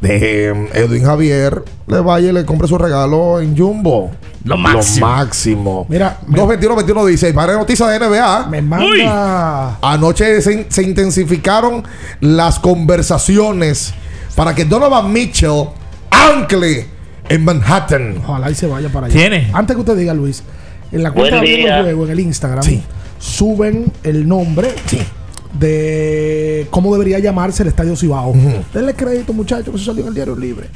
de 0.00 0.54
mm, 0.54 0.76
Edwin 0.76 1.04
Javier, 1.04 1.62
le 1.86 2.00
vaya 2.00 2.30
y 2.30 2.32
le 2.32 2.44
compre 2.44 2.68
su 2.68 2.78
regalo 2.78 3.40
en 3.40 3.56
Jumbo. 3.56 4.10
Lo 4.44 4.56
máximo. 4.56 5.06
Lo 5.06 5.12
máximo. 5.14 5.86
Mira, 5.88 6.20
221-21-16. 6.28 7.34
Para 7.34 7.54
noticias 7.54 7.90
de 7.90 7.98
NBA. 7.98 8.46
Me 8.46 8.62
manda. 8.62 9.78
Anoche 9.82 10.40
se, 10.40 10.66
se 10.68 10.82
intensificaron 10.82 11.82
las 12.20 12.58
conversaciones 12.58 13.92
para 14.36 14.54
que 14.54 14.64
Donovan 14.64 15.12
Mitchell 15.12 15.64
ancle 16.10 16.86
en 17.28 17.44
Manhattan. 17.44 18.22
Ojalá 18.24 18.50
y 18.50 18.54
se 18.54 18.66
vaya 18.66 18.88
para 18.88 19.06
allá. 19.06 19.14
¿Tiene? 19.14 19.50
Antes 19.52 19.74
que 19.74 19.80
usted 19.80 19.96
diga, 19.96 20.14
Luis, 20.14 20.42
en 20.92 21.02
la 21.02 21.10
cuenta 21.10 21.40
de 21.40 21.82
juego 21.82 22.04
en 22.04 22.10
el 22.12 22.20
Instagram 22.20 22.62
Sí. 22.62 22.82
Suben 23.18 23.92
el 24.04 24.26
nombre 24.28 24.68
de 25.54 26.66
cómo 26.70 26.92
debería 26.92 27.18
llamarse 27.18 27.62
el 27.62 27.68
Estadio 27.70 27.96
Cibao. 27.96 28.32
Denle 28.72 28.94
crédito, 28.94 29.32
muchachos, 29.32 29.66
que 29.70 29.76
eso 29.76 29.84
salió 29.86 30.02
en 30.02 30.08
el 30.08 30.14
diario 30.14 30.36
Libre. 30.36 30.66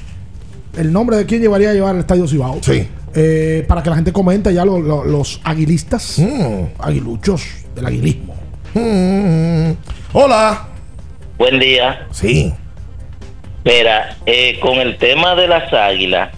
El 0.77 0.93
nombre 0.93 1.17
de 1.17 1.27
quién 1.27 1.43
llevaría 1.43 1.71
a 1.71 1.75
llevar 1.75 1.95
el 1.95 2.01
Estadio 2.01 2.27
Cibao. 2.27 2.59
Sí. 2.63 2.89
Eh, 3.15 3.65
para 3.69 3.83
que 3.83 3.91
la 3.91 3.97
gente 3.97 4.13
comente 4.13 4.53
ya 4.55 4.65
lo- 4.65 4.81
lo- 4.81 5.05
los 5.05 5.41
aguilistas, 5.45 6.19
Mm. 6.19 6.65
aguiluchos 6.79 7.43
del 7.75 7.85
aguilismo. 7.87 8.35
Mm. 8.75 9.73
Hola. 10.15 10.69
Buen 11.37 11.59
día. 11.61 12.07
Sí. 12.11 12.53
Mira, 13.65 14.17
eh, 14.25 14.59
con 14.61 14.79
el 14.79 14.97
tema 14.97 15.35
de 15.35 15.47
las 15.47 15.71
águilas, 15.75 16.31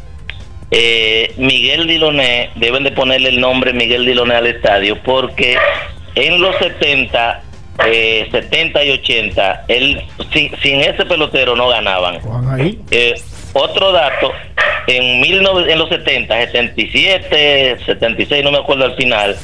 eh, 0.73 1.33
Miguel 1.39 1.87
Diloné, 1.87 2.51
deben 2.57 2.83
de 2.83 2.91
ponerle 2.91 3.29
el 3.29 3.41
nombre 3.41 3.73
Miguel 3.73 4.05
Diloné 4.05 4.35
al 4.35 4.47
estadio, 4.49 4.97
porque 5.05 5.57
en 6.15 6.41
los 6.41 6.57
70, 6.57 7.43
eh, 7.87 8.29
70 8.31 8.85
y 8.85 8.91
80, 8.91 9.65
él, 9.69 10.03
sin, 10.33 10.57
sin 10.61 10.81
ese 10.81 11.05
pelotero 11.05 11.57
no 11.57 11.69
ganaban. 11.69 12.19
Eh, 12.91 13.15
otro 13.53 13.93
dato, 13.93 14.33
en, 14.87 15.23
19 15.23 15.73
en 15.73 15.79
los 15.79 15.89
70, 15.89 16.35
77, 16.47 17.79
76, 17.85 18.45
no 18.45 18.53
me 18.53 18.59
acuerdo 18.59 18.85
al 18.85 18.97
final, 18.97 19.37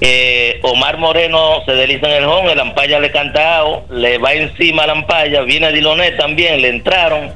eh, 0.00 0.60
Omar 0.62 0.96
Moreno 0.98 1.62
se 1.66 1.72
desliza 1.72 2.08
en 2.08 2.22
el 2.22 2.24
home, 2.24 2.52
el 2.52 2.60
Ampaya 2.60 3.00
le 3.00 3.10
canta 3.10 3.58
out, 3.58 3.90
le 3.90 4.18
va 4.18 4.32
encima 4.32 4.84
al 4.84 4.90
Ampaya, 4.90 5.42
viene 5.42 5.72
Diloné 5.72 6.12
también, 6.12 6.62
le 6.62 6.68
entraron 6.68 7.32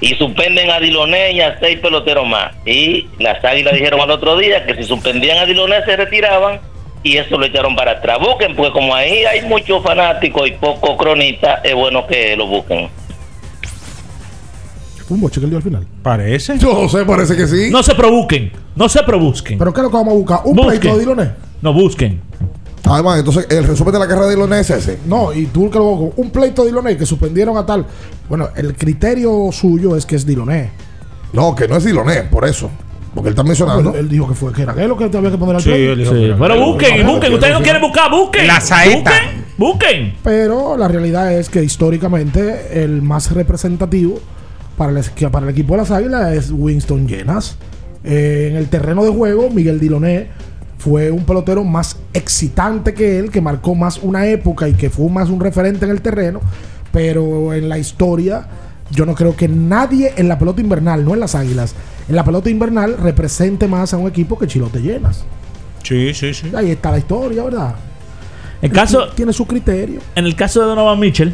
y 0.00 0.14
suspenden 0.14 0.70
a 0.70 0.80
Diloné 0.80 1.32
y 1.32 1.40
a 1.40 1.58
seis 1.58 1.78
peloteros 1.80 2.26
más. 2.26 2.54
Y 2.64 3.08
las 3.18 3.44
águilas 3.44 3.74
dijeron 3.74 4.00
al 4.00 4.10
otro 4.10 4.36
día 4.38 4.64
que 4.64 4.74
si 4.76 4.84
suspendían 4.84 5.38
a 5.38 5.44
Diloné 5.44 5.84
se 5.84 5.96
retiraban 5.96 6.60
y 7.08 7.16
eso 7.16 7.38
lo 7.38 7.46
echaron 7.46 7.74
para 7.74 7.92
atrás. 7.92 8.18
Busquen, 8.20 8.54
porque 8.54 8.72
como 8.72 8.94
ahí 8.94 9.24
hay 9.24 9.48
muchos 9.48 9.82
fanáticos 9.82 10.46
y 10.46 10.52
pocos 10.52 10.96
cronistas, 10.98 11.60
es 11.64 11.74
bueno 11.74 12.06
que 12.06 12.36
lo 12.36 12.46
busquen. 12.46 12.88
Un 15.08 15.20
boche 15.22 15.40
que 15.40 15.44
él 15.46 15.50
dio 15.50 15.56
al 15.56 15.62
final. 15.62 15.86
Parece. 16.02 16.58
Yo 16.58 16.82
no 16.82 16.88
sé, 16.88 17.04
parece 17.06 17.34
que 17.34 17.46
sí. 17.46 17.70
No 17.70 17.82
se 17.82 17.94
probusquen. 17.94 18.52
No 18.76 18.88
se 18.90 19.02
probusquen. 19.02 19.58
¿Pero 19.58 19.72
qué 19.72 19.80
es 19.80 19.84
lo 19.84 19.90
que 19.90 19.96
vamos 19.96 20.12
a 20.12 20.16
buscar? 20.16 20.40
¿Un 20.44 20.54
Busquen. 20.54 20.80
pleito 20.80 20.94
de 20.94 21.00
Diloné? 21.00 21.30
No 21.62 21.72
busquen. 21.72 22.20
Además, 22.84 23.18
entonces 23.18 23.46
el 23.50 23.64
resumen 23.64 23.92
de 23.94 23.98
la 24.00 24.06
carrera 24.06 24.26
de 24.26 24.34
Diloné 24.34 24.60
es 24.60 24.70
ese. 24.70 24.98
No, 25.06 25.32
y 25.32 25.46
tú 25.46 25.70
que 25.70 25.78
lo. 25.78 25.86
Un 25.92 26.30
pleito 26.30 26.62
de 26.62 26.68
Diloné 26.68 26.96
que 26.98 27.06
suspendieron 27.06 27.56
a 27.56 27.64
tal. 27.64 27.86
Bueno, 28.28 28.50
el 28.54 28.74
criterio 28.74 29.48
suyo 29.50 29.96
es 29.96 30.04
que 30.04 30.16
es 30.16 30.26
Diloné. 30.26 30.70
No, 31.32 31.54
que 31.54 31.66
no 31.68 31.76
es 31.76 31.84
Diloné, 31.84 32.24
por 32.24 32.46
eso. 32.46 32.70
Porque 33.14 33.28
él 33.28 33.32
está 33.32 33.42
mencionando. 33.42 33.90
Él, 33.90 34.00
él 34.00 34.08
dijo 34.08 34.28
que 34.28 34.34
fue 34.34 34.52
que 34.52 34.62
era 34.62 34.74
lo 34.86 34.96
que 34.96 35.08
te 35.08 35.16
había 35.18 35.30
que 35.30 35.38
poner 35.38 35.56
al 35.56 35.62
Sí, 35.62 35.70
pleito. 35.70 35.92
él 35.92 35.98
dijo 35.98 36.12
Sí, 36.12 36.20
que 36.20 36.34
pero 36.38 36.60
busquen, 36.66 37.06
busquen. 37.06 37.34
Ustedes 37.34 37.54
no 37.54 37.62
quieren 37.62 37.82
buscar, 37.82 38.10
busquen. 38.10 38.46
La 38.46 38.60
saeta. 38.60 39.10
Busquen, 39.10 39.44
busquen. 39.56 40.14
Pero 40.22 40.76
la 40.76 40.88
realidad 40.88 41.32
es 41.32 41.48
que 41.48 41.62
históricamente 41.64 42.82
el 42.84 43.02
más 43.02 43.32
representativo 43.32 44.20
para 44.76 44.92
el, 44.98 45.04
que 45.10 45.28
para 45.28 45.46
el 45.46 45.50
equipo 45.52 45.74
de 45.74 45.78
las 45.78 45.90
Águilas 45.90 46.32
es 46.32 46.50
Winston 46.52 47.06
Llenas. 47.08 47.56
Eh, 48.04 48.48
en 48.50 48.56
el 48.56 48.68
terreno 48.68 49.02
de 49.04 49.10
juego, 49.10 49.50
Miguel 49.50 49.80
Diloné 49.80 50.28
fue 50.78 51.10
un 51.10 51.24
pelotero 51.24 51.64
más 51.64 51.96
excitante 52.14 52.94
que 52.94 53.18
él, 53.18 53.30
que 53.30 53.40
marcó 53.40 53.74
más 53.74 53.98
una 53.98 54.28
época 54.28 54.68
y 54.68 54.74
que 54.74 54.90
fue 54.90 55.10
más 55.10 55.28
un 55.28 55.40
referente 55.40 55.84
en 55.84 55.90
el 55.90 56.00
terreno. 56.02 56.40
Pero 56.92 57.52
en 57.52 57.68
la 57.68 57.78
historia, 57.78 58.46
yo 58.90 59.06
no 59.06 59.14
creo 59.14 59.36
que 59.36 59.48
nadie 59.48 60.12
en 60.16 60.28
la 60.28 60.38
pelota 60.38 60.60
invernal, 60.60 61.04
no 61.04 61.14
en 61.14 61.20
las 61.20 61.34
Águilas, 61.34 61.74
en 62.08 62.16
la 62.16 62.24
pelota 62.24 62.50
invernal 62.50 62.96
represente 62.98 63.68
más 63.68 63.92
a 63.92 63.98
un 63.98 64.08
equipo 64.08 64.38
que 64.38 64.46
Chilote 64.46 64.80
Llenas. 64.80 65.24
Sí, 65.82 66.12
sí, 66.14 66.34
sí. 66.34 66.50
Ahí 66.54 66.70
está 66.70 66.90
la 66.90 66.98
historia, 66.98 67.44
¿verdad? 67.44 67.74
En 68.60 68.70
caso, 68.70 69.08
tiene 69.14 69.32
su 69.32 69.46
criterio. 69.46 70.00
En 70.14 70.24
el 70.24 70.34
caso 70.34 70.60
de 70.60 70.66
Donovan 70.66 70.98
Mitchell, 70.98 71.32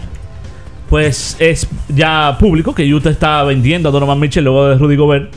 pues 0.90 1.36
es 1.38 1.66
ya 1.88 2.36
público 2.38 2.74
que 2.74 2.92
Utah 2.92 3.10
está 3.10 3.42
vendiendo 3.44 3.88
a 3.88 3.92
Donovan 3.92 4.20
Mitchell 4.20 4.44
luego 4.44 4.68
de 4.68 4.76
Rudy 4.76 4.96
Gobert. 4.96 5.32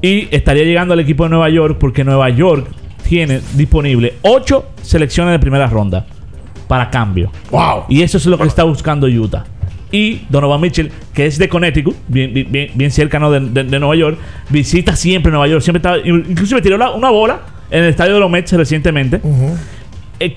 Y 0.00 0.28
estaría 0.34 0.64
llegando 0.64 0.94
al 0.94 1.00
equipo 1.00 1.24
de 1.24 1.30
Nueva 1.30 1.48
York 1.48 1.78
porque 1.80 2.04
Nueva 2.04 2.28
York 2.30 2.68
tiene 3.08 3.40
disponible 3.54 4.14
8 4.22 4.66
selecciones 4.82 5.32
de 5.32 5.38
primera 5.38 5.66
ronda 5.66 6.06
para 6.68 6.90
cambio. 6.90 7.30
Wow. 7.50 7.84
Y 7.88 8.02
eso 8.02 8.18
es 8.18 8.26
lo 8.26 8.38
que 8.38 8.44
está 8.44 8.64
buscando 8.64 9.06
Utah. 9.06 9.44
Y 9.94 10.26
Donovan 10.28 10.60
Mitchell, 10.60 10.90
que 11.12 11.26
es 11.26 11.38
de 11.38 11.48
Connecticut, 11.48 11.94
bien, 12.08 12.32
bien- 12.50 12.70
bien, 12.74 12.90
cercano 12.90 13.30
de, 13.30 13.40
de- 13.40 13.64
de 13.64 13.78
Nueva 13.78 13.94
York, 13.94 14.18
visita 14.50 14.96
siempre 14.96 15.30
Nueva 15.30 15.46
York. 15.46 15.62
Siempre 15.62 15.78
está, 15.78 15.96
inclusive 16.08 16.60
tiró 16.62 16.76
la- 16.76 16.90
una 16.90 17.10
bola 17.10 17.40
en 17.70 17.84
el 17.84 17.90
estadio 17.90 18.14
de 18.14 18.20
los 18.20 18.30
Mets 18.30 18.52
recientemente. 18.54 19.20
Eh, 20.18 20.36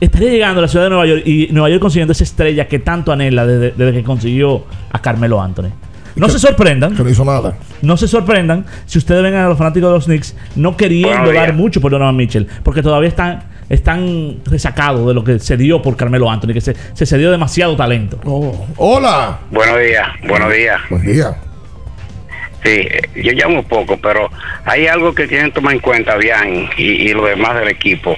estaría 0.00 0.30
llegando 0.30 0.60
a 0.60 0.62
la 0.62 0.68
ciudad 0.68 0.84
de 0.84 0.90
Nueva 0.90 1.06
York 1.06 1.22
y 1.26 1.48
Nueva 1.50 1.70
York 1.70 1.80
consiguiendo 1.80 2.12
esa 2.12 2.24
estrella 2.24 2.68
que 2.68 2.78
tanto 2.78 3.10
anhela 3.12 3.44
desde, 3.46 3.72
desde 3.76 3.92
que 3.98 4.04
consiguió 4.04 4.64
a 4.92 5.00
Carmelo 5.00 5.40
Anthony. 5.42 5.70
No 6.16 6.28
se 6.28 6.38
sorprendan. 6.38 6.94
Que 6.94 7.02
no 7.02 7.10
hizo 7.10 7.24
nada. 7.24 7.56
No 7.82 7.96
se 7.96 8.06
sorprendan 8.06 8.64
si 8.86 8.98
ustedes 8.98 9.20
ven 9.24 9.34
a 9.34 9.48
los 9.48 9.58
fanáticos 9.58 9.90
de 9.90 9.94
los 9.96 10.04
Knicks 10.04 10.36
no 10.54 10.76
queriendo 10.76 11.32
dar 11.32 11.52
mucho 11.54 11.80
por 11.80 11.90
Donovan 11.90 12.14
Mitchell, 12.14 12.46
porque 12.62 12.82
todavía 12.82 13.08
están, 13.08 13.42
están 13.68 14.36
resacados 14.46 15.06
de 15.06 15.14
lo 15.14 15.24
que 15.24 15.38
se 15.38 15.56
dio 15.56 15.80
por 15.82 15.96
Carmelo 15.96 16.30
Anthony, 16.30 16.52
que 16.52 16.60
se, 16.60 16.74
se, 16.94 17.06
se 17.06 17.18
dio 17.18 17.30
demasiado 17.30 17.76
talento. 17.76 18.18
Hola. 18.76 19.38
Buenos 19.50 19.78
días, 19.80 20.06
buenos 20.28 20.52
días. 20.52 20.80
Buen 20.90 21.04
día. 21.06 21.34
Sí, 22.62 22.88
yo 23.22 23.32
llamo 23.32 23.62
poco, 23.62 23.98
pero 23.98 24.30
hay 24.64 24.86
algo 24.86 25.14
que 25.14 25.26
tienen 25.28 25.48
que 25.48 25.56
tomar 25.56 25.74
en 25.74 25.80
cuenta, 25.80 26.16
bien, 26.16 26.66
y, 26.78 26.84
y 26.84 27.08
lo 27.12 27.26
demás 27.26 27.56
del 27.58 27.68
equipo. 27.68 28.16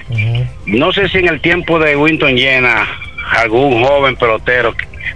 No 0.66 0.92
sé 0.92 1.08
si 1.08 1.18
en 1.18 1.28
el 1.28 1.40
tiempo 1.40 1.80
de 1.80 1.96
Winton 1.96 2.36
Llena, 2.36 2.86
algún 3.32 3.82
joven 3.82 4.14
pelotero 4.14 4.72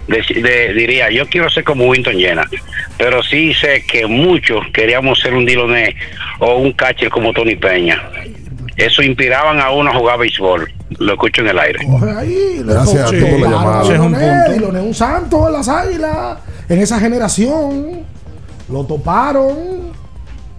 de- 0.09 0.41
de- 0.41 0.73
diría, 0.73 1.09
yo 1.11 1.25
quiero 1.27 1.49
ser 1.49 1.63
como 1.63 1.85
Winton 1.85 2.15
Llena, 2.15 2.43
pero 2.97 3.23
sí 3.23 3.53
sé 3.53 3.85
que 3.89 4.05
muchos 4.05 4.67
queríamos 4.73 5.19
ser 5.21 5.33
un 5.33 5.45
Diloné 5.45 5.95
o 6.39 6.55
un 6.57 6.73
catcher 6.73 7.07
como 7.09 7.31
Tony 7.31 7.55
Peña. 7.55 8.01
Eso 8.77 9.01
inspiraban 9.03 9.59
a 9.59 9.71
uno 9.71 9.91
a 9.91 9.95
jugar 9.97 10.19
béisbol. 10.19 10.71
Lo 10.99 11.13
escucho 11.13 11.41
en 11.41 11.47
el 11.49 11.59
aire. 11.59 11.79
Ahí, 12.17 12.61
Gracias 12.65 13.07
a 13.07 13.09
ti 13.11 13.19
por 13.21 13.39
la 13.39 13.49
llamada. 13.49 13.83
Ese 13.83 13.93
es 13.93 13.99
un 13.99 14.07
Diloné, 14.13 14.33
punto. 14.37 14.51
Diloné, 14.53 14.79
un 14.81 14.93
santo 14.93 15.47
en 15.47 15.53
las 15.53 15.67
águilas. 15.67 16.37
En 16.69 16.79
esa 16.79 16.99
generación. 16.99 18.01
Lo 18.69 18.83
toparon. 18.85 19.91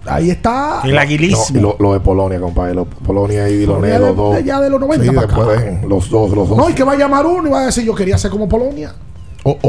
Ahí 0.05 0.29
está. 0.31 0.81
No, 0.83 1.59
y 1.59 1.61
lo, 1.61 1.77
lo 1.79 1.93
de 1.93 1.99
Polonia, 2.01 2.39
compadre. 2.39 2.73
Lo- 2.75 2.85
Polonia 2.85 3.47
y 3.49 3.57
Diloné, 3.57 3.97
los 3.97 4.09
de- 4.09 4.15
dos. 4.15 4.43
ya 4.43 4.59
de 4.59 4.69
los 4.69 4.79
90 4.79 5.05
Sí, 5.05 5.11
para 5.15 5.27
después 5.27 5.47
acá. 5.57 5.61
de- 5.65 5.87
los 5.87 6.09
dos, 6.09 6.31
los 6.31 6.49
dos. 6.49 6.57
No, 6.57 6.69
y 6.69 6.73
que 6.73 6.83
va 6.83 6.91
a 6.91 6.97
llamar 6.97 7.25
uno 7.25 7.47
y 7.47 7.51
va 7.51 7.61
a 7.61 7.65
decir 7.67 7.85
yo 7.85 7.95
quería 7.95 8.17
ser 8.17 8.29
como 8.29 8.47
Polonia. 8.49 8.93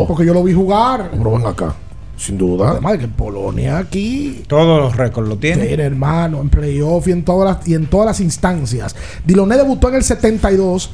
Porque 0.07 0.25
yo 0.27 0.35
lo 0.35 0.43
vi 0.43 0.53
jugar. 0.53 1.11
Pero 1.17 1.33
ven 1.33 1.47
acá. 1.47 1.75
Sin 2.17 2.39
duda. 2.39 2.71
Además 2.71 2.93
de 2.93 2.99
que 3.01 3.09
Polonia 3.09 3.79
aquí. 3.79 4.45
Todos 4.47 4.81
los 4.81 4.97
récords 4.97 5.29
lo 5.29 5.37
tiene. 5.37 5.67
Tiene, 5.67 5.83
hermano, 5.83 6.41
en 6.41 6.49
playoff 6.49 7.09
y 7.09 7.13
en 7.13 7.25
todas 7.25 7.57
las, 7.57 7.69
y 7.69 7.75
en 7.75 7.87
todas 7.87 8.07
las 8.07 8.21
instancias. 8.21 8.95
Diloné 9.25 9.57
debutó 9.57 9.89
en 9.89 9.97
el 9.97 10.05
72 10.05 10.91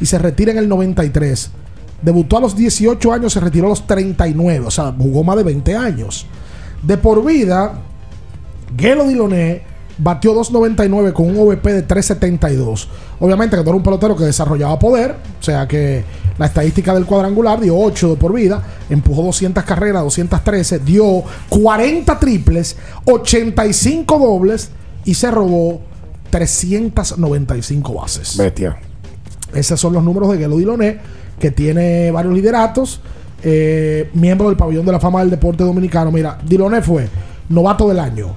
y 0.00 0.06
se 0.06 0.18
retira 0.18 0.52
en 0.52 0.58
el 0.58 0.68
93. 0.68 1.50
Debutó 2.02 2.38
a 2.38 2.40
los 2.40 2.56
18 2.56 3.12
años, 3.12 3.32
se 3.32 3.40
retiró 3.40 3.66
a 3.66 3.70
los 3.70 3.86
39. 3.86 4.66
O 4.66 4.70
sea, 4.70 4.92
jugó 4.96 5.24
más 5.24 5.36
de 5.36 5.44
20 5.44 5.76
años. 5.76 6.26
De 6.82 6.98
por 6.98 7.24
vida, 7.24 7.80
Gelo 8.76 9.06
Diloné 9.06 9.73
batió 9.98 10.34
2.99 10.34 11.12
con 11.12 11.26
un 11.26 11.38
OVP 11.38 11.72
de 11.72 11.86
3.72. 11.86 12.86
Obviamente 13.20 13.56
que 13.56 13.62
no 13.62 13.70
era 13.70 13.76
un 13.76 13.82
pelotero 13.82 14.16
que 14.16 14.24
desarrollaba 14.24 14.78
poder, 14.78 15.14
o 15.40 15.42
sea 15.42 15.68
que 15.68 16.04
la 16.38 16.46
estadística 16.46 16.92
del 16.94 17.06
cuadrangular 17.06 17.60
dio 17.60 17.76
8 17.78 18.10
de 18.10 18.16
por 18.16 18.32
vida, 18.32 18.62
empujó 18.90 19.22
200 19.22 19.62
carreras, 19.64 20.02
213, 20.02 20.80
dio 20.80 21.22
40 21.48 22.18
triples, 22.18 22.76
85 23.04 24.18
dobles 24.18 24.70
y 25.04 25.14
se 25.14 25.30
robó 25.30 25.80
395 26.30 27.94
bases. 27.94 28.36
Bestia. 28.36 28.76
Esos 29.54 29.78
son 29.78 29.92
los 29.92 30.02
números 30.02 30.32
de 30.32 30.38
Gelo 30.38 30.56
Diloné, 30.56 30.98
que 31.38 31.50
tiene 31.50 32.10
varios 32.10 32.34
lideratos. 32.34 33.00
eh, 33.46 34.08
miembro 34.14 34.48
del 34.48 34.56
pabellón 34.56 34.86
de 34.86 34.92
la 34.92 34.98
fama 34.98 35.20
del 35.20 35.28
deporte 35.28 35.62
dominicano. 35.64 36.10
Mira, 36.10 36.38
Diloné 36.48 36.80
fue 36.80 37.08
novato 37.50 37.86
del 37.88 38.00
año, 38.00 38.34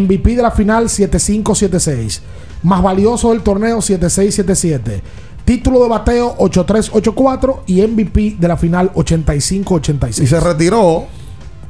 MVP 0.00 0.36
de 0.36 0.42
la 0.42 0.50
final 0.50 0.84
7-5-7-6, 0.84 2.20
más 2.62 2.82
valioso 2.82 3.30
del 3.30 3.42
torneo 3.42 3.78
7-6-7-7, 3.78 5.00
título 5.44 5.82
de 5.82 5.88
bateo 5.88 6.36
8-3-8-4 6.38 7.60
y 7.66 7.82
MVP 7.82 8.36
de 8.38 8.48
la 8.48 8.56
final 8.56 8.92
85-86. 8.94 10.22
Y 10.22 10.26
se 10.26 10.40
retiró 10.40 11.04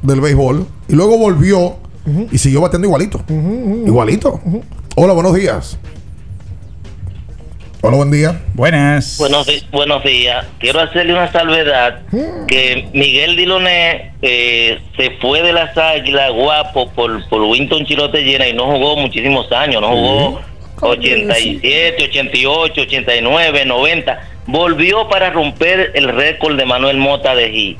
del 0.01 0.21
béisbol 0.21 0.65
y 0.87 0.93
luego 0.93 1.17
volvió 1.17 1.75
y 2.31 2.37
siguió 2.37 2.61
batiendo 2.61 2.87
igualito. 2.87 3.21
Igualito. 3.85 4.39
Hola, 4.95 5.13
buenos 5.13 5.33
días. 5.33 5.77
Hola, 7.85 7.97
buen 7.97 8.11
día. 8.11 8.41
Buenas. 8.53 9.17
Buenos, 9.17 9.45
buenos 9.73 10.03
días. 10.05 10.45
Quiero 10.57 10.79
hacerle 10.79 11.11
una 11.11 11.29
salvedad 11.33 11.99
que 12.47 12.87
Miguel 12.93 13.35
Diloné 13.35 14.13
eh, 14.21 14.79
se 14.95 15.11
fue 15.19 15.41
de 15.41 15.51
las 15.51 15.77
Águilas 15.77 16.31
guapo 16.31 16.89
por, 16.91 17.27
por 17.27 17.41
Winton 17.41 17.85
Chilote 17.85 18.23
llena 18.23 18.47
y 18.47 18.53
no 18.53 18.67
jugó 18.67 18.95
muchísimos 18.95 19.51
años, 19.51 19.81
no 19.81 19.89
jugó 19.89 20.41
87, 20.79 22.03
88, 22.05 22.81
89, 22.83 23.65
90. 23.65 24.19
Volvió 24.47 25.09
para 25.09 25.29
romper 25.31 25.91
el 25.93 26.07
récord 26.07 26.55
de 26.55 26.65
Manuel 26.65 26.97
Mota 26.97 27.35
de 27.35 27.51
G. 27.51 27.77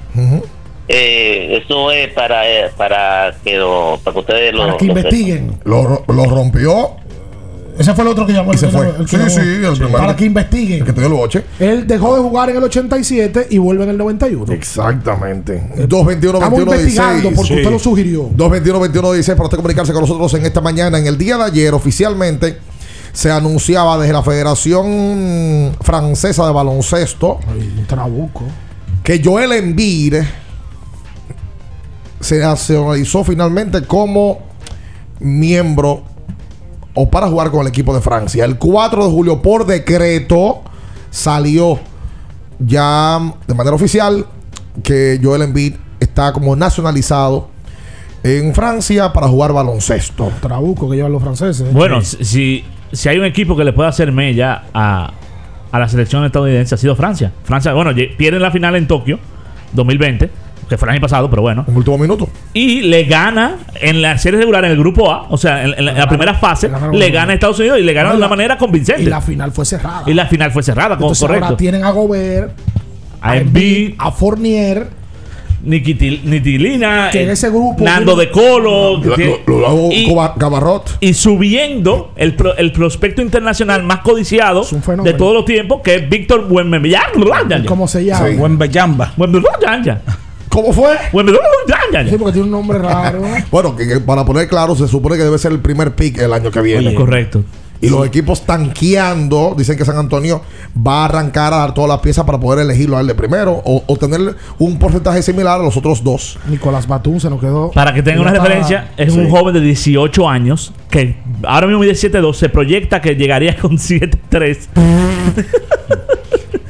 Eh, 0.90 1.62
eso 1.64 1.92
es 1.92 2.10
para 2.12 2.46
eh, 2.50 2.70
para 2.76 3.34
que 3.42 3.56
lo- 3.58 3.98
para 4.04 4.14
que 4.16 4.20
ustedes 4.20 4.54
lo 4.54 4.66
Para 4.66 4.78
que 4.78 4.86
lo 4.86 4.92
investiguen. 4.98 5.60
Lo, 5.64 6.04
lo 6.10 6.26
rompió. 6.26 6.98
Ese 7.78 7.94
fue 7.94 8.04
el 8.04 8.10
otro 8.12 8.26
que 8.26 8.34
llamó. 8.34 8.54
Y 8.54 8.58
se 8.58 8.66
el 8.68 8.72
que 8.72 8.78
fue. 8.78 8.86
llamó- 8.88 9.00
el 9.00 9.06
que 9.06 9.12
Sí, 9.12 9.18
llamó. 9.18 9.30
sí, 9.30 9.40
el 9.40 9.74
primero. 9.78 9.98
Para 9.98 10.16
que 10.16 10.26
investiguen. 10.26 10.80
El 10.80 10.86
que 10.86 10.94
te 10.94 11.00
dio 11.02 11.08
el 11.08 11.14
boche. 11.16 11.44
Él 11.60 11.88
dejó 11.88 12.16
de 12.16 12.22
jugar 12.22 12.50
en 12.50 12.58
el 12.58 12.64
87 12.64 13.48
y 13.50 13.58
vuelve 13.58 13.84
en 13.84 13.90
el 13.92 13.98
91. 13.98 14.52
Exactamente. 14.54 15.54
221 15.88 16.38
Estamos 16.38 16.60
21 16.60 16.72
investigando 16.82 17.14
16. 17.30 17.36
porque 17.36 17.54
usted 17.56 17.72
lo 17.72 17.80
sugirió. 17.80 18.20
221 18.36 18.80
21 18.80 19.12
16 19.14 19.36
para 19.36 19.46
usted 19.46 19.58
comunicarse 19.58 19.94
con 19.94 20.02
nosotros 20.02 20.34
en 20.36 20.46
esta 20.46 20.62
mañana. 20.62 20.98
En 21.00 21.08
el 21.08 21.18
día 21.18 21.38
de 21.38 21.44
ayer, 21.44 21.74
oficialmente, 21.74 22.58
se 23.12 23.32
anunciaba 23.32 23.98
desde 24.00 24.14
la 24.14 24.24
Federación 24.24 25.76
Francesa 25.82 26.46
de 26.48 26.52
Baloncesto 26.52 27.40
Un 27.48 27.86
trabuco. 27.88 28.44
que 29.04 29.22
Joel 29.24 29.52
Embiid 29.52 30.16
se 32.20 32.40
nacionalizó 32.40 33.24
finalmente 33.24 33.84
como 33.84 34.40
miembro 35.20 36.04
o 36.96 37.10
para 37.10 37.28
jugar 37.28 37.50
con 37.52 37.62
el 37.62 37.68
equipo 37.68 37.94
de 37.94 38.02
Francia. 38.02 38.46
El 38.46 38.58
4 38.58 39.06
de 39.06 39.12
julio, 39.12 39.42
por 39.42 39.66
decreto, 39.66 40.62
salió 41.10 41.80
ya 42.60 43.20
de 43.48 43.54
manera 43.54 43.76
oficial 43.76 44.26
que 44.84 45.20
Joel 45.22 45.42
Embiid 45.44 45.76
está 46.00 46.34
como 46.34 46.56
nacionalizado 46.56 47.50
en 48.24 48.54
Francia 48.54 49.12
para 49.14 49.28
jugar 49.28 49.54
baloncesto. 49.54 50.32
Trabuco 50.42 50.90
que 50.90 50.96
llevan 50.96 51.12
los 51.12 51.22
franceses. 51.22 51.72
Bueno, 51.74 52.02
si- 52.02 52.24
si, 52.24 52.66
si 52.92 53.10
hay 53.10 53.18
un 53.18 53.26
equipo 53.26 53.56
que 53.58 53.64
le 53.64 53.74
puede 53.74 53.90
hacer 53.90 54.12
mella 54.12 54.64
a, 54.74 55.12
a 55.72 55.80
la 55.80 55.90
selección 55.90 56.24
estadounidense, 56.26 56.76
ha 56.76 56.78
sido 56.78 56.96
Francia. 56.96 57.34
Francia, 57.44 57.74
bueno, 57.74 57.92
pierden 58.18 58.42
la 58.42 58.52
final 58.52 58.76
en 58.76 58.88
Tokio 58.88 59.20
2020, 59.74 60.30
que 60.68 60.78
fue 60.78 60.88
el 60.88 60.94
año 60.94 61.02
pasado, 61.02 61.30
pero 61.30 61.42
bueno. 61.42 61.66
En 61.68 61.76
último 61.76 61.98
minuto. 61.98 62.28
Y 62.54 62.82
le 62.82 63.04
gana 63.06 63.58
en 63.82 64.02
la 64.02 64.18
serie 64.18 64.40
regular, 64.40 64.66
en 64.66 64.72
el 64.72 64.78
grupo 64.78 65.12
A, 65.12 65.28
o 65.30 65.38
sea, 65.38 65.64
en, 65.64 65.74
en 65.78 65.86
la, 65.86 65.92
en 65.92 65.98
la 66.00 66.08
primera 66.08 66.34
fase, 66.36 66.70
le 66.94 67.10
gana 67.12 67.32
a 67.32 67.36
Estados 67.36 67.60
Unidos 67.60 67.80
y 67.80 67.84
le 67.84 67.94
gana 67.94 68.12
de 68.12 68.18
una 68.18 68.28
manera 68.28 68.58
convincente. 68.58 69.04
Y 69.04 69.06
la 69.06 69.22
final 69.22 69.52
fue 69.52 69.66
cerrada. 69.66 70.04
Y 70.06 70.14
la 70.14 70.26
final 70.28 70.52
fue 70.52 70.64
cerrada, 70.64 70.96
Entonces 70.96 71.20
correcto. 71.22 71.46
ahora 71.46 71.58
tienen 71.58 71.84
a 71.84 71.92
Gobert, 71.92 72.52
A 73.22 73.38
Embiid, 73.38 73.94
a 73.98 74.12
Fournier, 74.12 74.88
Nitilina, 75.66 77.10
Que 77.10 77.24
en 77.24 77.30
eh, 77.30 77.34
ese 77.34 77.50
grupo 77.50 77.78
Nando 77.84 78.16
tiene- 78.16 78.26
de 78.26 78.32
Colo. 78.32 78.98
Lo- 79.02 79.16
que- 79.16 79.42
lo- 79.48 79.60
lo 79.60 79.68
hago 79.68 79.90
y- 81.00 81.14
subiendo 81.14 82.12
el, 82.18 82.36
pro- 82.36 82.56
el 82.58 82.72
prospecto 82.72 83.22
internacional 83.22 83.84
más 83.84 84.00
codiciado 84.00 84.66
de 85.04 85.14
todos 85.14 85.34
los 85.34 85.46
tiempos, 85.46 85.82
que 85.82 85.96
es 85.96 86.10
Víctor 86.10 86.48
Wembanyama. 86.50 87.64
¿cómo 87.66 87.88
se 87.88 88.04
llama? 88.06 88.28
Buen 88.38 88.58
Bellamba. 88.58 89.14
Wembanyama. 89.18 90.02
¿Cómo 90.54 90.72
fue? 90.72 90.96
Bueno, 91.12 91.32
Sí, 92.08 92.16
porque 92.18 92.34
tiene 92.34 92.46
un 92.46 92.52
nombre 92.52 92.78
raro. 92.78 93.22
Bueno, 93.52 93.76
que, 93.76 93.88
que 93.88 94.00
para 94.00 94.24
poner 94.24 94.48
claro, 94.48 94.76
se 94.76 94.88
supone 94.88 95.18
que 95.18 95.24
debe 95.24 95.38
ser 95.40 95.52
el 95.52 95.60
primer 95.60 95.96
pick 95.96 96.20
el 96.20 96.32
año 96.32 96.52
que 96.52 96.62
viene. 96.62 96.90
Oye. 96.90 96.96
Correcto. 96.96 97.44
Y 97.82 97.90
los 97.90 98.08
equipos 98.08 98.46
tanqueando, 98.46 99.56
dicen 99.58 99.78
que 99.78 99.84
San 99.84 99.98
Antonio 99.98 100.42
va 100.76 101.02
a 101.02 101.06
arrancar 101.06 101.54
a 101.54 101.58
dar 101.58 101.74
todas 101.74 101.90
las 101.90 102.00
piezas 102.00 102.24
para 102.24 102.40
poder 102.40 102.64
elegirlo 102.64 102.96
a 102.96 103.02
él 103.02 103.08
de 103.08 103.16
primero 103.16 103.62
o, 103.66 103.84
o 103.86 103.98
tener 103.98 104.38
un 104.58 104.80
porcentaje 104.80 105.22
similar 105.22 105.60
a 105.60 105.64
los 105.64 105.76
otros 105.76 106.02
dos. 106.02 106.40
Nicolás 106.48 106.88
Batum 106.88 107.20
se 107.20 107.30
nos 107.30 107.42
quedó. 107.42 107.72
Para 107.72 107.94
que 107.94 108.02
tengan 108.02 108.22
una 108.22 108.32
referencia, 108.32 108.92
es 108.96 109.14
un 109.14 109.30
joven 109.30 109.56
de 109.56 109.60
18 109.60 110.30
años 110.30 110.72
que 110.90 111.18
ahora 111.44 111.68
mismo 111.68 111.82
mide 111.82 111.92
7'2, 111.92 112.34
se 112.36 112.48
proyecta 112.48 113.02
que 113.02 113.16
llegaría 113.16 113.58
con 113.58 113.72
7'3. 113.78 114.70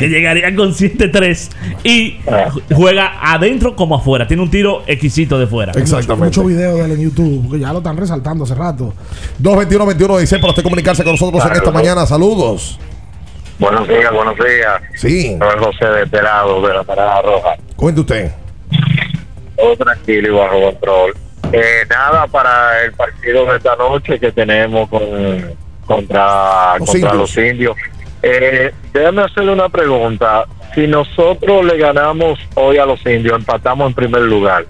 que 0.00 0.08
llegaría 0.08 0.56
con 0.56 0.72
7'3 0.72 1.50
y 1.84 2.18
juega 2.74 3.18
adentro 3.20 3.76
como 3.76 3.96
afuera. 3.96 4.26
Tiene 4.26 4.42
un 4.42 4.50
tiro 4.50 4.82
exquisito 4.86 5.38
de 5.38 5.46
fuera. 5.46 5.72
Mucho 6.16 6.44
video 6.44 6.76
de 6.76 6.84
él 6.86 6.92
en 6.92 7.00
YouTube, 7.02 7.42
porque 7.46 7.60
ya 7.60 7.70
lo 7.72 7.78
están 7.78 7.98
resaltando 7.98 8.44
hace 8.44 8.54
rato. 8.54 8.94
221-21-16 9.42 10.40
para 10.40 10.48
usted 10.48 10.62
comunicarse 10.62 11.04
con 11.04 11.12
nosotros 11.12 11.44
en 11.44 11.52
esta 11.52 11.70
mañana. 11.70 12.06
Saludos. 12.06 12.78
Buenos 13.58 13.86
días, 13.86 14.10
buenos 14.10 14.36
días. 14.36 14.80
Sí. 14.94 15.36
Soy 15.38 15.58
José 15.62 15.84
de 15.84 16.02
este 16.04 16.22
lado, 16.22 16.66
de 16.66 16.72
la 16.72 16.82
Parada 16.82 17.20
Roja. 17.20 17.56
Cuente 17.76 18.00
usted. 18.00 18.30
Todo 19.54 19.76
tranquilo 19.76 20.28
y 20.28 20.30
bajo 20.30 20.62
control. 20.62 21.14
Eh, 21.52 21.84
nada 21.90 22.26
para 22.26 22.82
el 22.84 22.92
partido 22.92 23.44
de 23.44 23.58
esta 23.58 23.76
noche 23.76 24.18
que 24.18 24.32
tenemos 24.32 24.88
con 24.88 25.02
contra, 25.84 26.78
Los 26.78 26.88
contra 26.88 27.10
indios. 27.10 27.16
los 27.16 27.36
indios. 27.36 27.76
Eh, 28.22 28.72
déjame 28.92 29.22
hacerle 29.22 29.52
una 29.52 29.68
pregunta. 29.68 30.44
Si 30.74 30.86
nosotros 30.86 31.64
le 31.64 31.78
ganamos 31.78 32.38
hoy 32.54 32.78
a 32.78 32.86
los 32.86 33.04
indios, 33.06 33.38
empatamos 33.38 33.88
en 33.88 33.94
primer 33.94 34.22
lugar. 34.22 34.66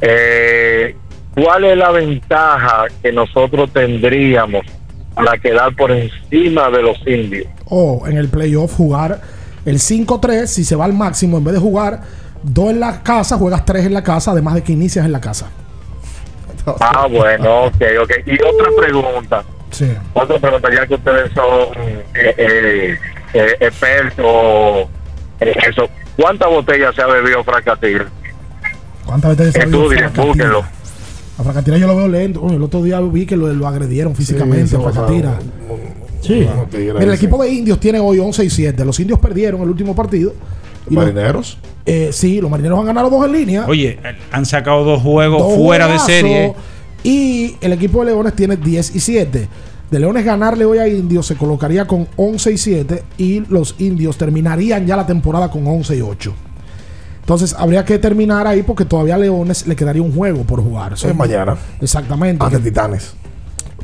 Eh, 0.00 0.96
¿Cuál 1.34 1.64
es 1.64 1.76
la 1.76 1.90
ventaja 1.90 2.84
que 3.02 3.12
nosotros 3.12 3.72
tendríamos 3.72 4.64
para 5.14 5.38
quedar 5.38 5.74
por 5.74 5.90
encima 5.90 6.70
de 6.70 6.82
los 6.82 6.98
indios? 7.06 7.46
O 7.66 8.04
en 8.06 8.16
el 8.16 8.28
playoff 8.28 8.76
jugar 8.76 9.20
el 9.64 9.76
5-3, 9.76 10.46
si 10.46 10.64
se 10.64 10.76
va 10.76 10.84
al 10.84 10.92
máximo, 10.92 11.38
en 11.38 11.44
vez 11.44 11.54
de 11.54 11.60
jugar 11.60 12.02
dos 12.42 12.70
en 12.70 12.80
la 12.80 13.02
casa, 13.02 13.38
juegas 13.38 13.64
tres 13.64 13.86
en 13.86 13.94
la 13.94 14.02
casa, 14.02 14.32
además 14.32 14.54
de 14.54 14.62
que 14.62 14.72
inicias 14.72 15.04
en 15.04 15.12
la 15.12 15.20
casa. 15.20 15.50
Ah, 16.80 17.06
bueno, 17.10 17.64
ok, 17.64 17.82
ok. 18.02 18.10
Y 18.26 18.42
otra 18.42 18.68
pregunta. 18.76 19.44
Sí. 19.74 19.86
Ya 20.72 20.86
que 20.86 20.94
ustedes 20.94 21.32
son 21.34 21.74
eh, 22.14 22.34
eh, 22.38 22.98
eh, 23.34 23.46
expertos 23.60 24.88
en 25.40 25.48
eso. 25.68 25.88
¿Cuántas 26.16 26.48
botellas 26.48 26.94
se 26.94 27.02
ha 27.02 27.06
bebido 27.06 27.42
Fracatil? 27.44 28.02
¿Cuántas 29.04 29.36
veces 29.36 29.52
se 29.54 29.60
ha 29.60 29.64
Estudien, 29.64 29.98
Fracatira? 30.10 30.24
búsquenlo. 30.26 30.64
A 31.38 31.42
Fracatira 31.42 31.76
yo 31.78 31.86
lo 31.88 31.96
veo 31.96 32.08
lento. 32.08 32.46
El 32.48 32.62
otro 32.62 32.82
día 32.82 33.00
vi 33.00 33.26
que 33.26 33.36
lo, 33.36 33.52
lo 33.52 33.66
agredieron 33.66 34.14
físicamente 34.14 34.68
Sí, 34.68 34.76
a 34.76 34.80
Fracatira. 34.80 35.38
Sí. 36.20 36.48
Mira, 36.72 37.02
el 37.02 37.12
equipo 37.12 37.42
de 37.42 37.50
indios 37.50 37.78
tiene 37.80 37.98
hoy 37.98 38.18
11 38.18 38.44
y 38.44 38.50
7. 38.50 38.84
Los 38.84 38.98
indios 39.00 39.18
perdieron 39.18 39.60
el 39.62 39.68
último 39.68 39.94
partido. 39.94 40.32
Y 40.88 40.94
los- 40.94 41.04
¿Marineros? 41.04 41.58
eh, 41.86 42.10
sí, 42.12 42.40
los 42.40 42.50
marineros 42.50 42.78
han 42.78 42.86
ganado 42.86 43.10
dos 43.10 43.26
en 43.26 43.32
línea. 43.32 43.64
Oye, 43.66 43.98
han 44.30 44.46
sacado 44.46 44.84
dos 44.84 45.02
juegos 45.02 45.42
Dos 45.42 45.56
fuera 45.56 45.88
de 45.88 45.98
serie. 45.98 46.54
Y 47.04 47.56
el 47.60 47.72
equipo 47.74 48.00
de 48.00 48.06
Leones 48.06 48.34
tiene 48.34 48.56
10 48.56 48.96
y 48.96 49.00
7. 49.00 49.48
De 49.90 49.98
Leones 50.00 50.24
ganarle 50.24 50.64
hoy 50.64 50.78
a 50.78 50.88
Indios 50.88 51.26
se 51.26 51.36
colocaría 51.36 51.86
con 51.86 52.08
11 52.16 52.52
y 52.52 52.58
7 52.58 53.02
y 53.18 53.40
los 53.48 53.76
Indios 53.78 54.16
terminarían 54.16 54.86
ya 54.86 54.96
la 54.96 55.06
temporada 55.06 55.50
con 55.50 55.66
11 55.66 55.96
y 55.96 56.00
8. 56.00 56.34
Entonces 57.20 57.54
habría 57.56 57.84
que 57.84 57.98
terminar 57.98 58.46
ahí 58.46 58.62
porque 58.62 58.86
todavía 58.86 59.14
a 59.14 59.18
Leones 59.18 59.66
le 59.66 59.76
quedaría 59.76 60.02
un 60.02 60.12
juego 60.12 60.42
por 60.42 60.62
jugar. 60.62 60.94
Es 60.94 61.14
mañana. 61.14 61.56
Exactamente. 61.80 62.42
Ante 62.42 62.58
Titanes. 62.58 63.14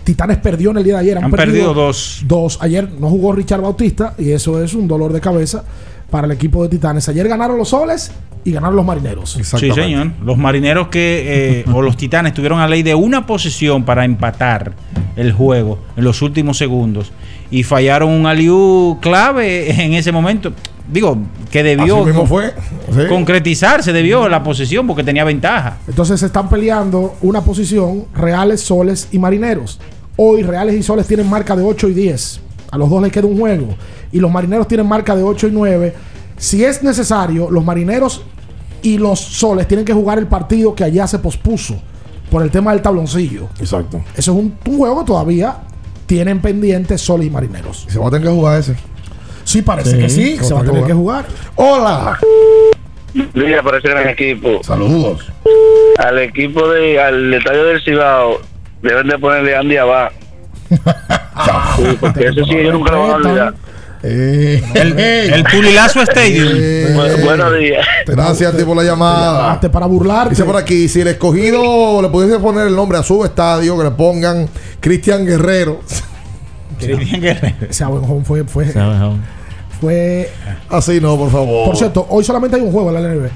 Titanes 0.02 0.38
perdió 0.38 0.70
en 0.70 0.78
el 0.78 0.84
día 0.84 0.94
de 0.94 1.00
ayer. 1.00 1.18
Han 1.18 1.30
perdido 1.30 1.74
dos. 1.74 2.22
Dos. 2.26 2.58
Ayer 2.60 2.90
no 2.98 3.10
jugó 3.10 3.32
Richard 3.32 3.60
Bautista 3.60 4.14
y 4.18 4.30
eso 4.30 4.62
es 4.62 4.74
un 4.74 4.88
dolor 4.88 5.12
de 5.12 5.20
cabeza 5.20 5.62
para 6.10 6.26
el 6.26 6.32
equipo 6.32 6.62
de 6.62 6.70
Titanes. 6.70 7.08
Ayer 7.08 7.28
ganaron 7.28 7.58
los 7.58 7.68
soles 7.68 8.10
y 8.44 8.52
ganaron 8.52 8.76
los 8.76 8.84
marineros. 8.84 9.30
Sí, 9.30 9.70
señor. 9.72 10.12
Los 10.24 10.38
marineros 10.38 10.88
que, 10.88 11.60
eh, 11.60 11.64
o 11.72 11.82
los 11.82 11.96
titanes, 11.96 12.34
tuvieron 12.34 12.60
a 12.60 12.66
ley 12.68 12.82
de 12.82 12.94
una 12.94 13.26
posición 13.26 13.84
para 13.84 14.04
empatar 14.04 14.72
el 15.16 15.32
juego 15.32 15.78
en 15.96 16.04
los 16.04 16.22
últimos 16.22 16.56
segundos 16.56 17.12
y 17.50 17.62
fallaron 17.64 18.10
un 18.10 18.26
aliú 18.26 18.98
clave 19.00 19.82
en 19.84 19.94
ese 19.94 20.12
momento. 20.12 20.52
Digo, 20.90 21.18
que 21.50 21.62
debió 21.62 21.98
Así 21.98 22.06
mismo 22.06 22.26
fue. 22.26 22.52
Sí. 22.92 23.06
concretizarse, 23.08 23.92
debió 23.92 24.28
la 24.28 24.42
posición 24.42 24.86
porque 24.86 25.04
tenía 25.04 25.24
ventaja. 25.24 25.78
Entonces 25.86 26.18
se 26.18 26.26
están 26.26 26.48
peleando 26.48 27.16
una 27.22 27.42
posición 27.42 28.06
Reales, 28.14 28.60
Soles 28.60 29.08
y 29.12 29.18
Marineros. 29.18 29.78
Hoy 30.16 30.42
Reales 30.42 30.74
y 30.74 30.82
Soles 30.82 31.06
tienen 31.06 31.28
marca 31.28 31.54
de 31.54 31.62
8 31.62 31.88
y 31.88 31.94
10. 31.94 32.40
A 32.72 32.78
los 32.78 32.90
dos 32.90 33.02
les 33.02 33.12
queda 33.12 33.26
un 33.26 33.38
juego. 33.38 33.68
Y 34.12 34.18
los 34.18 34.30
Marineros 34.30 34.66
tienen 34.66 34.86
marca 34.88 35.14
de 35.14 35.22
8 35.22 35.48
y 35.48 35.50
9. 35.52 35.94
Si 36.40 36.64
es 36.64 36.82
necesario, 36.82 37.50
los 37.50 37.62
Marineros 37.62 38.24
y 38.80 38.96
los 38.96 39.20
Soles 39.20 39.68
tienen 39.68 39.84
que 39.84 39.92
jugar 39.92 40.18
el 40.18 40.26
partido 40.26 40.74
que 40.74 40.84
allá 40.84 41.06
se 41.06 41.18
pospuso 41.18 41.78
por 42.30 42.42
el 42.42 42.50
tema 42.50 42.72
del 42.72 42.80
tabloncillo. 42.80 43.48
Exacto. 43.58 44.02
Eso 44.16 44.32
es 44.32 44.38
un, 44.38 44.56
un 44.66 44.78
juego 44.78 45.00
que 45.00 45.06
todavía 45.06 45.58
tienen 46.06 46.40
pendientes 46.40 47.02
Soles 47.02 47.26
y 47.26 47.30
Marineros. 47.30 47.84
¿Se 47.86 47.98
va 47.98 48.08
a 48.08 48.10
tener 48.10 48.28
que 48.28 48.34
jugar 48.34 48.58
ese? 48.58 48.74
Sí, 49.44 49.60
parece 49.60 49.98
que 49.98 50.08
sí, 50.08 50.38
se 50.38 50.54
va 50.54 50.60
a 50.60 50.64
tener 50.64 50.84
que 50.84 50.94
jugar. 50.94 51.26
Hola. 51.56 52.18
Día 53.34 53.62
para 53.62 53.76
ese 53.76 53.88
gran 53.88 54.08
equipo. 54.08 54.62
Saludos. 54.62 55.30
Al 55.98 56.20
equipo 56.20 56.66
de, 56.70 57.02
al 57.02 57.34
estadio 57.34 57.64
del 57.64 57.82
Cibao, 57.84 58.40
deben 58.80 59.08
de 59.08 59.18
ponerle 59.18 59.56
Andy 59.56 59.76
abajo. 59.76 60.14
Sí, 61.76 61.96
porque 61.98 62.26
eso 62.26 62.44
sí 62.44 62.54
ellos 62.54 62.74
nunca 62.74 62.92
lo 62.92 63.00
van 63.00 63.10
a 63.10 63.14
olvidar. 63.14 63.54
Eh, 64.02 64.62
El, 64.74 64.98
el 64.98 65.44
Pulilazo 65.44 66.00
Stadium. 66.02 66.48
Bu- 66.96 67.24
buenos 67.24 67.58
días. 67.58 67.86
Gracias 68.06 68.54
a 68.54 68.56
ti 68.56 68.64
por 68.64 68.76
la 68.76 68.82
llamada. 68.82 69.60
Para 69.60 69.86
burlarte. 69.86 70.30
Dice 70.30 70.44
por 70.44 70.56
aquí, 70.56 70.88
si 70.88 71.00
el 71.02 71.08
escogido 71.08 72.00
le 72.00 72.08
pudiese 72.08 72.38
poner 72.38 72.66
el 72.66 72.74
nombre 72.76 72.98
a 72.98 73.02
su 73.02 73.24
estadio, 73.24 73.76
que 73.76 73.84
le 73.84 73.90
pongan 73.90 74.48
Cristian 74.80 75.26
Guerrero. 75.26 75.80
Cristian 76.78 77.20
Guerrero. 77.20 77.56
Ese 77.68 77.84
abejón 77.84 78.24
fue, 78.24 78.44
fue, 78.44 78.72
fue 79.80 80.30
Así 80.70 81.00
no, 81.00 81.16
por 81.18 81.30
favor. 81.30 81.66
Por 81.66 81.76
cierto, 81.76 82.06
hoy 82.08 82.24
solamente 82.24 82.56
hay 82.56 82.62
un 82.62 82.72
juego 82.72 82.88
en 82.88 82.94
la 82.94 83.00
LNB. 83.00 83.28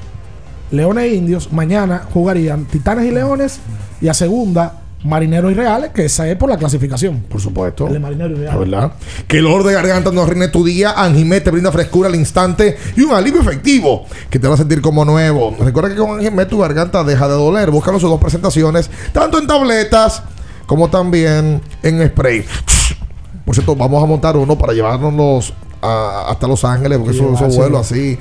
Leones 0.70 1.04
e 1.04 1.14
Indios. 1.14 1.52
Mañana 1.52 2.04
jugarían 2.12 2.64
Titanes 2.64 3.04
y 3.06 3.10
Leones. 3.10 3.60
Y 4.00 4.08
a 4.08 4.14
segunda, 4.14 4.80
Marineros 5.04 5.52
y 5.52 5.54
Reales, 5.54 5.90
que 5.90 6.06
esa 6.06 6.26
es 6.28 6.36
por 6.36 6.48
la 6.48 6.56
clasificación. 6.56 7.20
Por 7.28 7.40
supuesto. 7.40 7.86
El 7.86 7.92
de 7.92 7.98
Marineros 8.00 8.38
y 8.38 8.42
La 8.42 8.52
Reales. 8.52 8.70
verdad. 8.70 8.92
Que 9.28 9.38
el 9.38 9.46
olor 9.46 9.64
de 9.64 9.74
garganta 9.74 10.10
no 10.10 10.22
arruine 10.22 10.48
tu 10.48 10.64
día. 10.64 10.92
Anjimé 10.96 11.40
te 11.40 11.50
brinda 11.50 11.70
frescura 11.70 12.08
al 12.08 12.14
instante 12.14 12.76
y 12.96 13.02
un 13.02 13.12
alivio 13.12 13.40
efectivo 13.40 14.06
que 14.30 14.38
te 14.38 14.48
va 14.48 14.54
a 14.54 14.56
sentir 14.56 14.80
como 14.80 15.04
nuevo. 15.04 15.54
Recuerda 15.60 15.90
que 15.90 15.96
con 15.96 16.18
Anjimé 16.18 16.46
tu 16.46 16.58
garganta 16.58 17.04
deja 17.04 17.28
de 17.28 17.34
doler. 17.34 17.70
Búscalo 17.70 18.00
sus 18.00 18.08
dos 18.10 18.20
presentaciones, 18.20 18.90
tanto 19.12 19.38
en 19.38 19.46
tabletas 19.46 20.22
como 20.66 20.88
también 20.88 21.60
en 21.82 22.08
spray. 22.08 22.44
Por 23.44 23.54
cierto, 23.54 23.76
vamos 23.76 24.02
a 24.02 24.06
montar 24.06 24.36
uno 24.38 24.56
para 24.56 24.72
llevárnoslos 24.72 25.52
a- 25.84 26.30
hasta 26.30 26.46
Los 26.46 26.64
Ángeles, 26.64 26.98
porque 26.98 27.14
Y 27.14 27.20
eso, 27.20 27.26
eso 27.34 27.36
llevarse- 27.46 27.56
vuelo 27.56 27.78
así. 27.78 28.18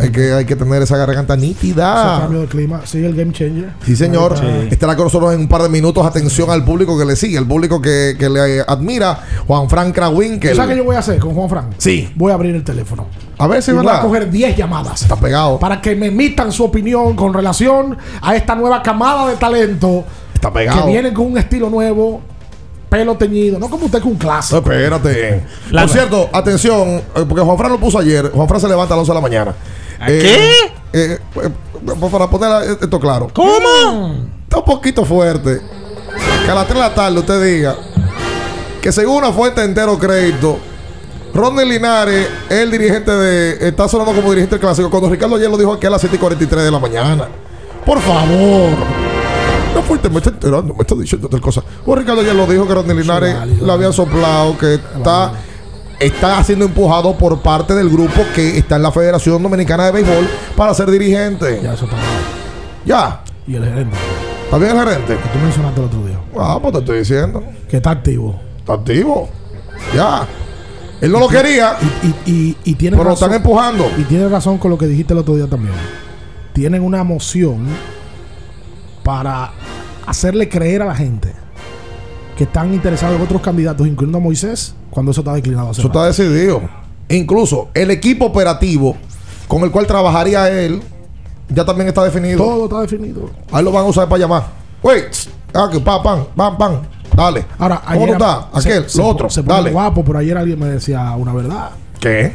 Hay 0.00 0.10
que, 0.10 0.32
hay 0.32 0.44
que 0.44 0.56
tener 0.56 0.82
esa 0.82 0.96
garganta 0.96 1.34
Ese 1.34 1.46
nítida. 1.46 2.18
cambio 2.20 2.40
de 2.40 2.46
clima. 2.46 2.80
Sí, 2.84 3.04
el 3.04 3.14
game 3.14 3.32
changer. 3.32 3.72
Sí, 3.84 3.94
señor. 3.96 4.38
Sí. 4.38 4.46
Estará 4.70 4.96
con 4.96 5.04
nosotros 5.04 5.32
en 5.34 5.40
un 5.40 5.48
par 5.48 5.62
de 5.62 5.68
minutos. 5.68 6.04
Atención 6.06 6.50
al 6.50 6.64
público 6.64 6.98
que 6.98 7.04
le 7.04 7.16
sigue, 7.16 7.38
el 7.38 7.46
público 7.46 7.80
que, 7.80 8.16
que 8.18 8.28
le 8.28 8.60
admira. 8.62 9.18
Juan 9.46 9.68
Frank 9.68 9.94
Krawin. 9.94 10.40
Que 10.40 10.54
¿Sabes 10.54 10.70
qué 10.72 10.76
yo 10.78 10.84
voy 10.84 10.96
a 10.96 11.00
hacer 11.00 11.18
con 11.18 11.34
Juan 11.34 11.48
Fran? 11.48 11.70
Sí. 11.78 12.10
Voy 12.16 12.30
a 12.30 12.34
abrir 12.34 12.54
el 12.54 12.64
teléfono. 12.64 13.06
A 13.38 13.46
ver 13.46 13.62
si 13.62 13.70
Y 13.70 13.74
voy 13.74 13.86
a 13.88 14.00
coger 14.00 14.30
10 14.30 14.56
llamadas. 14.56 15.02
Está 15.02 15.16
pegado. 15.16 15.58
Para 15.58 15.80
que 15.80 15.94
me 15.96 16.06
emitan 16.06 16.52
su 16.52 16.64
opinión 16.64 17.16
con 17.16 17.34
relación 17.34 17.96
a 18.20 18.36
esta 18.36 18.54
nueva 18.54 18.82
camada 18.82 19.28
de 19.28 19.36
talento. 19.36 20.04
Está 20.34 20.52
pegado. 20.52 20.84
Que 20.86 20.90
viene 20.92 21.12
con 21.12 21.26
un 21.26 21.38
estilo 21.38 21.68
nuevo. 21.70 22.20
Pelo 22.92 23.14
teñido. 23.16 23.58
No 23.58 23.70
como 23.70 23.86
usted 23.86 24.02
con 24.02 24.12
un 24.12 24.18
clásico. 24.18 24.58
espérate. 24.58 25.42
La- 25.70 25.82
Por 25.82 25.90
cierto, 25.90 26.28
atención, 26.30 26.88
eh, 27.16 27.24
porque 27.26 27.40
Juan 27.42 27.56
Fran 27.56 27.72
lo 27.72 27.78
puso 27.80 27.98
ayer. 27.98 28.30
Juan 28.30 28.46
Fran 28.46 28.60
se 28.60 28.68
levanta 28.68 28.92
a 28.92 28.98
las 28.98 29.08
11 29.08 29.12
de 29.12 29.14
la 29.14 29.20
mañana. 29.22 29.54
¿A 29.98 30.06
qué? 30.08 30.50
eh, 30.92 31.18
eh, 31.34 31.48
para 32.10 32.28
poner 32.28 32.76
esto 32.82 33.00
claro. 33.00 33.28
¿Cómo? 33.32 34.26
Está 34.42 34.58
un 34.58 34.64
poquito 34.66 35.06
fuerte. 35.06 35.62
Que 36.44 36.50
a 36.50 36.54
las 36.54 36.66
3 36.66 36.74
de 36.74 36.80
la 36.80 36.94
tarde 36.94 37.18
usted 37.18 37.42
diga 37.42 37.76
que 38.82 38.92
según 38.92 39.16
una 39.24 39.32
fuente 39.32 39.62
de 39.62 39.68
entero 39.68 39.98
crédito, 39.98 40.58
Ronnie 41.32 41.64
Linares 41.64 42.28
es 42.50 42.58
el 42.58 42.70
dirigente 42.70 43.10
de. 43.10 43.68
Está 43.68 43.88
sonando 43.88 44.12
como 44.12 44.28
dirigente 44.32 44.56
del 44.56 44.60
clásico. 44.60 44.90
Cuando 44.90 45.08
Ricardo 45.08 45.36
ayer 45.36 45.48
lo 45.48 45.56
dijo 45.56 45.72
aquí 45.72 45.86
a 45.86 45.90
las 45.90 46.00
7 46.02 46.16
y 46.16 46.18
43 46.18 46.64
de 46.64 46.70
la 46.70 46.78
mañana. 46.78 47.26
Por 47.86 47.98
favor. 48.00 48.68
No 49.74 49.82
fuerte, 49.82 50.10
me 50.10 50.18
está 50.18 50.30
enterando, 50.30 50.74
me 50.74 50.82
está 50.82 50.94
diciendo 50.94 51.28
tal 51.28 51.40
cosa. 51.40 51.62
Pues 51.84 51.98
Ricardo 51.98 52.20
ayer 52.20 52.34
lo 52.34 52.46
dijo 52.46 52.66
que 52.66 52.74
Ronnie 52.74 52.94
Linares 52.94 53.36
le 53.60 53.72
había 53.72 53.92
soplado, 53.92 54.56
que 54.58 54.74
está 54.74 55.32
está 56.06 56.42
siendo 56.42 56.64
empujado 56.64 57.16
por 57.16 57.40
parte 57.40 57.74
del 57.74 57.88
grupo 57.88 58.22
que 58.34 58.58
está 58.58 58.76
en 58.76 58.82
la 58.82 58.92
Federación 58.92 59.42
Dominicana 59.42 59.86
de 59.86 59.92
Béisbol 59.92 60.28
para 60.56 60.74
ser 60.74 60.90
dirigente. 60.90 61.60
Ya, 61.62 61.74
eso 61.74 61.84
está 61.84 61.96
mal. 61.96 62.06
Ya. 62.84 63.22
Y 63.46 63.54
el 63.54 63.64
gerente. 63.64 63.96
¿Está 64.44 64.58
bien 64.58 64.76
el 64.76 64.78
gerente? 64.84 65.16
Que 65.16 65.28
tú 65.28 65.38
mencionaste 65.38 65.80
el 65.80 65.86
otro 65.86 66.06
día. 66.06 66.18
Ah, 66.38 66.58
pues 66.60 66.72
te 66.72 66.80
estoy 66.80 66.98
diciendo. 66.98 67.42
Que 67.68 67.76
está 67.76 67.90
activo. 67.90 68.38
Está 68.58 68.74
activo. 68.74 69.28
Ya. 69.94 70.26
Él 71.00 71.12
no 71.12 71.20
lo 71.20 71.28
quería. 71.28 71.76
Y, 72.02 72.30
y, 72.30 72.56
y 72.64 72.74
tiene 72.74 72.96
Pero 72.96 73.08
lo 73.08 73.14
están 73.14 73.32
empujando. 73.32 73.90
Y 73.96 74.02
tiene 74.02 74.28
razón 74.28 74.58
con 74.58 74.70
lo 74.70 74.78
que 74.78 74.86
dijiste 74.86 75.12
el 75.12 75.20
otro 75.20 75.36
día 75.36 75.46
también. 75.46 75.74
Tienen 76.52 76.82
una 76.82 77.02
moción 77.04 77.66
para 79.02 79.50
hacerle 80.06 80.48
creer 80.48 80.82
a 80.82 80.86
la 80.86 80.94
gente 80.94 81.32
que 82.36 82.44
están 82.44 82.72
interesados 82.72 83.16
en 83.16 83.22
otros 83.22 83.40
candidatos, 83.42 83.86
incluyendo 83.86 84.18
a 84.18 84.20
Moisés, 84.20 84.74
cuando 84.90 85.12
eso 85.12 85.20
está 85.20 85.34
declinado. 85.34 85.70
Eso 85.72 85.86
está 85.86 86.06
decidido. 86.06 86.62
Incluso 87.08 87.68
el 87.74 87.90
equipo 87.90 88.24
operativo 88.26 88.96
con 89.48 89.62
el 89.62 89.70
cual 89.70 89.86
trabajaría 89.86 90.48
él 90.50 90.82
ya 91.48 91.64
también 91.64 91.88
está 91.88 92.02
definido. 92.04 92.38
Todo 92.38 92.64
está 92.64 92.80
definido. 92.80 93.30
Ahí 93.52 93.62
lo 93.62 93.70
van 93.72 93.84
a 93.84 93.88
usar 93.88 94.08
para 94.08 94.20
llamar. 94.20 94.46
Wait, 94.82 95.04
aquí, 95.52 95.78
pam, 95.80 96.02
pam, 96.02 96.24
pam, 96.34 96.56
pam. 96.56 96.76
Dale. 97.14 97.44
Ahora, 97.58 97.82
¿Cómo 97.92 98.06
estás? 98.06 98.46
se- 98.62 98.68
Aquel, 98.70 98.88
se- 98.88 98.98
lo 98.98 99.06
otro. 99.08 99.28
Se 99.28 99.42
pone 99.42 99.54
Dale. 99.56 99.70
guapo, 99.70 100.02
pero 100.02 100.18
ayer 100.18 100.38
alguien 100.38 100.58
me 100.58 100.66
decía 100.66 101.10
una 101.16 101.34
verdad. 101.34 101.70
¿Qué? 102.00 102.34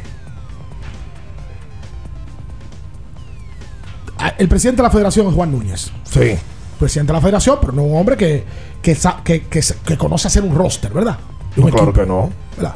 Ah, 4.19 4.33
El 4.37 4.47
presidente 4.47 4.81
de 4.81 4.83
la 4.83 4.91
federación 4.91 5.27
es 5.27 5.33
Juan 5.33 5.51
Núñez. 5.51 5.91
Sí. 6.03 6.35
Presidente 6.79 7.11
de 7.11 7.17
la 7.17 7.21
federación, 7.21 7.57
pero 7.59 7.73
no 7.73 7.83
un 7.83 7.97
hombre 7.97 8.15
que, 8.17 8.43
que, 8.81 8.95
que, 9.23 9.41
que 9.47 9.61
que 9.85 9.97
conoce 9.97 10.27
hacer 10.27 10.43
un 10.43 10.53
roster, 10.55 10.91
¿verdad? 10.93 11.17
De 11.55 11.61
un 11.61 11.67
No, 11.69 11.73
claro 11.75 11.89
equipo, 11.91 12.01
que 12.03 12.07
no. 12.07 12.29
¿verdad? 12.55 12.75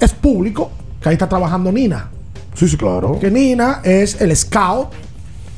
Es 0.00 0.12
público 0.12 0.70
que 1.00 1.08
ahí 1.10 1.14
está 1.14 1.28
trabajando 1.28 1.70
Nina. 1.70 2.08
Sí, 2.54 2.68
sí, 2.68 2.76
claro. 2.76 3.18
Que 3.18 3.30
Nina 3.30 3.80
es 3.84 4.20
el 4.20 4.34
scout, 4.36 4.88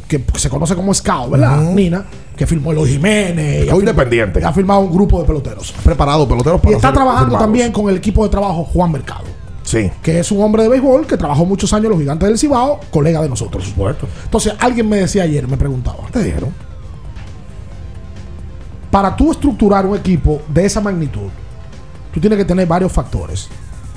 que 0.08 0.24
se 0.36 0.48
conoce 0.48 0.74
como 0.74 0.92
scout, 0.94 1.30
¿verdad? 1.30 1.60
Nina, 1.72 2.04
que 2.36 2.46
firmó 2.46 2.72
Eloy 2.72 2.90
Jiménez. 2.90 3.56
y 3.58 3.60
firmado- 3.66 3.80
independiente. 3.80 4.44
Ha 4.44 4.52
firmado 4.52 4.80
un 4.80 4.92
grupo 4.92 5.20
de 5.20 5.26
peloteros. 5.26 5.72
Preparado, 5.84 6.26
peloteros 6.26 6.58
Y 6.60 6.64
para 6.64 6.76
está 6.76 6.88
ser 6.88 6.94
trabajando 6.94 7.26
firmados. 7.26 7.44
también 7.46 7.72
con 7.72 7.88
el 7.88 7.96
equipo 7.96 8.24
de 8.24 8.30
trabajo 8.30 8.64
Juan 8.64 8.90
Mercado. 8.92 9.24
Sí. 9.62 9.90
Que 10.02 10.20
es 10.20 10.30
un 10.30 10.42
hombre 10.42 10.62
de 10.62 10.68
béisbol 10.68 11.06
que 11.06 11.16
trabajó 11.16 11.44
muchos 11.44 11.72
años 11.72 11.86
en 11.86 11.90
los 11.90 11.98
gigantes 12.00 12.28
del 12.28 12.38
Cibao, 12.38 12.80
colega 12.90 13.20
de 13.22 13.28
nosotros. 13.28 13.64
Por 13.64 13.72
supuesto. 13.72 14.08
Entonces, 14.24 14.54
alguien 14.60 14.88
me 14.88 14.96
decía 14.98 15.24
ayer, 15.24 15.46
me 15.48 15.56
preguntaba. 15.56 15.98
Te 16.12 16.22
dijeron. 16.22 16.50
Para 18.96 19.14
tú 19.14 19.30
estructurar 19.30 19.84
un 19.84 19.94
equipo 19.94 20.40
de 20.48 20.64
esa 20.64 20.80
magnitud, 20.80 21.28
tú 22.14 22.18
tienes 22.18 22.38
que 22.38 22.46
tener 22.46 22.66
varios 22.66 22.90
factores. 22.90 23.46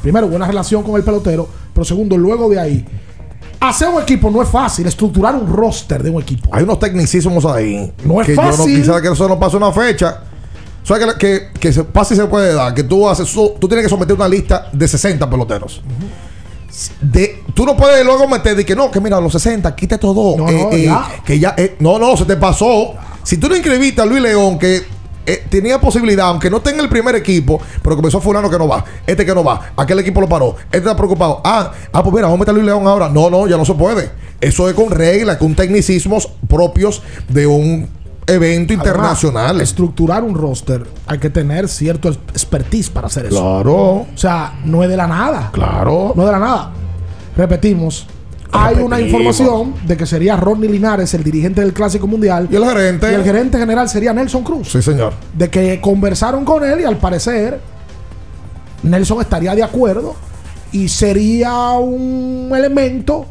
Primero, 0.02 0.28
buena 0.28 0.46
relación 0.46 0.84
con 0.84 0.98
el 0.98 1.04
pelotero, 1.06 1.48
pero 1.74 1.86
segundo, 1.86 2.18
luego 2.18 2.50
de 2.50 2.60
ahí, 2.60 2.86
hacer 3.62 3.88
un 3.88 4.02
equipo 4.02 4.30
no 4.30 4.42
es 4.42 4.50
fácil, 4.50 4.86
estructurar 4.88 5.36
un 5.36 5.48
roster 5.48 6.04
de 6.04 6.10
un 6.10 6.22
equipo. 6.22 6.50
Hay 6.52 6.64
unos 6.64 6.80
tecnicismos 6.80 7.46
ahí. 7.46 7.94
No 8.04 8.20
es 8.20 8.28
que 8.28 8.36
yo 8.36 8.42
no 8.42 8.52
fácil. 8.52 8.76
quisiera 8.76 9.02
que 9.02 9.08
eso 9.08 9.30
no 9.30 9.40
pase 9.40 9.56
una 9.56 9.72
fecha. 9.72 10.20
O 10.84 10.86
sea, 10.86 11.00
que, 11.00 11.18
que, 11.18 11.48
que 11.58 11.72
se 11.72 11.86
pase 11.86 12.16
y 12.16 12.18
se 12.18 12.26
puede 12.26 12.54
dar. 12.54 12.74
Que 12.74 12.84
tú 12.84 13.08
haces, 13.08 13.34
tú 13.34 13.68
tienes 13.70 13.86
que 13.86 13.90
someter 13.90 14.18
una 14.18 14.28
lista 14.28 14.68
de 14.74 14.86
60 14.86 15.30
peloteros. 15.30 15.82
De, 17.00 17.46
tú 17.54 17.66
no 17.66 17.78
puedes 17.78 18.04
luego 18.04 18.28
meter 18.28 18.54
de 18.54 18.66
que 18.66 18.76
no, 18.76 18.92
que 18.92 19.00
mira, 19.00 19.22
los 19.22 19.32
60, 19.32 19.74
quita 19.78 19.98
todo. 19.98 20.36
No, 20.36 20.50
eh, 20.50 20.62
no, 20.62 20.72
eh, 20.74 20.84
ya. 20.84 21.08
que 21.24 21.40
ya, 21.40 21.56
eh, 21.58 21.78
no, 21.80 21.98
no, 21.98 22.18
se 22.18 22.26
te 22.26 22.36
pasó. 22.36 22.96
Si 23.30 23.38
tú 23.38 23.48
no 23.48 23.56
inscribiste 23.56 24.02
a 24.02 24.08
Luis 24.08 24.24
León, 24.24 24.58
que 24.58 24.82
eh, 25.28 25.44
tenía 25.52 25.80
posibilidad, 25.80 26.30
aunque 26.30 26.50
no 26.50 26.58
esté 26.58 26.72
en 26.72 26.80
el 26.80 26.90
primer 26.90 27.14
equipo, 27.16 27.62
pero 27.84 27.96
comenzó 27.96 28.20
fulano 28.20 28.50
que 28.50 28.58
no 28.58 28.68
va, 28.68 28.84
este 29.06 29.24
que 29.24 29.36
no 29.36 29.44
va, 29.44 29.72
aquel 29.78 30.00
equipo 30.00 30.20
lo 30.20 30.28
paró, 30.28 30.56
este 30.66 30.80
está 30.80 30.96
preocupado. 30.96 31.40
Ah, 31.44 31.72
ah, 31.94 32.02
pues 32.02 32.12
mira, 32.12 32.26
vamos 32.26 32.38
a 32.38 32.40
meter 32.40 32.50
a 32.50 32.54
Luis 32.54 32.66
León 32.66 32.88
ahora. 32.88 33.08
No, 33.08 33.30
no, 33.30 33.46
ya 33.46 33.56
no 33.56 33.66
se 33.66 33.76
puede. 33.76 34.10
Eso 34.42 34.68
es 34.68 34.74
con 34.74 34.90
reglas, 34.90 35.38
con 35.38 35.54
tecnicismos 35.54 36.28
propios 36.48 37.04
de 37.28 37.46
un 37.46 37.88
evento 38.26 38.74
Además, 38.74 38.88
internacional. 38.88 39.62
estructurar 39.62 40.24
un 40.24 40.34
roster, 40.34 40.88
hay 41.06 41.20
que 41.20 41.30
tener 41.30 41.70
cierto 41.70 42.10
expertise 42.10 42.90
para 42.90 43.06
hacer 43.06 43.28
eso. 43.28 43.40
Claro. 43.40 43.76
O 43.76 44.08
sea, 44.16 44.60
no 44.66 44.82
es 44.82 44.90
de 44.90 44.98
la 44.98 45.06
nada. 45.06 45.52
Claro. 45.54 46.14
No 46.16 46.24
es 46.24 46.26
de 46.26 46.32
la 46.32 46.40
nada. 46.40 46.72
Repetimos. 47.38 48.08
Hay 48.52 48.78
una 48.78 49.00
información 49.00 49.76
de 49.86 49.96
que 49.96 50.06
sería 50.06 50.36
Rodney 50.36 50.70
Linares, 50.70 51.14
el 51.14 51.24
dirigente 51.24 51.62
del 51.62 51.74
Clásico 51.74 52.08
Mundial. 52.08 52.48
Y 52.52 52.56
el 52.56 52.66
gerente. 52.66 53.12
Y 53.12 53.16
el 53.16 53.24
gerente 53.24 53.58
general 53.58 53.88
sería 53.90 54.14
Nelson 54.14 54.44
Cruz. 54.44 54.72
Sí, 54.72 54.82
señor. 54.82 55.14
De 55.34 55.50
que 55.50 55.80
conversaron 55.80 56.46
con 56.46 56.64
él 56.64 56.82
y 56.82 56.84
al 56.84 56.98
parecer 56.98 57.60
Nelson 58.84 59.22
estaría 59.22 59.56
de 59.56 59.64
acuerdo 59.64 60.16
y 60.72 60.88
sería 60.88 61.72
un 61.74 62.52
elemento 62.56 63.26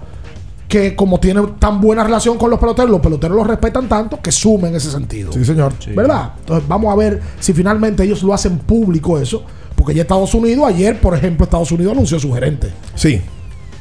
que 0.68 0.94
como 0.94 1.18
tiene 1.18 1.42
tan 1.58 1.80
buena 1.80 2.04
relación 2.04 2.36
con 2.36 2.50
los 2.50 2.60
peloteros, 2.60 2.90
los 2.90 3.00
peloteros 3.00 3.36
los 3.36 3.46
respetan 3.46 3.88
tanto 3.88 4.20
que 4.20 4.30
sume 4.30 4.68
en 4.68 4.76
ese 4.76 4.90
sentido. 4.90 5.32
Sí, 5.32 5.44
señor. 5.44 5.72
¿Verdad? 5.94 6.32
Entonces 6.40 6.68
vamos 6.68 6.92
a 6.92 6.96
ver 6.96 7.22
si 7.40 7.54
finalmente 7.54 8.04
ellos 8.04 8.22
lo 8.22 8.34
hacen 8.34 8.58
público 8.58 9.18
eso. 9.18 9.44
Porque 9.74 9.94
ya 9.94 10.02
Estados 10.02 10.34
Unidos, 10.34 10.66
ayer, 10.66 11.00
por 11.00 11.16
ejemplo, 11.16 11.44
Estados 11.44 11.70
Unidos 11.72 11.92
anunció 11.92 12.18
su 12.18 12.32
gerente. 12.32 12.68
Sí. 12.96 13.22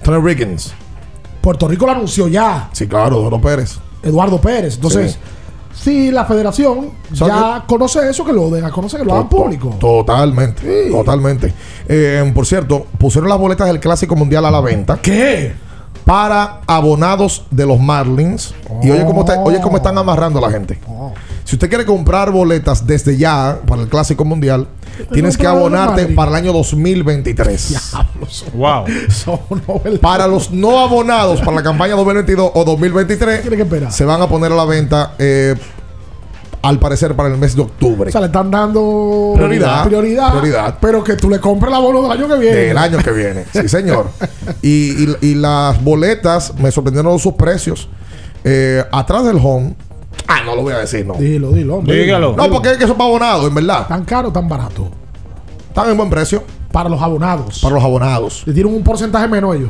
Tony 0.04 0.22
Riggins. 0.24 0.72
Puerto 1.42 1.68
Rico 1.68 1.86
lo 1.86 1.92
anunció 1.94 2.28
ya, 2.28 2.70
Sí, 2.74 2.88
claro, 2.88 3.18
Eduardo 3.20 3.42
Pérez. 3.42 3.78
Eduardo 4.04 4.40
Pérez. 4.40 4.76
Entonces, 4.76 5.18
si 5.74 6.12
la 6.12 6.26
federación 6.26 6.92
O 7.12 7.16
sea, 7.16 7.28
ya 7.28 7.64
conoce 7.68 8.10
eso, 8.10 8.26
que 8.26 8.34
lo 8.34 8.50
den 8.50 8.66
a 8.66 8.72
conocer, 8.72 9.00
que 9.00 9.06
lo 9.06 9.14
hagan 9.14 9.30
público. 9.30 9.76
Totalmente. 9.80 10.90
Totalmente. 10.92 11.54
Eh, 11.88 12.32
por 12.34 12.46
cierto, 12.46 12.88
pusieron 12.98 13.30
las 13.30 13.38
boletas 13.40 13.68
del 13.68 13.80
Clásico 13.80 14.16
Mundial 14.16 14.46
a 14.46 14.52
la 14.52 14.62
venta. 14.62 14.98
¿Qué? 15.02 15.54
Para 16.06 16.62
abonados 16.68 17.46
de 17.52 17.66
los 17.66 17.80
Marlins. 17.80 18.54
Y 18.82 18.90
oye 18.92 19.06
cómo, 19.06 19.22
está- 19.22 19.40
oye 19.42 19.60
cómo 19.62 19.78
están 19.78 19.98
amarrando 19.98 20.40
a 20.40 20.42
la 20.44 20.50
gente. 20.52 20.80
Si 21.48 21.56
usted 21.56 21.70
quiere 21.70 21.86
comprar 21.86 22.30
boletas 22.30 22.86
desde 22.86 23.16
ya 23.16 23.62
para 23.66 23.82
el 23.84 23.88
Clásico 23.88 24.26
Mundial, 24.26 24.68
tienes 25.14 25.38
que 25.38 25.48
abonarte 25.48 26.08
para 26.08 26.32
el 26.32 26.36
año 26.36 26.52
2023. 26.52 27.94
Wow. 28.54 28.84
Son 29.08 29.40
novelas. 29.66 30.00
Para 30.00 30.28
los 30.28 30.52
no 30.52 30.78
abonados 30.80 31.40
para 31.40 31.54
la 31.54 31.64
campaña 31.64 31.96
2022 31.96 32.52
o 32.54 32.66
2023, 32.66 33.42
Tiene 33.44 33.56
que 33.56 33.64
esperar. 33.64 33.92
se 33.94 34.04
van 34.04 34.22
a 34.22 34.28
poner 34.28 34.52
a 34.52 34.56
la 34.56 34.66
venta, 34.66 35.14
eh, 35.20 35.56
al 36.64 36.80
parecer, 36.80 37.16
para 37.16 37.30
el 37.30 37.38
mes 37.38 37.56
de 37.56 37.62
octubre. 37.62 38.10
O 38.10 38.12
sea, 38.12 38.20
le 38.20 38.28
están 38.28 38.52
dando 38.52 39.32
Prioridad. 39.38 39.86
prioridad, 39.86 40.32
Prioridad. 40.32 40.78
pero 40.82 41.02
que 41.02 41.16
tú 41.16 41.30
le 41.30 41.40
compres 41.40 41.72
la 41.72 41.80
bono 41.80 42.02
del 42.02 42.12
año 42.12 42.28
que 42.28 42.40
viene. 42.40 42.56
Del 42.58 42.78
año 42.78 42.98
que 42.98 43.12
viene. 43.12 43.46
Sí, 43.54 43.70
señor. 43.70 44.10
y, 44.62 45.02
y- 45.06 45.18
y 45.22 45.36
las 45.36 45.82
boletas 45.82 46.54
me 46.60 46.72
sorprendieron 46.72 47.18
sus 47.20 47.36
precios. 47.36 47.88
Eh, 48.44 48.84
atrás 48.92 49.24
del 49.24 49.38
home. 49.42 49.76
Ah, 50.28 50.42
no 50.46 50.56
lo 50.56 50.62
voy 50.64 50.74
a 50.74 50.80
decir, 50.80 51.06
no. 51.06 51.14
Dilo, 51.16 51.52
dilo. 51.52 51.76
hombre. 51.78 51.96
Dígalo. 52.04 52.36
No, 52.36 52.50
porque 52.50 52.72
es 52.72 52.78
que 52.78 52.88
son 52.88 52.98
para 52.98 53.10
abonados, 53.10 53.48
en 53.48 53.56
verdad. 53.56 53.88
¿Tan 53.88 54.04
caro 54.06 54.30
o 54.30 54.32
tan 54.32 54.48
barato? 54.48 54.90
Están 55.70 55.90
en 55.92 55.98
buen 55.98 56.10
precio 56.10 56.44
Para 56.72 56.90
los 56.90 57.02
abonados. 57.02 57.60
para 57.62 57.76
los 57.76 57.84
abonados. 57.84 58.44
¿Le 58.46 58.54
dieron 58.54 58.74
un 58.74 58.84
porcentaje 58.84 59.28
menos 59.28 59.56
ellos? 59.56 59.70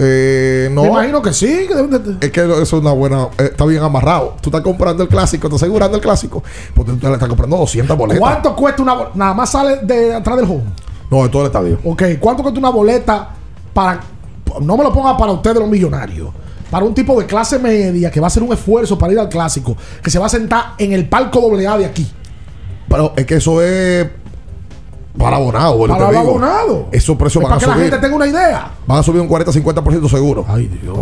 Eh, 0.00 0.68
no. 0.72 0.82
Me 0.82 0.88
imagino 0.90 1.20
que 1.22 1.32
sí. 1.32 1.64
que 1.66 1.74
deben 1.74 1.90
de- 2.18 2.26
Es 2.26 2.30
que 2.32 2.40
eso 2.44 2.62
es 2.62 2.72
una 2.74 2.92
buena. 2.92 3.28
eh, 3.38 3.48
está 3.50 3.64
bien 3.64 3.82
amarrado. 3.82 4.36
Tú 4.40 4.50
estás 4.50 4.62
comprando 4.62 5.02
el 5.02 5.08
clásico, 5.08 5.48
estás 5.48 5.62
asegurando 5.62 5.96
el 5.96 6.02
clásico. 6.02 6.42
Porque 6.74 6.92
tú 6.92 7.06
le 7.08 7.14
estás 7.14 7.28
comprando 7.28 7.56
200 7.56 7.96
boletas. 7.96 8.20
¿Cuánto 8.20 8.54
cuesta 8.54 8.82
una 8.82 8.94
boleta? 8.94 9.12
Nada 9.16 9.34
más 9.34 9.50
sale 9.50 9.78
de 9.82 10.14
atrás 10.14 10.36
del 10.36 10.44
home. 10.44 10.62
No, 11.10 11.22
de 11.24 11.28
todo 11.30 11.42
el 11.42 11.46
estadio. 11.46 11.78
Ok, 11.84 12.02
¿cuánto 12.20 12.42
cuesta 12.44 12.60
una 12.60 12.70
boleta 12.70 13.30
para. 13.74 14.00
No 14.60 14.76
me 14.76 14.84
lo 14.84 14.92
ponga 14.92 15.16
para 15.16 15.32
ustedes 15.32 15.56
los 15.58 15.68
millonarios. 15.68 16.28
Para 16.70 16.84
un 16.84 16.94
tipo 16.94 17.18
de 17.18 17.26
clase 17.26 17.58
media 17.58 18.10
que 18.10 18.20
va 18.20 18.26
a 18.26 18.28
hacer 18.28 18.42
un 18.42 18.52
esfuerzo 18.52 18.98
para 18.98 19.12
ir 19.12 19.18
al 19.18 19.28
clásico, 19.28 19.76
que 20.02 20.10
se 20.10 20.18
va 20.18 20.26
a 20.26 20.28
sentar 20.28 20.74
en 20.78 20.92
el 20.92 21.08
palco 21.08 21.40
AA 21.56 21.78
de 21.78 21.86
aquí. 21.86 22.06
Pero 22.88 23.12
es 23.16 23.26
que 23.26 23.36
eso 23.36 23.62
es. 23.62 24.06
Para 25.16 25.36
abonado, 25.36 25.78
Para 25.86 26.06
te 26.10 26.16
digo. 26.16 26.30
abonados. 26.30 26.78
Esos 26.92 27.16
precios 27.16 27.42
Es 27.42 27.48
van 27.50 27.58
a 27.58 27.60
para 27.60 27.72
que 27.74 27.78
la 27.78 27.84
gente 27.84 27.98
tenga 27.98 28.16
una 28.16 28.26
idea. 28.26 28.70
Van 28.86 28.98
a 28.98 29.02
subir 29.02 29.20
un 29.20 29.28
40-50% 29.28 30.08
seguro. 30.08 30.44
Ay, 30.48 30.68
Dios. 30.82 30.96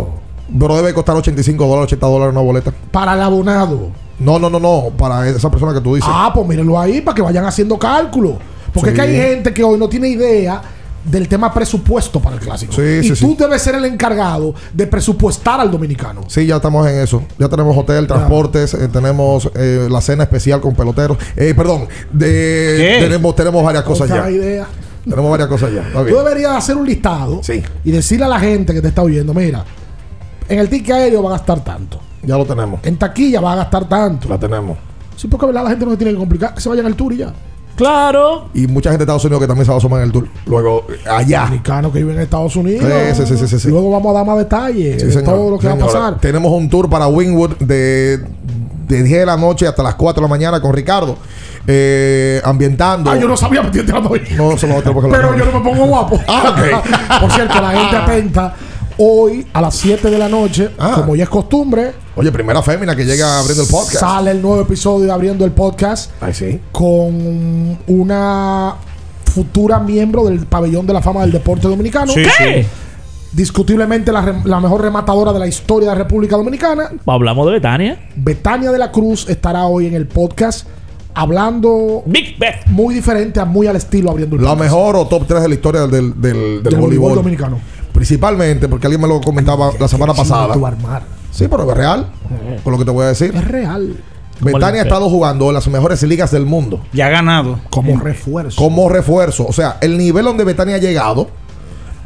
Pero 0.59 0.75
debe 0.77 0.93
costar 0.93 1.15
85 1.15 1.65
dólares, 1.67 1.87
80 1.93 2.07
dólares 2.07 2.31
una 2.33 2.41
boleta. 2.41 2.73
Para 2.91 3.13
el 3.13 3.21
abonado. 3.21 3.89
No, 4.19 4.39
no, 4.39 4.49
no, 4.49 4.59
no. 4.59 4.85
Para 4.97 5.27
esa 5.29 5.51
persona 5.51 5.73
que 5.73 5.81
tú 5.81 5.93
dices. 5.95 6.09
Ah, 6.11 6.31
pues 6.33 6.47
mírenlo 6.47 6.79
ahí 6.79 7.01
para 7.01 7.13
que 7.13 7.21
vayan 7.21 7.45
haciendo 7.45 7.77
cálculo. 7.77 8.37
Porque 8.73 8.89
Sí. 8.91 8.95
es 8.95 9.01
que 9.01 9.01
hay 9.01 9.15
gente 9.15 9.53
que 9.53 9.63
hoy 9.63 9.77
no 9.77 9.87
tiene 9.87 10.07
idea 10.07 10.61
del 11.07 11.27
tema 11.27 11.53
presupuesto 11.53 12.19
para 12.19 12.35
el 12.35 12.41
clásico. 12.41 12.73
Sí, 12.73 12.81
y 12.81 13.03
sí, 13.03 13.09
tú 13.09 13.15
sí. 13.15 13.35
debes 13.39 13.61
ser 13.61 13.75
el 13.75 13.85
encargado 13.85 14.53
de 14.73 14.87
presupuestar 14.87 15.59
al 15.59 15.71
dominicano. 15.71 16.21
Sí, 16.27 16.45
ya 16.45 16.57
estamos 16.57 16.87
en 16.87 16.99
eso. 16.99 17.23
Ya 17.39 17.47
tenemos 17.49 17.75
hotel, 17.77 18.05
transportes, 18.07 18.73
eh, 18.73 18.87
tenemos 18.89 19.49
eh, 19.55 19.87
la 19.89 20.01
cena 20.01 20.23
especial 20.23 20.61
con 20.61 20.75
peloteros. 20.75 21.17
Eh, 21.35 21.53
perdón, 21.55 21.87
tenemos, 22.17 23.35
tenemos 23.35 23.63
varias 23.63 23.83
cosas 23.83 24.09
ya. 24.09 24.29
idea. 24.29 24.67
Tenemos 25.03 25.31
varias 25.31 25.47
cosas 25.47 25.71
ya. 25.71 25.83
Tú 25.93 26.17
deberías 26.17 26.51
hacer 26.57 26.75
un 26.75 26.85
listado 26.85 27.39
Sí. 27.41 27.63
y 27.85 27.91
decirle 27.91 28.25
a 28.25 28.29
la 28.29 28.39
gente 28.39 28.73
que 28.73 28.81
te 28.81 28.89
está 28.89 29.01
oyendo, 29.01 29.33
mira, 29.33 29.63
en 30.49 30.59
el 30.59 30.69
ticket 30.69 30.95
aéreo 30.95 31.23
va 31.23 31.29
a 31.29 31.33
gastar 31.33 31.63
tanto. 31.63 31.99
Ya 32.23 32.37
lo 32.37 32.45
tenemos. 32.45 32.81
En 32.83 32.97
taquilla 32.97 33.39
va 33.39 33.53
a 33.53 33.55
gastar 33.57 33.87
tanto. 33.87 34.27
La 34.27 34.37
tenemos. 34.37 34.77
Sí, 35.15 35.27
porque 35.27 35.45
¿verdad? 35.45 35.63
la 35.63 35.69
gente 35.69 35.85
no 35.85 35.91
se 35.91 35.97
tiene 35.97 36.11
que 36.11 36.17
complicar, 36.19 36.53
que 36.53 36.59
se 36.61 36.67
vayan 36.69 36.85
al 36.85 36.95
tour 36.95 37.13
y 37.13 37.17
ya. 37.17 37.33
Claro. 37.77 38.49
Y 38.53 38.67
mucha 38.67 38.89
gente 38.89 38.99
de 38.99 39.03
Estados 39.05 39.23
Unidos 39.23 39.41
que 39.41 39.47
también 39.47 39.65
se 39.65 39.69
va 39.71 39.75
a 39.75 39.77
asomar 39.77 39.99
en 40.01 40.07
el 40.07 40.11
tour. 40.11 40.27
Luego, 40.47 40.85
allá. 41.09 41.43
Dominicanos 41.45 41.91
que 41.93 41.99
viven 41.99 42.15
en 42.15 42.21
Estados 42.23 42.55
Unidos. 42.55 42.83
Sí, 43.15 43.25
sí, 43.25 43.37
sí, 43.37 43.47
sí, 43.47 43.59
sí. 43.59 43.67
Luego 43.69 43.91
vamos 43.91 44.11
a 44.11 44.17
dar 44.19 44.25
más 44.25 44.37
detalles 44.39 44.99
Sí, 44.99 45.07
de 45.07 45.13
señor. 45.13 45.35
todo 45.35 45.51
lo 45.51 45.59
que 45.59 45.67
va 45.67 45.73
a 45.73 45.77
pasar. 45.77 46.19
Tenemos 46.19 46.51
un 46.51 46.69
tour 46.69 46.89
para 46.89 47.07
Wingwood 47.07 47.57
de, 47.59 48.17
de 48.87 49.03
10 49.03 49.19
de 49.19 49.25
la 49.25 49.37
noche 49.37 49.67
hasta 49.67 49.83
las 49.83 49.95
4 49.95 50.21
de 50.21 50.25
la 50.27 50.29
mañana 50.29 50.59
con 50.59 50.73
Ricardo. 50.73 51.15
eh, 51.67 52.41
ambientando. 52.45 53.11
Ah, 53.11 53.17
yo 53.17 53.27
no 53.27 53.35
sabía 53.37 53.61
que. 53.69 53.83
No, 53.83 54.51
eso 54.53 54.67
no 54.67 54.81
tenemos 54.81 55.03
que 55.05 55.11
Pero 55.11 55.37
yo 55.37 55.45
no 55.45 55.59
me 55.59 55.69
pongo 55.69 55.85
guapo. 55.85 56.19
Ah, 56.27 56.55
ok. 56.57 57.19
Por 57.21 57.31
cierto, 57.31 57.61
la 57.61 57.71
gente 57.71 57.95
atenta. 57.95 58.53
Hoy 58.97 59.45
a 59.53 59.61
las 59.61 59.75
7 59.75 60.09
de 60.09 60.17
la 60.17 60.27
noche, 60.29 60.71
Ah. 60.79 60.93
como 60.95 61.15
ya 61.15 61.25
es 61.25 61.29
costumbre, 61.29 61.91
Oye, 62.17 62.31
primera 62.31 62.61
fémina 62.63 62.95
que 62.95 63.05
llega 63.05 63.39
abriendo 63.39 63.63
el 63.63 63.69
podcast. 63.69 63.99
sale 63.99 64.31
el 64.31 64.41
nuevo 64.41 64.61
episodio 64.61 65.05
de 65.05 65.11
Abriendo 65.11 65.45
el 65.45 65.51
Podcast 65.51 66.11
Ay, 66.19 66.33
sí. 66.33 66.59
con 66.71 67.77
una 67.87 68.73
futura 69.33 69.79
miembro 69.79 70.25
del 70.25 70.39
pabellón 70.47 70.87
de 70.87 70.93
la 70.93 71.01
fama 71.01 71.21
del 71.21 71.31
deporte 71.31 71.67
dominicano. 71.67 72.11
Sí, 72.11 72.23
¿Qué? 72.39 72.65
Discutiblemente 73.33 74.11
la, 74.11 74.41
la 74.45 74.59
mejor 74.59 74.81
rematadora 74.81 75.31
de 75.31 75.37
la 75.39 75.45
historia 75.47 75.89
de 75.89 75.95
la 75.95 76.03
República 76.03 76.35
Dominicana. 76.37 76.89
Hablamos 77.05 77.45
de 77.45 77.51
Betania. 77.53 77.99
Betania 78.15 78.71
de 78.71 78.79
la 78.79 78.91
Cruz 78.91 79.29
estará 79.29 79.65
hoy 79.67 79.85
en 79.85 79.93
el 79.93 80.07
podcast 80.07 80.65
hablando 81.13 82.03
Big 82.07 82.37
Bet. 82.39 82.65
muy 82.67 82.95
diferente, 82.95 83.39
a 83.39 83.45
muy 83.45 83.67
al 83.67 83.75
estilo 83.75 84.09
abriendo 84.09 84.35
el 84.37 84.41
La 84.43 84.49
podcast. 84.51 84.63
mejor 84.71 84.95
o 84.95 85.05
top 85.07 85.27
3 85.27 85.41
de 85.43 85.49
la 85.49 85.53
historia 85.55 85.81
del, 85.81 85.91
del, 85.91 86.21
del, 86.21 86.33
del 86.63 86.63
voleibol 86.63 86.79
voleibol. 86.79 87.15
dominicano. 87.15 87.59
Principalmente 87.93 88.67
porque 88.67 88.87
alguien 88.87 89.01
me 89.01 89.07
lo 89.07 89.19
comentaba 89.21 89.71
la 89.79 89.87
semana 89.87 90.13
pasada. 90.15 90.53
armar. 90.53 91.16
Sí, 91.31 91.47
pero 91.47 91.69
es 91.69 91.77
real. 91.77 92.07
Por 92.63 92.73
lo 92.73 92.79
que 92.79 92.85
te 92.85 92.91
voy 92.91 93.05
a 93.05 93.07
decir. 93.07 93.33
Es 93.35 93.47
real. 93.47 93.97
Betania 94.39 94.81
ha 94.81 94.83
estado 94.83 95.09
jugando 95.09 95.47
en 95.47 95.55
las 95.55 95.67
mejores 95.67 96.03
ligas 96.03 96.31
del 96.31 96.45
mundo. 96.45 96.81
Ya 96.93 97.07
ha 97.07 97.09
ganado. 97.09 97.59
Como 97.69 97.99
refuerzo. 97.99 98.61
Como 98.61 98.89
refuerzo. 98.89 99.45
O 99.47 99.53
sea, 99.53 99.77
el 99.81 99.97
nivel 99.97 100.25
donde 100.25 100.43
Betania 100.43 100.75
ha 100.75 100.79
llegado, 100.79 101.29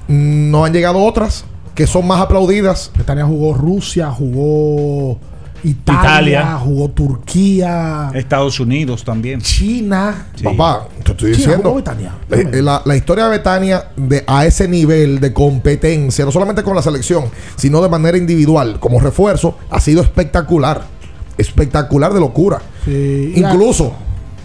no 0.07 0.65
han 0.65 0.73
llegado 0.73 1.03
otras 1.03 1.45
que 1.75 1.87
son 1.87 2.07
más 2.07 2.21
aplaudidas. 2.21 2.91
Betania 2.97 3.25
jugó 3.25 3.53
Rusia, 3.53 4.11
jugó 4.11 5.17
Italia, 5.63 6.01
Italia. 6.01 6.57
jugó 6.63 6.89
Turquía, 6.89 8.11
Estados 8.13 8.59
Unidos 8.59 9.03
también. 9.03 9.41
China. 9.41 10.27
Sí. 10.35 10.43
Papá, 10.43 10.87
te 11.03 11.11
estoy 11.11 11.31
China 11.31 11.37
diciendo. 11.37 11.63
jugó 11.69 11.75
Betania. 11.75 12.13
Eh, 12.31 12.49
eh, 12.53 12.61
La, 12.61 12.81
la 12.85 12.95
historia 12.95 13.25
de 13.25 13.29
Betania 13.31 13.85
de, 13.95 14.23
a 14.27 14.45
ese 14.45 14.67
nivel 14.67 15.19
de 15.19 15.33
competencia, 15.33 16.25
no 16.25 16.31
solamente 16.31 16.63
con 16.63 16.75
la 16.75 16.81
selección, 16.81 17.25
sino 17.55 17.81
de 17.81 17.89
manera 17.89 18.17
individual, 18.17 18.79
como 18.79 18.99
refuerzo, 18.99 19.57
ha 19.69 19.79
sido 19.79 20.01
espectacular. 20.01 20.81
Espectacular 21.37 22.13
de 22.13 22.19
locura. 22.19 22.61
Sí, 22.85 23.33
Incluso, 23.35 23.93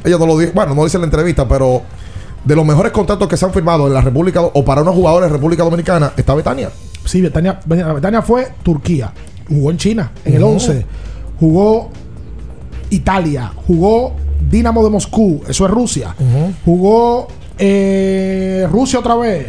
ella 0.04 0.16
no 0.18 0.26
lo 0.26 0.38
dijo, 0.38 0.52
bueno, 0.54 0.74
no 0.74 0.84
dice 0.84 0.96
en 0.96 1.02
la 1.02 1.06
entrevista, 1.06 1.46
pero 1.48 1.82
de 2.44 2.54
los 2.56 2.64
mejores 2.64 2.92
contratos 2.92 3.28
que 3.28 3.36
se 3.36 3.44
han 3.44 3.52
firmado 3.52 3.86
en 3.88 3.92
la 3.94 4.00
República 4.00 4.40
o 4.40 4.64
para 4.64 4.82
unos 4.82 4.94
jugadores 4.94 5.28
de 5.28 5.34
República 5.36 5.64
Dominicana 5.64 6.12
está 6.16 6.34
Betania. 6.34 6.70
Sí, 7.04 7.20
Betania, 7.20 7.60
Betania 7.66 8.22
fue 8.22 8.48
Turquía. 8.62 9.12
Jugó 9.48 9.70
en 9.70 9.76
China, 9.76 10.10
en 10.24 10.34
el 10.34 10.42
Ujú. 10.42 10.52
11. 10.54 10.86
Jugó 11.38 11.90
Italia. 12.90 13.52
Jugó 13.66 14.14
Dinamo 14.40 14.84
de 14.84 14.90
Moscú. 14.90 15.42
Eso 15.48 15.64
es 15.64 15.70
Rusia. 15.70 16.14
Jugó 16.64 17.28
eh, 17.58 18.66
Rusia 18.70 18.98
otra 18.98 19.16
vez. 19.16 19.48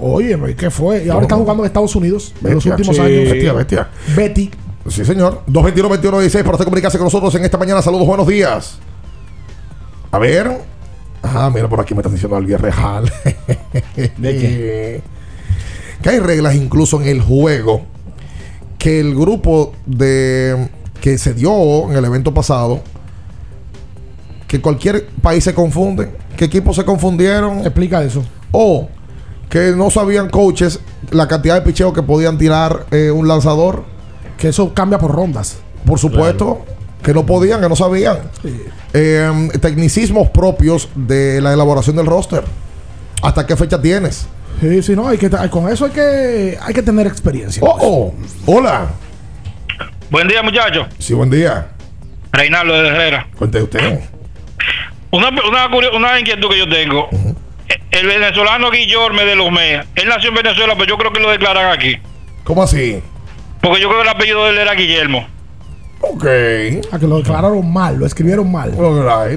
Oye, 0.00 0.36
¿qué 0.56 0.70
fue? 0.70 1.04
Y 1.04 1.08
ahora 1.08 1.22
está 1.22 1.36
jugando 1.36 1.62
en 1.62 1.66
Estados 1.66 1.94
Unidos 1.94 2.34
en 2.44 2.54
los 2.54 2.66
últimos 2.66 2.96
sí. 2.96 3.02
años. 3.02 3.30
Bestia, 3.30 3.52
bestia. 3.52 3.88
Betty. 4.16 4.50
Sí, 4.88 5.04
señor. 5.04 5.42
221-21-16 5.46 6.42
para 6.42 6.52
usted 6.52 6.64
comunicarse 6.64 6.98
con 6.98 7.04
nosotros 7.04 7.34
en 7.34 7.44
esta 7.44 7.58
mañana. 7.58 7.82
Saludos, 7.82 8.06
buenos 8.06 8.26
días. 8.26 8.78
A 10.10 10.18
ver. 10.18 10.60
Ah, 11.22 11.50
mira, 11.52 11.68
por 11.68 11.80
aquí 11.80 11.94
me 11.94 12.00
están 12.00 12.12
diciendo 12.12 12.36
alguien 12.36 12.58
real. 12.58 13.04
¿De 13.96 14.12
qué? 14.16 15.02
Que 16.02 16.10
hay 16.10 16.18
reglas 16.20 16.54
incluso 16.54 17.00
en 17.00 17.08
el 17.08 17.20
juego 17.20 17.82
que 18.78 19.00
el 19.00 19.14
grupo 19.14 19.72
de 19.86 20.68
que 21.00 21.18
se 21.18 21.34
dio 21.34 21.90
en 21.90 21.96
el 21.96 22.04
evento 22.04 22.32
pasado 22.34 22.80
que 24.46 24.60
cualquier 24.60 25.06
país 25.22 25.44
se 25.44 25.54
confunde, 25.54 26.10
que 26.36 26.46
equipos 26.46 26.76
se 26.76 26.84
confundieron 26.84 27.60
Explica 27.60 28.02
eso. 28.02 28.24
o 28.50 28.88
que 29.48 29.72
no 29.76 29.90
sabían 29.90 30.28
coaches 30.28 30.80
la 31.10 31.26
cantidad 31.26 31.54
de 31.54 31.62
picheo 31.62 31.92
que 31.92 32.02
podían 32.02 32.36
tirar 32.38 32.86
eh, 32.90 33.10
un 33.10 33.28
lanzador. 33.28 33.84
Que 34.36 34.48
eso 34.48 34.72
cambia 34.74 34.98
por 34.98 35.10
rondas. 35.10 35.56
Por 35.84 35.98
supuesto, 35.98 36.60
que 37.02 37.14
no 37.14 37.24
podían, 37.24 37.60
que 37.60 37.68
no 37.68 37.74
sabían. 37.74 38.18
Eh, 38.92 39.48
tecnicismos 39.60 40.28
propios 40.30 40.88
de 40.94 41.40
la 41.40 41.52
elaboración 41.54 41.96
del 41.96 42.06
roster. 42.06 42.44
¿Hasta 43.22 43.46
qué 43.46 43.56
fecha 43.56 43.80
tienes? 43.80 44.26
Sí, 44.60 44.82
sí, 44.82 44.94
no, 44.94 45.08
hay 45.08 45.18
que, 45.18 45.30
con 45.50 45.68
eso 45.68 45.86
hay 45.86 45.90
que, 45.92 46.58
hay 46.60 46.74
que 46.74 46.82
tener 46.82 47.06
experiencia. 47.06 47.62
Oh, 47.64 47.78
oh, 47.80 48.14
hola. 48.46 48.88
Buen 50.10 50.28
día, 50.28 50.42
muchachos. 50.42 50.86
Sí, 50.98 51.14
buen 51.14 51.30
día. 51.30 51.68
Reinaldo 52.32 52.74
de 52.80 52.88
Herrera. 52.88 53.26
Cuente 53.36 53.62
usted. 53.62 54.00
Una, 55.10 55.28
una, 55.28 55.68
una 55.96 56.20
inquietud 56.20 56.48
que 56.48 56.58
yo 56.58 56.68
tengo. 56.68 57.08
El 57.90 58.06
venezolano 58.06 58.70
Guillorme 58.70 59.24
de 59.24 59.36
los 59.36 59.50
MEA. 59.50 59.86
Él 59.94 60.08
nació 60.08 60.30
en 60.30 60.36
Venezuela, 60.36 60.74
pero 60.74 60.86
yo 60.86 60.96
creo 60.98 61.12
que 61.12 61.20
lo 61.20 61.30
declaran 61.30 61.72
aquí. 61.72 61.96
¿Cómo 62.44 62.62
así? 62.62 63.02
Porque 63.60 63.80
yo 63.80 63.88
creo 63.88 64.00
que 64.02 64.08
el 64.08 64.14
apellido 64.14 64.44
de 64.44 64.50
él 64.52 64.58
era 64.58 64.72
Guillermo. 64.74 65.26
Ok. 66.00 66.24
A 66.92 66.98
que 66.98 67.06
lo 67.06 67.18
declararon 67.18 67.70
mal, 67.70 67.98
lo 67.98 68.06
escribieron 68.06 68.50
mal. 68.50 68.72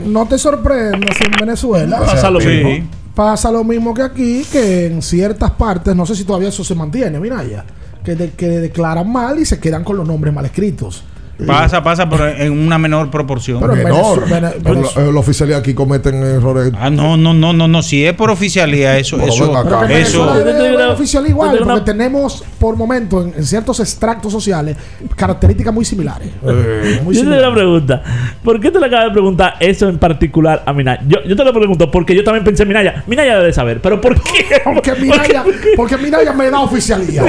No 0.06 0.26
te 0.27 0.38
sorprendas 0.38 1.18
si 1.18 1.23
en 1.26 1.31
Venezuela 1.31 1.99
Pasa 1.99 2.30
lo 2.30 2.39
Sí. 2.39 2.48
mismo. 2.48 2.88
pasa 3.15 3.52
lo 3.52 3.64
mismo 3.64 3.93
que 3.93 4.03
aquí, 4.03 4.45
que 4.49 4.85
en 4.85 5.02
ciertas 5.02 5.52
partes, 5.52 5.95
no 5.95 6.06
sé 6.06 6.15
si 6.15 6.23
todavía 6.23 6.49
eso 6.49 6.64
se 6.64 6.76
mantiene, 6.76 7.19
Minaya, 7.19 7.65
que, 8.03 8.15
de- 8.15 8.32
que 8.32 8.48
declaran 8.48 9.11
mal 9.11 9.40
y 9.40 9.45
se 9.45 9.60
quedan 9.60 9.84
con 9.84 9.98
los 9.98 10.07
nombres 10.07 10.34
mal 10.34 10.45
escritos. 10.45 11.03
Pasa, 11.47 11.81
pasa, 11.84 12.09
pero 12.09 12.27
en 12.27 12.51
una 12.51 12.77
menor 12.77 13.09
proporción. 13.09 13.59
Pero 13.59 13.73
en 13.76 13.84
Menor. 13.84 14.30
La, 14.30 14.49
eh, 14.49 15.11
la 15.13 15.19
oficialidad 15.19 15.59
aquí 15.59 15.73
cometen 15.73 16.15
errores. 16.23 16.72
Ah, 16.80 16.89
no, 16.89 17.18
no, 17.18 17.34
no, 17.34 17.53
no, 17.53 17.68
no. 17.68 17.81
Si 17.81 18.05
es 18.05 18.13
por 18.13 18.30
oficialía, 18.30 18.97
eso, 18.97 19.18
Bueno, 19.18 19.34
eso, 19.34 19.45
eso. 19.45 19.80
Venezuela 19.88 20.34
Yo 20.34 20.43
te 20.43 20.45
debe 20.45 20.53
digo 20.68 20.77
ser 20.77 20.85
una- 20.88 20.93
oficial 20.93 21.23
yo 21.23 21.30
igual, 21.30 21.49
porque 21.57 21.63
una- 21.63 21.84
tenemos 21.84 22.43
por 22.59 22.76
momentos 22.76 23.26
en, 23.26 23.34
en 23.38 23.43
ciertos 23.45 23.80
extractos 23.80 24.31
sociales 24.31 24.77
características 25.15 25.73
muy 25.73 25.85
similares. 25.85 26.30
Eh, 26.47 27.01
Muy 27.03 27.15
yo 27.15 27.22
te 27.22 27.27
una 27.27 27.53
pregunta. 27.53 28.03
¿Por 28.43 28.59
qué 28.59 28.72
te 28.72 28.80
le 28.80 28.85
acabas 28.85 29.05
de 29.05 29.11
preguntar 29.11 29.55
eso 29.59 29.89
en 29.89 29.97
particular 29.97 30.63
a 30.65 30.73
Minaya? 30.73 31.01
Yo, 31.07 31.18
yo 31.27 31.35
te 31.35 31.43
lo 31.43 31.53
pregunto 31.53 31.89
porque 31.89 32.15
yo 32.15 32.23
también 32.23 32.43
pensé 32.43 32.63
en 32.63 32.69
Minaya. 32.69 33.03
Minaya 33.07 33.39
debe 33.39 33.53
saber, 33.53 33.81
pero 33.81 33.99
¿por 33.99 34.19
qué? 34.22 34.45
Porque 34.63 34.93
Minaya, 34.95 35.43
porque 35.76 35.97
Minaya 35.97 36.34
me 36.34 36.49
da 36.49 36.59
oficialía. 36.61 37.23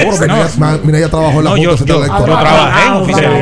Minaya, 0.83 1.09
trabajó 1.09 1.39
en 1.39 1.43
la 1.45 1.49
No, 1.51 1.55
Junta 1.57 1.77
Central 1.77 1.97
Electoral. 1.99 2.27
yo 2.27 2.39
trabajé 2.39 2.85
en 2.87 2.93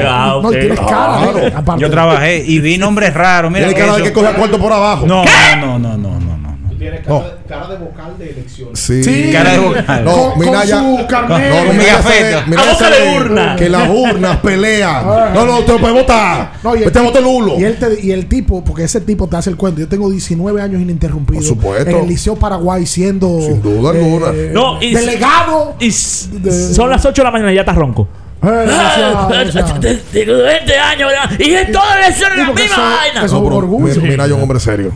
Ah, 0.06 0.34
No, 0.70 0.76
tienes 0.76 0.80
cara. 0.92 1.48
¿eh? 1.48 1.54
Aparte. 1.56 1.82
Yo 1.82 1.90
trabajé 1.90 2.44
y 2.46 2.60
vi 2.60 2.78
nombres 2.78 3.14
raros. 3.14 3.52
Mira, 3.52 3.68
Tiene 3.68 3.80
cara 3.82 3.98
de 3.98 4.04
que 4.04 4.14
coge 4.14 4.34
cuarto 4.34 4.60
por 4.60 4.72
abajo. 4.74 5.06
No, 5.08 5.24
no, 5.24 5.80
no, 5.80 5.80
no, 5.80 5.98
no, 5.98 6.20
no, 6.20 6.38
no. 6.38 6.42
Tiene 6.82 7.00
No. 7.08 7.24
cara 7.48 7.68
de 7.68 7.78
vocal 7.78 8.18
de 8.18 8.32
elecciones. 8.32 8.80
Sí. 8.80 9.04
Sí. 9.04 9.30
Cara 9.32 9.52
de 9.52 9.60
vocal. 9.60 10.04
No, 10.04 10.32
Con- 10.32 10.40
Minaya. 10.40 10.82
con 10.82 10.98
su 10.98 11.06
carnet. 11.08 11.50
No, 11.68 11.74
Minaya 11.74 12.02
sabe- 12.02 12.44
Minaya 12.48 12.72
A 12.72 12.76
sabe 12.76 13.02
de 13.02 13.18
urna. 13.20 13.56
Que 13.56 13.70
las 13.70 13.88
urnas 13.88 14.38
pelean. 14.38 15.06
No, 15.06 15.46
no, 15.46 15.60
usted 15.60 15.74
no 15.74 15.80
puede 15.80 15.94
votar. 15.94 16.54
No, 16.64 16.76
y 16.76 16.80
el, 16.82 16.88
Usted 16.88 17.04
votó 17.04 17.22
Lulo. 17.22 17.60
y, 17.60 17.66
él 17.66 17.78
te- 17.78 18.02
y 18.04 18.12
el 18.12 18.26
tipo, 18.26 18.64
porque 18.64 18.86
ese 18.86 19.00
tipo 19.02 19.28
te 19.28 19.38
hace 19.38 19.52
el 19.52 19.58
cuento. 19.58 19.80
Yo 19.80 19.88
tengo 19.88 20.10
19 20.10 20.60
años 20.60 20.82
ininterrumpido. 20.82 21.40
Por 21.40 21.48
supuesto. 21.48 21.88
En 21.92 21.98
el 21.98 22.08
Liceo 22.08 22.36
Paraguay 22.36 22.84
siendo. 22.88 23.28
eh, 23.42 23.46
Sin 23.46 23.62
duda 23.62 23.92
alguna. 23.92 24.28
No, 24.52 24.82
y- 24.82 24.96
delegado. 24.96 25.76
Y 25.80 25.90
s- 25.90 26.30
son 26.74 26.90
las 26.90 27.06
8 27.06 27.22
de 27.22 27.26
la 27.26 27.32
mañana 27.32 27.52
y 27.52 27.56
ya 27.56 27.62
está 27.62 27.74
ronco. 27.74 28.08
Tengo 28.42 30.38
20 30.38 30.78
años 30.78 31.10
¿verdad? 31.12 31.40
y 31.40 31.52
en 31.54 31.72
todas 31.72 32.00
las 32.00 32.20
la 32.20 32.30
misma 32.48 32.62
eso- 32.64 32.82
vaina. 32.82 33.26
eso- 33.26 33.36
No, 33.38 33.44
pero 33.44 33.56
orgullo. 33.58 34.02
Mi- 34.02 34.10
Minaya 34.10 34.26
es 34.26 34.32
un 34.38 34.42
hombre 34.42 34.60
serio. 34.60 34.92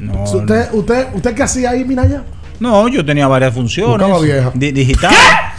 No, 0.00 0.22
¿Usted, 0.22 0.72
usted, 0.72 1.06
¿Usted 1.14 1.34
qué 1.34 1.42
hacía 1.42 1.70
ahí, 1.70 1.84
Minaya? 1.84 2.22
no, 2.60 2.88
yo 2.88 3.04
tenía 3.04 3.26
varias 3.28 3.52
funciones. 3.52 3.98
Buscaba 3.98 4.20
vieja. 4.20 4.50
Di- 4.54 4.72
digitaba. 4.72 5.14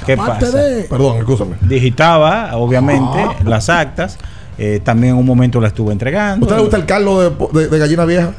¿Qué 0.05 0.17
pasa? 0.17 0.49
de. 0.51 0.83
Perdón, 0.85 1.17
escúchame. 1.19 1.55
Digitaba, 1.61 2.55
obviamente, 2.57 3.19
Ah. 3.19 3.35
las 3.45 3.69
actas. 3.69 4.17
Eh, 4.57 4.79
también 4.83 5.13
en 5.13 5.19
un 5.19 5.25
momento 5.25 5.61
la 5.61 5.67
estuve 5.67 5.91
entregando. 5.93 6.45
¿Usted 6.45 6.55
le 6.55 6.61
gusta 6.63 6.77
el 6.77 6.85
caldo 6.87 7.29
de, 7.29 7.59
de- 7.61 7.67
de 7.67 7.77
gallina 7.77 8.05
vieja? 8.05 8.31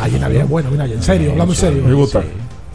Ay, 0.00 0.10
Minaya, 0.12 0.44
bueno, 0.44 0.70
Minaya, 0.70 0.94
en 0.94 1.02
serio, 1.02 1.32
hablando 1.32 1.52
en 1.52 1.58
serio. 1.60 1.82
Me 1.84 1.92
gusta. 1.94 2.22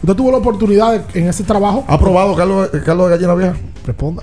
¿Usted 0.04 0.16
tuvo 0.16 0.30
la 0.30 0.36
oportunidad 0.36 0.92
de- 0.92 1.18
en 1.20 1.28
ese 1.30 1.44
trabajo? 1.44 1.82
¿Ha 1.88 1.98
probado 1.98 2.34
caldo, 2.36 2.66
de- 2.68 2.82
caldo 2.82 3.04
de 3.08 3.10
gallina 3.16 3.34
vieja? 3.34 3.54
Responda. 3.86 4.22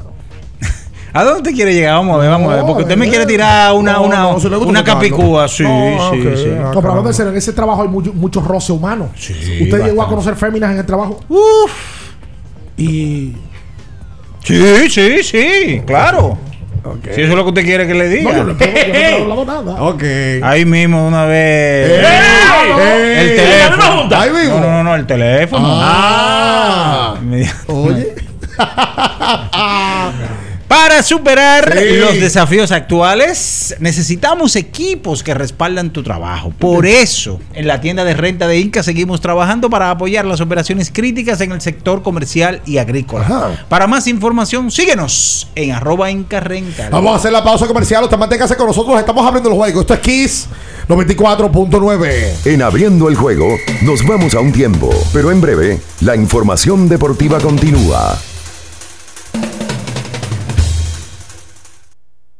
¿A 1.14 1.24
dónde 1.24 1.40
usted 1.40 1.56
quiere 1.56 1.74
llegar? 1.74 1.96
Vamos 1.96 2.18
a 2.18 2.20
ver, 2.20 2.30
vamos 2.30 2.52
a 2.54 2.56
ver. 2.58 2.66
Porque 2.66 2.84
usted 2.84 2.98
me 2.98 3.10
quiere 3.10 3.26
tirar 3.26 3.74
una, 3.74 3.94
No, 3.94 4.04
una, 4.04 4.18
no, 4.22 4.40
si 4.40 4.48
le 4.48 4.58
gusta 4.58 4.70
una 4.70 4.84
capicúa. 4.84 5.48
Sí, 5.48 5.64
No, 5.64 6.12
sí, 6.14 6.22
ok, 6.22 6.36
sí. 6.36 6.46
ah, 6.50 6.72
No, 6.74 6.82
pero 6.82 6.92
hablando 6.92 7.10
caramba. 7.12 7.32
en 7.32 7.38
ese 7.38 7.54
trabajo 7.54 7.82
hay 7.82 7.88
mucho, 7.88 8.14
mucho 8.14 8.42
roce 8.42 8.72
humano. 8.72 9.10
Sí, 9.16 9.34
¿Usted 9.64 9.84
llegó 9.86 10.04
a 10.04 10.08
conocer 10.08 10.36
féminas 10.36 10.72
en 10.72 10.78
el 10.78 10.86
trabajo? 10.86 11.20
Y. 12.78 13.34
Sí, 14.44 14.90
sí, 14.90 15.24
sí, 15.24 15.82
claro. 15.86 16.38
Si 17.14 17.22
eso 17.22 17.32
es 17.32 17.36
lo 17.36 17.44
que 17.44 17.50
usted 17.50 17.64
quiere 17.64 17.86
que 17.86 17.94
le 17.94 18.08
diga. 18.10 18.32
No, 18.32 18.38
yo 18.38 18.44
no 18.44 18.54
yo 18.60 18.66
no 18.66 18.74
he 18.74 19.22
hablado 19.22 19.46
nada. 19.46 19.84
Ok. 19.84 20.04
Ahí 20.42 20.66
mismo, 20.66 21.08
una 21.08 21.26
vez. 21.26 21.92
¡Ey! 21.92 23.18
El 23.18 23.30
¡Ey! 23.30 23.36
teléfono. 23.38 24.10
Ahí 24.16 24.30
mismo. 24.32 24.60
No, 24.60 24.70
no, 24.72 24.84
no, 24.84 24.96
el 24.96 25.06
teléfono. 25.06 25.68
Ah. 25.70 27.16
Oye. 27.68 28.16
Para 30.72 31.04
superar 31.04 31.78
Sí. 31.78 31.98
los 31.98 32.14
desafíos 32.14 32.72
actuales, 32.72 33.76
necesitamos 33.80 34.56
equipos 34.56 35.22
que 35.22 35.34
respaldan 35.34 35.90
tu 35.92 36.02
trabajo. 36.02 36.54
Por 36.58 36.86
eso, 36.86 37.42
en 37.54 37.68
la 37.68 37.82
tienda 37.82 38.06
de 38.06 38.14
renta 38.14 38.48
de 38.48 38.58
Inca 38.58 38.82
seguimos 38.82 39.20
trabajando 39.20 39.70
para 39.70 39.90
apoyar 39.92 40.24
las 40.24 40.40
operaciones 40.40 40.90
críticas 40.90 41.42
en 41.42 41.52
el 41.52 41.60
sector 41.60 42.04
comercial 42.04 42.62
y 42.66 42.78
agrícola. 42.78 43.66
Para 43.68 43.86
más 43.88 44.08
información, 44.08 44.72
síguenos 44.72 45.50
en 45.56 45.74
arroba 45.74 46.10
Inca 46.10 46.40
Renta. 46.40 46.88
Vamos 46.90 47.14
a 47.14 47.16
hacer 47.18 47.34
la 47.34 47.44
pausa 47.44 47.68
comercial. 47.68 48.06
Usted 48.06 48.18
manténgase 48.18 48.56
con 48.56 48.68
nosotros. 48.68 48.98
Estamos 48.98 49.28
abriendo 49.28 49.50
el 49.50 49.56
juego. 49.56 49.82
Esto 49.82 49.94
es 49.94 50.00
Kiss 50.00 50.48
94.9. 50.88 52.46
En 52.46 52.62
abriendo 52.62 53.10
el 53.10 53.16
juego, 53.16 53.58
nos 53.82 54.06
vamos 54.08 54.34
a 54.36 54.40
un 54.40 54.54
tiempo, 54.54 54.90
pero 55.12 55.32
en 55.32 55.42
breve, 55.42 55.82
la 56.00 56.16
información 56.16 56.88
deportiva 56.88 57.40
continúa. 57.40 58.18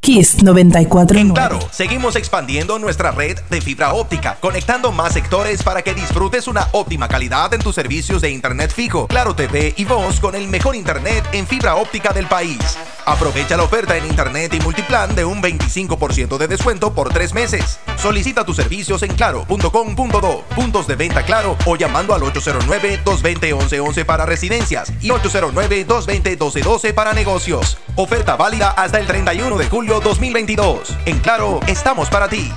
Kiss 0.02 0.38
94.9. 0.38 1.32
Claro, 1.32 1.60
seguimos 1.70 2.16
expandiendo 2.16 2.76
nuestra 2.80 3.12
red 3.12 3.38
de 3.50 3.60
fibra 3.60 3.94
óptica, 3.94 4.36
conectando 4.40 4.90
más 4.90 5.12
sectores 5.12 5.62
para 5.62 5.82
que 5.82 5.94
disfrutes 5.94 6.48
una 6.48 6.66
óptima 6.72 7.06
calidad 7.06 7.54
en 7.54 7.60
tus 7.60 7.76
servicios 7.76 8.20
de 8.20 8.30
internet 8.30 8.72
fijo, 8.74 9.06
Claro 9.06 9.36
TV 9.36 9.72
y 9.76 9.84
Voz 9.84 10.18
con 10.18 10.34
el 10.34 10.48
mejor 10.48 10.74
internet 10.74 11.24
en 11.30 11.46
fibra 11.46 11.76
óptica 11.76 12.12
del 12.12 12.26
país. 12.26 12.58
Aprovecha 13.04 13.56
la 13.56 13.64
oferta 13.64 13.96
en 13.96 14.06
internet 14.06 14.54
y 14.54 14.60
multiplan 14.60 15.14
de 15.14 15.24
un 15.24 15.42
25% 15.42 16.38
de 16.38 16.46
descuento 16.46 16.94
por 16.94 17.12
tres 17.12 17.34
meses. 17.34 17.80
Solicita 17.96 18.44
tus 18.44 18.56
servicios 18.56 19.02
en 19.02 19.14
claro.com.do, 19.14 20.44
puntos 20.54 20.86
de 20.86 20.96
venta 20.96 21.24
claro 21.24 21.56
o 21.66 21.76
llamando 21.76 22.14
al 22.14 22.22
809-220-1111 22.22 24.04
para 24.04 24.26
residencias 24.26 24.92
y 25.00 25.08
809-220-1212 25.08 26.94
para 26.94 27.12
negocios. 27.12 27.78
Oferta 27.96 28.36
válida 28.36 28.70
hasta 28.70 29.00
el 29.00 29.06
31 29.06 29.58
de 29.58 29.68
julio 29.68 30.00
2022. 30.00 30.96
En 31.06 31.22
Claro, 31.22 31.60
estamos 31.66 32.08
para 32.08 32.28
ti. 32.28 32.52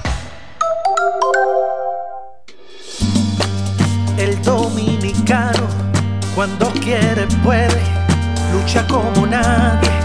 El 4.17 4.41
dominicano, 4.41 5.67
cuando 6.33 6.71
quiere, 6.71 7.27
puede, 7.43 7.81
lucha 8.51 8.87
como 8.87 9.27
nadie 9.27 10.04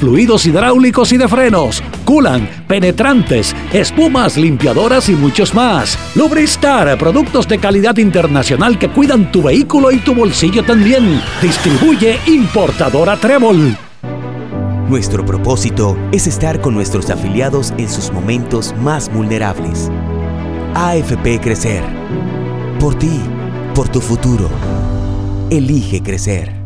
fluidos 0.00 0.46
hidráulicos 0.46 1.12
y 1.12 1.16
de 1.16 1.28
frenos, 1.28 1.82
culan, 2.04 2.48
penetrantes, 2.66 3.54
espumas, 3.72 4.36
limpiadoras 4.36 5.08
y 5.08 5.14
muchos 5.14 5.54
más. 5.54 5.98
Lubristar, 6.14 6.96
productos 6.98 7.48
de 7.48 7.58
calidad 7.58 7.96
internacional 7.96 8.78
que 8.78 8.88
cuidan 8.88 9.30
tu 9.32 9.42
vehículo 9.42 9.92
y 9.92 9.98
tu 9.98 10.14
bolsillo 10.14 10.62
también. 10.64 11.20
Distribuye 11.40 12.18
importadora 12.26 13.16
Trébol. 13.16 13.76
Nuestro 14.88 15.24
propósito 15.24 15.96
es 16.12 16.28
estar 16.28 16.60
con 16.60 16.74
nuestros 16.74 17.10
afiliados 17.10 17.74
en 17.76 17.88
sus 17.88 18.12
momentos 18.12 18.72
más 18.80 19.12
vulnerables. 19.12 19.90
AFP 20.74 21.40
Crecer. 21.40 21.82
Por 22.78 22.94
ti, 22.96 23.20
por 23.74 23.88
tu 23.88 24.00
futuro. 24.00 24.48
Elige 25.50 26.02
crecer. 26.02 26.65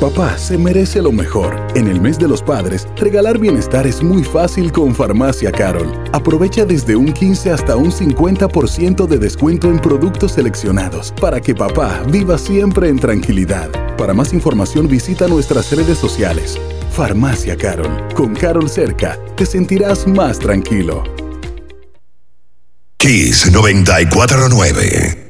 Papá 0.00 0.38
se 0.38 0.56
merece 0.56 1.02
lo 1.02 1.12
mejor. 1.12 1.54
En 1.74 1.86
el 1.86 2.00
mes 2.00 2.18
de 2.18 2.26
los 2.26 2.42
padres, 2.42 2.88
regalar 2.96 3.38
bienestar 3.38 3.86
es 3.86 4.02
muy 4.02 4.24
fácil 4.24 4.72
con 4.72 4.94
Farmacia 4.94 5.52
Carol. 5.52 5.92
Aprovecha 6.12 6.64
desde 6.64 6.96
un 6.96 7.12
15 7.12 7.50
hasta 7.50 7.76
un 7.76 7.92
50% 7.92 9.06
de 9.06 9.18
descuento 9.18 9.68
en 9.68 9.78
productos 9.78 10.32
seleccionados 10.32 11.12
para 11.20 11.38
que 11.42 11.54
papá 11.54 12.02
viva 12.08 12.38
siempre 12.38 12.88
en 12.88 12.98
tranquilidad. 12.98 13.68
Para 13.98 14.14
más 14.14 14.32
información 14.32 14.88
visita 14.88 15.28
nuestras 15.28 15.70
redes 15.70 15.98
sociales. 15.98 16.58
Farmacia 16.92 17.54
Carol. 17.54 18.08
Con 18.14 18.34
Carol 18.34 18.70
cerca, 18.70 19.18
te 19.36 19.44
sentirás 19.44 20.06
más 20.06 20.38
tranquilo. 20.38 21.04
Kiss 22.96 23.52
949. 23.52 25.29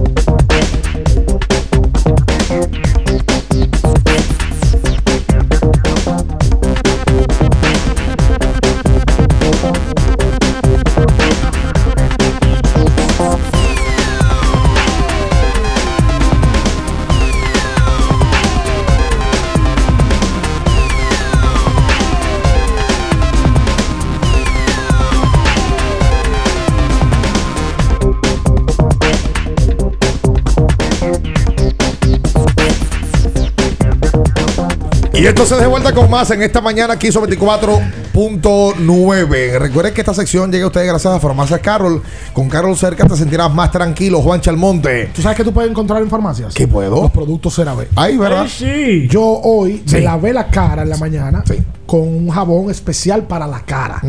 Y 35.21 35.27
entonces 35.27 35.59
de 35.59 35.67
vuelta 35.67 35.93
con 35.93 36.09
más 36.09 36.31
en 36.31 36.41
esta 36.41 36.61
mañana 36.61 36.95
aquí 36.95 37.11
sobre 37.11 37.37
24.9. 37.37 39.59
Recuerden 39.59 39.93
que 39.93 40.01
esta 40.01 40.15
sección 40.15 40.51
llega 40.51 40.63
a 40.63 40.67
ustedes 40.67 40.87
gracias 40.87 41.13
a 41.13 41.19
Farmacias 41.19 41.59
Carol. 41.59 42.01
Con 42.33 42.49
Carol 42.49 42.75
cerca 42.75 43.05
te 43.07 43.15
sentirás 43.15 43.53
más 43.53 43.71
tranquilo, 43.71 44.19
Juan 44.23 44.41
Chalmonte. 44.41 45.11
¿Tú 45.13 45.21
sabes 45.21 45.37
que 45.37 45.43
tú 45.43 45.53
puedes 45.53 45.69
encontrar 45.69 46.01
en 46.01 46.09
farmacias? 46.09 46.55
¿Qué 46.55 46.67
puedo? 46.67 47.03
Los 47.03 47.11
productos 47.11 47.53
CeraVe. 47.55 47.87
Ay, 47.95 48.17
¿verdad? 48.17 48.47
sí. 48.49 49.07
Yo 49.09 49.21
hoy 49.23 49.83
Sí. 49.85 49.97
me 49.97 50.01
lavé 50.01 50.33
la 50.33 50.47
cara 50.47 50.81
en 50.81 50.89
la 50.89 50.97
mañana 50.97 51.43
con 51.85 51.99
un 52.01 52.29
jabón 52.29 52.71
especial 52.71 53.27
para 53.27 53.45
la 53.45 53.59
cara. 53.59 54.01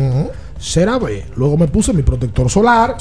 CeraVe. 0.59 1.25
Luego 1.35 1.57
me 1.57 1.67
puse 1.67 1.93
mi 1.93 2.01
protector 2.01 2.49
solar 2.49 2.97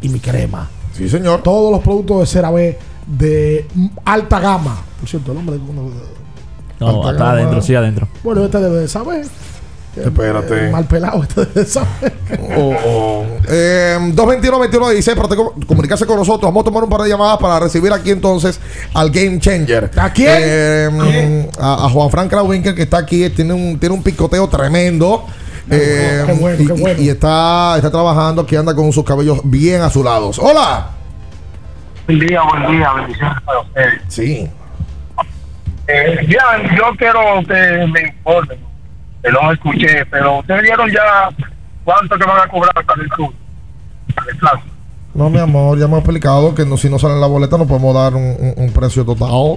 y 0.00 0.08
mi 0.08 0.20
crema. 0.20 0.68
Sí, 0.96 1.08
señor. 1.08 1.42
Todos 1.42 1.72
los 1.72 1.80
productos 1.80 2.20
de 2.20 2.26
CeraVe 2.26 2.78
de 3.04 3.66
alta 4.04 4.38
gama. 4.38 4.80
Por 5.00 5.08
cierto, 5.08 5.32
el 5.32 5.38
hombre 5.38 5.56
de 5.56 5.62
uno- 5.68 5.90
No, 6.80 7.10
está 7.10 7.30
adentro, 7.32 7.60
sí, 7.62 7.74
adentro. 7.74 8.08
Bueno, 8.22 8.44
este 8.44 8.58
debe 8.60 8.80
de 8.80 8.88
saber. 8.88 9.26
Espérate. 9.96 10.68
Eh, 10.68 10.70
mal 10.70 10.84
pelado, 10.84 11.22
este 11.24 11.40
debe 11.44 11.60
de 11.62 11.66
saber. 11.66 12.12
Oh, 12.56 12.72
oh. 12.86 13.24
Eh, 13.48 13.96
221-2116 14.14 15.16
para 15.16 15.28
te- 15.28 15.66
comunicarse 15.66 16.06
con 16.06 16.16
nosotros. 16.18 16.42
Vamos 16.42 16.60
a 16.62 16.64
tomar 16.66 16.84
un 16.84 16.90
par 16.90 17.00
de 17.02 17.08
llamadas 17.08 17.38
para 17.38 17.58
recibir 17.58 17.92
aquí 17.92 18.10
entonces 18.10 18.60
al 18.94 19.10
Game 19.10 19.40
Changer. 19.40 19.90
¿A 19.96 20.12
quién? 20.12 20.30
Eh, 20.38 21.50
a, 21.58 21.86
a 21.86 21.90
Juan 21.90 22.10
Frank 22.10 22.30
Krawinkel 22.30 22.74
que 22.76 22.82
está 22.82 22.98
aquí. 22.98 23.28
Tiene 23.30 23.52
un, 23.54 23.78
tiene 23.80 23.94
un 23.94 24.02
picoteo 24.02 24.48
tremendo. 24.48 25.24
Eh, 25.70 26.22
qué 26.26 26.32
bueno, 26.34 26.62
y, 26.62 26.66
qué 26.66 26.72
bueno. 26.74 27.00
y- 27.02 27.06
y 27.06 27.08
está, 27.10 27.74
está 27.76 27.90
trabajando, 27.90 28.42
aquí 28.42 28.54
anda 28.56 28.74
con 28.74 28.92
sus 28.92 29.04
cabellos 29.04 29.40
bien 29.44 29.82
azulados. 29.82 30.38
¡Hola! 30.38 30.90
Buen 32.06 32.20
día, 32.20 32.40
buen 32.42 32.70
día, 32.78 32.92
bendiciones 32.94 33.36
para 33.44 33.60
ustedes. 33.60 34.00
Sí. 34.08 34.48
Eh, 35.88 36.18
bien, 36.26 36.76
yo 36.76 36.84
quiero 36.98 37.20
que 37.46 37.86
me 37.86 38.00
informen, 38.08 38.58
que 39.22 39.30
no 39.32 39.50
escuché, 39.52 40.04
pero 40.10 40.40
ustedes 40.40 40.62
dieron 40.62 40.90
ya 40.90 41.30
cuánto 41.84 42.16
que 42.18 42.24
van 42.26 42.40
a 42.46 42.48
cobrar 42.50 42.74
para 42.84 43.02
el 43.02 43.08
club, 43.08 43.34
para 44.14 44.30
el. 44.30 44.60
No, 45.14 45.30
mi 45.30 45.38
amor, 45.38 45.78
ya 45.78 45.86
hemos 45.86 45.98
explicado 46.00 46.54
que 46.54 46.64
no, 46.66 46.76
si 46.76 46.88
no 46.90 46.98
sale 46.98 47.14
en 47.14 47.20
la 47.22 47.26
boleta 47.26 47.56
no 47.56 47.66
podemos 47.66 47.94
dar 47.94 48.14
un, 48.14 48.22
un- 48.38 48.54
un 48.56 48.72
precio 48.72 49.04
total, 49.04 49.56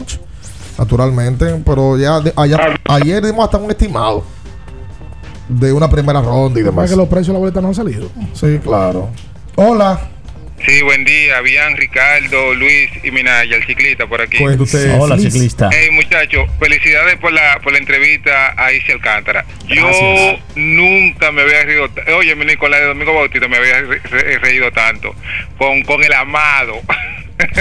naturalmente. 0.80 1.62
Pero 1.66 1.98
ya 1.98 2.20
de- 2.22 2.34
allá- 2.36 2.80
ayer 2.90 3.24
dimos 3.24 3.44
hasta 3.46 3.58
un 3.58 3.70
estimado 3.70 4.24
de 5.50 5.74
una 5.74 5.90
primera 5.90 6.22
ronda 6.22 6.60
y 6.60 6.64
demás. 6.64 6.90
que 6.90 6.96
los 6.96 7.08
precios 7.10 7.28
de 7.28 7.34
la 7.34 7.40
boleta 7.40 7.62
no 7.62 7.68
han 7.68 7.76
salido. 7.76 8.08
Sí, 8.34 8.58
claro. 8.64 9.10
Hola. 9.56 10.00
Sí, 10.66 10.82
buen 10.84 11.04
día, 11.04 11.42
bien, 11.42 11.76
Ricardo, 11.76 12.54
Luis 12.54 12.90
y 13.04 13.10
Minaya, 13.12 13.56
el 13.56 13.66
ciclista 13.66 14.06
por 14.08 14.22
aquí. 14.22 14.38
Usted. 14.46 14.92
Hola, 15.00 15.18
ciclista. 15.18 15.70
Hey, 15.72 15.90
muchachos, 15.92 16.50
felicidades 16.60 17.18
por 17.18 17.34
la, 17.34 17.60
por 17.64 17.72
la 17.74 17.80
entrevista 17.80 18.54
a 18.56 18.72
Isi 18.72 18.92
Alcántara. 18.92 19.44
Yo 19.68 19.90
nunca 20.56 21.32
me 21.32 21.42
había 21.42 21.64
reído, 21.64 21.90
oye, 22.16 22.36
mi 22.36 22.46
la 22.46 22.80
de 22.80 22.86
Domingo 22.86 23.14
Bautista 23.14 23.48
me 23.48 23.58
había 23.58 23.82
re- 23.82 24.00
re- 24.04 24.38
reído 24.40 24.72
tanto. 24.72 25.16
Con, 25.58 25.82
con 25.84 26.04
el 26.04 26.14
amado. 26.14 26.80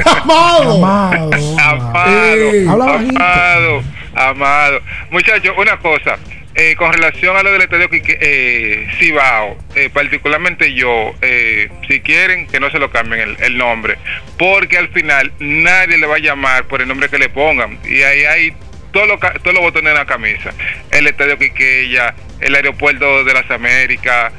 Amado. 0.04 0.74
Amado. 0.84 1.30
amado. 1.58 2.70
Habla 2.70 2.84
bajito. 2.84 3.16
amado. 3.22 3.82
Amado. 4.14 4.82
Muchachos, 5.10 5.54
una 5.56 5.78
cosa. 5.78 6.18
Eh, 6.60 6.76
con 6.76 6.92
relación 6.92 7.36
a 7.36 7.42
lo 7.42 7.52
del 7.52 7.62
estadio 7.62 7.88
Quique- 7.88 8.18
eh, 8.20 8.86
Cibao, 8.98 9.56
eh, 9.74 9.88
particularmente 9.92 10.74
yo, 10.74 11.12
eh, 11.22 11.70
si 11.88 12.00
quieren 12.00 12.46
que 12.46 12.60
no 12.60 12.70
se 12.70 12.78
lo 12.78 12.90
cambien 12.90 13.20
el, 13.30 13.36
el 13.42 13.56
nombre, 13.56 13.96
porque 14.38 14.76
al 14.78 14.88
final 14.88 15.32
nadie 15.38 15.96
le 15.96 16.06
va 16.06 16.16
a 16.16 16.18
llamar 16.18 16.64
por 16.66 16.82
el 16.82 16.88
nombre 16.88 17.08
que 17.08 17.18
le 17.18 17.28
pongan. 17.30 17.78
Y 17.88 18.02
ahí 18.02 18.24
hay 18.24 18.52
todos 18.92 19.08
los 19.08 19.18
todos 19.20 19.54
los 19.54 19.62
botones 19.62 19.90
en 19.92 19.98
la 19.98 20.04
camisa. 20.04 20.50
El 20.90 21.06
estadio 21.06 21.38
Quiqueya, 21.38 22.14
el 22.40 22.54
aeropuerto 22.54 23.24
de 23.24 23.32
las 23.32 23.50
Américas, 23.50 24.32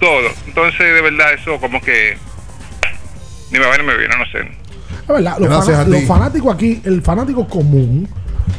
todo. 0.00 0.30
Entonces, 0.46 0.78
de 0.94 1.00
verdad, 1.02 1.32
eso 1.34 1.58
como 1.60 1.80
que 1.82 2.16
ni 3.50 3.58
me 3.58 3.66
va 3.66 3.76
ni 3.76 3.82
me 3.84 3.96
viene, 3.96 4.14
no 4.16 4.24
sé. 4.26 4.38
Es 4.40 5.08
verdad, 5.08 5.36
los 6.00 6.06
fanáticos 6.06 6.54
aquí, 6.54 6.80
el 6.84 7.02
fanático 7.02 7.48
común, 7.48 8.08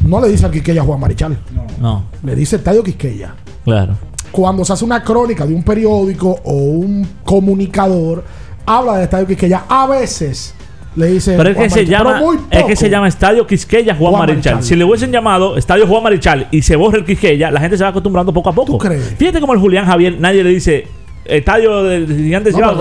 no 0.10 0.20
le 0.22 0.28
dice 0.30 0.46
a 0.46 0.52
Quisqueya 0.52 0.84
Juan 0.84 1.00
Marichal. 1.00 1.38
No, 1.80 2.04
Le 2.24 2.36
dice 2.36 2.58
Estadio 2.58 2.84
Quisqueya. 2.84 3.34
claro. 3.64 3.94
Cuando 4.32 4.64
se 4.64 4.74
hace 4.74 4.86
una 4.86 5.04
crónica 5.04 5.44
de 5.48 5.56
un 5.56 5.64
periódico 5.64 6.40
o 6.44 6.54
un 6.54 7.08
comunicador, 7.24 8.24
habla 8.66 8.94
del 8.96 9.04
Estadio 9.06 9.26
Quisqueya. 9.26 9.64
A 9.68 9.88
veces 9.88 10.54
le 10.96 11.08
dice. 11.08 11.36
Pero 11.36 11.50
es 11.50 11.56
que 11.56 11.62
Juan 11.62 11.70
se 11.72 11.86
llama, 11.86 12.14
pero 12.14 12.26
muy 12.26 12.38
es 12.52 12.64
que 12.66 12.76
se 12.76 12.90
llama 12.92 13.08
Estadio 13.08 13.48
Quisqueya 13.48 13.96
Juan, 13.96 14.12
Juan 14.12 14.20
Marichal. 14.28 14.54
Marichal. 14.56 14.64
Si 14.64 14.76
le 14.76 14.84
hubiesen 14.86 15.12
llamado 15.12 15.58
Estadio 15.58 15.88
Juan 15.88 16.04
Marichal 16.04 16.48
y 16.52 16.62
se 16.62 16.76
borra 16.76 17.00
el 17.00 17.06
Quisqueya, 17.06 17.50
la 17.50 17.60
gente 17.60 17.76
se 17.78 17.84
va 17.84 17.90
acostumbrando 17.90 18.32
poco 18.32 18.50
a 18.50 18.54
poco. 18.54 18.74
¿Tú 18.74 18.78
crees? 18.78 19.16
Fíjate 19.18 19.40
como 19.42 19.54
el 19.54 19.60
Julián 19.60 19.86
Javier, 19.88 20.18
nadie 20.20 20.44
le 20.44 20.52
dice 20.52 20.86
Estadio 21.26 21.84
del 21.84 22.06
Gigante 22.08 22.52
No, 22.52 22.58
Cibao, 22.58 22.78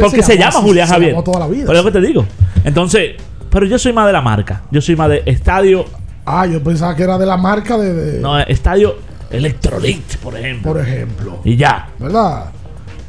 porque 0.00 0.16
se 0.20 0.22
se, 0.22 0.38
llamó 0.38 0.52
llama 0.52 0.66
Julián 0.66 0.86
se 0.86 0.92
Javier. 0.94 1.22
toda 1.22 1.38
la 1.40 1.48
vida, 1.48 1.64
Pero 1.66 1.78
es 1.78 1.84
lo 1.84 1.90
que 1.92 1.98
te 1.98 2.06
digo. 2.06 2.26
Entonces, 2.62 3.12
pero 3.50 3.64
yo 3.64 3.78
soy 3.78 3.94
más 3.94 4.06
de 4.06 4.12
la 4.12 4.20
marca. 4.20 4.62
Yo 4.70 4.82
soy 4.82 4.96
más 4.96 5.08
de 5.08 5.22
Estadio, 5.24 5.84
Ah, 6.26 6.46
yo 6.46 6.62
pensaba 6.62 6.94
que 6.96 7.02
era 7.02 7.18
de 7.18 7.26
la 7.26 7.36
marca 7.36 7.76
de. 7.76 7.92
de- 7.92 8.20
no, 8.20 8.38
Estadio 8.40 8.96
Electrolit, 9.30 10.16
por 10.16 10.36
ejemplo. 10.36 10.72
por 10.72 10.80
ejemplo. 10.80 11.38
Y 11.44 11.56
ya. 11.56 11.88
¿Verdad? 11.98 12.46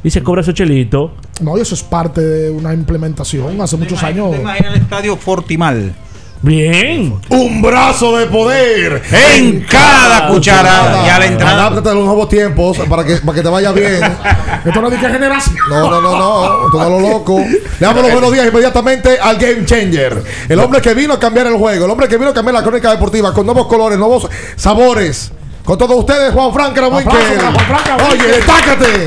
Y 0.02 0.10
se 0.10 0.22
cobra 0.22 0.42
esos 0.42 0.54
chelitos. 0.54 1.10
No, 1.40 1.56
y 1.58 1.60
eso 1.60 1.74
es 1.74 1.82
parte 1.82 2.20
de 2.20 2.50
una 2.50 2.72
implementación 2.74 3.60
hace 3.60 3.76
muchos 3.76 4.02
años. 4.02 4.30
¿Te 4.32 4.40
imaginas 4.40 4.74
el 4.74 4.82
estadio 4.82 5.16
Fortimal? 5.16 5.94
Bien. 6.42 7.14
Un 7.30 7.62
brazo 7.62 8.16
de 8.16 8.26
poder 8.26 9.02
En 9.10 9.62
cada 9.62 10.28
cucharada. 10.28 11.06
Y 11.06 11.10
a 11.10 11.18
la 11.18 11.26
entrada. 11.26 11.66
Adáptate 11.66 11.88
a 11.88 11.94
los 11.94 12.04
nuevos 12.04 12.28
tiempos 12.28 12.78
para 12.88 13.04
que, 13.04 13.16
para 13.16 13.34
que 13.34 13.42
te 13.42 13.48
vaya 13.48 13.72
bien. 13.72 14.00
Esto 14.64 14.80
no 14.80 14.88
es 14.88 15.00
qué 15.00 15.08
generación. 15.08 15.56
No, 15.70 15.90
no, 15.90 16.00
no, 16.00 16.18
no. 16.18 16.70
Todo 16.70 16.90
lo 16.90 17.00
loco. 17.00 17.38
Le 17.38 17.60
damos 17.78 18.02
los 18.02 18.12
buenos 18.12 18.32
días 18.32 18.46
inmediatamente 18.46 19.18
al 19.18 19.36
Game 19.38 19.64
Changer. 19.64 20.22
El 20.48 20.60
hombre 20.60 20.80
que 20.80 20.94
vino 20.94 21.14
a 21.14 21.18
cambiar 21.18 21.46
el 21.46 21.56
juego. 21.56 21.84
El 21.84 21.90
hombre 21.90 22.08
que 22.08 22.16
vino 22.16 22.30
a 22.30 22.34
cambiar 22.34 22.54
la 22.54 22.62
crónica 22.62 22.90
deportiva 22.90 23.32
con 23.32 23.46
nuevos 23.46 23.66
colores, 23.66 23.98
nuevos 23.98 24.28
sabores. 24.56 25.32
Con 25.64 25.76
todos 25.78 25.98
ustedes, 25.98 26.32
Juan 26.32 26.52
Frank. 26.52 26.78
Oye, 26.78 28.26
destácate. 28.26 29.06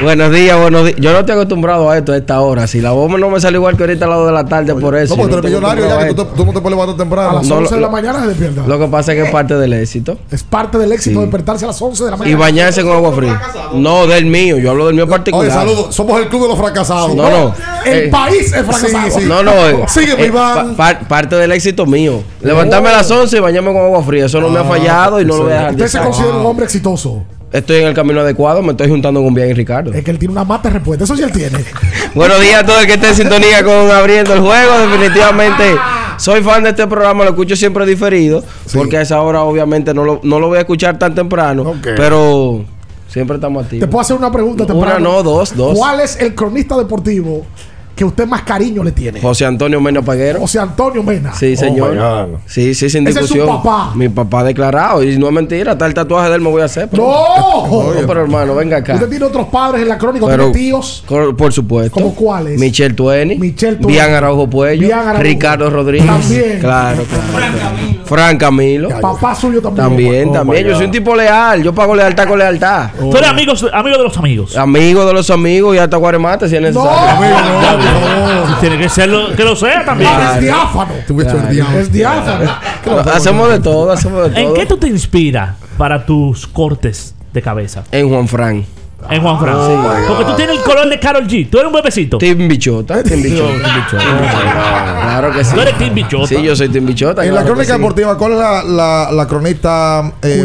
Buenos 0.00 0.30
días, 0.32 0.56
buenos 0.56 0.84
días. 0.86 0.96
Yo 1.00 1.12
no 1.12 1.18
estoy 1.18 1.34
acostumbrado 1.34 1.90
a 1.90 1.98
esto 1.98 2.12
a 2.12 2.16
esta 2.18 2.40
hora. 2.40 2.68
Si 2.68 2.80
la 2.80 2.92
voz 2.92 3.10
no 3.18 3.30
me 3.30 3.40
sale 3.40 3.56
igual 3.56 3.76
que 3.76 3.82
ahorita 3.82 4.04
a 4.04 4.08
las 4.08 4.18
2 4.18 4.26
de 4.28 4.32
la 4.32 4.44
tarde, 4.44 4.74
por 4.76 4.94
eso. 4.96 5.16
No, 5.16 5.22
porque 5.22 5.34
yo 5.34 5.40
tú 5.40 5.46
eres 5.48 5.60
no 5.60 5.68
millonario 5.74 5.88
ya 5.88 6.06
que 6.06 6.14
tú, 6.14 6.24
tú 6.36 6.46
no 6.46 6.52
te 6.52 6.60
puedes 6.60 6.70
levantar 6.78 6.94
A 6.94 6.98
temprano. 6.98 7.32
las 7.38 7.46
No, 7.48 7.56
11 7.56 7.74
de 7.74 7.80
la 7.80 7.88
mañana 7.88 8.20
se 8.20 8.26
despierta. 8.28 8.62
a. 8.62 8.66
Lo 8.68 8.78
que 8.78 8.86
pasa 8.86 9.12
es 9.12 9.18
que 9.18 9.24
es 9.26 9.32
parte 9.32 9.56
del 9.56 9.72
éxito. 9.72 10.16
Es 10.30 10.44
parte 10.44 10.78
del 10.78 10.92
éxito 10.92 11.18
Sí. 11.18 11.24
despertarse 11.26 11.64
a 11.64 11.68
las 11.68 11.82
11 11.82 12.04
de 12.04 12.10
la 12.12 12.16
Y 12.16 12.20
mañana. 12.20 12.38
bañarse 12.38 12.82
con 12.84 12.92
agua 12.92 13.12
fría. 13.12 13.40
No, 13.74 14.06
del 14.06 14.26
mío. 14.26 14.56
Yo 14.58 14.70
hablo 14.70 14.86
del 14.86 14.94
mío 14.94 15.08
particular. 15.08 15.44
Oye, 15.46 15.52
saludos. 15.52 15.92
Somos 15.92 16.20
el 16.20 16.28
club 16.28 16.42
de 16.42 16.48
los 16.48 16.58
fracasados. 16.58 17.16
No, 17.16 17.28
no. 17.28 17.54
El 17.84 17.98
Eh, 18.04 18.08
país 18.08 18.52
es 18.52 18.64
fracasado. 18.64 19.10
sí, 19.10 19.20
sí. 19.22 19.26
No, 19.26 19.42
no. 19.42 19.50
eh, 19.68 19.84
Sígueme, 19.88 20.22
eh, 20.22 20.26
Iván. 20.26 20.76
pa- 20.76 20.92
pa- 21.00 21.08
parte 21.08 21.34
del 21.34 21.50
éxito 21.50 21.86
mío. 21.86 22.22
Levantarme 22.40 22.90
a 22.90 22.92
las 22.98 23.10
11 23.10 23.38
y 23.38 23.40
bañarme 23.40 23.72
con 23.72 23.82
agua 23.82 24.02
fría. 24.04 24.26
Eso 24.26 24.40
no 24.40 24.48
me 24.48 24.60
ha 24.60 24.64
fallado 24.64 25.20
y 25.20 25.24
no 25.24 25.36
lo 25.38 25.42
voy 25.42 25.52
a 25.52 25.56
dejar 25.56 25.74
de 25.76 25.84
Usted 25.84 25.98
se 25.98 26.04
considera 26.06 26.36
un 26.36 26.46
hombre 26.46 26.66
exitoso. 26.66 27.24
Estoy 27.52 27.78
en 27.78 27.88
el 27.88 27.94
camino 27.94 28.20
adecuado. 28.20 28.62
Me 28.62 28.72
estoy 28.72 28.88
juntando 28.88 29.22
con 29.22 29.32
bien 29.34 29.48
y 29.50 29.54
Ricardo. 29.54 29.92
Es 29.92 30.04
que 30.04 30.10
él 30.10 30.18
tiene 30.18 30.32
una 30.32 30.44
mata 30.44 30.68
de 30.68 30.74
respuesta. 30.74 31.04
Eso 31.04 31.16
sí 31.16 31.22
él 31.22 31.32
tiene. 31.32 31.58
Buenos 32.14 32.40
días 32.40 32.62
a 32.62 32.66
todo 32.66 32.80
el 32.80 32.86
que 32.86 32.94
esté 32.94 33.08
en 33.08 33.14
sintonía 33.14 33.64
con 33.64 33.90
Abriendo 33.90 34.34
el 34.34 34.40
Juego. 34.40 34.78
Definitivamente 34.78 35.76
soy 36.18 36.42
fan 36.42 36.64
de 36.64 36.70
este 36.70 36.86
programa, 36.86 37.24
lo 37.24 37.30
escucho 37.30 37.54
siempre 37.54 37.86
diferido, 37.86 38.42
porque 38.74 38.96
a 38.96 39.02
esa 39.02 39.20
hora 39.22 39.42
obviamente 39.42 39.94
no 39.94 40.04
lo, 40.04 40.20
no 40.24 40.40
lo 40.40 40.48
voy 40.48 40.58
a 40.58 40.62
escuchar 40.62 40.98
tan 40.98 41.14
temprano, 41.14 41.74
pero 41.82 42.64
siempre 43.06 43.36
estamos 43.36 43.64
activos. 43.64 43.86
Te 43.86 43.86
puedo 43.86 44.00
hacer 44.00 44.16
una 44.16 44.30
pregunta 44.32 44.64
Una 44.64 44.74
temprano. 44.74 44.98
no, 44.98 45.22
dos, 45.22 45.56
dos. 45.56 45.78
¿Cuál 45.78 46.00
es 46.00 46.16
el 46.20 46.34
cronista 46.34 46.76
deportivo 46.76 47.46
que 47.98 48.04
usted 48.04 48.26
más 48.28 48.42
cariño 48.42 48.84
le 48.84 48.92
tiene? 48.92 49.20
José 49.20 49.44
Antonio 49.44 49.80
Mena 49.80 50.00
Paguero. 50.02 50.38
José 50.40 50.60
Antonio 50.60 51.02
Mena. 51.02 51.34
Sí, 51.34 51.56
señor. 51.56 51.90
my 51.94 51.98
God. 51.98 52.38
sí, 52.46 52.72
sí, 52.74 52.88
sin 52.88 53.06
Ese 53.08 53.18
es 53.20 53.26
su 53.26 53.34
discusión. 53.34 53.60
papá. 53.62 53.92
Mi 53.96 54.08
papá 54.08 54.44
declarado. 54.44 55.02
Y 55.02 55.18
no 55.18 55.26
es 55.26 55.32
mentira, 55.32 55.76
tal 55.76 55.92
tatuaje 55.92 56.28
de 56.28 56.36
él 56.36 56.40
me 56.40 56.48
voy 56.48 56.62
a 56.62 56.66
hacer. 56.66 56.88
pero- 56.88 57.02
¡No! 57.02 57.66
No, 58.00 58.06
pero 58.06 58.22
hermano, 58.22 58.54
venga 58.54 58.76
acá. 58.76 58.94
Usted 58.94 59.08
tiene 59.08 59.24
otros 59.24 59.48
padres 59.48 59.82
en 59.82 59.88
la 59.88 59.98
crónica, 59.98 60.26
Pero- 60.26 60.44
tiene 60.52 60.58
tíos. 60.58 61.04
Por 61.36 61.52
supuesto. 61.52 61.92
¿Cómo 61.94 62.14
cuáles? 62.14 62.58
Michelle 62.60 62.94
Tueni. 62.94 63.36
Michelle 63.36 63.76
Tueni. 63.78 63.92
Bian 63.94 64.14
Araujo 64.14 64.48
Puello. 64.48 64.86
Bian 64.86 65.00
Araujo. 65.00 65.22
Ricardo 65.22 65.68
Rodríguez. 65.70 66.06
También. 66.06 66.58
Claro, 66.60 67.02
claro. 67.02 67.48
Fran 68.04 68.38
Camilo. 68.38 68.88
Papá 69.00 69.34
suyo 69.34 69.60
también. 69.60 69.86
También, 69.88 70.28
Oh, 70.28 70.32
también. 70.32 70.66
Yo 70.66 70.76
soy 70.76 70.86
un 70.86 70.90
tipo 70.92 71.14
leal. 71.16 71.62
Yo 71.62 71.74
pago 71.74 71.94
lealtad 71.94 72.26
con 72.28 72.38
lealtad. 72.38 72.90
Tú 72.98 73.16
eres 73.16 73.28
amigo, 73.28 73.52
amigo 73.72 73.98
de 73.98 74.04
los 74.04 74.16
amigos. 74.16 74.56
Amigo 74.56 75.04
de 75.04 75.12
los 75.12 75.28
amigos 75.30 75.74
y 75.76 75.78
hasta 75.78 75.96
guaremate 75.96 76.48
si 76.48 76.54
es 76.56 76.62
necesario. 76.62 76.88
Tiene 78.60 78.78
que 78.78 78.88
ser 78.88 79.08
lo, 79.08 79.34
que 79.34 79.44
lo 79.44 79.54
sea 79.56 79.84
también. 79.84 80.10
Ah, 80.12 80.32
es 80.34 80.40
diáfano. 80.40 80.92
Te 81.06 81.12
voy 81.12 81.24
a 81.24 81.28
echar 81.28 81.44
el 81.46 81.54
diablo. 81.54 81.78
Es 81.78 81.92
diáfano. 81.92 82.50
Hacemos 83.12 83.50
de 83.50 83.60
todo, 83.60 83.90
hacemos 83.90 84.32
de 84.32 84.40
¿En 84.40 84.54
qué 84.54 84.66
tú 84.66 84.76
te 84.76 84.88
inspiras 84.88 85.56
para 85.76 86.04
tus 86.04 86.46
cortes 86.46 87.14
de 87.32 87.42
cabeza? 87.42 87.84
En 87.92 88.08
Juan 88.08 88.28
Fran. 88.28 88.77
En 89.10 89.22
Juan 89.22 89.38
Fran. 89.38 89.54
Oh, 89.56 89.94
Porque 90.08 90.24
tú 90.24 90.34
tienes 90.36 90.56
el 90.58 90.62
color 90.64 90.88
de 90.88 90.98
Carol 90.98 91.26
G. 91.26 91.48
Tú 91.48 91.58
eres 91.58 91.68
un 91.68 91.72
bebecito. 91.74 92.18
Team 92.18 92.48
Bichota, 92.48 93.02
Team 93.02 93.22
Bichota. 93.22 93.52
Team 93.52 94.20
Bichota. 94.22 95.00
Claro 95.00 95.32
que 95.32 95.44
sí. 95.44 95.54
Tú 95.54 95.60
eres 95.60 95.78
Team 95.78 95.94
Bichota. 95.94 96.26
Sí, 96.26 96.42
yo 96.42 96.56
soy 96.56 96.68
Team 96.68 96.84
Bichota. 96.86 97.22
En 97.24 97.28
la 97.34 97.40
claro 97.42 97.46
que 97.46 97.52
crónica 97.52 97.74
sí. 97.74 97.78
deportiva, 97.80 98.18
¿cuál 98.18 98.32
es 98.32 98.38
la, 98.38 98.62
la, 98.64 99.12
la 99.12 99.26
cronista 99.26 100.12
eh, 100.22 100.44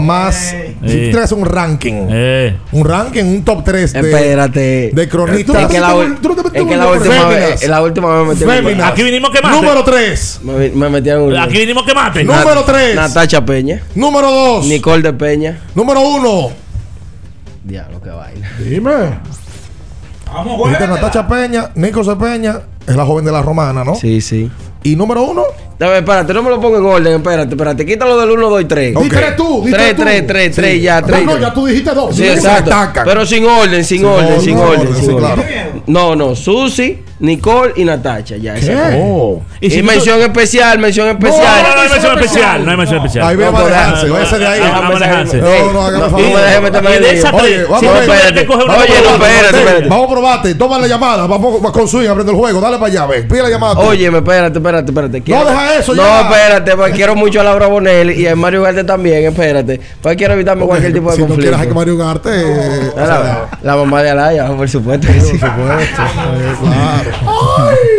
más. 0.00 0.34
Si 0.34 0.56
Eh. 0.92 1.06
tú 1.10 1.16
traes 1.16 1.32
un 1.32 1.44
ranking, 1.44 2.06
Eh. 2.10 2.56
un 2.72 2.84
ranking, 2.84 3.24
un 3.24 3.44
top 3.44 3.62
3 3.64 3.92
de, 3.92 4.00
Espérate. 4.00 4.90
de 4.92 5.08
cronistas. 5.08 5.62
Es 5.62 5.68
que 5.68 5.80
la, 5.80 5.94
ul- 5.94 6.18
tú 6.20 6.28
no 6.30 6.34
te 6.36 6.42
metes 6.42 6.62
es 6.62 6.66
que 6.66 6.72
en 6.74 6.78
la 6.80 6.86
un- 6.86 6.96
última 6.96 7.14
Féminas. 7.14 7.50
vez, 7.60 7.68
la 7.68 7.82
última 7.82 8.08
vez 8.22 8.40
me 8.46 8.62
metí. 8.62 8.80
Aquí 8.82 9.02
vinimos 9.02 9.30
que 9.30 9.40
mate. 9.42 9.56
Número 9.56 9.84
3. 9.84 10.40
Me, 10.42 10.70
me 10.70 10.88
metí 10.88 11.10
en 11.10 11.18
un 11.20 11.36
Aquí 11.36 11.58
vinimos 11.58 11.84
que 11.84 11.94
mate. 11.94 12.24
Número 12.24 12.62
tres. 12.64 12.96
Natacha 12.96 13.44
Peña. 13.44 13.82
Número 13.94 14.30
2. 14.30 14.66
Nicole 14.66 15.02
de 15.02 15.12
Peña. 15.12 15.60
Número 15.74 16.00
1. 16.00 16.63
Diablo, 17.64 18.00
qué 18.02 18.10
vaina. 18.10 18.50
Dime. 18.58 18.92
Vamos, 20.26 20.58
Dijiste 20.64 20.86
Natacha 20.86 21.26
Peña, 21.26 21.70
Nico. 21.74 22.18
Peña, 22.18 22.60
es 22.86 22.94
la 22.96 23.04
joven 23.06 23.24
de 23.24 23.32
la 23.32 23.40
romana, 23.42 23.84
¿no? 23.84 23.94
Sí, 23.94 24.20
sí. 24.20 24.50
Y 24.82 24.96
número 24.96 25.22
1. 25.22 25.42
Dame, 25.78 25.98
espérate, 25.98 26.34
no 26.34 26.42
me 26.42 26.50
lo 26.50 26.60
pongo 26.60 26.76
en 26.76 26.84
orden, 26.84 27.14
espérate, 27.16 27.50
espérate. 27.50 27.86
Quítalo 27.86 28.20
del 28.20 28.30
1, 28.30 28.50
2 28.50 28.60
y 28.60 28.64
3. 28.66 28.96
Ok. 28.96 29.02
Di 29.02 29.08
tres 29.08 29.36
tú, 29.36 29.62
di 29.64 29.72
3, 29.72 29.96
tres 29.96 29.96
tú. 29.96 30.02
3, 30.02 30.26
3, 30.26 30.54
3, 30.54 30.82
ya, 30.82 31.00
No, 31.00 31.06
3. 31.06 31.24
no, 31.24 31.38
ya 31.38 31.54
tú 31.54 31.66
dijiste 31.66 31.94
dos. 31.94 32.14
Sí, 32.14 32.22
uno. 32.22 32.32
exacto. 32.32 33.00
Pero 33.04 33.26
sin 33.26 33.44
orden, 33.46 33.84
sin, 33.84 34.04
orden, 34.04 34.40
sin 34.40 34.56
orden, 34.58 34.80
orden. 34.80 34.94
sí, 34.94 35.00
sin 35.00 35.14
orden. 35.14 35.34
claro. 35.34 35.82
No, 35.86 36.14
no, 36.14 36.34
Susi, 36.36 37.02
Nicole 37.20 37.72
y 37.76 37.84
Natacha. 37.84 38.36
Ya, 38.36 38.54
¿Qué? 38.54 38.60
esa. 38.60 38.90
Oh. 38.96 39.40
Y, 39.60 39.70
si 39.70 39.80
tú- 39.80 39.86
mención 39.86 40.20
especial, 40.20 40.78
mención 40.78 41.06
No, 41.06 41.12
especial. 41.12 41.62
no, 41.62 41.74
no 41.74 41.80
hay 41.82 41.88
mención 41.88 42.18
especial. 42.18 42.64
No 42.64 42.70
hay 42.70 42.76
mención 42.76 42.98
especial. 42.98 43.26
Ahí 43.28 43.36
No, 43.36 43.46
a 43.46 43.50
manejarse, 43.52 44.06
déjame- 44.06 44.12
váyase 44.12 44.38
de 44.38 44.46
ahí. 44.46 44.60
A. 44.60 44.64
No, 44.66 44.82
no, 45.72 45.90
No, 45.90 46.00
favor. 46.10 46.20
no 46.20 46.34
me 46.34 46.40
dejes 46.42 46.62
meterme 46.62 46.90
Y 46.90 46.98
de. 46.98 47.08
Oye, 47.32 47.62
vamos 47.64 47.76
a 47.76 47.80
tú 47.80 47.86
ver. 47.86 48.10
Oye, 48.10 48.44
no, 48.44 49.10
espérate, 49.14 49.58
espérate. 49.58 49.88
Vamos 49.88 50.06
a 50.06 50.10
probarte, 50.12 50.54
toma 50.54 50.78
la 50.78 50.86
llamada, 50.86 51.26
vamos 51.26 51.60
a- 51.64 51.72
con 51.72 51.88
swing 51.88 52.08
abriendo 52.08 52.32
el 52.32 52.38
juego, 52.38 52.60
dale 52.60 52.76
para 52.78 52.86
allá, 52.90 53.06
ve, 53.06 53.22
pide 53.22 53.42
la 53.42 53.48
llamada. 53.50 53.74
tú. 53.74 53.80
Óyeme, 53.80 54.18
espérate, 54.18 54.58
espérate, 54.58 54.90
espérate. 54.90 55.22
Quiero- 55.22 55.44
deja 55.44 55.78
eso 55.78 55.94
No, 55.94 56.20
espérate, 56.20 56.76
porque 56.76 56.92
quiero 56.92 57.14
mucho 57.14 57.40
a 57.40 57.44
Laura 57.44 57.66
Bonelli 57.66 58.14
y 58.22 58.26
a 58.26 58.34
Mario 58.36 58.62
Garte 58.62 58.84
también, 58.84 59.24
espérate. 59.24 59.80
Pues 60.02 60.16
quiero 60.16 60.34
evitarme 60.34 60.64
cualquier 60.66 60.92
tipo 60.92 61.10
de 61.10 61.16
si 61.16 61.22
no 61.22 61.28
conflicto. 61.28 61.52
quieres 61.56 61.68
que 61.68 61.74
Mario 61.74 61.96
Garte, 61.96 62.30
eh, 62.32 62.90
la, 63.62 63.76
mamá 63.76 64.02
de 64.02 64.10
Alaya, 64.10 64.46
por 64.48 64.68
supuesto 64.68 65.06
por 65.06 65.20
supuesto, 65.20 65.52
eh, 66.02 66.54
claro. 66.60 67.03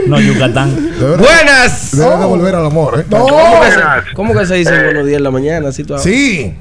No, 0.08 0.20
Yucatán. 0.22 0.76
Debe- 1.00 1.18
¡Buenas! 1.18 1.98
Debe 1.98 2.18
devolver 2.18 2.56
al 2.56 2.66
amor, 2.66 3.00
¿eh? 3.00 3.06
No. 3.10 3.20
¿Cómo 3.26 3.62
que, 3.62 3.72
se, 3.72 3.82
cómo 4.14 4.34
que 4.38 4.46
se 4.46 4.56
dice 4.56 4.84
buenos 4.84 5.06
días 5.06 5.18
en 5.18 5.24
la 5.24 5.32
mañana? 5.32 5.70
Así 5.70 5.84
tú 5.84 5.98
Sí. 5.98 6.56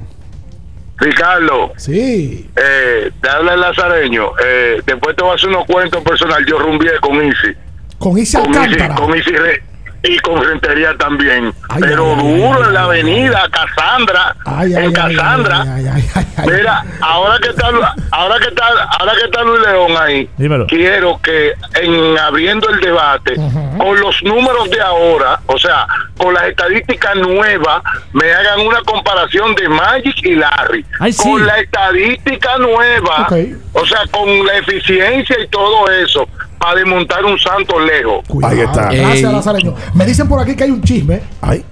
Ricardo, 0.97 1.73
Sí. 1.77 2.49
eh, 2.57 3.11
te 3.21 3.29
habla 3.29 3.55
el 3.55 3.61
lazareño. 3.61 4.31
Eh, 4.45 4.81
después 4.87 5.16
te 5.16 5.23
voy 5.23 5.33
a 5.33 5.35
hacer 5.35 5.49
unos 5.49 5.66
cuentos 5.66 6.03
personal. 6.05 6.45
Yo 6.47 6.59
rumbié 6.59 6.93
con 7.01 7.16
Isi. 7.25 7.53
Con 7.99 8.16
Isi 8.19 8.37
Con 8.37 8.51
Isi, 8.51 8.59
Alcántara. 8.61 8.95
con 8.95 9.16
Isi 9.19 9.31
Re- 9.31 9.62
y 10.06 10.18
con 10.18 10.43
Rentería 10.44 10.94
también. 10.98 11.52
Ay, 11.70 11.81
Pero 11.81 12.14
ay, 12.14 12.16
duro 12.39 12.59
ay, 12.59 12.62
en 12.68 12.74
la 12.74 12.81
ay, 12.81 12.86
avenida, 12.86 13.48
Casandra. 13.51 14.36
En 14.47 14.76
ay, 14.76 14.93
Casandra. 14.93 15.62
ay, 15.62 15.86
ay, 15.94 16.09
ay, 16.14 16.26
ay. 16.36 16.47
Mira, 16.51 16.85
ahora 17.01 17.39
que 17.39 17.48
está 17.48 17.68
ahora 18.10 18.39
que 18.39 18.48
está 18.48 18.66
ahora 18.98 19.12
que 19.18 19.24
está 19.24 19.43
Luis 19.43 19.60
León 19.66 19.93
ahí, 19.98 20.28
Dímelo. 20.36 20.66
quiero 20.66 21.18
que 21.22 21.52
en 21.81 22.18
abriendo 22.18 22.68
el 22.68 22.81
debate 22.81 23.35
con 23.78 23.98
los 24.01 24.22
números 24.22 24.70
de 24.70 24.81
ahora, 24.81 25.40
o 25.47 25.59
sea, 25.59 25.86
con 26.18 26.35
las 26.35 26.44
estadísticas 26.44 27.16
nuevas, 27.16 27.82
me 28.12 28.32
hagan 28.32 28.60
una 28.60 28.82
comparación 28.82 29.55
de 29.55 29.68
Magic 29.68 30.16
y 30.22 30.35
Larry. 30.35 30.85
Ay, 31.01 31.12
sí. 31.12 31.31
Con 31.31 31.47
la 31.47 31.59
estadística 31.60 32.59
nueva, 32.59 33.26
o 33.72 33.86
sea, 33.86 34.01
con 34.10 34.44
la 34.47 34.59
eficiencia 34.59 35.36
y 35.43 35.48
todo 35.48 35.90
eso, 35.90 36.28
para 36.59 36.76
desmontar 36.76 37.24
un 37.24 37.39
santo 37.39 37.78
lejos. 37.81 38.24
Cuidado. 38.28 38.55
Ahí 38.55 38.60
está. 38.60 38.90
Gracias. 38.93 39.32
Lazareño. 39.32 39.74
Me 39.94 40.06
dicen 40.06 40.28
por 40.28 40.40
aquí 40.40 40.55
que 40.56 40.64
hay 40.64 40.70
un 40.70 40.82
chisme 40.82 41.20
Ay. 41.40 41.64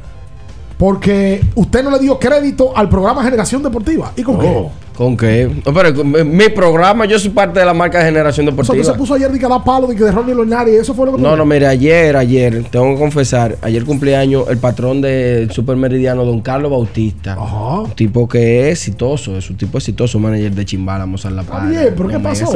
porque 0.78 1.40
usted 1.54 1.82
no 1.84 1.90
le 1.90 1.98
dio 1.98 2.18
crédito 2.18 2.76
al 2.76 2.88
programa 2.88 3.22
Generación 3.22 3.62
Deportiva. 3.62 4.12
¿Y 4.16 4.22
con 4.22 4.36
Oh. 4.36 4.40
qué? 4.40 4.68
¿Con 4.96 5.16
qué? 5.16 5.50
No, 5.64 5.72
pero 5.72 5.94
con- 5.94 6.36
mi 6.36 6.48
programa, 6.50 7.06
yo 7.06 7.18
soy 7.18 7.30
parte 7.30 7.60
de 7.60 7.64
la 7.66 7.72
marca 7.74 7.98
de 7.98 8.04
Generación 8.04 8.46
O 8.46 8.50
sea, 8.50 8.56
Deportiva. 8.56 8.80
usted 8.82 8.92
se 8.92 8.98
puso 8.98 9.14
ayer 9.14 9.30
de 9.32 9.38
que 9.38 9.48
da 9.48 9.62
palo 9.64 9.86
de 9.86 9.96
que 9.96 10.04
de 10.04 10.12
Ronnie 10.12 10.34
Lornari. 10.34 10.72
Eso 10.76 10.92
fue 10.94 11.06
lo 11.06 11.12
que 11.12 11.18
tú 11.18 11.24
No, 11.24 11.34
no, 11.36 11.44
mire, 11.46 11.66
ayer, 11.66 12.14
ayer, 12.16 12.64
tengo 12.70 12.92
que 12.92 12.98
confesar, 13.00 13.56
ayer 13.62 13.84
cumpleaños 13.84 14.48
el 14.48 14.58
patrón 14.58 15.00
del 15.00 15.50
Super 15.50 15.76
Meridiano, 15.76 16.24
don 16.24 16.40
Carlos 16.42 16.70
Bautista. 16.70 17.32
Ajá. 17.32 17.80
Un 17.80 17.90
tipo 17.92 18.28
que 18.28 18.68
es 18.70 18.78
exitoso, 18.78 19.36
es 19.38 19.48
un 19.48 19.56
tipo 19.56 19.78
exitoso, 19.78 20.18
manager 20.18 20.52
de 20.52 20.64
Chimbala, 20.66 21.06
Mozart 21.06 21.34
La 21.34 21.42
Paz. 21.42 21.70
bien, 21.70 21.94
¿pero 21.96 22.08
qué 22.10 22.18
pasó? 22.18 22.52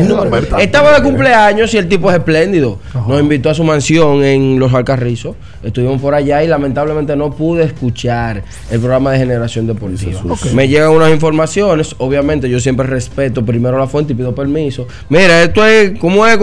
Estaba 0.58 0.92
de 0.94 1.02
cumpleaños 1.02 1.72
y 1.72 1.78
el 1.78 1.88
tipo 1.88 2.10
es 2.10 2.16
espléndido. 2.18 2.78
Nos 3.08 3.20
invitó 3.20 3.48
a 3.50 3.54
su 3.54 3.64
mansión 3.64 4.22
en 4.22 4.58
Los 4.58 4.74
Alcarrizos. 4.74 5.36
Estuvimos 5.62 6.00
por 6.02 6.14
allá 6.14 6.44
y 6.44 6.48
lamentablemente 6.48 7.16
no 7.16 7.30
pude 7.30 7.64
escuchar 7.64 8.42
el 8.70 8.78
programa 8.78 9.12
de 9.12 9.18
Generación 9.18 9.66
Deportiva. 9.66 10.20
Me 10.54 10.68
llegan 10.68 10.90
unas 10.90 11.10
informaciones, 11.10 11.94
obviamente 11.98 12.25
yo 12.34 12.60
siempre 12.60 12.86
respeto 12.86 13.44
primero 13.44 13.78
la 13.78 13.86
fuente 13.86 14.12
y 14.12 14.16
pido 14.16 14.34
permiso. 14.34 14.86
Mira, 15.08 15.42
esto 15.44 15.64
es, 15.64 15.98
¿cómo 15.98 16.26
es? 16.26 16.36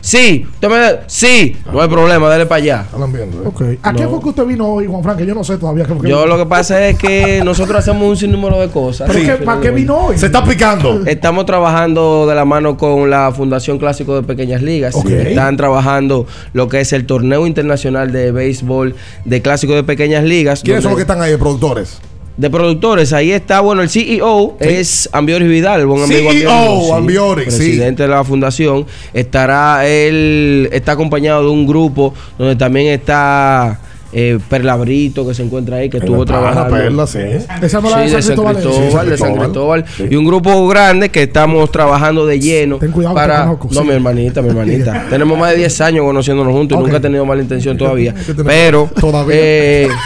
Sí, 0.00 0.46
usted 0.54 0.68
me 0.68 0.76
da- 0.78 1.04
sí, 1.06 1.56
no 1.72 1.80
hay 1.82 1.88
problema, 1.88 2.28
dale 2.28 2.46
para 2.46 2.62
allá. 2.62 2.86
Están 2.92 3.12
viendo, 3.12 3.38
¿eh? 3.42 3.46
Ok. 3.46 3.62
¿A 3.82 3.92
qué 3.92 4.02
No. 4.04 4.10
fue 4.10 4.20
que 4.20 4.28
usted 4.30 4.44
vino 4.46 4.66
hoy, 4.68 4.86
Juan 4.86 5.02
Frank? 5.02 5.18
Que 5.18 5.26
yo 5.26 5.34
no 5.34 5.44
sé 5.44 5.56
todavía. 5.58 5.84
qué 5.84 5.92
fue 5.94 6.02
que 6.02 6.08
Yo 6.08 6.26
lo 6.26 6.36
que 6.38 6.46
pasa 6.46 6.86
es 6.88 6.96
que 6.98 7.42
nosotros 7.44 7.78
hacemos 7.78 8.08
un 8.08 8.16
sinnúmero 8.16 8.60
de 8.60 8.68
cosas. 8.68 9.10
¿Pero 9.12 9.38
qué- 9.38 9.44
para 9.44 9.60
qué 9.60 9.70
vino 9.70 9.96
hoy? 10.06 10.18
Se 10.18 10.26
está 10.26 10.44
picando. 10.44 11.04
Estamos 11.06 11.46
trabajando 11.46 12.26
de 12.26 12.34
la 12.34 12.44
mano 12.44 12.76
con 12.76 13.10
la 13.10 13.32
Fundación 13.32 13.78
Clásico 13.78 14.14
de 14.16 14.22
Pequeñas 14.22 14.62
Ligas. 14.62 14.94
Están 15.04 15.56
trabajando 15.56 16.26
lo 16.52 16.68
que 16.68 16.80
es 16.80 16.92
el 16.92 17.06
torneo 17.06 17.46
internacional 17.46 18.12
de 18.12 18.32
béisbol 18.32 18.94
de 19.24 19.42
Clásico 19.42 19.74
de 19.74 19.82
Pequeñas 19.84 20.24
Ligas. 20.24 20.62
¿Quiénes 20.62 20.82
son 20.82 20.92
los 20.92 20.96
que 20.98 21.02
están 21.02 21.20
ahí, 21.20 21.36
productores? 21.36 21.98
De 22.36 22.50
productores, 22.50 23.12
ahí 23.12 23.30
está, 23.30 23.60
bueno, 23.60 23.82
el 23.82 23.88
CEO 23.88 24.56
es 24.58 25.08
Ambioris 25.12 25.48
Vidal, 25.48 25.80
el 25.80 25.86
buen 25.86 26.02
amigo 26.02 26.32
CEO, 26.32 26.50
Ambioris, 26.50 26.92
Ambioris, 26.92 27.54
sí. 27.54 27.60
presidente 27.60 28.02
de 28.02 28.08
la 28.08 28.24
fundación. 28.24 28.86
Estará, 29.12 29.86
él 29.86 30.68
está 30.72 30.92
acompañado 30.92 31.44
de 31.44 31.50
un 31.50 31.64
grupo 31.64 32.12
donde 32.36 32.56
también 32.56 32.88
está 32.88 33.78
eh, 34.12 34.40
Perla 34.48 34.74
Brito, 34.76 35.24
que 35.26 35.32
se 35.32 35.44
encuentra 35.44 35.76
ahí, 35.76 35.88
que 35.88 35.98
estuvo 35.98 36.24
trabajando. 36.24 36.74
Perla, 36.76 37.06
sí. 37.06 37.18
Esa 37.62 37.80
no 37.80 37.90
la 37.90 37.98
de 38.00 38.08
Sí, 38.08 38.14
de 38.16 38.22
San 38.22 38.36
San 38.36 38.46
Cristóbal. 38.46 38.92
San 38.92 39.08
de 39.10 39.16
San 39.18 39.36
Cristóbal. 39.36 39.84
Y 40.10 40.16
un 40.16 40.24
grupo 40.24 40.66
grande 40.66 41.10
que 41.10 41.22
estamos 41.24 41.70
trabajando 41.70 42.26
de 42.26 42.40
lleno 42.40 42.78
Ten 42.78 42.90
cuidado 42.90 43.14
te 43.14 43.20
para. 43.20 43.42
conozco, 43.44 43.68
no, 43.72 43.80
sí. 43.80 43.86
mi 43.86 43.92
hermanita, 43.94 44.42
mi 44.42 44.48
hermanita. 44.48 45.06
Tenemos 45.10 45.38
más 45.38 45.50
de 45.52 45.58
10 45.58 45.80
años 45.82 46.04
conociéndonos 46.04 46.52
juntos 46.52 46.78
y 46.78 46.82
nunca 46.82 46.96
he 46.96 47.00
tenido 47.00 47.24
mala 47.24 47.42
intención 47.42 47.76
todavía. 47.76 48.12
Pero. 48.44 48.90
Todavía. 49.00 49.34
eh, 49.36 49.88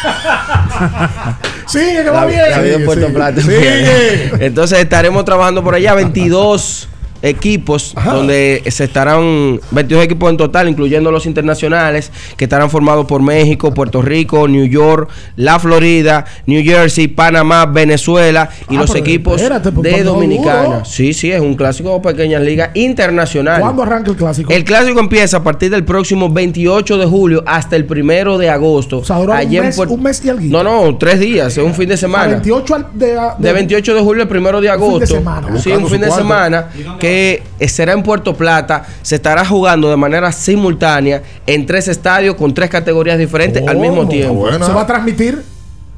Sigue, 1.69 2.03
que 2.03 2.11
va 2.11 2.27
bien. 2.27 2.41
Sigue, 2.55 2.79
Puerto 2.81 3.07
sigue. 3.07 3.43
Sigue. 3.43 4.47
Entonces 4.47 4.79
estaremos 4.79 5.25
trabajando 5.25 5.63
por 5.63 5.75
allá 5.75 5.95
22 5.95 6.89
equipos 7.23 7.95
donde 8.05 8.63
se 8.69 8.85
estarán 8.85 9.61
22 9.71 10.05
equipos 10.05 10.31
en 10.31 10.37
total 10.37 10.69
incluyendo 10.69 11.11
los 11.11 11.27
internacionales 11.27 12.11
que 12.37 12.45
estarán 12.45 12.71
formados 12.71 13.07
por 13.07 13.23
México, 13.23 13.73
Puerto 13.75 14.03
Rico, 14.03 14.47
New 14.49 14.67
York, 14.67 15.09
la 15.37 15.59
Florida, 15.59 16.25
New 16.47 16.63
Jersey, 16.65 17.09
Panamá, 17.09 17.67
Venezuela 17.67 18.49
y 18.69 18.77
Ah, 18.77 18.81
los 18.81 18.95
equipos 18.95 19.37
espérate, 19.41 19.73
pues, 19.73 19.93
de 19.93 20.03
Dominicana. 20.05 20.63
duro. 20.65 20.85
Sí, 20.85 21.13
sí, 21.13 21.31
es 21.33 21.41
un 21.41 21.55
clásico 21.55 21.95
de 21.95 22.01
pequeñas 22.01 22.43
ligas 22.43 22.71
internacional. 22.75 23.61
¿Cuándo 23.61 23.83
arranca 23.83 24.11
el 24.11 24.17
clásico? 24.17 24.53
El 24.53 24.65
clásico 24.65 25.01
empieza 25.01 25.39
a 25.39 25.43
partir 25.43 25.71
del 25.71 25.85
próximo 25.85 26.29
28 26.31 26.99
de 26.99 27.07
julio 27.07 27.43
hasta 27.47 27.77
el 27.77 27.85
primero 27.87 28.39
de 28.39 28.51
agosto. 28.51 28.99
o 28.99 29.05
sea, 29.05 29.17
dura 29.19 29.41
un 29.43 29.51
mes, 29.51 29.77
Puerto- 29.77 29.95
un 29.95 30.03
mes 30.03 30.25
y 30.25 30.29
algo. 30.31 30.43
No, 30.45 30.63
no, 30.63 30.97
tres 30.99 31.21
días, 31.21 31.57
es 31.57 31.65
un 31.65 31.75
fin 31.75 31.89
de 31.89 31.97
semana. 31.97 32.29
28 32.35 32.75
al- 32.75 32.87
de, 32.95 33.19
De 33.39 33.53
28 33.53 33.95
de 33.95 34.01
julio 34.01 34.23
al 34.23 34.29
primero 34.29 34.61
de 34.61 34.69
Un 34.69 34.73
fin 34.75 34.81
de 34.81 34.87
agosto. 34.87 35.07
semana. 35.17 35.59
Sí, 35.61 35.71
un 35.71 35.89
fin 35.89 36.01
de 36.01 36.11
semana 36.11 36.69
que 37.01 37.08
eh, 37.09 37.69
será 37.69 37.93
en 37.93 38.03
Puerto 38.03 38.35
Plata. 38.35 38.85
Se 39.03 39.17
estará 39.17 39.45
jugando 39.45 39.89
de 39.91 39.97
manera 39.97 40.31
simultánea 40.33 41.23
en 41.47 41.67
tres 41.67 41.89
estadios 41.89 42.35
con 42.37 42.55
tres 42.55 42.71
categorías 42.71 43.19
diferentes 43.19 43.67
al 43.67 43.79
mismo 43.79 43.99
¿Cómo? 43.99 44.09
tiempo. 44.09 44.35
Buena. 44.35 44.65
Se 44.65 44.73
va 44.73 44.83
a 44.83 44.87
transmitir. 44.87 45.43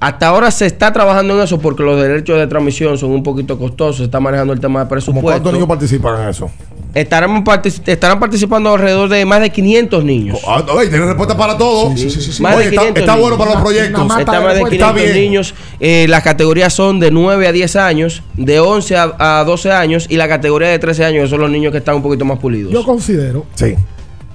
Hasta 0.01 0.29
ahora 0.29 0.51
se 0.51 0.65
está 0.65 0.93
trabajando 0.93 1.37
en 1.37 1.45
eso 1.45 1.59
porque 1.61 1.83
los 1.83 2.01
derechos 2.01 2.39
de 2.39 2.47
transmisión 2.47 2.97
son 2.97 3.11
un 3.11 3.23
poquito 3.23 3.59
costosos. 3.59 3.99
Se 3.99 4.05
está 4.05 4.19
manejando 4.19 4.53
el 4.55 4.61
tema 4.61 4.81
de 4.81 4.87
¿Cómo 4.87 4.89
cuántos 4.89 5.15
presupuesto. 5.15 5.53
niños 5.53 5.69
participan 5.69 6.23
en 6.23 6.29
eso? 6.31 6.51
Estaremos 6.93 7.43
partici- 7.45 7.83
estarán 7.87 8.19
participando 8.19 8.73
alrededor 8.75 9.09
de 9.09 9.25
más 9.25 9.41
de 9.41 9.51
500 9.51 10.05
niños. 10.05 10.39
Ah, 10.47 10.65
oye, 10.75 10.89
tiene 10.89 11.07
respuesta 11.07 11.37
para 11.37 11.57
todo. 11.57 11.91
Sí, 11.97 12.11
sí, 12.11 12.21
sí, 12.21 12.33
sí. 12.33 12.43
Más 12.43 12.57
Oye, 12.57 12.65
de 12.65 12.71
está, 12.71 12.81
500 12.83 13.01
está 13.03 13.17
bueno 13.17 13.39
para 13.39 13.53
los 13.53 13.61
proyectos. 13.63 14.03
Está 14.19 14.33
de 14.33 14.41
más 14.41 14.55
de 14.55 14.61
respuesta. 14.61 14.71
500 14.71 14.73
Está 14.73 14.93
bien. 14.93 15.17
niños. 15.25 15.55
Eh, 15.79 16.07
las 16.09 16.23
categorías 16.25 16.73
son 16.73 16.99
de 16.99 17.11
9 17.13 17.47
a 17.47 17.53
10 17.53 17.77
años, 17.77 18.23
de 18.37 18.59
11 18.59 18.97
a, 18.97 19.41
a 19.41 19.45
12 19.45 19.71
años 19.71 20.07
y 20.09 20.17
la 20.17 20.27
categoría 20.29 20.69
de 20.69 20.79
13 20.81 21.05
años 21.05 21.25
que 21.25 21.31
son 21.31 21.41
los 21.41 21.51
niños 21.51 21.71
que 21.71 21.79
están 21.79 21.95
un 21.95 22.03
poquito 22.03 22.25
más 22.25 22.39
pulidos. 22.41 22.73
Yo 22.73 22.85
considero 22.85 23.47
Sí. 23.55 23.77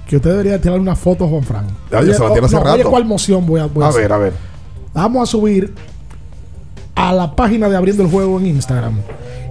que 0.08 0.16
usted 0.16 0.30
debería 0.30 0.58
tirar 0.60 0.78
una 0.80 0.96
foto 0.96 1.24
a 1.26 1.28
Juan 1.28 1.42
Frank. 1.42 1.66
Ya, 1.90 2.02
ya 2.02 2.14
se 2.14 2.22
la 2.22 2.32
tiene 2.32 2.46
hace 2.46 2.56
no, 2.56 2.62
Oye, 2.62 2.76
rato. 2.78 2.90
cuál 2.90 3.04
moción 3.04 3.44
voy 3.44 3.60
a, 3.60 3.66
voy 3.66 3.82
a 3.82 3.86
A 3.86 3.90
hacer. 3.90 4.02
ver, 4.02 4.12
a 4.12 4.18
ver. 4.18 4.32
Vamos 4.94 5.28
a 5.28 5.30
subir 5.30 5.74
a 6.96 7.12
la 7.12 7.36
página 7.36 7.68
de 7.68 7.76
Abriendo 7.76 8.02
el 8.02 8.10
Juego 8.10 8.38
en 8.40 8.46
Instagram. 8.46 8.98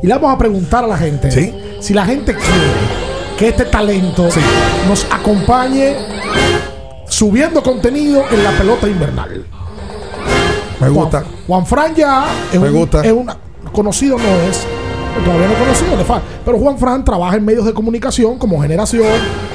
Y 0.04 0.08
le 0.08 0.14
vamos 0.16 0.34
a 0.34 0.38
preguntar 0.38 0.84
a 0.84 0.88
la 0.88 0.98
gente 0.98 1.54
si 1.80 1.94
la 1.94 2.06
gente 2.06 2.34
quiere 2.36 2.72
que 3.38 3.48
este 3.50 3.66
talento 3.66 4.28
nos 4.88 5.06
acompañe 5.12 5.96
subiendo 7.08 7.62
contenido 7.64 8.24
en 8.32 8.44
la 8.44 8.52
pelota 8.52 8.88
invernal. 8.88 9.46
Me 10.82 10.90
gusta. 10.90 11.22
Juan, 11.22 11.36
Juan 11.48 11.66
Fran 11.66 11.96
ya 11.96 12.26
es 12.52 12.60
Me 12.60 12.68
un, 12.70 12.76
gusta. 12.76 13.02
es 13.06 13.12
un 13.14 13.30
conocido, 13.72 14.18
no 14.18 14.50
es. 14.50 14.66
Todavía 15.24 15.48
no 15.48 15.54
conocido, 15.56 15.96
le 15.98 16.04
falta. 16.04 16.26
Pero 16.44 16.58
Juan 16.60 16.78
Fran 16.78 17.04
trabaja 17.06 17.36
en 17.38 17.46
medios 17.46 17.66
de 17.66 17.74
comunicación 17.74 18.38
como 18.38 18.62
generación, 18.62 19.08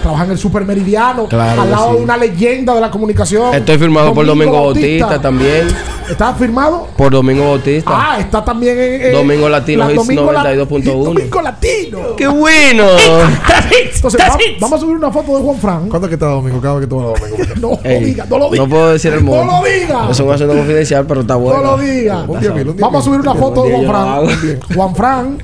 trabaja 0.03 0.25
en 0.25 0.31
el 0.33 0.39
Super 0.39 0.65
Meridiano, 0.65 1.27
Claro 1.27 1.63
al 1.63 1.71
lado 1.71 1.91
sí. 1.93 1.97
de 1.99 2.03
una 2.05 2.17
leyenda 2.17 2.75
de 2.75 2.81
la 2.81 2.91
comunicación. 2.91 3.55
Estoy 3.55 3.79
firmado 3.79 4.13
por 4.15 4.27
Domingo 4.27 4.53
Bautista, 4.65 5.21
también. 5.21 5.69
¿Está 6.11 6.35
firmado? 6.35 6.89
Por 6.97 7.13
Domingo 7.13 7.45
Bautista. 7.51 7.91
Ah, 7.95 8.19
está 8.19 8.45
también 8.45 8.77
en. 8.77 9.03
en- 9.07 9.13
Domingo 9.13 9.49
Latino 9.49 9.85
la 9.85 9.93
Hits 9.93 9.97
Domingo 10.07 10.33
La- 10.33 10.43
92.1. 10.43 11.05
Domingo 11.05 11.41
Latino. 11.43 11.99
¡Qué 12.17 12.27
bueno! 12.27 12.85
Entonces, 13.95 14.21
va- 14.21 14.37
vamos 14.61 14.79
a 14.79 14.81
subir 14.81 14.97
una 14.97 15.11
foto 15.13 15.37
de 15.37 15.43
Juan 15.45 15.59
Fran. 15.59 15.89
¿Cuánto 15.89 16.07
es 16.07 16.09
que 16.09 16.15
está 16.15 16.27
Domingo? 16.27 16.61
Cada 16.61 16.75
vez 16.75 16.81
que 16.85 16.87
tú 16.89 16.97
vas 16.97 17.07
a 17.07 17.21
Domingo. 17.21 17.51
No 17.61 17.79
Ey, 17.85 18.01
lo 18.01 18.07
diga, 18.07 18.27
no 18.29 18.39
lo 18.39 18.51
diga. 18.51 18.65
no 18.65 18.71
puedo 18.71 18.91
decir 18.93 19.13
el 19.13 19.25
No 19.25 19.31
modo. 19.33 19.45
lo 19.63 19.69
diga. 19.69 20.03
Eso 20.05 20.11
es 20.13 20.21
un 20.21 20.33
asunto 20.33 20.55
confidencial, 20.55 21.05
pero 21.07 21.21
está 21.21 21.37
bueno. 21.37 21.61
No 21.63 21.77
lo 21.77 21.79
diga. 21.83 22.25
Vamos 22.79 23.03
a 23.03 23.05
subir 23.05 23.21
una 23.21 23.35
foto 23.35 23.65
de 23.65 23.73
Juan. 23.73 23.87
Fran. 23.87 24.61
Juan 24.75 24.95
Fran. 24.97 25.39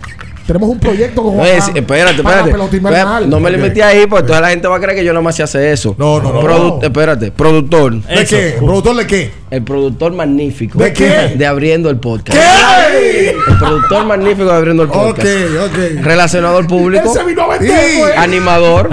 Tenemos 0.46 0.68
un 0.68 0.78
proyecto 0.78 1.22
con 1.24 1.32
Juan 1.34 1.48
sí, 1.60 1.72
espérate, 1.74 2.22
para 2.22 2.40
espérate. 2.46 3.26
No 3.26 3.40
me 3.40 3.50
le 3.50 3.58
metí 3.58 3.80
ahí, 3.80 4.06
porque 4.06 4.28
toda 4.28 4.40
la 4.40 4.50
gente 4.50 4.68
va 4.68 4.76
a 4.76 4.80
creer 4.80 4.96
que 4.98 5.04
yo 5.04 5.12
nada 5.12 5.22
más 5.22 5.34
sé 5.34 5.42
hacer 5.42 5.62
eso. 5.72 5.96
No, 5.98 6.20
no, 6.20 6.32
no, 6.32 6.40
Produ- 6.40 6.78
no. 6.78 6.82
Espérate, 6.82 7.32
productor. 7.32 7.94
¿De 8.02 8.24
qué? 8.24 8.54
¿Productor 8.58 8.96
de 8.96 9.06
qué? 9.06 9.30
El 9.50 9.62
productor 9.62 10.12
magnífico. 10.12 10.78
¿De 10.78 10.92
qué? 10.92 11.34
De 11.36 11.46
Abriendo 11.46 11.90
el 11.90 11.96
Podcast. 11.98 12.38
¿Qué? 12.38 13.30
El 13.30 13.58
productor 13.58 14.04
magnífico 14.06 14.44
de 14.44 14.52
Abriendo 14.54 14.82
el 14.84 14.88
Podcast. 14.88 15.26
Ok, 15.26 15.72
ok. 15.72 16.04
Relacionador 16.04 16.66
público. 16.68 17.12
Él 17.12 17.18
se 17.20 17.24
vino 17.24 17.42
a 17.42 17.58
vender, 17.58 17.90
Sí. 17.90 17.98
güey. 17.98 18.12
Animador. 18.16 18.90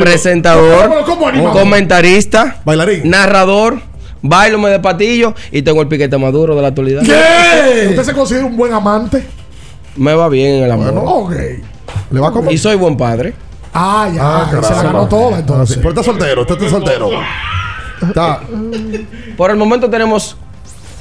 Presentador. 0.00 0.90
Comentarista. 1.52 2.56
Bailarín. 2.64 3.08
Narrador. 3.08 3.80
Bailome 4.22 4.68
de 4.70 4.80
patillo. 4.80 5.34
Y 5.50 5.62
tengo 5.62 5.80
el 5.80 5.88
piquete 5.88 6.18
maduro 6.18 6.54
de 6.54 6.62
la 6.62 6.68
actualidad. 6.68 7.02
¿Qué? 7.02 7.86
¿Usted 7.90 8.02
se 8.04 8.12
considera 8.12 8.44
un 8.44 8.56
buen 8.56 8.72
amante? 8.72 9.24
Me 9.96 10.14
va 10.14 10.28
bien 10.28 10.56
en 10.56 10.64
el 10.64 10.70
amor. 10.72 10.92
Ok. 11.04 11.32
¿Le 12.10 12.20
va 12.20 12.28
a 12.28 12.32
comer? 12.32 12.52
Y 12.52 12.58
soy 12.58 12.76
buen 12.76 12.96
padre. 12.96 13.34
Ah, 13.72 14.08
ya. 14.12 14.20
Ah, 14.22 14.48
se 14.62 14.74
la 14.74 14.82
ganó 14.82 15.06
toda 15.08 15.28
Ah, 15.28 15.34
sí. 15.34 15.40
entonces. 15.40 15.76
Pero 15.78 15.88
está 15.90 16.02
soltero, 16.02 16.40
usted 16.42 16.54
está 16.56 16.68
soltero. 16.70 17.10
Está. 18.02 18.40
Por 19.36 19.50
el 19.50 19.56
momento 19.56 19.88
tenemos 19.90 20.36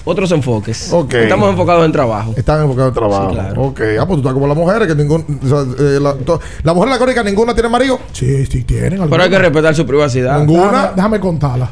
otros 0.05 0.31
enfoques. 0.31 0.91
Ok. 0.91 1.13
Estamos 1.13 1.49
enfocados 1.49 1.85
en 1.85 1.91
trabajo. 1.91 2.33
Están 2.35 2.61
enfocados 2.61 2.89
en 2.89 2.93
trabajo. 2.95 3.29
Sí, 3.29 3.35
claro. 3.35 3.61
Ok. 3.63 3.81
Ah, 3.99 4.05
pues 4.05 4.09
tú 4.09 4.17
estás 4.17 4.33
como 4.33 4.47
las 4.47 4.57
mujeres, 4.57 4.87
que 4.87 4.95
ningún. 4.95 5.39
o 5.43 5.47
sea, 5.47 5.59
eh, 5.79 5.99
la, 5.99 6.13
to- 6.15 6.39
la 6.63 6.73
mujer 6.73 6.89
de 6.89 6.95
la 6.95 6.99
crónica, 6.99 7.23
ninguna 7.23 7.53
tiene 7.53 7.69
marido. 7.69 7.99
Sí, 8.11 8.45
sí, 8.45 8.63
tienen. 8.63 9.07
Pero 9.09 9.23
hay 9.23 9.29
que 9.29 9.39
respetar 9.39 9.73
su 9.75 9.85
privacidad. 9.85 10.39
Ninguna. 10.39 10.63
Déjame, 10.71 10.89
déjame 10.95 11.19
contarla. 11.19 11.69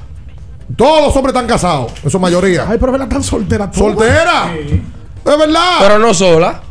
Todos 0.76 1.02
los 1.08 1.16
hombres 1.16 1.34
están 1.34 1.48
casados, 1.48 1.92
en 2.04 2.10
su 2.10 2.20
mayoría. 2.20 2.66
Ay, 2.68 2.78
pero 2.80 2.92
verdad 2.92 3.08
tan 3.08 3.24
soltera. 3.24 3.72
toda. 3.72 3.86
¡Soltera! 3.90 4.54
Es 4.54 5.38
verdad. 5.38 5.78
Pero 5.80 6.00
no 6.00 6.14
sola. 6.14 6.62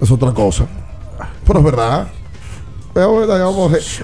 Es 0.00 0.10
otra 0.10 0.32
cosa. 0.32 0.66
Pero 1.46 1.58
es 1.60 1.64
verdad. 1.64 2.08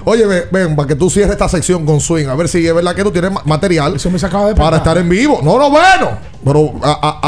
Oye, 0.05 0.25
ven, 0.25 0.43
ven, 0.51 0.75
para 0.75 0.87
que 0.87 0.95
tú 0.95 1.09
cierres 1.09 1.33
esta 1.33 1.49
sección 1.49 1.85
con 1.85 1.99
swing, 1.99 2.27
a 2.27 2.35
ver 2.35 2.47
si 2.47 2.65
es 2.65 2.73
verdad 2.73 2.95
que 2.95 3.03
tú 3.03 3.11
tienes 3.11 3.31
ma- 3.31 3.41
material 3.45 3.95
Eso 3.95 4.09
me 4.09 4.17
de 4.19 4.55
para 4.55 4.77
estar 4.77 4.97
en 4.97 5.09
vivo. 5.09 5.39
No, 5.43 5.57
no, 5.57 5.69
bueno. 5.69 6.11
Pero 6.43 6.73
a, 6.81 6.91
a, 7.01 7.19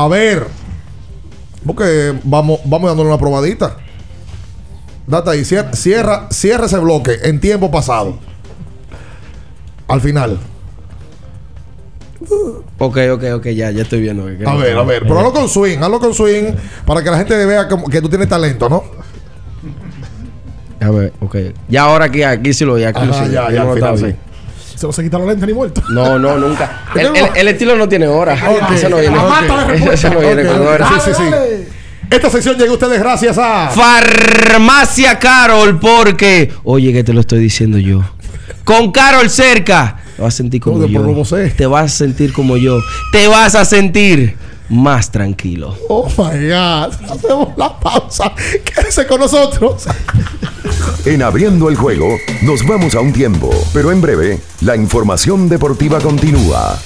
a, 0.00 0.04
a 0.04 0.08
ver. 0.08 0.46
Porque 1.66 2.14
vamos, 2.22 2.60
vamos 2.64 2.88
dándole 2.88 3.08
una 3.08 3.18
probadita. 3.18 3.76
Date 5.06 5.30
ahí, 5.30 5.40
cier- 5.40 5.72
cierra, 5.74 6.28
cierra 6.30 6.66
ese 6.66 6.78
bloque 6.78 7.18
en 7.24 7.40
tiempo 7.40 7.70
pasado. 7.70 8.18
Al 9.88 10.00
final. 10.00 10.38
Ok, 12.78 12.98
ok, 13.12 13.24
ok, 13.36 13.46
ya, 13.48 13.70
ya 13.70 13.82
estoy 13.82 14.00
viendo. 14.00 14.26
que- 14.26 14.46
A 14.46 14.54
ver, 14.54 14.76
a 14.76 14.82
ver. 14.82 15.02
Pero 15.02 15.18
hazlo 15.18 15.32
con 15.32 15.48
swing, 15.48 15.78
hazlo 15.78 15.98
con 16.00 16.12
swing 16.14 16.52
para 16.84 17.02
que 17.02 17.10
la 17.10 17.18
gente 17.18 17.46
vea 17.46 17.68
como 17.68 17.88
que 17.88 18.00
tú 18.02 18.08
tienes 18.08 18.28
talento, 18.28 18.68
¿no? 18.68 18.84
A 20.80 20.90
ver, 20.90 21.12
ok. 21.20 21.36
Ya 21.68 21.82
ahora 21.84 22.04
aquí, 22.06 22.22
aquí 22.22 22.52
sí 22.52 22.64
lo, 22.64 22.78
ya 22.78 22.88
aquí 22.90 23.00
Ajá, 23.02 23.24
sí. 23.26 23.32
ya, 23.32 23.50
ya, 23.50 23.64
no 23.64 23.70
al 23.72 23.76
final. 23.76 24.16
Se 24.76 24.86
no 24.86 24.92
se 24.92 25.02
quita 25.02 25.16
los 25.18 25.26
lentes 25.26 25.46
ni 25.48 25.54
muerto. 25.54 25.82
No, 25.88 26.18
no, 26.18 26.36
nunca. 26.36 26.82
El, 26.94 27.06
el- 27.16 27.30
el 27.34 27.48
estilo 27.48 27.76
no 27.76 27.88
tiene 27.88 28.06
hora. 28.08 28.34
Ok, 28.34 28.72
Eso 28.74 28.88
no 28.90 28.98
viene. 28.98 29.16
Eso 29.92 30.10
no 30.10 30.20
viene 30.20 30.44
con 30.44 30.60
hora. 30.66 30.88
sí, 31.02 31.10
sí, 31.12 31.12
sí. 31.16 31.68
Esta 32.10 32.30
sección 32.30 32.56
llega 32.56 32.70
a 32.70 32.74
ustedes 32.74 33.00
gracias 33.00 33.38
a. 33.38 33.70
Farmacia 33.70 35.18
Carol, 35.18 35.80
porque. 35.80 36.52
Oye, 36.64 36.92
que 36.92 37.02
te 37.02 37.12
lo 37.14 37.20
estoy 37.20 37.38
diciendo 37.38 37.78
yo. 37.78 38.02
Con 38.64 38.92
Carol 38.92 39.30
cerca. 39.30 39.96
Te 40.16 40.22
vas 40.22 40.34
a 40.34 40.36
sentir 40.36 40.60
como 40.62 40.76
¿Cómo 40.76 40.86
que 40.88 40.94
por 40.94 41.06
yo. 41.06 41.12
lo 41.12 41.24
sé? 41.24 41.50
Te 41.50 41.66
vas 41.66 41.92
a 41.92 41.96
sentir 41.96 42.32
como 42.32 42.56
yo. 42.56 42.78
Te 43.12 43.28
vas 43.28 43.54
a 43.54 43.64
sentir 43.64 44.36
más 44.70 45.10
tranquilo. 45.10 45.76
Oh 45.88 46.08
my 46.16 46.48
God. 46.48 46.94
Hacemos 47.10 47.48
la 47.56 47.78
pausa. 47.78 48.32
Quédese 48.64 49.06
con 49.06 49.20
nosotros. 49.20 49.84
En 51.04 51.22
abriendo 51.22 51.68
el 51.68 51.76
juego, 51.76 52.16
nos 52.42 52.66
vamos 52.66 52.94
a 52.94 53.00
un 53.00 53.12
tiempo, 53.12 53.50
pero 53.72 53.92
en 53.92 54.00
breve, 54.00 54.40
la 54.62 54.74
información 54.74 55.48
deportiva 55.48 56.00
continúa. 56.00 56.78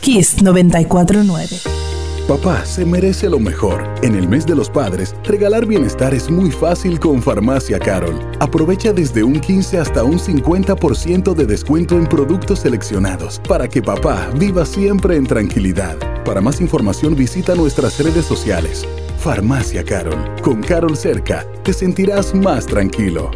Kiss 0.00 0.42
949. 0.42 1.81
Papá 2.28 2.64
se 2.64 2.84
merece 2.84 3.28
lo 3.28 3.40
mejor. 3.40 3.84
En 4.02 4.14
el 4.14 4.28
mes 4.28 4.46
de 4.46 4.54
los 4.54 4.70
padres, 4.70 5.16
regalar 5.24 5.66
bienestar 5.66 6.14
es 6.14 6.30
muy 6.30 6.52
fácil 6.52 7.00
con 7.00 7.20
Farmacia 7.20 7.80
Carol. 7.80 8.14
Aprovecha 8.38 8.92
desde 8.92 9.24
un 9.24 9.40
15 9.40 9.78
hasta 9.78 10.04
un 10.04 10.20
50% 10.20 11.34
de 11.34 11.46
descuento 11.46 11.96
en 11.96 12.06
productos 12.06 12.60
seleccionados 12.60 13.40
para 13.48 13.68
que 13.68 13.82
papá 13.82 14.30
viva 14.38 14.64
siempre 14.64 15.16
en 15.16 15.26
tranquilidad. 15.26 15.96
Para 16.24 16.40
más 16.40 16.60
información 16.60 17.16
visita 17.16 17.56
nuestras 17.56 17.98
redes 17.98 18.24
sociales. 18.24 18.86
Farmacia 19.18 19.82
Carol. 19.82 20.18
Con 20.42 20.62
Carol 20.62 20.96
cerca, 20.96 21.44
te 21.64 21.72
sentirás 21.72 22.34
más 22.36 22.66
tranquilo. 22.66 23.32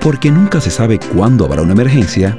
Porque 0.00 0.30
nunca 0.30 0.60
se 0.60 0.70
sabe 0.70 1.00
cuándo 1.12 1.44
habrá 1.46 1.62
una 1.62 1.72
emergencia, 1.72 2.38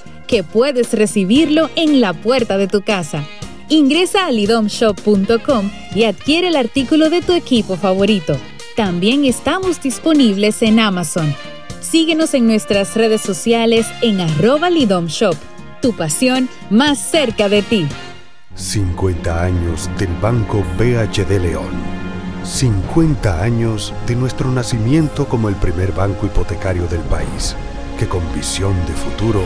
que 0.27 0.43
puedes 0.43 0.93
recibirlo 0.93 1.69
en 1.75 2.01
la 2.01 2.13
puerta 2.13 2.57
de 2.57 2.67
tu 2.67 2.81
casa. 2.81 3.25
Ingresa 3.69 4.25
a 4.25 4.31
lidomshop.com 4.31 5.71
y 5.95 6.03
adquiere 6.03 6.49
el 6.49 6.55
artículo 6.55 7.09
de 7.09 7.21
tu 7.21 7.33
equipo 7.33 7.77
favorito. 7.77 8.37
También 8.75 9.25
estamos 9.25 9.81
disponibles 9.81 10.61
en 10.61 10.79
Amazon. 10.79 11.33
Síguenos 11.79 12.33
en 12.33 12.47
nuestras 12.47 12.95
redes 12.95 13.21
sociales 13.21 13.87
en 14.01 14.21
arroba 14.21 14.69
lidomshop. 14.69 15.35
Tu 15.81 15.95
pasión 15.95 16.49
más 16.69 16.99
cerca 16.99 17.49
de 17.49 17.61
ti. 17.61 17.87
50 18.55 19.43
años 19.43 19.89
del 19.97 20.09
Banco 20.21 20.63
BHD 20.77 21.39
León. 21.41 22.01
50 22.43 23.41
años 23.41 23.93
de 24.07 24.15
nuestro 24.15 24.51
nacimiento 24.51 25.27
como 25.27 25.47
el 25.47 25.55
primer 25.55 25.91
banco 25.91 26.25
hipotecario 26.25 26.87
del 26.87 27.01
país, 27.01 27.55
que 27.99 28.07
con 28.07 28.21
visión 28.33 28.73
de 28.87 28.93
futuro 28.93 29.45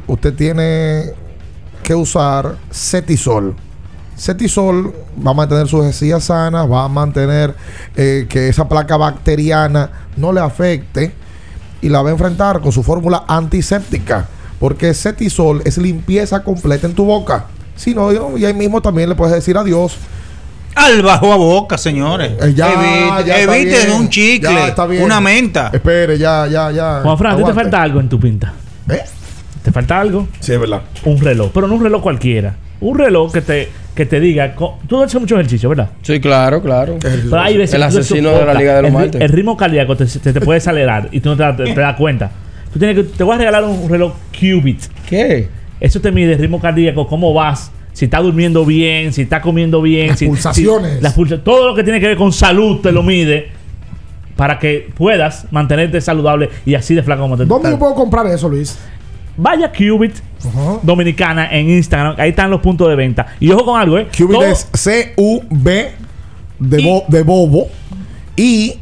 usted 0.07 0.33
tiene 0.33 1.13
que 1.83 1.95
usar 1.95 2.57
Cetisol. 2.71 3.55
Cetisol 4.17 4.95
va 5.25 5.33
a 5.33 5.35
mantener 5.35 5.69
sus 5.69 5.85
encías 5.85 6.25
sanas, 6.25 6.67
va 6.71 6.85
a 6.85 6.89
mantener 6.89 7.55
eh, 7.95 8.25
que 8.31 8.49
esa 8.49 8.67
placa 8.67 8.97
bacteriana 8.97 9.91
no 10.17 10.33
le 10.33 10.41
afecte 10.41 11.13
y 11.83 11.91
la 11.91 12.01
va 12.01 12.09
a 12.09 12.13
enfrentar 12.13 12.63
con 12.63 12.73
su 12.73 12.83
fórmula 12.83 13.25
antiséptica. 13.29 14.27
Porque 14.63 14.95
Cetisol 14.95 15.61
es 15.65 15.77
limpieza 15.77 16.45
completa 16.45 16.87
en 16.87 16.95
tu 16.95 17.05
boca. 17.05 17.47
Si 17.75 17.97
no, 17.97 18.13
y 18.39 18.45
ahí 18.45 18.55
mismo 18.55 18.81
también 18.81 19.09
le 19.09 19.17
puedes 19.17 19.35
decir 19.35 19.57
adiós. 19.57 19.97
Al 20.77 21.03
bajo 21.03 21.33
a 21.33 21.37
boca, 21.37 21.77
señores. 21.77 22.31
Eh, 22.41 22.55
ya, 22.55 22.73
Evite- 22.73 23.25
ya 23.27 23.39
está 23.41 23.57
eviten 23.57 23.87
bien. 23.89 24.01
un 24.01 24.09
chicle, 24.09 24.53
Ya 24.55 24.69
está 24.69 24.87
bien. 24.87 25.03
una 25.03 25.21
menta. 25.21 25.71
Espere, 25.73 26.17
ya, 26.17 26.47
ya, 26.47 26.71
ya. 26.71 27.01
Juan 27.03 27.19
Fran, 27.19 27.33
¿a 27.35 27.37
ti 27.39 27.43
te 27.45 27.53
falta 27.55 27.83
algo 27.83 27.99
en 27.99 28.09
tu 28.09 28.21
pinta? 28.21 28.53
¿Eh? 28.89 29.01
¿Te 29.65 29.73
falta 29.73 29.99
algo? 30.01 30.29
Sí, 30.39 30.53
es 30.53 30.61
verdad. 30.61 30.83
Un 31.07 31.19
reloj, 31.21 31.51
pero 31.53 31.67
no 31.67 31.75
un 31.75 31.83
reloj 31.83 32.01
cualquiera. 32.01 32.55
Un 32.81 32.97
reloj 32.97 33.33
que 33.33 33.41
te, 33.43 33.69
que 33.97 34.07
te 34.07 34.21
diga. 34.21 34.55
Tú 34.87 35.03
haces 35.03 35.21
mucho 35.21 35.35
ejercicio, 35.35 35.71
¿verdad? 35.71 35.91
Sí, 36.03 36.21
claro, 36.21 36.63
claro. 36.63 36.99
Pero 37.01 37.41
hay 37.41 37.57
veces 37.57 37.75
el 37.75 37.83
asesino 37.83 38.31
de 38.31 38.45
la 38.45 38.55
Liga 38.55 38.77
de 38.77 38.83
los 38.83 38.89
el, 38.91 38.95
Martes. 38.95 39.21
el 39.21 39.29
ritmo 39.29 39.57
cardíaco 39.57 39.97
te, 39.97 40.07
te, 40.07 40.33
te 40.33 40.41
puede 40.41 40.59
acelerar 40.59 41.09
y 41.11 41.19
tú 41.19 41.35
no 41.35 41.57
te 41.57 41.75
das 41.75 41.97
cuenta. 41.97 42.31
Tú 42.73 42.79
tienes 42.79 42.97
que, 42.97 43.03
te 43.05 43.23
voy 43.25 43.35
a 43.35 43.39
regalar 43.39 43.65
un 43.65 43.89
reloj 43.89 44.13
Qubit. 44.39 44.81
¿Qué? 45.09 45.49
Eso 45.81 46.01
te 46.01 46.11
mide 46.13 46.33
el 46.33 46.39
ritmo 46.39 46.61
cardíaco, 46.61 47.07
cómo 47.07 47.35
vas, 47.35 47.71
si 47.93 48.07
estás 48.07 48.23
durmiendo 48.23 48.65
bien, 48.65 49.13
si 49.13 49.23
estás 49.23 49.43
comiendo 49.43 49.83
bien, 49.83 50.09
Las 50.09 50.19
si- 50.19 50.27
pulsaciones. 50.27 50.97
si- 50.99 51.03
las 51.03 51.15
pulsa- 51.15 51.43
todo 51.43 51.69
lo 51.69 51.75
que 51.75 51.83
tiene 51.85 52.01
que 52.01 52.07
ver 52.09 52.17
con 52.17 52.33
salud 52.33 52.81
te 52.81 52.93
lo 52.93 53.03
mide 53.03 53.49
para 54.37 54.59
que 54.59 54.89
puedas 54.97 55.47
mantenerte 55.51 56.01
saludable 56.01 56.49
y 56.65 56.75
así 56.75 56.95
de 56.95 57.03
flaco 57.03 57.23
como 57.23 57.37
te 57.37 57.45
¿Dónde 57.45 57.71
yo 57.71 57.79
puedo 57.79 57.95
comprar 57.95 58.27
eso, 58.29 58.49
Luis? 58.49 58.79
Vaya 59.37 59.71
Qubit 59.73 60.15
Dominicana 60.83 61.49
en 61.53 61.69
Instagram, 61.71 62.15
ahí 62.19 62.31
están 62.31 62.51
los 62.51 62.61
puntos 62.61 62.89
de 62.89 62.97
venta. 62.97 63.27
Y 63.41 63.51
ojo 63.51 63.65
con 63.65 63.81
algo, 63.81 63.99
¿eh? 63.99 64.07
Qubit 64.17 64.33
Todo- 64.33 64.45
es 64.45 64.69
C-U-B 64.75 65.91
de, 66.59 66.83
bo- 66.83 67.05
de 67.09 67.23
bobo 67.23 67.69
y 68.37 68.75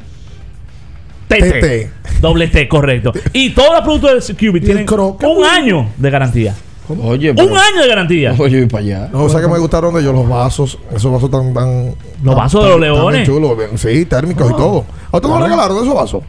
TT. 1.37 1.61
TT. 1.61 2.21
Doble 2.21 2.49
T, 2.49 2.69
correcto. 2.69 3.13
Y 3.33 3.51
todos 3.51 3.71
los 3.73 3.81
productos 3.83 4.27
de 4.29 4.35
Qubit 4.35 4.65
tienen 4.65 4.87
un 4.91 5.45
año 5.45 5.89
de 5.97 6.11
garantía. 6.11 6.55
Oye, 7.03 7.31
Un 7.31 7.37
pero- 7.37 7.55
año 7.57 7.83
de 7.83 7.89
garantía. 7.89 8.35
Oye, 8.37 8.67
para 8.67 8.83
allá. 8.85 9.09
No, 9.13 9.23
o 9.25 9.29
sea 9.29 9.41
que 9.41 9.47
me 9.47 9.59
gustaron 9.59 9.95
de 9.95 10.01
ellos 10.01 10.13
los 10.13 10.29
vasos. 10.29 10.77
Esos 10.93 11.13
vasos 11.13 11.31
tan. 11.31 11.55
tan 11.55 11.95
Los 12.23 12.35
vasos 12.35 12.65
de 12.65 12.71
los 12.71 12.81
leones. 12.81 13.27
chulos. 13.27 13.57
bien, 13.57 13.79
Sí, 13.79 14.05
térmicos 14.07 14.51
y 14.51 14.55
todo. 14.55 14.85
¿A 15.13 15.17
usted 15.17 15.29
no 15.29 15.41
regalaron 15.41 15.77
esos 15.83 15.95
vasos? 15.95 16.23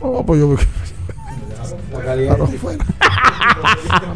Oh, 0.00 0.24
pues 0.26 0.40
yo. 0.40 0.56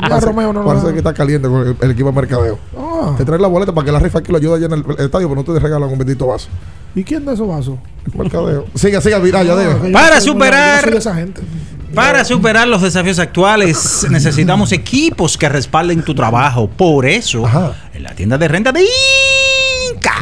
Ya, 0.08 0.20
Romeo, 0.20 0.52
no, 0.52 0.64
Parece 0.64 0.92
que 0.92 0.98
está 0.98 1.12
caliente 1.14 1.48
con 1.48 1.66
el, 1.66 1.76
el 1.80 1.90
equipo 1.90 2.08
de 2.10 2.14
mercadeo. 2.14 2.58
Ah. 3.02 3.14
Te 3.16 3.24
trae 3.24 3.39
la 3.39 3.48
boleta 3.48 3.72
para 3.72 3.85
que 3.85 3.93
la 3.93 3.98
rifa 3.98 4.18
aquí 4.18 4.31
lo 4.31 4.39
ayude 4.39 4.56
allá 4.56 4.66
en 4.66 4.72
el, 4.72 4.85
el 4.98 5.05
estadio, 5.06 5.28
pero 5.28 5.35
no 5.36 5.44
te 5.44 5.59
regalan 5.59 5.89
un 5.89 5.98
bendito 5.98 6.27
vaso. 6.27 6.48
¿Y 6.94 7.05
quién 7.05 7.24
da 7.24 7.32
esos 7.35 7.47
vasos? 7.48 7.77
Mercadeo. 8.14 8.66
Siga, 8.74 9.01
siga, 9.01 9.18
mira, 9.20 9.43
ya 9.43 9.52
Ah, 9.52 9.56
debe. 9.56 9.93
Para 9.93 10.20
superar- 10.20 10.94
esa 10.94 11.14
gente. 11.14 11.40
Para 11.94 12.24
superar 12.24 12.68
los 12.68 12.82
desafíos 12.82 13.18
actuales 13.18 14.06
necesitamos 14.10 14.70
equipos 14.72 15.36
que 15.36 15.48
respalden 15.48 16.02
tu 16.05 16.14
trabajo. 16.14 16.68
Por 16.68 17.06
eso, 17.06 17.44
en 17.94 18.02
la 18.02 18.14
tienda 18.14 18.39
de 18.39 18.47
renta 18.48 18.70
de 18.72 18.85
Inca, 19.93 20.14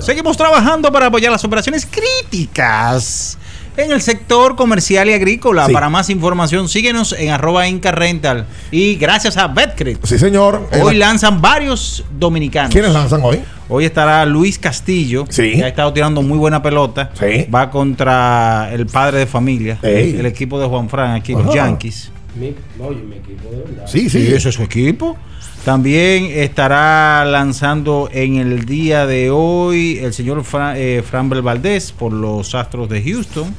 seguimos 0.00 0.36
trabajando 0.36 0.92
para 0.92 1.06
apoyar 1.06 1.32
las 1.32 1.44
operaciones 1.44 1.86
críticas 1.86 3.38
en 3.76 3.90
el 3.92 4.00
sector 4.00 4.56
comercial 4.56 5.08
y 5.08 5.12
agrícola. 5.12 5.66
Sí. 5.66 5.72
Para 5.72 5.88
más 5.88 6.10
información, 6.10 6.68
síguenos 6.68 7.12
en 7.18 7.30
arroba 7.30 7.66
Inca 7.68 7.90
Rental. 7.92 8.46
Y 8.70 8.94
gracias 8.96 9.36
a 9.36 9.48
Betcrit. 9.48 10.04
Sí, 10.04 10.18
señor. 10.18 10.68
Hoy 10.82 10.94
Eh, 10.94 10.98
lanzan 10.98 11.40
varios 11.40 12.04
dominicanos. 12.18 12.72
¿Quiénes 12.72 12.92
lanzan 12.92 13.20
hoy? 13.22 13.40
Hoy 13.68 13.84
estará 13.86 14.24
Luis 14.26 14.58
Castillo, 14.58 15.24
Sí. 15.28 15.52
que 15.52 15.64
ha 15.64 15.68
estado 15.68 15.92
tirando 15.92 16.20
muy 16.22 16.36
buena 16.38 16.62
pelota. 16.62 17.10
Sí. 17.18 17.46
Va 17.52 17.70
contra 17.70 18.70
el 18.72 18.86
padre 18.86 19.20
de 19.20 19.26
familia, 19.26 19.78
el 19.82 20.26
equipo 20.26 20.60
de 20.60 20.66
Juan 20.66 20.88
Fran 20.88 21.12
aquí, 21.12 21.32
Ajá. 21.34 21.42
los 21.42 21.54
Yankees. 21.54 22.10
Mi, 22.36 22.52
oye, 22.84 23.00
mi 23.00 23.16
equipo 23.16 23.48
de 23.50 23.56
verdad. 23.58 23.86
Sí, 23.86 24.10
Sí, 24.10 24.26
sí. 24.26 24.34
ese 24.34 24.48
es 24.48 24.54
su 24.54 24.62
equipo. 24.62 25.16
También 25.64 26.26
estará 26.34 27.24
lanzando 27.24 28.10
en 28.12 28.36
el 28.36 28.66
día 28.66 29.06
de 29.06 29.30
hoy 29.30 29.98
el 30.02 30.12
señor 30.12 30.44
Fra- 30.44 30.78
eh, 30.78 31.02
Valdés 31.42 31.90
por 31.92 32.12
los 32.12 32.54
Astros 32.54 32.88
de 32.90 33.02
Houston. 33.02 33.54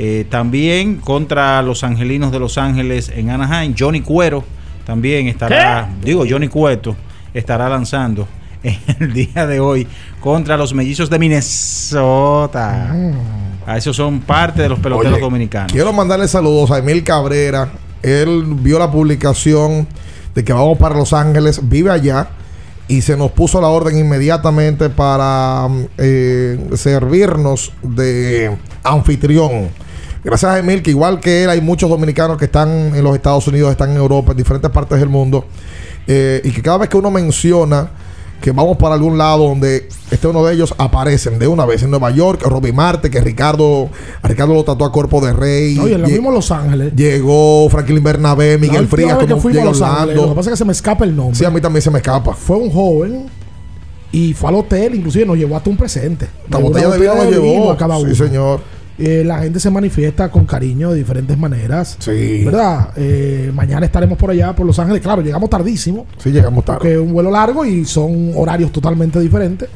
Eh, 0.00 0.26
también 0.30 0.98
contra 0.98 1.60
los 1.60 1.82
Angelinos 1.82 2.30
de 2.30 2.38
Los 2.38 2.56
Ángeles 2.56 3.10
en 3.12 3.30
Anaheim. 3.30 3.74
Johnny 3.76 4.00
Cuero 4.00 4.44
también 4.86 5.26
estará, 5.26 5.90
digo 6.04 6.24
Johnny 6.28 6.46
Cueto, 6.46 6.94
estará 7.34 7.68
lanzando 7.68 8.28
en 8.62 8.78
el 9.00 9.12
día 9.34 9.44
de 9.48 9.58
hoy 9.58 9.88
contra 10.20 10.56
los 10.56 10.72
mellizos 10.72 11.10
de 11.10 11.18
Minnesota. 11.18 12.94
A 13.66 13.76
esos 13.76 13.96
son 13.96 14.20
parte 14.20 14.62
de 14.62 14.68
los 14.68 14.78
peloteros 14.78 15.14
Oye, 15.14 15.20
dominicanos. 15.20 15.72
Quiero 15.72 15.92
mandarle 15.92 16.28
saludos 16.28 16.70
a 16.70 16.78
Emil 16.78 17.02
Cabrera. 17.02 17.68
Él 18.00 18.44
vio 18.46 18.78
la 18.78 18.92
publicación 18.92 19.88
de 20.32 20.44
que 20.44 20.52
vamos 20.52 20.78
para 20.78 20.94
Los 20.94 21.12
Ángeles, 21.12 21.68
vive 21.68 21.90
allá 21.90 22.28
y 22.86 23.02
se 23.02 23.16
nos 23.16 23.32
puso 23.32 23.60
la 23.60 23.66
orden 23.66 23.98
inmediatamente 23.98 24.90
para 24.90 25.66
mm, 25.68 25.84
eh, 25.98 26.68
servirnos 26.76 27.72
de 27.82 28.56
anfitrión. 28.84 29.87
Gracias 30.28 30.50
a 30.52 30.58
Emil, 30.58 30.82
que 30.82 30.90
igual 30.90 31.20
que 31.20 31.44
él, 31.44 31.50
hay 31.50 31.60
muchos 31.62 31.88
dominicanos 31.88 32.36
que 32.36 32.44
están 32.44 32.94
en 32.94 33.02
los 33.02 33.14
Estados 33.16 33.46
Unidos, 33.48 33.70
están 33.70 33.90
en 33.90 33.96
Europa, 33.96 34.32
en 34.32 34.36
diferentes 34.36 34.70
partes 34.70 35.00
del 35.00 35.08
mundo, 35.08 35.46
eh, 36.06 36.40
y 36.44 36.50
que 36.50 36.60
cada 36.62 36.78
vez 36.78 36.88
que 36.90 36.96
uno 36.98 37.10
menciona 37.10 37.88
que 38.40 38.52
vamos 38.52 38.76
para 38.76 38.94
algún 38.94 39.18
lado 39.18 39.48
donde 39.48 39.88
este 40.12 40.26
uno 40.28 40.44
de 40.44 40.54
ellos 40.54 40.72
aparecen 40.78 41.38
de 41.40 41.48
una 41.48 41.64
vez 41.66 41.82
en 41.82 41.90
Nueva 41.90 42.10
York, 42.10 42.42
Robbie 42.44 42.72
Marte, 42.72 43.10
que 43.10 43.20
Ricardo, 43.20 43.88
a 44.22 44.28
Ricardo 44.28 44.54
lo 44.54 44.62
trató 44.64 44.84
a 44.84 44.92
cuerpo 44.92 45.20
de 45.24 45.32
rey. 45.32 45.76
Oye, 45.78 45.98
lo 45.98 46.06
Lle- 46.06 46.12
mismo 46.12 46.30
Los 46.30 46.50
Ángeles. 46.52 46.94
Llegó 46.94 47.68
Franklin 47.70 48.04
Bernabé, 48.04 48.56
Miguel 48.58 48.82
última 48.82 48.90
Frías, 48.96 49.18
que 49.18 49.26
como 49.26 49.40
fuimos 49.40 49.62
a 49.62 49.64
Los 49.64 49.82
Ángeles. 49.82 50.16
Lo 50.16 50.28
que 50.28 50.34
pasa 50.36 50.50
es 50.50 50.52
que 50.52 50.56
se 50.58 50.64
me 50.66 50.72
escapa 50.72 51.04
el 51.04 51.16
nombre. 51.16 51.36
Sí, 51.36 51.44
a 51.44 51.50
mí 51.50 51.60
también 51.60 51.82
se 51.82 51.90
me 51.90 51.98
escapa. 51.98 52.32
Fue 52.34 52.56
un 52.58 52.70
joven 52.70 53.26
y 54.12 54.34
fue 54.34 54.50
al 54.50 54.54
hotel, 54.56 54.94
inclusive 54.94 55.26
nos 55.26 55.36
llevó 55.36 55.56
hasta 55.56 55.70
un 55.70 55.76
presente. 55.76 56.28
La 56.48 56.58
botella 56.58 56.90
de 56.90 56.98
vino 56.98 57.14
nos 57.16 57.28
llevó. 57.30 57.72
a 57.72 57.76
cada 57.76 57.96
Sí, 57.96 58.02
uno. 58.04 58.14
señor. 58.14 58.60
Eh, 58.98 59.22
la 59.24 59.38
gente 59.38 59.60
se 59.60 59.70
manifiesta 59.70 60.28
con 60.30 60.44
cariño 60.44 60.90
de 60.90 60.96
diferentes 60.98 61.38
maneras. 61.38 61.96
Sí. 62.00 62.42
¿Verdad? 62.44 62.88
Eh, 62.96 63.52
mañana 63.54 63.86
estaremos 63.86 64.18
por 64.18 64.30
allá, 64.30 64.54
por 64.56 64.66
Los 64.66 64.78
Ángeles. 64.78 65.00
Claro, 65.00 65.22
llegamos 65.22 65.48
tardísimo. 65.48 66.06
Sí, 66.18 66.30
llegamos 66.30 66.64
tarde. 66.64 66.78
Porque 66.80 66.94
es 66.94 66.98
un 67.00 67.12
vuelo 67.12 67.30
largo 67.30 67.64
y 67.64 67.84
son 67.84 68.32
horarios 68.34 68.72
totalmente 68.72 69.20
diferentes. 69.20 69.68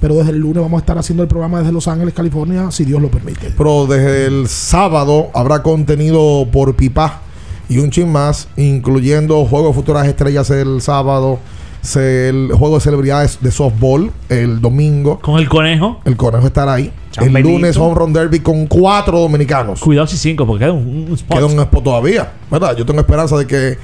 Pero 0.00 0.14
desde 0.14 0.30
el 0.30 0.38
lunes 0.38 0.62
vamos 0.62 0.78
a 0.78 0.80
estar 0.80 0.96
haciendo 0.96 1.22
el 1.22 1.28
programa 1.28 1.58
desde 1.58 1.72
Los 1.72 1.88
Ángeles, 1.88 2.14
California, 2.14 2.70
si 2.70 2.84
Dios 2.84 3.02
lo 3.02 3.10
permite. 3.10 3.52
Pero 3.56 3.86
desde 3.86 4.26
el 4.26 4.48
sábado 4.48 5.28
habrá 5.34 5.62
contenido 5.62 6.46
por 6.50 6.74
pipa 6.74 7.20
y 7.68 7.78
un 7.78 7.90
chin 7.90 8.10
más, 8.10 8.48
incluyendo 8.56 9.44
Juego 9.44 9.68
de 9.68 9.74
Futuras 9.74 10.06
Estrellas 10.06 10.48
el 10.50 10.80
sábado, 10.80 11.38
se- 11.82 12.28
el 12.30 12.50
juego 12.54 12.76
de 12.76 12.80
celebridades 12.80 13.38
de 13.40 13.50
softball 13.50 14.10
el 14.28 14.60
domingo. 14.60 15.18
Con 15.20 15.38
el 15.38 15.48
conejo. 15.48 16.00
El 16.04 16.16
conejo 16.16 16.46
estará 16.46 16.74
ahí. 16.74 16.90
San 17.10 17.24
el 17.24 17.32
Benito. 17.32 17.50
lunes 17.52 17.76
Home 17.76 17.94
Run 17.94 18.12
Derby 18.12 18.40
con 18.40 18.66
cuatro 18.66 19.18
dominicanos. 19.20 19.80
Cuidado 19.80 20.06
si 20.06 20.16
cinco, 20.16 20.46
porque 20.46 20.64
queda 20.64 20.72
un, 20.72 21.06
un 21.08 21.14
spot. 21.14 21.36
Queda 21.38 21.46
un 21.46 21.58
spot 21.60 21.84
todavía, 21.84 22.32
¿verdad? 22.50 22.76
Yo 22.76 22.86
tengo 22.86 23.00
esperanza 23.00 23.36
de 23.36 23.46
que 23.46 23.78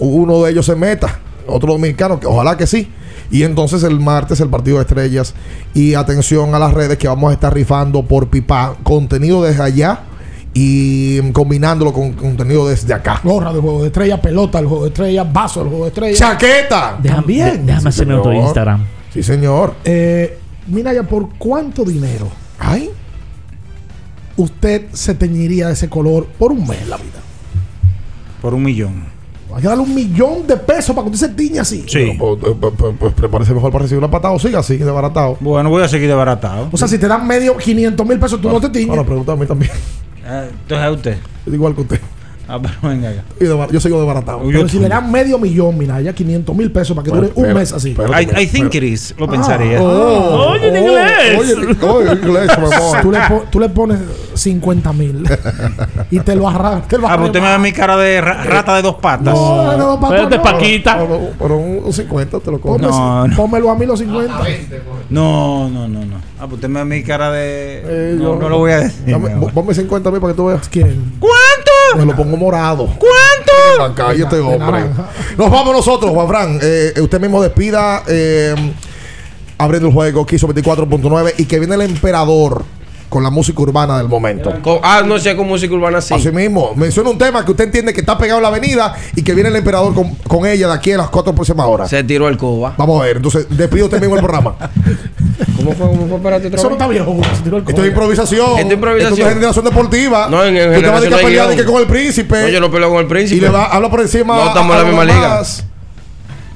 uno 0.00 0.42
de 0.42 0.50
ellos 0.50 0.66
se 0.66 0.74
meta, 0.74 1.18
otro 1.46 1.72
dominicano, 1.72 2.18
que 2.18 2.26
ojalá 2.26 2.56
que 2.56 2.66
sí. 2.66 2.88
Y 3.30 3.42
entonces 3.42 3.82
el 3.82 3.98
martes 4.00 4.40
el 4.40 4.48
partido 4.48 4.76
de 4.76 4.82
estrellas. 4.82 5.34
Y 5.74 5.94
atención 5.94 6.54
a 6.54 6.58
las 6.58 6.72
redes 6.74 6.96
que 6.98 7.08
vamos 7.08 7.30
a 7.30 7.34
estar 7.34 7.52
rifando 7.54 8.02
por 8.04 8.28
pipa 8.28 8.76
contenido 8.82 9.42
desde 9.42 9.62
allá 9.62 10.00
y 10.54 11.20
combinándolo 11.32 11.92
con 11.92 12.12
contenido 12.14 12.66
desde 12.68 12.94
acá. 12.94 13.20
Gorra 13.22 13.52
del 13.52 13.60
juego 13.62 13.80
de 13.82 13.88
estrella, 13.88 14.20
pelota 14.22 14.58
del 14.58 14.66
juego 14.68 14.84
de 14.84 14.88
estrella, 14.90 15.24
vaso 15.24 15.60
del 15.60 15.68
juego 15.68 15.84
de 15.84 15.88
estrella. 15.90 16.16
¡Chaqueta! 16.18 16.98
Déjame, 17.02 17.20
También. 17.20 17.50
de- 17.66 17.72
déjame 17.72 17.88
hacerme 17.88 18.14
otro. 18.14 18.32
Instagram. 18.32 18.84
Sí, 19.12 19.22
señor. 19.22 19.74
Eh, 19.84 20.38
mira 20.68 20.92
ya, 20.94 21.02
¿por 21.02 21.28
cuánto 21.36 21.84
dinero 21.84 22.28
Ay, 22.58 22.90
usted 24.36 24.86
se 24.92 25.14
teñiría 25.14 25.68
de 25.68 25.74
ese 25.74 25.88
color 25.88 26.26
por 26.38 26.52
un 26.52 26.66
mes 26.66 26.86
la 26.88 26.96
vida? 26.96 27.20
Por 28.40 28.54
un 28.54 28.62
millón. 28.62 29.16
Hay 29.54 29.62
que 29.62 29.68
darle 29.68 29.84
un 29.84 29.94
millón 29.94 30.46
de 30.46 30.56
pesos 30.56 30.94
para 30.94 31.06
que 31.06 31.14
usted 31.14 31.28
se 31.28 31.34
tiña 31.34 31.62
así. 31.62 31.84
Sí. 31.88 32.16
pues, 32.18 32.38
pues, 32.40 32.72
pues, 32.76 32.94
pues, 32.98 33.14
prepárese 33.14 33.54
mejor 33.54 33.72
para 33.72 33.82
recibir 33.82 33.98
una 33.98 34.10
patada 34.10 34.34
o 34.34 34.38
siga 34.38 34.58
así, 34.58 34.76
desbaratado. 34.76 35.38
Bueno, 35.40 35.70
voy 35.70 35.82
a 35.82 35.88
seguir 35.88 36.08
desbaratado. 36.08 36.68
O 36.72 36.76
sea, 36.76 36.88
si 36.88 36.98
te 36.98 37.08
dan 37.08 37.26
medio 37.26 37.56
500 37.56 38.06
mil 38.06 38.18
pesos, 38.18 38.40
tú 38.40 38.50
no 38.50 38.60
te 38.60 38.68
tiñes. 38.68 38.90
Ahora 38.90 39.04
pregunta 39.04 39.32
a 39.32 39.36
mí 39.36 39.46
también. 39.46 39.72
Ah, 40.26 40.44
Entonces 40.50 40.86
a 40.86 40.90
usted. 40.90 41.18
Es 41.46 41.54
igual 41.54 41.74
que 41.74 41.80
usted. 41.82 42.00
Ah, 42.48 42.60
pero 42.62 42.74
venga 42.82 43.10
acá. 43.10 43.22
Y 43.40 43.44
desbar- 43.44 43.70
Yo 43.72 43.80
sigo 43.80 43.98
desbaratado. 43.98 44.40
Pero 44.46 44.68
si 44.68 44.78
le 44.78 44.88
dan 44.88 45.10
medio 45.10 45.38
millón, 45.38 45.76
mira, 45.76 46.00
ya 46.00 46.12
500 46.12 46.54
mil 46.56 46.70
pesos 46.70 46.96
para 46.96 47.04
que 47.04 47.10
dure 47.10 47.32
un 47.34 47.52
mes 47.54 47.72
así. 47.72 47.90
I, 47.90 48.42
I 48.42 48.46
think 48.46 48.74
it 48.74 48.82
is. 48.84 49.14
Lo 49.18 49.26
pensaría. 49.28 49.82
Oh, 49.82 50.50
Oye, 50.52 50.68
en 50.68 50.76
inglés. 50.76 51.38
Oye, 51.38 51.54
oye, 51.88 52.12
en 52.12 52.18
inglés, 52.18 52.50
tú, 53.02 53.10
le 53.10 53.20
po- 53.28 53.44
tú 53.50 53.58
le 53.60 53.68
pones 53.68 53.98
50 54.34 54.92
mil 54.92 55.24
y 56.10 56.20
te 56.20 56.36
lo 56.36 56.48
arranca. 56.48 56.86
Te 56.86 56.98
lo 56.98 57.08
Ah, 57.08 57.16
pues 57.16 57.28
usted 57.30 57.40
me 57.42 57.58
mi 57.58 57.72
cara 57.72 57.96
de 57.96 58.20
ra- 58.20 58.44
rata 58.44 58.76
de 58.76 58.82
dos 58.82 58.96
patas. 58.96 59.34
No, 59.34 59.76
no, 59.76 60.00
papá, 60.00 60.14
Espérate, 60.16 60.36
no. 60.36 60.42
Paquita. 60.42 60.98
Pero, 60.98 61.20
pero 61.38 61.56
un, 61.58 61.80
un 61.84 61.92
50 61.92 62.38
te 62.40 62.50
lo. 62.50 62.60
Ponme- 62.60 62.80
No, 62.82 63.26
no. 63.26 63.36
Pónmelo 63.36 63.70
a 63.70 63.74
mí 63.76 63.86
los 63.86 63.98
50. 63.98 64.38
No, 65.10 65.68
no, 65.68 65.88
no, 65.88 66.04
no. 66.04 66.16
Ah, 66.38 66.42
pues 66.42 66.54
usted 66.54 66.68
me 66.68 66.78
da 66.78 66.84
mi 66.84 67.02
cara 67.02 67.30
de. 67.32 67.82
Eh, 67.84 68.14
no, 68.18 68.34
yo- 68.34 68.36
no 68.40 68.48
lo 68.48 68.58
voy 68.58 68.72
a 68.72 68.78
decir. 68.80 69.04
Dame-. 69.06 69.50
Ponme 69.52 69.74
50 69.74 70.08
a 70.08 70.12
mí 70.12 70.20
para 70.20 70.32
que 70.32 70.36
tú 70.36 70.46
veas. 70.46 70.68
¿Quién? 70.68 71.14
¿Cuánto? 71.18 71.36
Me 71.96 72.04
lo 72.04 72.16
pongo 72.16 72.36
morado. 72.36 72.86
¿Cuánto? 72.98 73.94
Cállate, 73.94 74.36
De 74.36 74.42
hombre. 74.42 74.84
Nos 75.36 75.50
vamos 75.50 75.74
nosotros, 75.74 76.10
Juan 76.10 76.28
Fran. 76.28 76.58
Eh, 76.62 76.94
usted 77.00 77.20
mismo 77.20 77.42
despida. 77.42 78.02
eh, 78.08 78.54
abriendo 79.58 79.88
el 79.88 79.94
juego, 79.94 80.26
Quiso 80.26 80.48
24.9. 80.48 81.34
Y 81.38 81.44
que 81.46 81.58
viene 81.58 81.74
el 81.76 81.82
emperador 81.82 82.64
con 83.08 83.22
la 83.22 83.30
música 83.30 83.60
urbana 83.62 83.98
del 83.98 84.08
momento. 84.08 84.52
Con- 84.62 84.78
ah, 84.82 85.02
no 85.06 85.18
sé, 85.18 85.34
con 85.36 85.46
música 85.46 85.72
urbana 85.74 86.00
sí. 86.00 86.14
Así 86.14 86.30
mismo, 86.30 86.72
menciona 86.74 87.10
un 87.10 87.18
tema 87.18 87.44
que 87.44 87.50
usted 87.52 87.64
entiende 87.64 87.92
que 87.92 88.00
está 88.00 88.16
pegado 88.18 88.38
en 88.38 88.42
la 88.42 88.48
avenida 88.48 88.94
y 89.14 89.22
que 89.22 89.32
viene 89.34 89.48
el 89.50 89.56
emperador 89.56 89.94
con, 89.94 90.14
con 90.28 90.46
ella 90.46 90.68
de 90.68 90.74
aquí 90.74 90.92
a 90.92 90.98
las 90.98 91.08
cuatro 91.10 91.34
próximas 91.34 91.66
horas. 91.66 91.88
Se 91.90 92.02
tiró 92.04 92.28
el 92.28 92.36
coba. 92.36 92.74
Vamos 92.76 93.00
a 93.00 93.04
ver, 93.04 93.16
entonces 93.16 93.46
despide 93.50 93.84
usted 93.84 94.00
mismo 94.00 94.16
el 94.16 94.22
programa. 94.22 94.54
¿Cómo 95.56 95.72
fue? 95.72 95.86
¿Cómo 95.88 96.06
fue? 96.08 96.16
Espérate 96.16 96.46
otra 96.48 96.58
Eso 96.58 96.68
no 96.68 96.74
está 96.74 96.86
viejo. 96.86 97.16
se 97.36 97.42
tiró 97.42 97.56
el 97.58 97.64
Esto 97.68 97.82
es 97.82 97.88
improvisación. 97.88 98.46
Esto 98.58 98.66
es 98.68 98.72
improvisación. 98.72 99.12
Esto 99.18 99.28
es 99.28 99.34
generación 99.34 99.64
deportiva. 99.64 100.28
No, 100.30 100.44
en- 100.44 100.56
en 100.56 100.70
Usted 100.70 100.90
va 100.90 100.96
a 100.96 101.00
generación 101.00 101.10
no 101.10 101.16
a 101.16 101.20
pelear 101.20 101.64
con 101.66 101.80
el 101.82 101.86
príncipe. 101.86 102.42
No, 102.42 102.48
yo 102.48 102.60
no 102.60 102.70
peleo 102.70 102.90
con 102.90 102.98
el 103.00 103.06
príncipe. 103.06 103.36
Y 103.36 103.40
le 103.40 103.48
va, 103.48 103.66
habla 103.66 103.90
por 103.90 104.00
encima. 104.00 104.36
No 104.36 104.48
estamos 104.48 104.76
a- 104.76 104.80
en 104.80 104.84
la 104.84 104.88
a 104.88 105.04
misma 105.04 105.04
liga. 105.04 105.42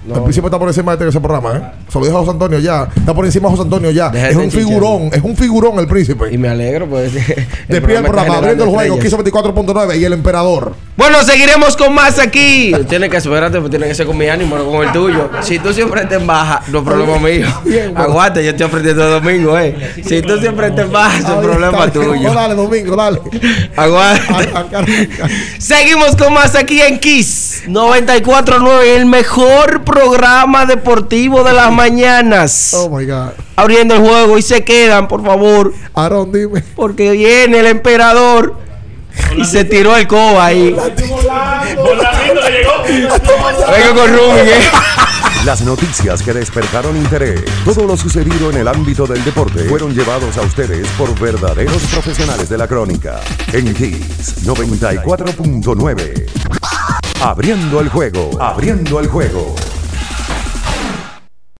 El 0.07 0.23
príncipe 0.23 0.47
está 0.47 0.59
por 0.59 0.69
encima 0.69 0.97
de 0.97 1.09
ese 1.09 1.21
programa, 1.21 1.57
¿eh? 1.57 1.63
Se 1.89 1.99
lo 1.99 2.05
dijo 2.07 2.17
a 2.17 2.21
José 2.21 2.33
Antonio 2.33 2.59
ya. 2.59 2.89
Está 2.97 3.13
por 3.13 3.27
encima 3.27 3.49
de 3.49 3.51
José 3.51 3.63
Antonio 3.65 3.91
ya. 3.91 4.09
Deja 4.09 4.31
es 4.31 4.37
un 4.37 4.45
chichar. 4.45 4.63
figurón, 4.63 5.11
es 5.13 5.23
un 5.23 5.37
figurón 5.37 5.79
el 5.79 5.87
príncipe. 5.87 6.33
Y 6.33 6.39
me 6.39 6.49
alegro, 6.49 6.89
pues. 6.89 7.13
Despide 7.69 7.99
el 7.99 8.05
programa, 8.05 8.39
abriendo 8.39 8.65
el 8.65 8.71
juego, 8.71 8.97
estrellas. 8.97 9.23
Quiso 9.25 9.43
24.9 9.43 9.99
y 10.01 10.05
el 10.05 10.13
emperador. 10.15 10.75
Bueno, 10.97 11.23
seguiremos 11.23 11.77
con 11.77 11.95
más 11.95 12.19
aquí. 12.19 12.73
Tiene 12.89 13.09
que 13.09 13.17
esperarte, 13.17 13.59
pues 13.59 13.71
tiene 13.71 13.87
que 13.89 13.95
ser 13.95 14.07
con 14.07 14.19
mi 14.19 14.29
ánimo, 14.29 14.59
no 14.59 14.67
con 14.67 14.87
el 14.87 14.93
tuyo. 14.93 15.31
Si 15.41 15.59
tú 15.59 15.73
siempre 15.73 16.05
te 16.05 16.17
en 16.17 16.27
baja, 16.27 16.63
no 16.69 16.81
es 16.81 16.85
problema 16.85 17.19
mío. 17.19 17.47
Aguanta, 17.97 18.43
yo 18.43 18.51
estoy 18.51 18.67
aprendiendo 18.67 19.05
el 19.05 19.23
domingo, 19.23 19.59
eh. 19.59 19.95
Si 20.05 20.21
tú 20.21 20.39
siempre 20.39 20.71
te 20.73 20.83
en 20.83 20.93
baja, 20.93 21.19
es 21.19 21.25
un 21.25 21.41
problema 21.41 21.91
tuyo. 21.91 22.35
Dale, 22.35 22.55
domingo, 22.55 22.97
dale. 22.97 23.21
Aguanta. 23.77 24.85
Seguimos 25.59 26.17
con 26.17 26.35
más 26.35 26.55
aquí 26.55 26.83
en 26.83 26.99
Kiss 26.99 27.63
949, 27.67 28.97
el 28.97 29.07
mejor 29.07 29.85
programa 29.85 30.67
deportivo 30.67 31.45
de 31.45 31.55
las 31.55 31.73
mañanas. 31.73 32.75
Oh 32.75 32.91
my 32.91 33.07
God. 33.07 33.31
Abriendo 33.57 33.95
el 33.95 34.01
juego 34.01 34.37
y 34.39 34.43
se 34.43 34.65
quedan, 34.65 35.09
por 35.09 35.25
favor, 35.25 35.73
Aaron, 35.95 36.31
dime. 36.33 36.63
porque 36.75 37.13
viene 37.13 37.61
el 37.61 37.67
emperador 37.67 38.57
y 39.37 39.45
se 39.45 39.65
tiró 39.65 39.97
el 39.97 40.07
coba 40.07 40.47
ahí. 40.47 40.71
Vengo 40.71 40.83
con 43.95 44.13
Rubén, 44.13 44.49
eh. 44.49 44.63
Las 45.45 45.61
noticias 45.63 46.23
que 46.23 46.33
despertaron 46.35 46.97
interés, 46.97 47.43
todo 47.65 47.87
lo 47.87 47.97
sucedido 47.97 48.51
en 48.51 48.59
el 48.59 48.69
ámbito 48.69 49.07
del 49.07 49.25
deporte, 49.25 49.65
fueron 49.71 49.95
llevados 49.95 50.37
a 50.37 50.43
ustedes 50.43 50.87
por 50.99 51.19
verdaderos 51.19 51.83
profesionales 51.85 52.51
de 52.51 52.59
la 52.59 52.69
crónica. 52.69 53.23
En 53.53 53.73
Kiss 53.73 54.47
94.9. 54.47 56.27
Abriendo 57.23 57.81
el 57.81 57.89
juego, 57.89 58.31
abriendo 58.41 59.01
el 59.01 59.09
juego. 59.09 59.57